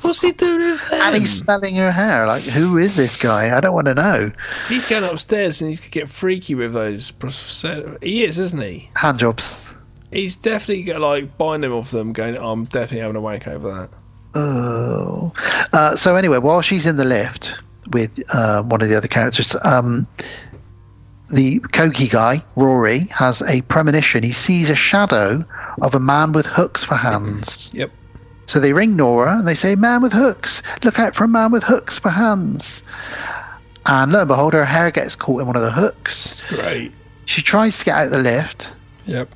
[0.01, 1.01] What's he doing with them?
[1.01, 2.27] And he's smelling her hair.
[2.27, 3.57] Like, who is this guy?
[3.57, 4.33] I don't want to know.
[4.69, 7.13] He's going upstairs and he's gonna get freaky with those.
[8.03, 8.91] He is, isn't he?
[8.97, 9.73] Hand jobs.
[10.11, 12.13] He's definitely got like binding off them.
[12.13, 13.91] Going, I'm definitely having a wank over that.
[14.35, 15.33] Oh.
[15.73, 17.55] Uh, so anyway, while she's in the lift
[17.93, 20.07] with uh, one of the other characters, um,
[21.31, 24.23] the Koki guy, Rory, has a premonition.
[24.23, 25.45] He sees a shadow
[25.83, 27.71] of a man with hooks for hands.
[27.75, 27.93] Yep.
[28.49, 30.63] So they ring Nora and they say, Man with hooks.
[30.83, 32.83] Look out for a man with hooks for hands.
[33.85, 36.43] And lo and behold, her hair gets caught in one of the hooks.
[36.49, 36.93] Great.
[37.27, 38.73] She tries to get out the lift.
[39.05, 39.29] Yep.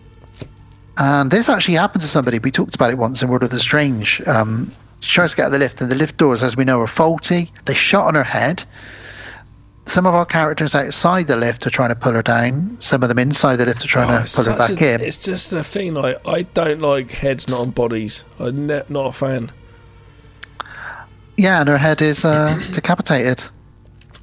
[0.96, 2.38] And this actually happened to somebody.
[2.38, 4.26] We talked about it once in World of the Strange.
[4.26, 6.80] Um, she tries to get out the lift, and the lift doors, as we know,
[6.80, 7.52] are faulty.
[7.66, 8.64] They shot on her head.
[9.84, 12.76] Some of our characters outside the lift are trying to pull her down.
[12.80, 15.00] Some of them inside the lift are trying Oh, to pull her back a- in.
[15.00, 15.94] It's just a thing.
[15.94, 18.24] Like I don't like heads, not on bodies.
[18.38, 19.50] I'm ne- not a fan.
[21.36, 23.44] Yeah, and her head is uh, decapitated.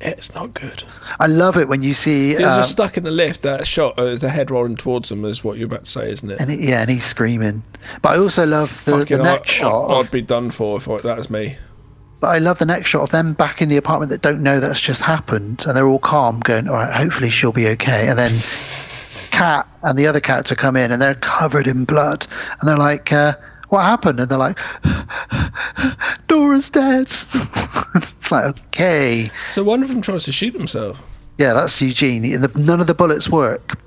[0.01, 0.83] It's not good.
[1.19, 2.33] I love it when you see.
[2.35, 3.41] They're um, stuck in the lift.
[3.41, 6.29] That shot, uh, the head rolling towards them, is what you're about to say, isn't
[6.31, 6.39] it?
[6.39, 7.63] and he, yeah, and he's screaming.
[8.01, 9.87] But I also love the, the next I, shot.
[9.89, 11.57] I, I'd, be done for if I, that was me.
[12.21, 14.59] But I love the next shot of them back in the apartment that don't know
[14.59, 18.19] that's just happened, and they're all calm, going, "All right, hopefully she'll be okay." And
[18.19, 18.31] then
[19.31, 22.27] Cat and the other character come in, and they're covered in blood,
[22.59, 23.33] and they're like, uh,
[23.69, 24.59] "What happened?" And they're like,
[26.27, 27.03] "Dora's dead."
[27.95, 30.99] it's like, okay, So one of them tries to shoot himself.
[31.37, 32.23] yeah, that's Eugene.
[32.55, 33.77] None of the bullets work,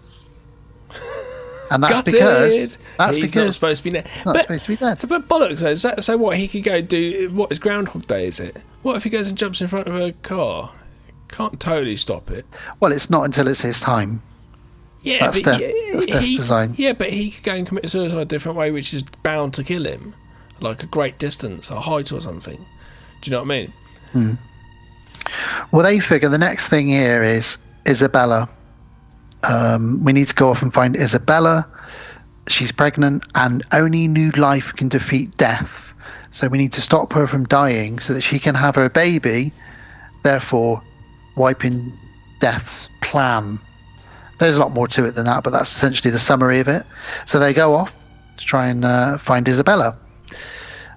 [1.73, 2.13] and that's Gutted.
[2.13, 4.09] because that's He's because not supposed to be dead.
[4.27, 4.99] not supposed to be dead.
[5.09, 5.75] But bollocks, though.
[5.75, 6.37] That, so what?
[6.37, 8.27] He could go do what is Groundhog Day?
[8.27, 8.57] Is it?
[8.83, 10.73] What if he goes and jumps in front of a car?
[11.29, 12.45] Can't totally stop it.
[12.81, 14.23] Well, it's not until it's his time.
[15.03, 16.75] Yeah, That's but death- yeah, that's death's he- design.
[16.77, 19.65] Yeah, but he could go and commit suicide a different way, which is bound to
[19.65, 20.15] kill him,
[20.61, 22.65] like a great distance, a height or something.
[23.21, 23.73] Do you know what I mean?
[24.13, 24.33] Hmm.
[25.73, 28.49] Well, they figure the next thing here is Isabella.
[29.49, 31.67] Um, we need to go off and find Isabella.
[32.49, 35.95] She's pregnant, and only new life can defeat death.
[36.31, 39.53] So we need to stop her from dying so that she can have her baby,
[40.23, 40.83] therefore
[41.37, 41.93] wiping
[42.41, 43.59] death's plan.
[44.39, 46.85] There's a lot more to it than that, but that's essentially the summary of it.
[47.27, 47.97] So they go off
[48.37, 49.97] to try and uh, find Isabella.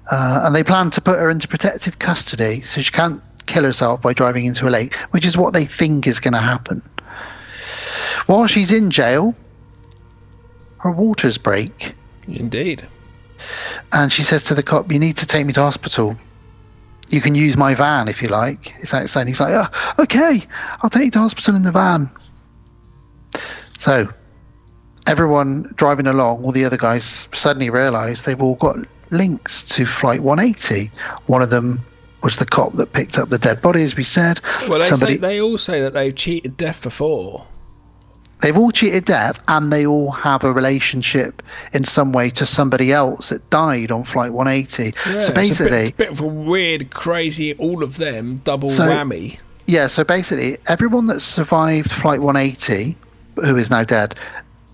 [0.10, 4.02] Uh, and they plan to put her into protective custody so she can't kill herself
[4.02, 6.82] by driving into a lake, which is what they think is going to happen.
[8.28, 9.36] While she's in jail,
[10.80, 11.96] her waters break,
[12.28, 12.88] Indeed.
[13.92, 16.16] and she says to the cop, "You need to take me to hospital.
[17.10, 19.28] You can use my van if you like." It's outside.
[19.28, 20.44] He's like, oh, "Okay,
[20.82, 22.10] I'll take you to hospital in the van."
[23.78, 24.08] So,
[25.08, 28.78] everyone driving along, all the other guys suddenly realise they've all got
[29.12, 30.92] links to Flight 180.
[31.28, 31.86] One of them
[32.24, 34.42] was the cop that picked up the dead body, as we said.
[34.68, 37.46] Well, they Somebody, say, they all say that they've cheated death before.
[38.42, 41.42] They've all cheated death, and they all have a relationship
[41.74, 44.84] in some way to somebody else that died on Flight 180.
[44.84, 48.70] Yeah, so it's a basically, bit, bit of a weird, crazy, all of them double
[48.70, 49.40] So- whammy.
[49.68, 52.96] Yeah, so basically, everyone that survived Flight 180,
[53.44, 54.14] who is now dead,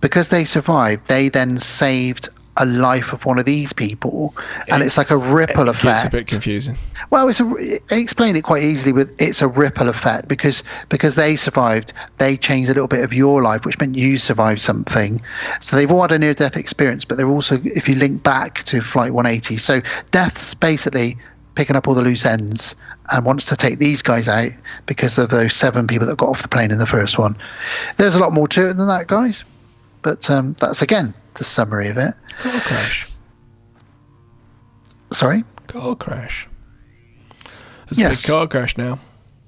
[0.02, 2.28] because they survived, they then saved
[2.62, 4.36] a life of one of these people,
[4.70, 5.98] and it's like a ripple effect.
[5.98, 6.78] It's a bit confusing.
[7.10, 11.36] Well, it's a, explain it quite easily with it's a ripple effect because because they
[11.36, 15.22] survived, they changed a little bit of your life, which meant you survived something.
[15.60, 18.64] So they've all had a near death experience, but they're also, if you link back
[18.66, 19.82] to Flight 180, so
[20.12, 21.18] death's basically
[21.56, 22.76] picking up all the loose ends
[23.12, 24.52] and wants to take these guys out
[24.86, 27.36] because of those seven people that got off the plane in the first one.
[27.98, 29.44] There's a lot more to it than that, guys.
[30.02, 32.14] But um, that's again the summary of it.
[32.40, 33.08] Car crash.
[35.12, 35.44] Sorry.
[35.68, 36.48] Car crash.
[37.88, 38.24] There's Yes.
[38.24, 39.00] a big car crash now.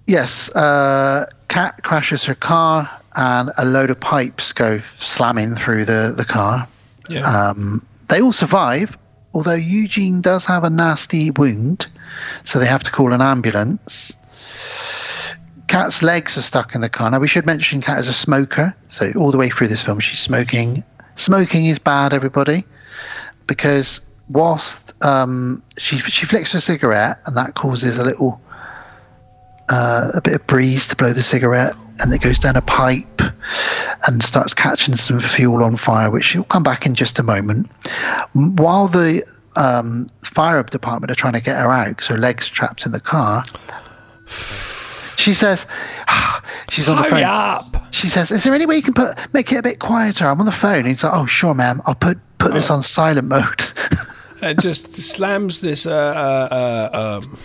[0.08, 6.14] Yes, uh, Cat crashes her car, and a load of pipes go slamming through the
[6.16, 6.68] the car.
[7.10, 7.22] Yeah.
[7.22, 8.98] Um, they all survive,
[9.34, 11.88] although Eugene does have a nasty wound,
[12.44, 14.12] so they have to call an ambulance.
[15.68, 17.10] Cat's legs are stuck in the car.
[17.10, 20.00] Now we should mention Cat is a smoker, so all the way through this film
[20.00, 20.84] she's smoking.
[21.16, 22.66] Smoking is bad, everybody,
[23.48, 28.42] because whilst um, she she flicks a cigarette, and that causes a little
[29.70, 33.22] uh, a bit of breeze to blow the cigarette, and it goes down a pipe
[34.08, 37.70] and starts catching some fuel on fire, which will come back in just a moment.
[38.34, 39.24] While the
[39.56, 43.00] um, fire department are trying to get her out, so her legs trapped in the
[43.00, 43.44] car.
[45.18, 45.68] She says,
[46.70, 47.24] she's on the Hurry phone.
[47.24, 47.78] up!
[47.92, 50.28] She says, "Is there any way you can put make it a bit quieter?
[50.28, 51.82] I'm on the phone." And he's like, "Oh, sure, ma'am.
[51.86, 53.64] I'll put put this on silent mode."
[54.42, 55.86] and just slams this.
[55.86, 56.56] Uh, uh,
[56.94, 57.38] uh, um,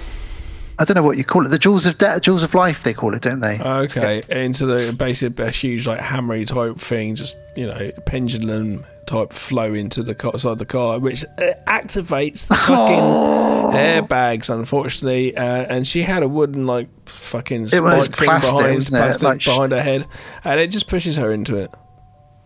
[0.79, 1.51] I don't know what you call it.
[1.51, 3.59] The jewels of de- jewels of life, they call it, don't they?
[3.61, 9.33] okay, into the basically a huge like hammery type thing, just you know pendulum type
[9.33, 14.55] flow into the car, side of the car, which uh, activates the fucking airbags.
[14.55, 18.87] Unfortunately, uh, and she had a wooden like fucking It was spike thing plastic, behind,
[18.87, 20.07] plastic Like behind her head,
[20.45, 21.75] and it just pushes her into it.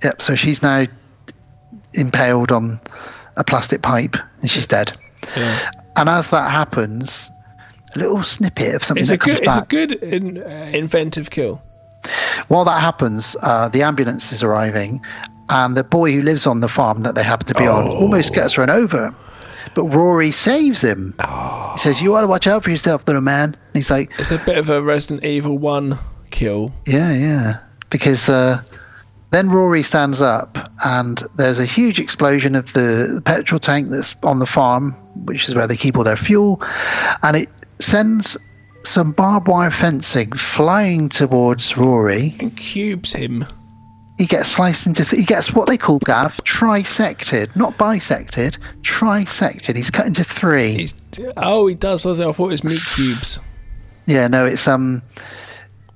[0.03, 0.23] Yep.
[0.23, 0.87] So she's now
[1.95, 2.81] impaled on
[3.37, 4.97] a plastic pipe, and she's dead.
[5.37, 5.71] Yeah.
[5.97, 7.31] And as that happens,
[7.95, 10.71] a little snippet of something It's a that comes good, it's a good in, uh,
[10.73, 11.61] inventive kill.
[12.49, 15.01] While that happens, uh, the ambulance is arriving,
[15.51, 17.91] and the boy who lives on the farm that they happen to be on Oh.
[17.93, 19.15] almost gets run over.
[19.75, 21.15] But Rory saves him.
[21.73, 24.31] He says, "You ought to watch out for yourself, little man." And he's like, It's
[24.31, 25.99] a bit of a Resident Evil One
[26.31, 26.73] kill.
[26.87, 27.59] Yeah, yeah.
[27.89, 28.61] Because uh,
[29.31, 34.41] then Rory stands up, and there's a huge explosion of the petrol tank that's on
[34.41, 34.93] the farm,
[35.25, 36.61] which is where they keep all their fuel,
[37.23, 37.49] and it
[37.79, 38.37] sends
[38.85, 42.35] some barbed wire fencing flying towards Rory.
[42.41, 43.47] And cubes him.
[44.19, 45.05] He gets sliced into.
[45.05, 48.59] Th- he gets what they call Gav trisected, not bisected.
[48.83, 49.75] Trisected.
[49.75, 50.73] He's cut into three.
[50.73, 50.95] He's,
[51.37, 52.07] oh, he does.
[52.07, 53.39] I thought it was meat cubes.
[54.07, 55.03] Yeah, no, it's um,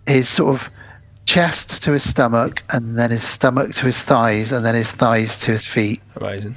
[0.06, 0.70] his sort of
[1.26, 5.40] chest to his stomach, and then his stomach to his thighs, and then his thighs
[5.40, 6.00] to his feet.
[6.16, 6.56] Amazing.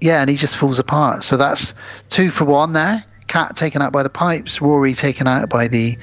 [0.00, 1.24] Yeah, and he just falls apart.
[1.24, 1.74] So that's
[2.08, 3.04] two for one there.
[3.26, 5.96] Cat taken out by the pipes, Rory taken out by the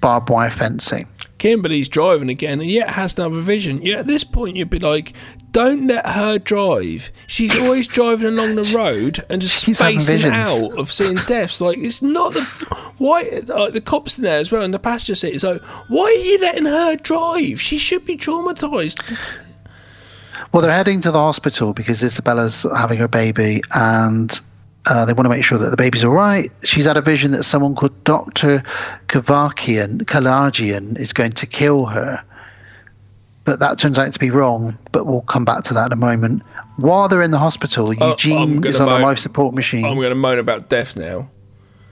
[0.00, 1.08] barbed wire fencing.
[1.42, 3.82] Kimberly's driving again and yet has another vision.
[3.82, 5.12] Yeah, at this point you'd be like,
[5.50, 7.10] don't let her drive.
[7.26, 11.60] She's always driving along the road and just having spacing out of seeing deaths.
[11.60, 12.42] Like it's not the
[12.98, 15.40] why like the cops in there as well in the passenger seat.
[15.40, 17.60] So why are you letting her drive?
[17.60, 19.18] She should be traumatized.
[20.52, 24.40] Well, they're heading to the hospital because Isabella's having her baby, and
[24.86, 26.50] uh, they want to make sure that the baby's all right.
[26.64, 28.62] She's had a vision that someone called Doctor
[29.08, 32.22] Kavakian, Kalarjian is going to kill her,
[33.44, 34.76] but that turns out to be wrong.
[34.90, 36.42] But we'll come back to that in a moment.
[36.76, 39.84] While they're in the hospital, Oh, Eugene is on a life support machine.
[39.84, 41.30] I'm going to moan about death now.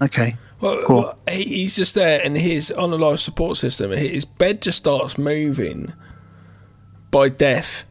[0.03, 0.37] okay.
[0.61, 1.01] Well, Cool.
[1.03, 3.93] well, he's just there, and he's on a life support system.
[3.93, 5.95] His bed just starts moving
[7.11, 7.85] by death,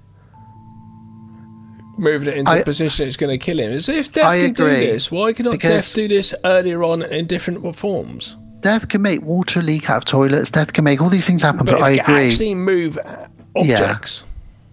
[2.00, 3.72] moving it into I- a position it's going to kill him.
[3.74, 7.76] If death I can do this, why cannot death do this earlier on in different
[7.76, 8.36] forms?
[8.62, 10.52] Death can make water leak out of toilets.
[10.52, 11.66] Death can make all these things happen.
[11.66, 12.32] But, if I agree.
[12.32, 14.26] actually move uh, objects.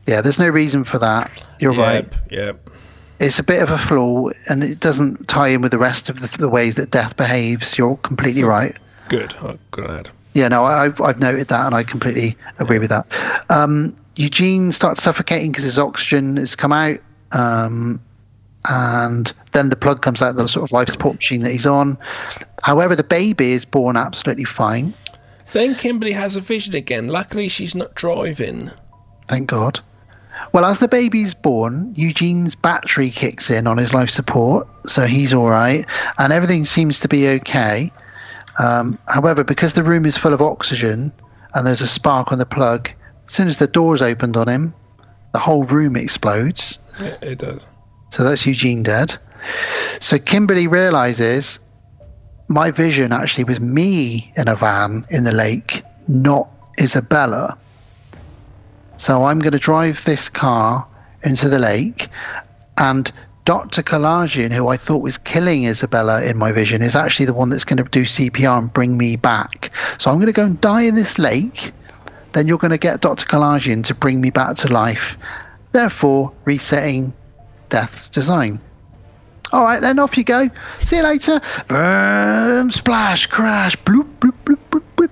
[0.07, 1.31] Yeah, there's no reason for that.
[1.61, 2.05] You're right.
[2.05, 2.71] Yep, Yep.
[3.21, 6.21] it's a bit of a flaw and it doesn't tie in with the rest of
[6.21, 7.77] the, the ways that death behaves.
[7.79, 8.79] You're completely right.
[9.09, 9.35] Good.
[9.41, 10.11] Oh, good lad.
[10.35, 13.07] Yeah, no, I, I've, I've noted that and I completely agree with that.
[13.51, 16.99] Um, Eugene starts suffocating because his oxygen has come out.
[17.33, 18.01] Um,
[18.69, 21.67] and then the plug comes out of the sort of life support machine that he's
[21.67, 21.99] on.
[22.63, 24.93] However, the baby is born absolutely fine.
[25.53, 27.09] Then Kimberly has a vision again.
[27.09, 28.71] Luckily, she's not driving.
[29.29, 29.81] Thank God.
[30.53, 35.33] Well, as the baby's born, Eugene's battery kicks in on his life support, so he's
[35.33, 35.87] all right,
[36.19, 37.91] and everything seems to be okay.
[38.59, 41.13] Um, however, because the room is full of oxygen
[41.55, 42.91] and there's a spark on the plug,
[43.27, 44.75] as soon as the door's opened on him,
[45.33, 46.79] the whole room explodes.
[46.99, 47.60] It, it does.
[48.10, 49.16] So that's Eugene dead.
[50.00, 51.58] So Kimberly realizes
[52.49, 56.49] my vision actually was me in a van in the lake, not
[56.81, 57.58] Isabella.
[58.97, 60.86] So I'm going to drive this car
[61.23, 62.08] into the lake,
[62.78, 63.10] and
[63.44, 63.83] Dr.
[63.83, 67.65] Kalarjian, who I thought was killing Isabella in my vision, is actually the one that's
[67.65, 69.70] going to do CPR and bring me back.
[69.99, 71.73] So I'm going to go and die in this lake.
[72.33, 73.26] Then you're going to get Dr.
[73.26, 75.16] Kalarjian to bring me back to life,
[75.77, 77.13] therefore resetting
[77.69, 78.61] Death's design.
[79.53, 80.49] All right, then off you go.
[80.79, 81.41] See you later.
[81.69, 85.11] Boom, splash, crash, bloop, bloop, bloop, bloop, bloop.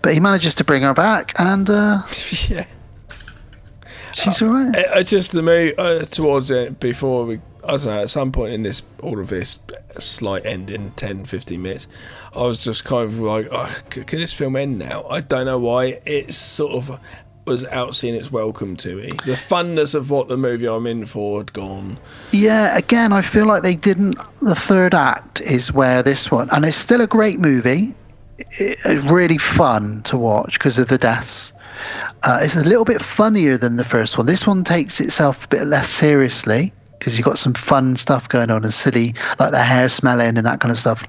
[0.00, 2.02] But he manages to bring her back, and uh,
[2.48, 2.64] yeah.
[4.14, 4.76] she's all right.
[4.76, 7.40] I, I just the move uh, towards it before we.
[7.62, 8.02] I don't know.
[8.02, 9.60] At some point in this, all of this
[10.00, 11.86] slight ending, 10, 15 minutes,
[12.34, 15.06] I was just kind of like, oh, can this film end now?
[15.08, 16.00] I don't know why.
[16.04, 16.98] It sort of
[17.44, 19.08] was out seeing its welcome to me.
[19.24, 21.98] The funness of what the movie I'm in for had gone.
[22.30, 24.16] Yeah, again, I feel like they didn't.
[24.40, 27.94] The third act is where this one, and it's still a great movie.
[28.58, 28.78] It,
[29.10, 31.52] really fun to watch because of the deaths.
[32.22, 34.26] Uh, it's a little bit funnier than the first one.
[34.26, 38.50] This one takes itself a bit less seriously because you've got some fun stuff going
[38.50, 41.04] on and silly, like the hair smelling and that kind of stuff.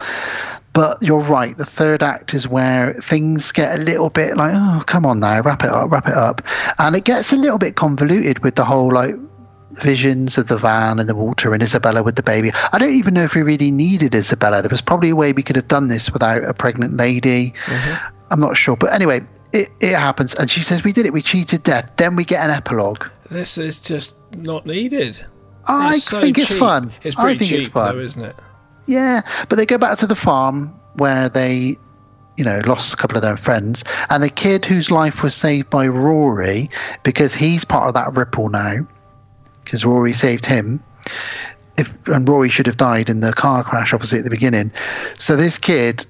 [0.74, 1.56] But you're right.
[1.56, 5.40] The third act is where things get a little bit like, oh, come on now,
[5.42, 6.42] wrap it up, wrap it up,
[6.80, 9.16] and it gets a little bit convoluted with the whole like
[9.82, 12.52] visions of the van and the water and Isabella with the baby.
[12.72, 14.62] I don't even know if we really needed Isabella.
[14.62, 17.52] There was probably a way we could have done this without a pregnant lady.
[17.66, 18.16] Mm-hmm.
[18.32, 19.22] I'm not sure, but anyway,
[19.52, 21.14] it, it happens, and she says we did it.
[21.14, 21.92] We cheated death.
[21.98, 23.06] Then we get an epilogue.
[23.30, 25.24] This is just not needed.
[25.68, 26.58] I It's so think it's cheap.
[26.60, 26.92] fun.
[27.04, 27.96] It's I pretty think cheap, it's fun.
[27.96, 28.36] though, isn't it?
[28.86, 31.78] Yeah, but they go back to the farm where they,
[32.38, 35.70] you know, lost a couple of their friends, and the kid whose life was saved
[35.70, 36.70] by Rory
[37.04, 38.86] because he's part of that ripple now,
[39.64, 40.84] because Rory saved him.
[41.78, 44.72] If and Rory should have died in the car crash, obviously at the beginning.
[45.18, 46.06] So this kid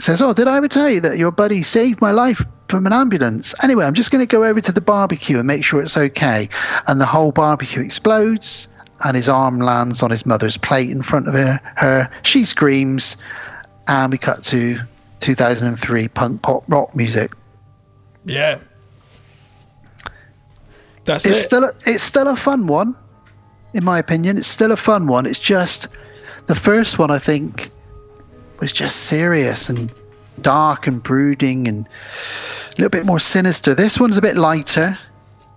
[0.00, 2.92] says, "Oh, did I ever tell you that your buddy saved my life from an
[2.92, 5.96] ambulance?" Anyway, I'm just going to go over to the barbecue and make sure it's
[5.96, 6.48] okay.
[6.88, 8.66] And the whole barbecue explodes,
[9.04, 11.60] and his arm lands on his mother's plate in front of her.
[11.76, 13.16] Her, she screams,
[13.88, 14.78] and we cut to
[15.20, 17.32] 2003 punk pop rock music.
[18.24, 18.58] Yeah.
[21.04, 21.42] That's it's it.
[21.42, 22.96] still a, it's still a fun one,
[23.74, 24.38] in my opinion.
[24.38, 25.26] It's still a fun one.
[25.26, 25.88] It's just
[26.46, 27.10] the first one.
[27.10, 27.70] I think
[28.60, 29.92] was just serious and
[30.40, 33.74] dark and brooding and a little bit more sinister.
[33.74, 34.96] This one's a bit lighter.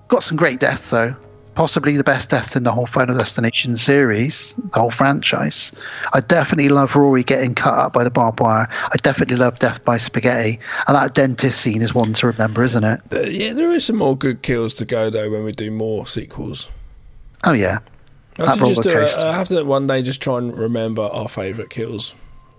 [0.08, 1.16] Got some great deaths though.
[1.56, 5.72] Possibly the best deaths in the whole Final Destination series, the whole franchise.
[6.14, 8.67] I definitely love Rory getting cut up by the barbed wire.
[8.69, 10.59] I definitely love Death by Spaghetti.
[10.88, 13.00] And that dentist scene is one to remember, isn't it?
[13.11, 16.06] Uh, yeah, there is some more good kills to go though when we do more
[16.06, 16.69] sequels.
[17.45, 17.80] Oh, yeah.
[18.38, 19.24] I That just do.
[19.25, 22.16] I have to one day just try and remember our favourite kills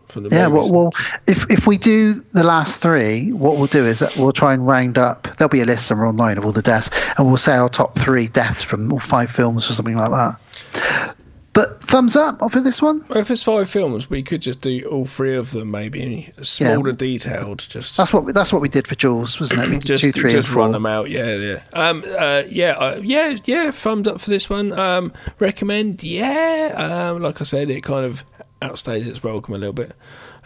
[0.08, 0.92] from the Yeah, well, well,
[1.26, 4.66] if if we do the last three, what we'll do is that we'll try and
[4.66, 5.28] round up.
[5.38, 7.98] There'll be a list somewhere online of all the deaths, and we'll say our top
[7.98, 11.16] three deaths from all five films or something like that.
[11.56, 13.02] But thumbs up for this one.
[13.08, 16.92] Well, if it's five films, we could just do all three of them, maybe smaller
[16.92, 17.60] detailed.
[17.60, 19.70] Just That's what we, that's what we did for Jaws, wasn't it?
[19.70, 21.08] We just, two, three, just run them out.
[21.08, 21.62] Yeah, yeah.
[21.72, 23.70] Um, uh, yeah, uh, yeah, yeah.
[23.70, 24.78] Thumbs up for this one.
[24.78, 26.02] Um, recommend.
[26.02, 26.74] Yeah.
[27.14, 28.22] Um, like I said, it kind of
[28.60, 29.92] outstays its welcome a little bit,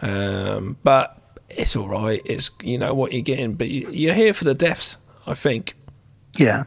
[0.01, 1.17] um, but
[1.49, 2.21] it's all right.
[2.25, 4.97] It's you know what you're getting, but you, you're here for the deaths.
[5.27, 5.75] I think.
[6.37, 6.63] Yeah.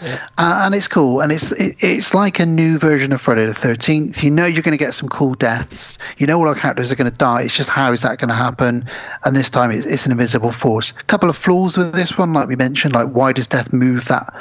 [0.00, 3.54] Uh, and it's cool, and it's it, it's like a new version of Friday the
[3.54, 4.22] Thirteenth.
[4.22, 5.98] You know you're going to get some cool deaths.
[6.18, 7.42] You know all our characters are going to die.
[7.42, 8.88] It's just how is that going to happen?
[9.24, 10.92] And this time it's, it's an invisible force.
[10.92, 14.04] A couple of flaws with this one, like we mentioned, like why does Death move
[14.06, 14.32] that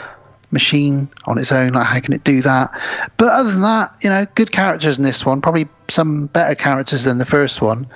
[0.52, 1.74] machine on its own?
[1.74, 2.72] Like how can it do that?
[3.18, 5.42] But other than that, you know, good characters in this one.
[5.42, 7.88] Probably some better characters than the first one.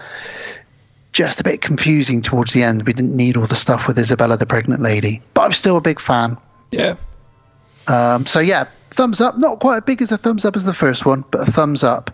[1.13, 2.83] Just a bit confusing towards the end.
[2.83, 5.81] We didn't need all the stuff with Isabella, the pregnant lady, but I'm still a
[5.81, 6.37] big fan.
[6.71, 6.95] Yeah.
[7.87, 9.37] Um, so yeah, thumbs up.
[9.37, 11.83] Not quite as big as a thumbs up as the first one, but a thumbs
[11.83, 12.11] up.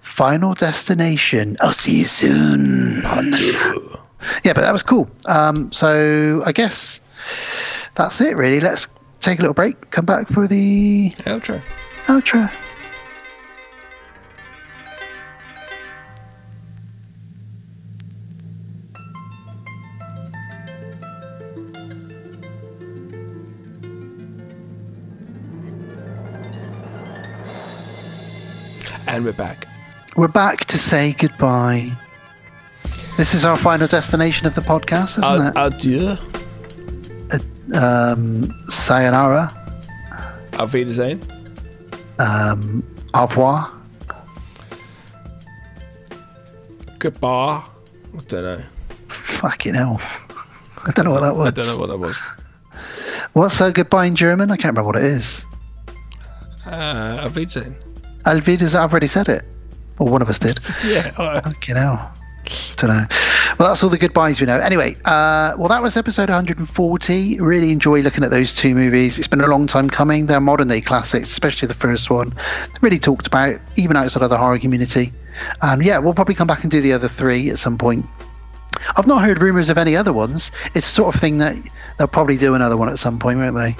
[0.00, 1.56] Final Destination.
[1.60, 3.02] I'll see you soon.
[4.44, 5.08] Yeah, but that was cool.
[5.26, 7.00] Um, so I guess
[7.94, 8.36] that's it.
[8.36, 8.88] Really, let's
[9.20, 9.90] take a little break.
[9.90, 11.62] Come back for the outro.
[12.06, 12.50] Outro.
[29.06, 29.66] And we're back.
[30.16, 31.92] We're back to say goodbye.
[33.16, 35.74] This is our final destination of the podcast, isn't Ad- it?
[35.74, 36.16] adieu.
[37.72, 39.52] Um, sayonara.
[40.58, 41.20] Auf Wiedersehen.
[42.18, 42.82] Um,
[43.14, 43.70] au revoir.
[46.98, 47.62] Goodbye.
[48.16, 48.62] I don't know.
[49.08, 50.00] Fucking hell.
[50.86, 51.48] I don't know what that was.
[51.48, 52.16] I don't know what that was.
[53.32, 54.50] What's uh, goodbye in German?
[54.50, 55.44] I can't remember what it is.
[56.66, 57.76] Uh, Auf Wiedersehen.
[58.26, 59.44] Alvidas, I've already said it.
[59.98, 60.58] Or one of us did.
[60.84, 61.12] Yeah.
[61.16, 62.12] uh, Fucking hell.
[62.76, 63.06] Don't know.
[63.60, 64.58] Well, that's all the goodbyes we know.
[64.58, 67.40] Anyway, uh, well, that was episode 140.
[67.40, 69.18] Really enjoy looking at those two movies.
[69.18, 70.24] It's been a long time coming.
[70.24, 72.32] They're modern day classics, especially the first one.
[72.80, 75.12] Really talked about, even outside of the horror community.
[75.60, 78.06] And yeah, we'll probably come back and do the other three at some point.
[78.96, 80.52] I've not heard rumours of any other ones.
[80.74, 81.54] It's the sort of thing that
[81.98, 83.76] they'll probably do another one at some point, won't they?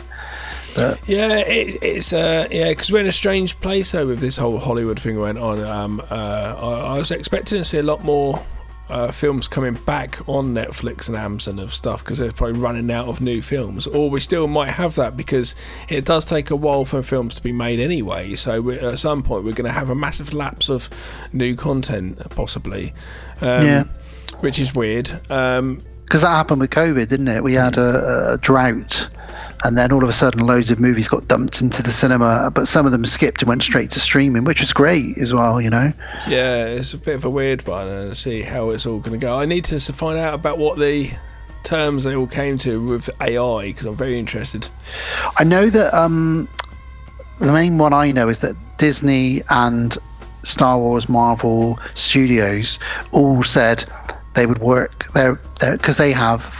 [0.74, 4.36] But Yeah, it, it's uh, yeah, because we're in a strange place though with this
[4.36, 5.58] whole Hollywood thing going on.
[5.64, 8.44] Um, uh, I, I was expecting to see a lot more
[8.90, 13.08] uh, films coming back on Netflix and Amazon of stuff because they're probably running out
[13.08, 15.54] of new films, or we still might have that because
[15.88, 18.34] it does take a while for films to be made anyway.
[18.34, 20.90] So we, at some point we're going to have a massive lapse of
[21.32, 22.92] new content possibly.
[23.40, 23.84] Um, Yeah.
[24.40, 25.20] which is weird.
[25.30, 27.44] Um, because that happened with COVID, didn't it?
[27.44, 29.08] We had a, a drought,
[29.62, 32.66] and then all of a sudden, loads of movies got dumped into the cinema, but
[32.66, 35.60] some of them skipped and went straight to streaming, which was great as well.
[35.60, 35.92] You know,
[36.26, 39.24] Yeah, it's a bit of a weird one, and see how it's all going to
[39.24, 39.38] go.
[39.38, 41.12] I need to find out about what the
[41.62, 44.68] terms they all came to with AI because I'm very interested.
[45.38, 46.48] I know that um,
[47.38, 49.96] the main one I know is that Disney and
[50.42, 52.80] Star Wars, Marvel Studios
[53.12, 53.84] all said
[54.34, 55.06] they would work.
[55.14, 56.54] There because they have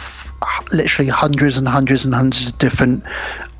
[0.71, 3.03] literally hundreds and hundreds and hundreds of different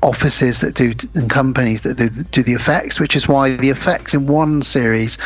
[0.02, 4.14] offices that do and companies that do, do the effects, which is why the effects
[4.14, 5.18] in one series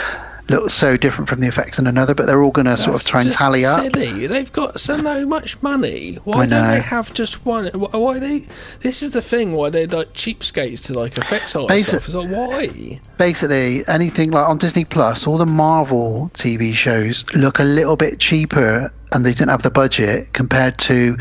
[0.48, 2.14] look so different from the effects in another.
[2.14, 3.80] But they're all going to sort of try and tally up.
[3.92, 4.26] Silly.
[4.26, 6.16] They've got so no much money.
[6.24, 6.70] Why I don't know.
[6.74, 7.66] they have just one?
[7.68, 8.46] wh- Why they?
[8.80, 9.52] This is the thing.
[9.52, 12.04] Why they're like cheapskates to like effects art Basi- stuff.
[12.06, 13.00] It's like why?
[13.18, 18.18] basically anything like on Disney Plus, all the Marvel TV shows look a little bit
[18.20, 21.16] cheaper and they didn't have the budget compared to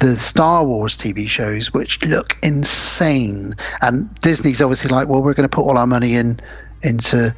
[0.00, 3.54] the Star Wars TV shows, which look insane.
[3.82, 6.40] And Disney's obviously like, well, we're going to put all our money in
[6.82, 7.34] into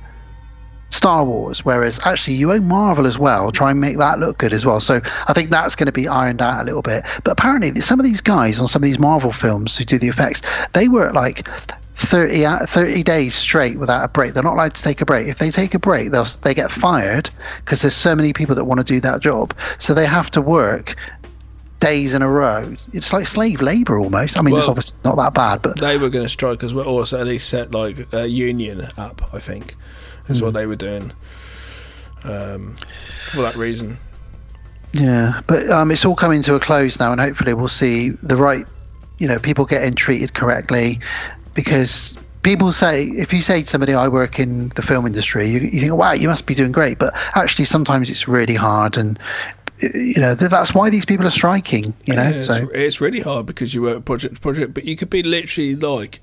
[0.95, 3.51] Star Wars, whereas actually you own Marvel as well.
[3.51, 4.79] Try and make that look good as well.
[4.81, 7.05] So I think that's going to be ironed out a little bit.
[7.25, 10.09] But apparently, some of these guys on some of these Marvel films who do the
[10.09, 10.41] effects,
[10.73, 11.49] they work like
[11.97, 14.35] 30, uh, 30 days straight without a break.
[14.35, 15.27] They're not allowed to take a break.
[15.27, 17.29] If they take a break, they'll they get fired
[17.65, 19.53] because there's so many people that want to do that job.
[19.79, 20.95] So they have to work
[21.81, 22.75] days in a row.
[22.93, 24.39] It's like slave labor almost.
[24.39, 26.89] I mean, it's obviously not that bad, but They were going to strike as well,
[26.89, 29.23] or at least set like a union up.
[29.35, 29.77] I think
[30.29, 30.45] is Hmm.
[30.47, 31.13] what they were doing.
[32.25, 32.77] Um,
[33.33, 33.99] for that reason.
[34.93, 38.37] Yeah, but um, it's all coming to a close now, and hopefully we'll see the
[38.37, 38.65] right,
[39.19, 41.01] you know, people getting treated correctly,
[41.55, 45.61] because people say if you say to somebody, "I work in the film industry," you,
[45.61, 49.19] you think, "Wow, you must be doing great," but actually sometimes it's really hard, and
[49.81, 51.83] you know th- that's why these people are striking.
[52.07, 54.85] You know, Yeah, it's, so it's really hard because you work project to project, but
[54.85, 56.21] you could be literally like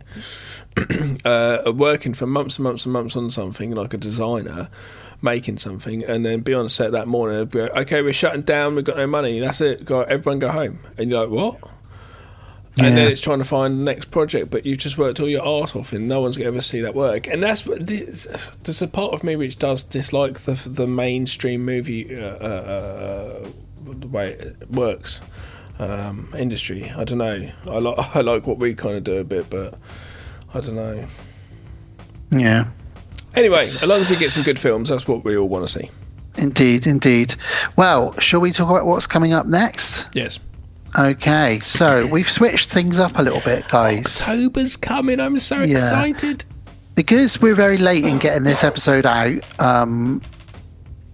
[1.26, 4.70] uh, working for months and months and months on something, like a designer
[5.22, 7.40] making something, and then be on set that morning.
[7.42, 8.76] And go, okay, we're shutting down.
[8.76, 9.40] We've got no money.
[9.40, 9.86] That's it.
[9.86, 10.80] Go, everyone go home.
[10.98, 11.72] And you're like, what?
[12.80, 15.44] And then it's trying to find the next project, but you've just worked all your
[15.44, 17.28] arse off, and no one's going to ever see that work.
[17.28, 18.26] And that's what this,
[18.64, 23.50] there's a part of me which does dislike the the mainstream movie uh, uh, uh,
[24.00, 25.20] the way it works
[25.80, 26.90] um, industry.
[26.96, 27.52] I don't know.
[27.66, 29.78] I like I like what we kind of do a bit, but
[30.54, 31.06] I don't know.
[32.32, 32.68] yeah.
[33.36, 35.80] Anyway, as long as we get some good films, that's what we all want to
[35.80, 35.90] see.
[36.38, 37.36] Indeed, indeed.
[37.78, 40.08] Well, shall we talk about what's coming up next?
[40.14, 40.40] Yes.
[41.00, 44.22] Okay, so we've switched things up a little bit, guys.
[44.22, 45.20] October's coming.
[45.22, 45.78] I'm so Yeah.
[45.78, 46.44] excited.
[46.94, 50.22] because we're very late in getting this episode out, um,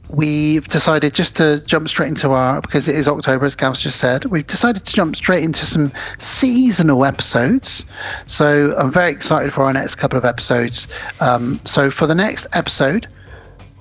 [0.09, 3.99] we've decided just to jump straight into our because it is October, as Gav's just
[3.99, 4.25] said.
[4.25, 7.85] We've decided to jump straight into some seasonal episodes.
[8.25, 10.87] So I'm very excited for our next couple of episodes.
[11.19, 13.07] Um, so for the next episode,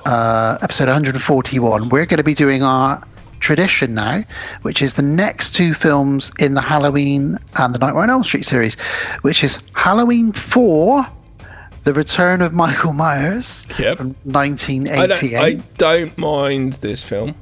[0.04, 3.02] uh, episode 141, we're going to be doing our
[3.40, 4.24] tradition now,
[4.62, 8.44] which is the next two films in the Halloween and the Nightmare on Elm Street
[8.44, 8.76] series,
[9.22, 11.06] which is Halloween 4,
[11.86, 13.98] The Return of Michael Myers Yep.
[13.98, 15.36] from I don't, 1988.
[15.38, 17.36] I don't mind this film.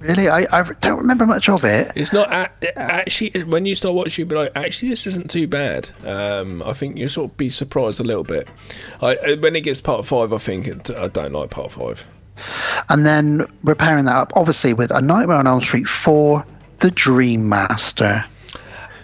[0.00, 0.28] Really?
[0.28, 1.92] I, I don't remember much of it.
[1.94, 5.46] It's not a- actually when you start watching, you'll be like, actually, this isn't too
[5.46, 5.88] bad.
[6.04, 8.48] Um, I think you'll sort of be surprised a little bit.
[9.00, 12.04] I, uh, when it gets part five, I think it, I don't like part five.
[12.88, 16.44] And then we're pairing that up, obviously, with A Nightmare on Elm Street 4,
[16.80, 18.24] The Dream Master.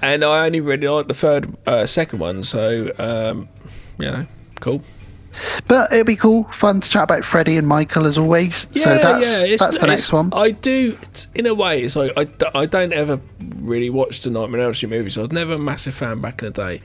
[0.02, 3.48] And I only really like the third, uh, second one, so um,
[3.96, 4.26] you know,
[4.60, 4.82] cool.
[5.68, 8.66] But it'll be cool, fun to chat about Freddie and Michael as always.
[8.82, 10.30] so that's, it's- that's the next one.
[10.32, 10.98] I do,
[11.36, 12.26] in a way, it's like I,
[12.58, 13.20] I don't ever
[13.58, 15.16] really watch the Nightmare on Elm Street movies.
[15.16, 16.82] I was never a massive fan back in the day.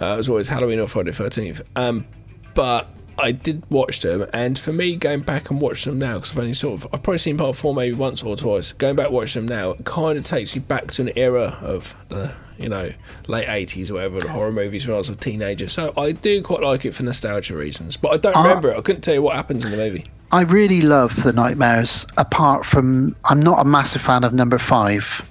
[0.00, 1.62] Uh, it was always Halloween or Friday the 13th.
[1.74, 2.06] Um,
[2.54, 6.30] but I did watch them, and for me, going back and watching them now, because
[6.32, 8.70] I've only sort of, I've probably seen part four maybe once or twice.
[8.70, 11.58] Going back and watching them now, it kind of takes you back to an era
[11.60, 12.90] of the, you know,
[13.28, 15.68] late 80s or whatever, the horror movies when I was a teenager.
[15.68, 18.42] So I do quite like it for nostalgia reasons, but I don't Ah.
[18.42, 18.78] remember it.
[18.78, 20.06] I couldn't tell you what happens in the movie.
[20.32, 25.22] I really love the Nightmares, apart from I'm not a massive fan of number five,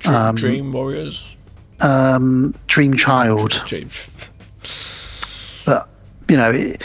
[0.00, 1.24] Dream, Um, Dream Warriors.
[1.80, 3.62] um, Dream Child.
[3.66, 3.90] Dream.
[5.66, 5.88] But
[6.28, 6.82] you know, it,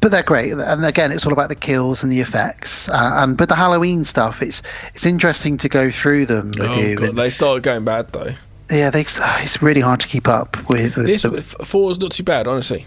[0.00, 0.52] but they're great.
[0.52, 2.88] And again, it's all about the kills and the effects.
[2.88, 4.62] Uh, and but the Halloween stuff, it's
[4.94, 6.96] it's interesting to go through them with Oh, you.
[6.96, 8.34] God, and- they started going bad though.
[8.70, 10.96] Yeah, they, it's really hard to keep up with.
[10.96, 12.86] with This the- four's not too bad, honestly.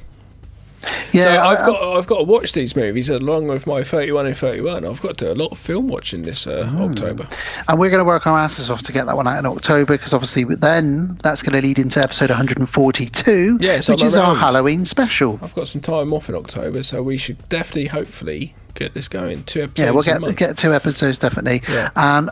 [1.12, 4.12] yeah, so I- I've got I've got to watch these movies along with my thirty
[4.12, 4.86] one and thirty one.
[4.86, 6.82] I've got to do a lot of film watching this uh, Hmm.
[6.92, 7.28] October.
[7.68, 9.94] And we're going to work our asses off to get that one out in October
[9.98, 14.36] because obviously then that's going to lead into episode 142, Yes, which I'm is our.
[14.36, 15.40] Halloween special.
[15.42, 19.44] I've got some time off in October, so we should definitely, hopefully, get this going.
[19.46, 19.80] Two episodes.
[19.80, 21.62] Yeah, we'll get get two episodes definitely.
[21.68, 21.90] Yeah.
[21.96, 22.30] And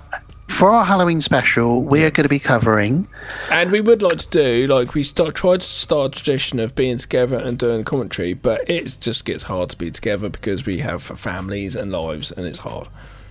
[0.48, 3.07] for our Halloween special, we are going to be covering.
[3.51, 6.75] And we would like to do like we start tried to start a tradition of
[6.75, 10.80] being together and doing commentary, but it just gets hard to be together because we
[10.80, 12.88] have families and lives, and it's hard.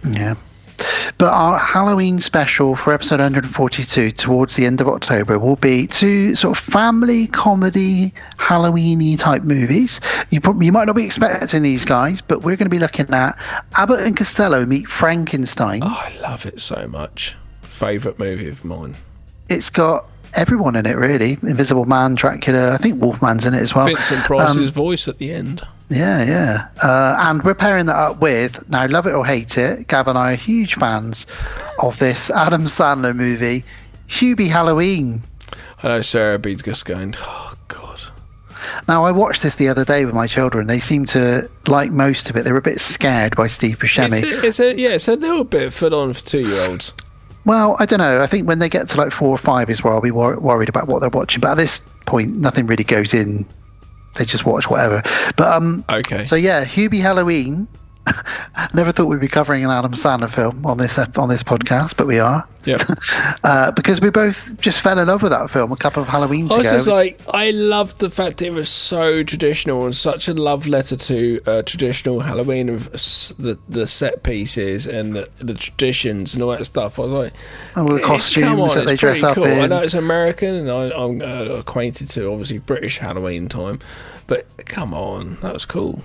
[0.09, 0.35] Yeah.
[1.19, 6.35] But our Halloween special for episode 142 towards the end of October will be two
[6.35, 10.01] sort of family comedy Halloweeny type movies.
[10.31, 13.09] You probably, you might not be expecting these guys, but we're going to be looking
[13.15, 13.39] at
[13.77, 15.83] Abbott and Costello meet Frankenstein.
[15.85, 17.37] Oh, I love it so much.
[17.63, 18.97] Favorite movie of mine.
[19.49, 21.39] It's got everyone in it really.
[21.43, 22.73] Invisible Man, Dracula.
[22.73, 23.87] I think Wolfman's in it as well.
[23.87, 25.67] Vincent Price's Um, voice at the end.
[25.91, 26.69] Yeah, yeah.
[26.83, 30.19] Uh, and we're pairing that up with, now love it or hate it, Gav and
[30.19, 31.27] I are huge fans
[31.83, 33.65] of this Adam Sandler movie,
[34.09, 35.23] Hubie Halloween.
[35.83, 37.15] I know Sarah be just going.
[37.19, 38.01] Oh God.
[38.89, 40.67] Now, I watched this the other day with my children.
[40.67, 42.45] They seem to like most of it.
[42.45, 44.23] They were a bit scared by Steve Buscemi.
[44.23, 46.95] It's a, it's a yeah, it's a little bit full on for two year olds.
[47.45, 48.23] Well, I don't know.
[48.23, 50.41] I think when they get to like four or five is where I'll be wor-
[50.41, 51.41] worried about what they're watching.
[51.41, 53.47] But at this point, nothing really goes in
[54.15, 55.03] they just watch whatever.
[55.37, 56.23] But um, okay.
[56.25, 57.69] So yeah, Hubie Halloween.
[58.07, 61.97] I never thought we'd be covering an Adam Sandler film on this on this podcast,
[61.97, 62.47] but we are.
[62.65, 62.81] Yep.
[63.45, 66.51] uh, because we both just fell in love with that film a couple of Halloweens
[66.51, 66.77] I was ago.
[66.77, 70.67] just like, I loved the fact that it was so traditional and such a love
[70.67, 72.91] letter to uh, traditional Halloween of
[73.39, 76.99] the the set pieces and the, the traditions and all that stuff.
[76.99, 77.33] I was like,
[77.75, 79.45] And all the costumes on, that they dress up cool.
[79.45, 83.81] I know it's American and I, I'm uh, acquainted to obviously British Halloween time,
[84.27, 86.03] but come on, that was cool.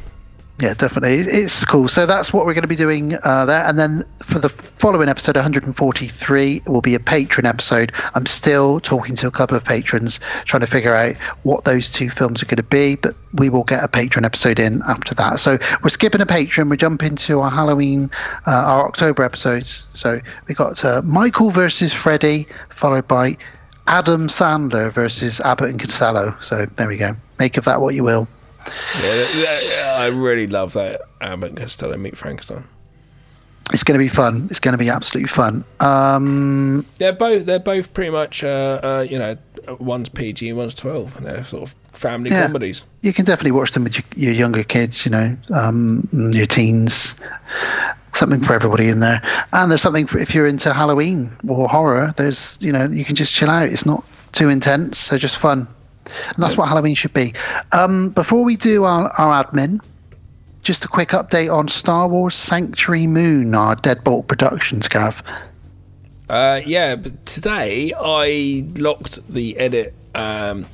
[0.61, 1.19] Yeah, definitely.
[1.19, 1.87] It's cool.
[1.87, 3.65] So that's what we're going to be doing uh, there.
[3.65, 7.93] And then for the following episode, 143, will be a patron episode.
[8.13, 12.09] I'm still talking to a couple of patrons, trying to figure out what those two
[12.09, 15.39] films are going to be, but we will get a patron episode in after that.
[15.39, 16.67] So we're skipping a patron.
[16.67, 18.11] We're jumping to our Halloween,
[18.45, 19.85] uh, our October episodes.
[19.93, 23.37] So we got uh, Michael versus Freddy, followed by
[23.87, 26.35] Adam Sandler versus Abbott and Costello.
[26.41, 27.15] So there we go.
[27.39, 28.27] Make of that what you will.
[29.03, 32.65] Yeah, I really love that Abbott Costello meet Frankenstein.
[33.71, 34.47] It's going to be fun.
[34.49, 35.63] It's going to be absolutely fun.
[35.79, 39.37] Um, They're both they're both pretty much uh, uh, you know
[39.79, 42.47] one's PG and one's twelve, and they're sort of family Yeah.
[42.47, 42.83] comedies.
[43.01, 47.15] you can definitely watch them with your, your younger kids, you know, um, your teens.
[48.13, 49.21] Something for everybody in there,
[49.53, 52.11] and there's something for if you're into Halloween or horror.
[52.17, 53.69] There's, you know, you can just chill out.
[53.69, 55.67] It's not too intense, so just fun,
[56.27, 57.33] and that's what Halloween should be.
[57.71, 59.81] Um, before we do our, our admin,
[60.61, 65.21] just a quick update on Star Wars Sanctuary Moon, our Deadbolt Productions, Gav.
[66.29, 69.93] Uh, yeah, but today I locked the edit.
[70.13, 70.65] Um,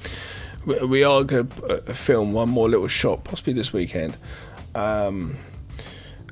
[0.65, 4.17] we, are going to film one more little shot, possibly this weekend.
[4.73, 5.37] Um,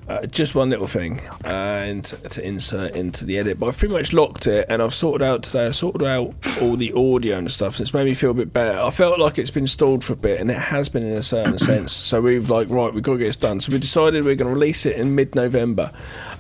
[0.08, 3.60] uh, just one little thing, uh, and to insert into the edit.
[3.60, 5.68] But I've pretty much locked it, and I've sorted out today.
[5.68, 8.52] I sorted out all the audio and stuff, so it's made me feel a bit
[8.52, 8.80] better.
[8.80, 11.24] I felt like it's been stalled for a bit, and it has been in a
[11.24, 11.94] certain sense.
[11.94, 13.62] So we've like, right, we've got to get this done.
[13.62, 15.92] So we decided we're going to release it in mid-November,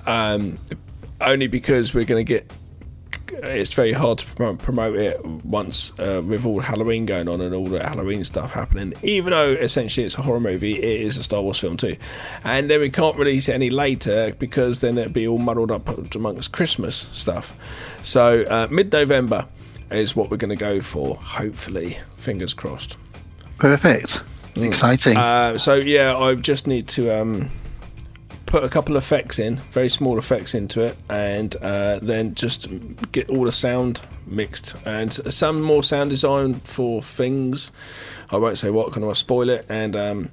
[0.05, 0.57] um,
[1.21, 2.51] only because we're going to get
[3.43, 7.53] it's very hard to promote, promote it once uh, with all Halloween going on and
[7.53, 8.93] all the Halloween stuff happening.
[9.03, 11.95] Even though essentially it's a horror movie, it is a Star Wars film too.
[12.43, 16.15] And then we can't release it any later because then it'd be all muddled up
[16.15, 17.53] amongst Christmas stuff.
[18.03, 19.47] So uh, mid-November
[19.91, 21.15] is what we're going to go for.
[21.15, 22.97] Hopefully, fingers crossed.
[23.57, 24.23] Perfect.
[24.55, 25.17] Exciting.
[25.17, 27.49] Uh, so yeah, I just need to um,
[28.53, 32.67] put a couple of effects in, very small effects into it, and uh, then just
[33.11, 37.71] get all the sound mixed and some more sound design for things.
[38.29, 39.65] I won't say what, because I spoil it.
[39.69, 40.29] And um,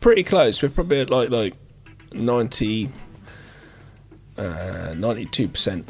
[0.00, 0.60] pretty close.
[0.60, 1.54] We're probably at like like
[2.12, 2.90] ninety.
[4.36, 5.84] Uh, 92%.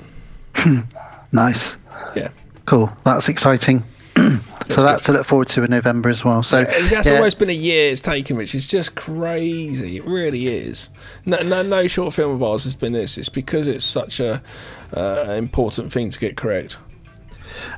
[1.32, 1.76] nice.
[2.16, 2.28] Yeah.
[2.66, 2.90] Cool.
[3.04, 3.84] That's exciting.
[4.68, 6.42] so that's to look forward to in November as well.
[6.42, 9.96] So And that's yeah, almost been a year it's taken, which is just crazy.
[9.96, 10.88] It really is.
[11.24, 13.18] No, no, no short film of ours has been this.
[13.18, 14.42] It's because it's such a
[14.96, 16.78] uh, important thing to get correct.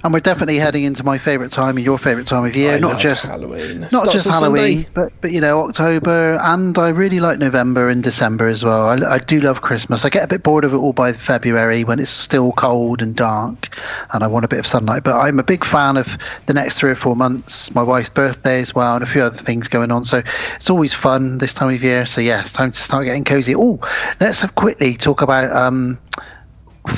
[0.03, 2.75] And we're definitely heading into my favourite time and your favourite time of year.
[2.75, 3.81] I not love just Halloween.
[3.81, 4.91] not Starts just Halloween, Sunday.
[4.95, 8.87] but but you know October, and I really like November and December as well.
[8.87, 10.05] I, I do love Christmas.
[10.05, 13.15] I get a bit bored of it all by February when it's still cold and
[13.15, 13.77] dark,
[14.13, 15.05] and I want a bit of sunlight.
[15.05, 17.75] But I'm a big fan of the next three or four months.
[17.75, 20.05] My wife's birthday as well, and a few other things going on.
[20.05, 20.23] So
[20.57, 22.07] it's always fun this time of year.
[22.07, 23.55] So yeah, time to start getting cozy.
[23.57, 23.79] Oh,
[24.21, 25.55] let's have quickly talk about.
[25.55, 25.99] Um,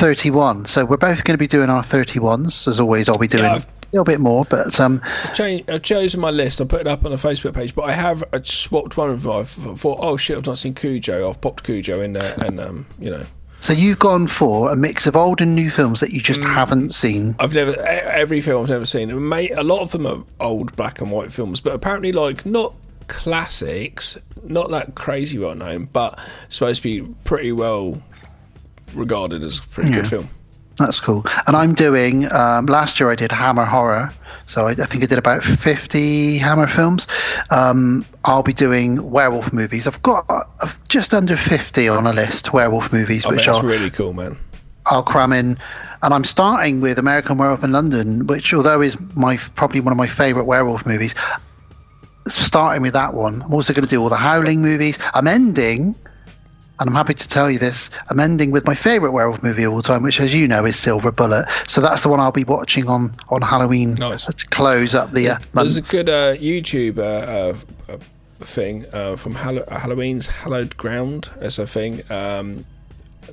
[0.02, 3.44] 31 so we're both going to be doing our 31s as always i'll be doing
[3.44, 6.60] Yeah, a little bit more but um I've, changed, I've chosen my list.
[6.60, 9.28] I put it up on the Facebook page, but I have uh, swapped one of.
[9.28, 11.31] I thought, oh shit, I've not seen Cujo.
[11.31, 13.24] I've popped Cujo in there, and um, you know,
[13.60, 16.52] So you've gone for a mix of old and new films that you just Mm.
[16.52, 17.36] haven't seen.
[17.39, 19.10] I've never every film I've never seen.
[19.10, 22.74] A lot of them are old black and white films, but apparently like not
[23.08, 28.02] classics, not that crazy well known, but supposed to be pretty well
[28.95, 29.97] regarded as a pretty Yeah.
[29.97, 30.29] good film.
[30.79, 31.25] That's cool.
[31.47, 32.31] And I'm doing.
[32.33, 34.12] Um, last year I did Hammer Horror,
[34.47, 37.07] so I, I think I did about 50 Hammer films.
[37.51, 39.87] Um, I'll be doing werewolf movies.
[39.87, 40.43] I've got uh,
[40.89, 44.37] just under 50 on a list werewolf movies, which are really cool, man.
[44.87, 45.59] I'll cram in.
[46.03, 49.99] And I'm starting with American Werewolf in London, which although is my probably one of
[49.99, 51.15] my favourite werewolf movies.
[52.29, 54.97] Starting with that one, I'm also going to do all the Howling movies.
[55.15, 55.95] I'm ending,
[56.83, 57.91] and I'm happy to tell you this.
[58.11, 60.77] I'm ending with my favourite werewolf movie of all time, which, as you know, is
[60.77, 61.49] Silver Bullet.
[61.69, 65.39] So that's the one I'll be watching on on Halloween to close up the uh,
[65.55, 67.57] There's a good uh, YouTube uh, uh,
[67.94, 67.99] uh,
[68.41, 71.31] thing uh, from Hall- Halloween's Hallowed Ground.
[71.39, 72.65] As a thing, um,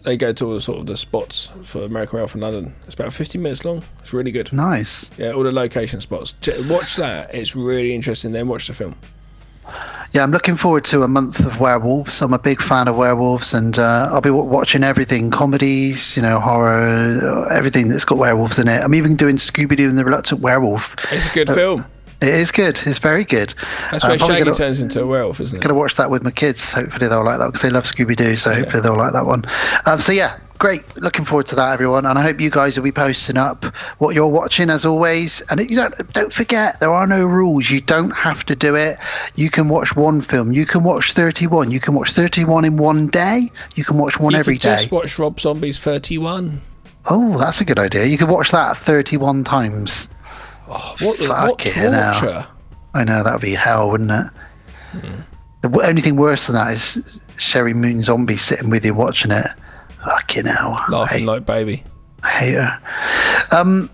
[0.03, 2.75] they go to all the sort of the spots for American Werewolf in London.
[2.85, 3.83] It's about 15 minutes long.
[4.01, 4.53] It's really good.
[4.53, 5.09] Nice.
[5.17, 6.35] Yeah, all the location spots.
[6.67, 7.33] Watch that.
[7.33, 8.31] It's really interesting.
[8.31, 8.95] Then watch the film.
[10.11, 12.19] Yeah, I'm looking forward to a month of werewolves.
[12.23, 16.23] I'm a big fan of werewolves, and uh, I'll be w- watching everything comedies, you
[16.23, 18.81] know, horror, everything that's got werewolves in it.
[18.83, 20.95] I'm even doing Scooby Doo and the Reluctant Werewolf.
[21.11, 21.85] It's a good Uh, film.
[22.21, 22.79] It is good.
[22.85, 23.53] It's very good.
[23.91, 25.61] That's Uh, where probably Shaggy gonna- turns into a werewolf, isn't it?
[25.61, 26.71] Going to watch that with my kids.
[26.73, 28.35] Hopefully they'll like that because they love Scooby Doo.
[28.35, 29.45] So hopefully they'll like that one.
[29.85, 30.97] Um, so yeah, great.
[30.97, 32.05] Looking forward to that, everyone.
[32.05, 33.65] And I hope you guys will be posting up
[33.97, 35.41] what you're watching as always.
[35.49, 37.69] And you don't don't forget there are no rules.
[37.69, 38.99] You don't have to do it.
[39.35, 40.53] You can watch one film.
[40.53, 41.71] You can watch 31.
[41.71, 43.49] You can watch 31 in one day.
[43.75, 44.75] You can watch one you every day.
[44.75, 46.61] just watch Rob Zombie's 31.
[47.09, 48.05] Oh, that's a good idea.
[48.05, 50.09] You could watch that 31 times.
[50.67, 52.45] Oh, what, the, what torture.
[52.93, 54.27] I know that would be hell, wouldn't it?
[54.91, 55.21] Hmm.
[55.61, 59.47] The only thing worse than that is Sheri Moon Zombie sitting with you watching it.
[60.03, 60.83] Fucking hell.
[60.89, 61.83] Laughing like baby.
[62.23, 62.81] I hate her.
[63.51, 63.89] Um,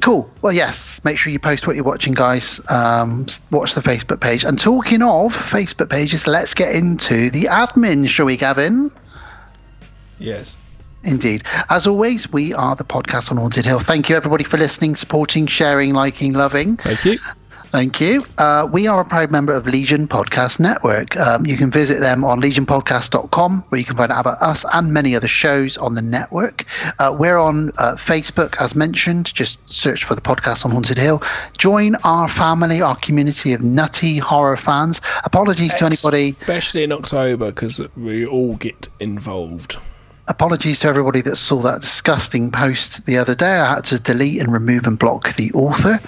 [0.00, 0.30] cool.
[0.42, 1.00] Well, yes.
[1.04, 2.60] Make sure you post what you're watching, guys.
[2.70, 4.44] Um, watch the Facebook page.
[4.44, 8.90] And talking of Facebook pages, let's get into the admin, shall we, Gavin?
[10.18, 10.56] Yes.
[11.04, 11.44] Indeed.
[11.70, 13.78] As always, we are the podcast on Haunted Hill.
[13.78, 16.76] Thank you, everybody, for listening, supporting, sharing, liking, loving.
[16.78, 17.18] Thank you.
[17.76, 18.24] Thank you.
[18.38, 21.14] Uh, we are a proud member of Legion Podcast Network.
[21.18, 24.94] Um, you can visit them on legionpodcast.com, where you can find out about us and
[24.94, 26.64] many other shows on the network.
[26.98, 29.34] Uh, we're on uh, Facebook, as mentioned.
[29.34, 31.22] Just search for the podcast on Haunted Hill.
[31.58, 35.02] Join our family, our community of nutty horror fans.
[35.26, 36.34] Apologies to anybody.
[36.40, 39.76] Especially in October, because we all get involved.
[40.28, 43.58] Apologies to everybody that saw that disgusting post the other day.
[43.58, 46.00] I had to delete and remove and block the author.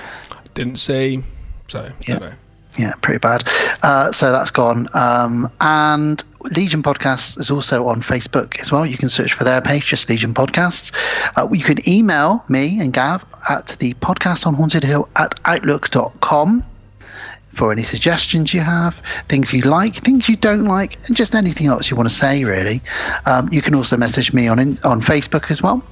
[0.54, 1.24] Didn't see.
[1.68, 2.18] So, Yeah.
[2.20, 2.32] yeah.
[2.78, 3.48] Yeah, pretty bad.
[3.82, 4.88] Uh, so that's gone.
[4.94, 6.22] Um, and
[6.52, 8.86] Legion Podcasts is also on Facebook as well.
[8.86, 10.92] You can search for their page, just Legion Podcasts.
[11.36, 16.62] Uh, you can email me and Gav at the podcast on Haunted Hill at outlook.com
[17.58, 21.66] for any suggestions you have, things you like, things you don't like, and just anything
[21.66, 22.80] else you want to say, really.
[23.26, 25.82] Um, you can also message me on in, on Facebook as well.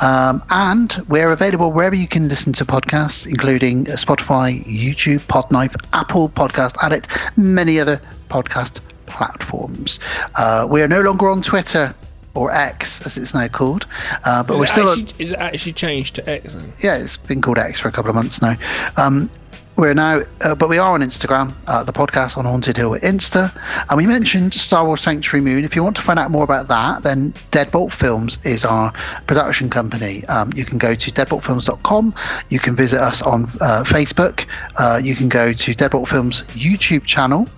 [0.00, 6.30] Um, and we're available wherever you can listen to podcasts, including Spotify, YouTube, Podknife, Apple
[6.30, 10.00] Podcast Addict, many other podcast platforms.
[10.36, 11.94] Uh, we are no longer on Twitter
[12.32, 13.86] or X, as it's now called,
[14.24, 16.72] uh, but is, we're still on- actually, is it actually changed to X then?
[16.78, 18.54] yeah, it's been called X for a couple of months now.
[18.96, 19.28] Um,
[19.76, 23.02] we're now, uh, but we are on Instagram, uh, the podcast on Haunted Hill at
[23.02, 23.50] Insta.
[23.88, 25.64] And we mentioned Star Wars Sanctuary Moon.
[25.64, 28.92] If you want to find out more about that, then Deadbolt Films is our
[29.26, 30.22] production company.
[30.26, 32.14] Um, you can go to deadboltfilms.com.
[32.50, 34.46] You can visit us on uh, Facebook.
[34.76, 37.48] Uh, you can go to Deadbolt Films YouTube channel.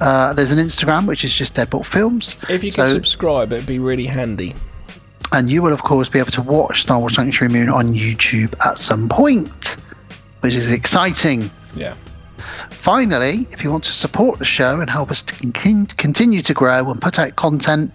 [0.00, 2.36] Uh, there's an Instagram, which is just Deadbolt Films.
[2.48, 4.54] If you So- can subscribe, it'd be really handy.
[5.32, 8.54] and you will of course be able to watch Star Wars Sanctuary Moon on YouTube
[8.64, 9.76] at some point,
[10.40, 11.50] which is exciting.
[11.74, 11.94] Yeah.
[12.70, 16.90] Finally, if you want to support the show and help us to continue to grow
[16.90, 17.92] and put out content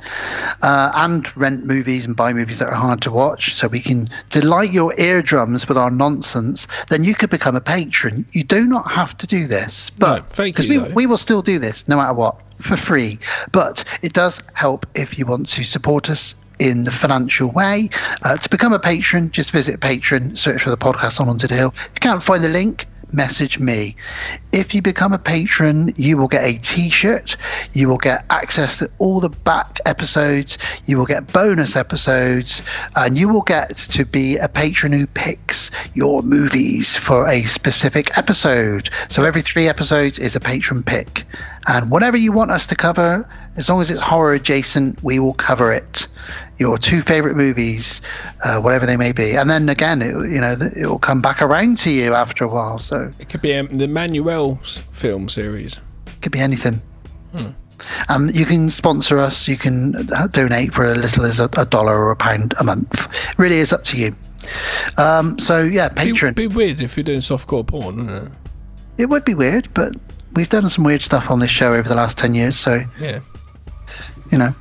[0.61, 4.09] uh, and rent movies and buy movies that are hard to watch so we can
[4.29, 8.25] delight your eardrums with our nonsense, then you could become a patron.
[8.33, 10.93] You do not have to do this, but because you, we, though.
[10.93, 13.19] we will still do this no matter what for free.
[13.51, 17.89] But it does help if you want to support us in the financial way.
[18.23, 21.73] Uh, to become a patron, just visit Patreon, search for the podcast on Haunted Hill.
[21.75, 23.95] If you can't find the link, message me.
[24.51, 27.35] If you become a patron, you will get a t shirt,
[27.73, 32.63] you will get access to all the back episodes, you will get bonus episodes,
[32.95, 38.17] and you will get to be a patron who picks your movies for a specific
[38.17, 38.89] episode.
[39.09, 41.25] So every three episodes is a patron pick.
[41.67, 45.33] And whatever you want us to cover, as long as it's horror adjacent, we will
[45.33, 46.07] cover it.
[46.63, 48.01] Your two favorite movies,
[48.45, 51.41] uh, whatever they may be, and then again, it, you know, it will come back
[51.41, 52.79] around to you after a while.
[52.79, 55.73] So It could be um, the Manuel's film series.
[56.07, 56.81] it could be anything.
[57.33, 57.47] Hmm.
[58.07, 59.45] Um, you can sponsor us.
[59.45, 62.63] You can uh, donate for as little as a, a dollar or a pound a
[62.63, 62.93] month.
[63.29, 64.15] It really is up to you.
[64.97, 66.23] Um, so yeah, Patreon.
[66.31, 68.31] It'd be weird if you're doing softcore porn, wouldn't it?
[68.99, 69.95] It would be weird, but
[70.33, 72.55] we've done some weird stuff on this show over the last ten years.
[72.57, 73.19] So Yeah.
[74.31, 74.55] you know,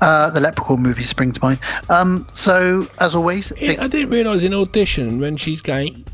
[0.00, 1.58] uh, the Leprechaun movie springs to mind.
[1.88, 6.04] Um, so as always, It- I didn't realise in audition when she's going,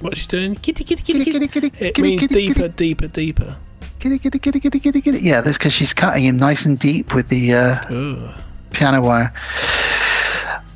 [0.00, 1.66] what she's doing, kitty kitty kitty kitty, kitty.
[1.68, 3.56] it kitty, means kitty, deeper, deeper, deeper.
[4.00, 5.18] kitty, kitty, kitty, kitty, kitty, kitty.
[5.20, 8.32] Yeah, that's because she's cutting him nice and deep with the uh,
[8.72, 9.32] piano wire.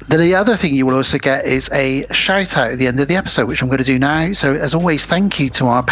[0.09, 3.07] The other thing you will also get is a shout out at the end of
[3.09, 4.33] the episode, which I'm going to do now.
[4.33, 5.83] So, as always, thank you to our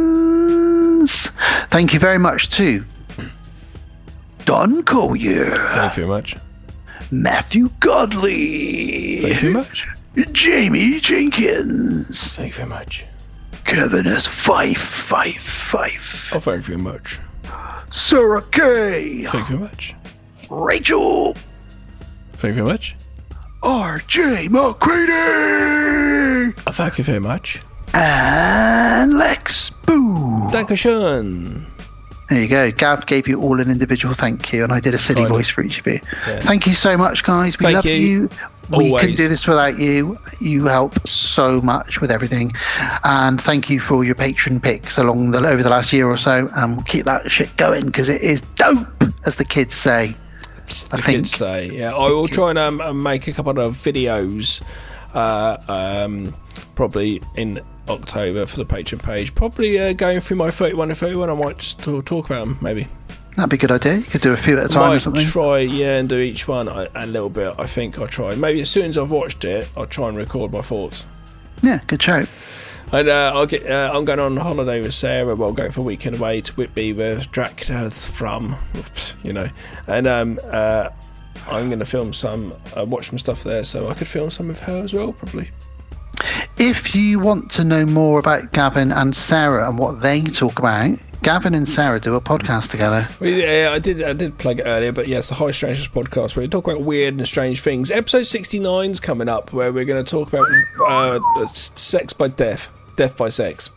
[0.00, 1.30] patrons.
[1.70, 2.84] Thank you very much to
[4.50, 6.36] Don Collier, Thank you very much.
[7.12, 9.86] Matthew Godley, Thank you very much.
[10.32, 13.04] Jamie Jenkins, Thank you very much.
[13.64, 14.26] Kevin S.
[14.26, 16.32] Fife, Fife, Fife.
[16.34, 17.20] Oh, thank you very much.
[17.92, 19.22] Sarah K.
[19.26, 19.94] Thank you very much.
[20.50, 21.36] Rachel.
[22.38, 22.96] Thank you very much.
[23.62, 24.48] R.J.
[24.48, 25.12] McCready.
[26.66, 27.60] Oh, thank you very much.
[27.94, 30.50] And Lex Boo.
[30.50, 31.69] Dankeschön.
[32.30, 32.70] There you go.
[32.70, 35.62] Gab gave you all an individual thank you, and I did a silly voice for
[35.62, 35.98] each of you.
[36.28, 36.38] Yeah.
[36.40, 37.58] Thank you so much, guys.
[37.58, 37.94] We Thank love you.
[37.94, 38.30] you.
[38.70, 40.16] We couldn't do this without you.
[40.40, 42.52] You help so much with everything,
[43.02, 46.16] and thank you for all your patron picks along the over the last year or
[46.16, 46.48] so.
[46.54, 48.86] And we'll keep that shit going because it is dope,
[49.26, 50.10] as the kids say.
[50.12, 51.06] I the think.
[51.06, 51.68] kids say.
[51.68, 54.62] Yeah, I will try and um, make a couple of videos,
[55.14, 56.36] uh, um,
[56.76, 57.60] probably in
[57.90, 59.34] October for the Patreon page.
[59.34, 61.30] Probably uh, going through my 31 and 31.
[61.30, 62.88] I might just talk, about them, maybe.
[63.36, 63.96] That'd be a good idea.
[63.98, 65.26] You could do a few at a time might or something.
[65.26, 67.54] try, yeah, and do each one a, a little bit.
[67.58, 68.34] I think I'll try.
[68.34, 71.06] Maybe as soon as I've watched it, I'll try and record my thoughts.
[71.62, 72.26] Yeah, good show.
[72.92, 73.70] And uh, I'll get.
[73.70, 75.36] Uh, I'm going on holiday with Sarah.
[75.36, 78.56] Well, going for a weekend away to Whitby, with Dracula's from.
[78.76, 79.48] Oops, you know,
[79.86, 80.88] and um, uh,
[81.46, 84.50] I'm going to film some, uh, watch some stuff there, so I could film some
[84.50, 85.50] of her as well, probably.
[86.58, 90.98] If you want to know more about Gavin and Sarah and what they talk about,
[91.22, 93.06] Gavin and Sarah do a podcast together.
[93.20, 94.02] We, uh, I did.
[94.02, 96.80] I did plug it earlier, but yes, the High Strangeness podcast where we talk about
[96.82, 97.90] weird and strange things.
[97.90, 100.46] Episode 69 is coming up, where we're going to talk about
[100.86, 103.68] uh, sex by death, death by sex.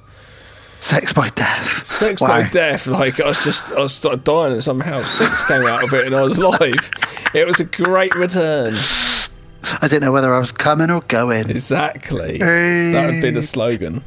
[0.80, 1.86] Sex by death.
[1.88, 2.28] Sex Wow.
[2.28, 2.88] by death.
[2.88, 6.06] Like I was just, I was started dying, and somehow sex came out of it,
[6.08, 6.92] and I was alive.
[7.34, 8.76] It was a great return.
[9.82, 11.50] I didn't know whether I was coming or going.
[11.50, 12.38] Exactly.
[12.38, 14.04] That would be the slogan.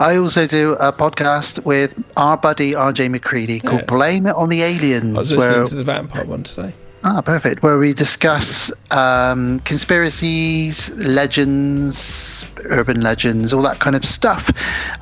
[0.00, 3.86] I also do a podcast with our buddy RJ McCready called Yes.
[3.86, 5.16] Blame It on the Aliens.
[5.16, 6.74] I was listening where, to the vampire one today.
[7.04, 7.62] Ah, perfect.
[7.62, 14.50] Where we discuss um, conspiracies, legends, urban legends, all that kind of stuff.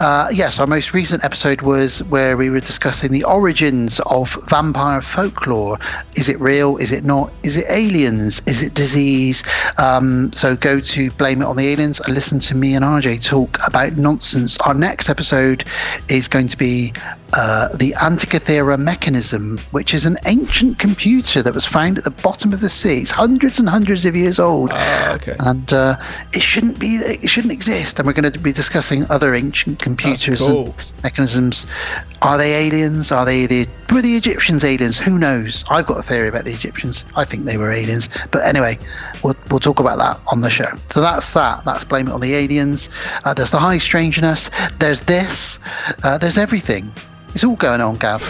[0.00, 5.02] Uh, yes, our most recent episode was where we were discussing the origins of vampire
[5.02, 5.78] folklore.
[6.16, 6.76] Is it real?
[6.76, 7.32] Is it not?
[7.42, 8.42] Is it aliens?
[8.46, 9.42] Is it disease?
[9.76, 13.24] Um, so go to Blame It on the Aliens and listen to me and RJ
[13.24, 14.56] talk about nonsense.
[14.58, 15.64] Our next episode
[16.08, 16.92] is going to be
[17.38, 22.52] uh, the Antikythera mechanism, which is an ancient computer that was found at the bottom
[22.52, 22.98] of the sea.
[23.02, 25.36] It's hundreds and hundreds of years old, Ah, okay.
[25.38, 25.96] and uh,
[26.34, 26.96] it shouldn't be.
[26.96, 27.98] It shouldn't exist.
[27.98, 30.64] And we're going to be discussing other ancient computers cool.
[30.66, 31.66] and mechanisms.
[32.20, 33.12] Are they aliens?
[33.12, 34.98] Are they the were the Egyptians aliens?
[34.98, 35.64] Who knows?
[35.70, 37.04] I've got a theory about the Egyptians.
[37.14, 38.08] I think they were aliens.
[38.32, 38.78] But anyway,
[39.22, 40.66] we'll we'll talk about that on the show.
[40.90, 41.64] So that's that.
[41.64, 42.88] That's blame it on the aliens.
[43.24, 44.50] Uh, there's the high strangeness.
[44.80, 45.58] There's this.
[46.02, 46.92] Uh, there's everything.
[47.34, 48.22] It's all going on, Gav.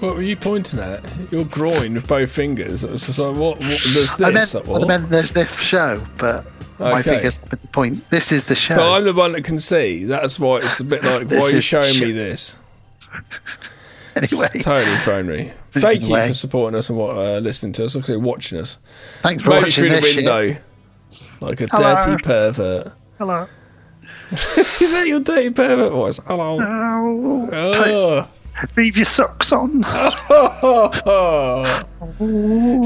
[0.00, 1.04] What were you pointing at?
[1.32, 2.82] Your groin with both fingers.
[2.84, 3.58] It was just like, what?
[3.60, 4.54] what there's I this.
[4.54, 6.44] meant, like, I meant there's this show, but
[6.78, 7.14] my Okay.
[7.14, 8.08] fingers at the point.
[8.10, 8.76] This is the show.
[8.76, 10.04] But I'm the one that can see.
[10.04, 12.56] That's why it's a bit like, why are you showing me this?
[14.16, 15.52] anyway, It's totally thrown me.
[15.72, 18.78] Thank you for supporting us and what, uh, listening to us, actually watching us.
[19.22, 20.48] thanks for Maybe watching through the window,
[21.10, 21.26] shit.
[21.40, 21.94] like a Hello.
[22.04, 22.92] dirty pervert.
[23.18, 23.46] Hello.
[24.32, 26.18] Is that your dirty pervert voice?
[26.26, 26.58] Hello.
[26.62, 28.28] Oh, Oh.
[28.76, 29.82] leave your socks on.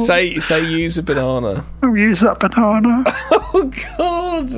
[0.04, 1.64] say say use a banana.
[1.82, 3.04] I'll use that banana.
[3.58, 4.50] Oh God!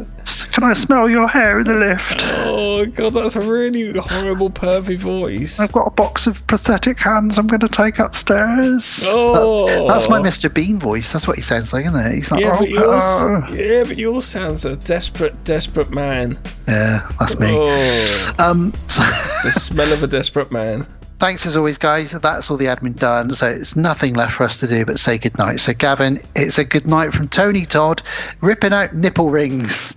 [0.53, 2.21] Can I smell your hair in the lift?
[2.25, 3.15] Oh God!
[3.15, 5.61] That's a really horrible pervy voice.
[5.61, 9.05] I've got a box of prosthetic hands I'm going to take upstairs.
[9.07, 10.53] Oh, That's my Mr.
[10.53, 11.13] Bean voice.
[11.13, 12.13] That's what he sounds like, isn't it?
[12.15, 16.37] He's like, Yeah, oh, but yours, uh, yeah, but yours sounds a desperate, desperate man.
[16.67, 17.49] yeah, that's me.
[17.53, 19.03] Oh, Um, so,
[19.45, 20.89] the smell of a desperate man.
[21.19, 22.13] Thanks as always, guys.
[22.13, 23.35] That's all the admin done.
[23.35, 25.61] So it's nothing left for us to do but say goodnight.
[25.61, 28.03] So, Gavin, it's a good night from Tony Todd,
[28.41, 29.97] ripping out nipple rings.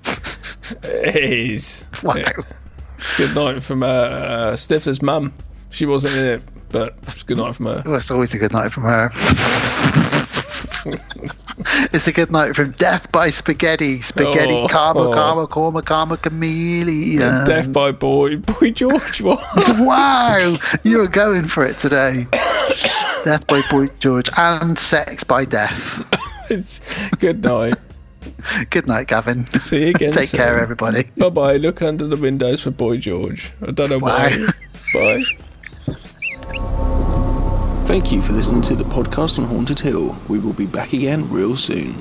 [0.83, 1.83] It is.
[2.03, 2.15] Wow.
[2.15, 2.31] Yeah.
[3.17, 5.33] Good night from uh, uh, Stifler's mum.
[5.69, 7.83] She wasn't in it, but it's good night from her.
[7.85, 9.09] Well, it's always a good night from her.
[11.93, 14.01] it's a good night from Death by Spaghetti.
[14.01, 14.67] Spaghetti, Oh.
[14.67, 15.13] karma, Oh.
[15.13, 17.47] karma, karma, karma, chameleon.
[17.47, 19.21] Death by boy, boy George.
[19.21, 19.39] What?
[19.79, 22.27] wow, you were going for it today.
[23.23, 26.03] Death by Boy George and Sex by Death.
[26.49, 26.81] It's
[27.19, 27.75] good night.
[28.71, 29.45] Good night, Gavin.
[29.59, 30.11] See you again.
[30.11, 30.39] Take soon.
[30.39, 31.03] care, everybody.
[31.15, 31.55] Bye bye.
[31.55, 33.53] Look under the windows for Boy George.
[33.65, 34.47] I don't know why.
[34.93, 35.21] Bye.
[37.85, 40.15] Thank you for listening to the podcast on Haunted Hill.
[40.29, 41.95] We will be back again real soon.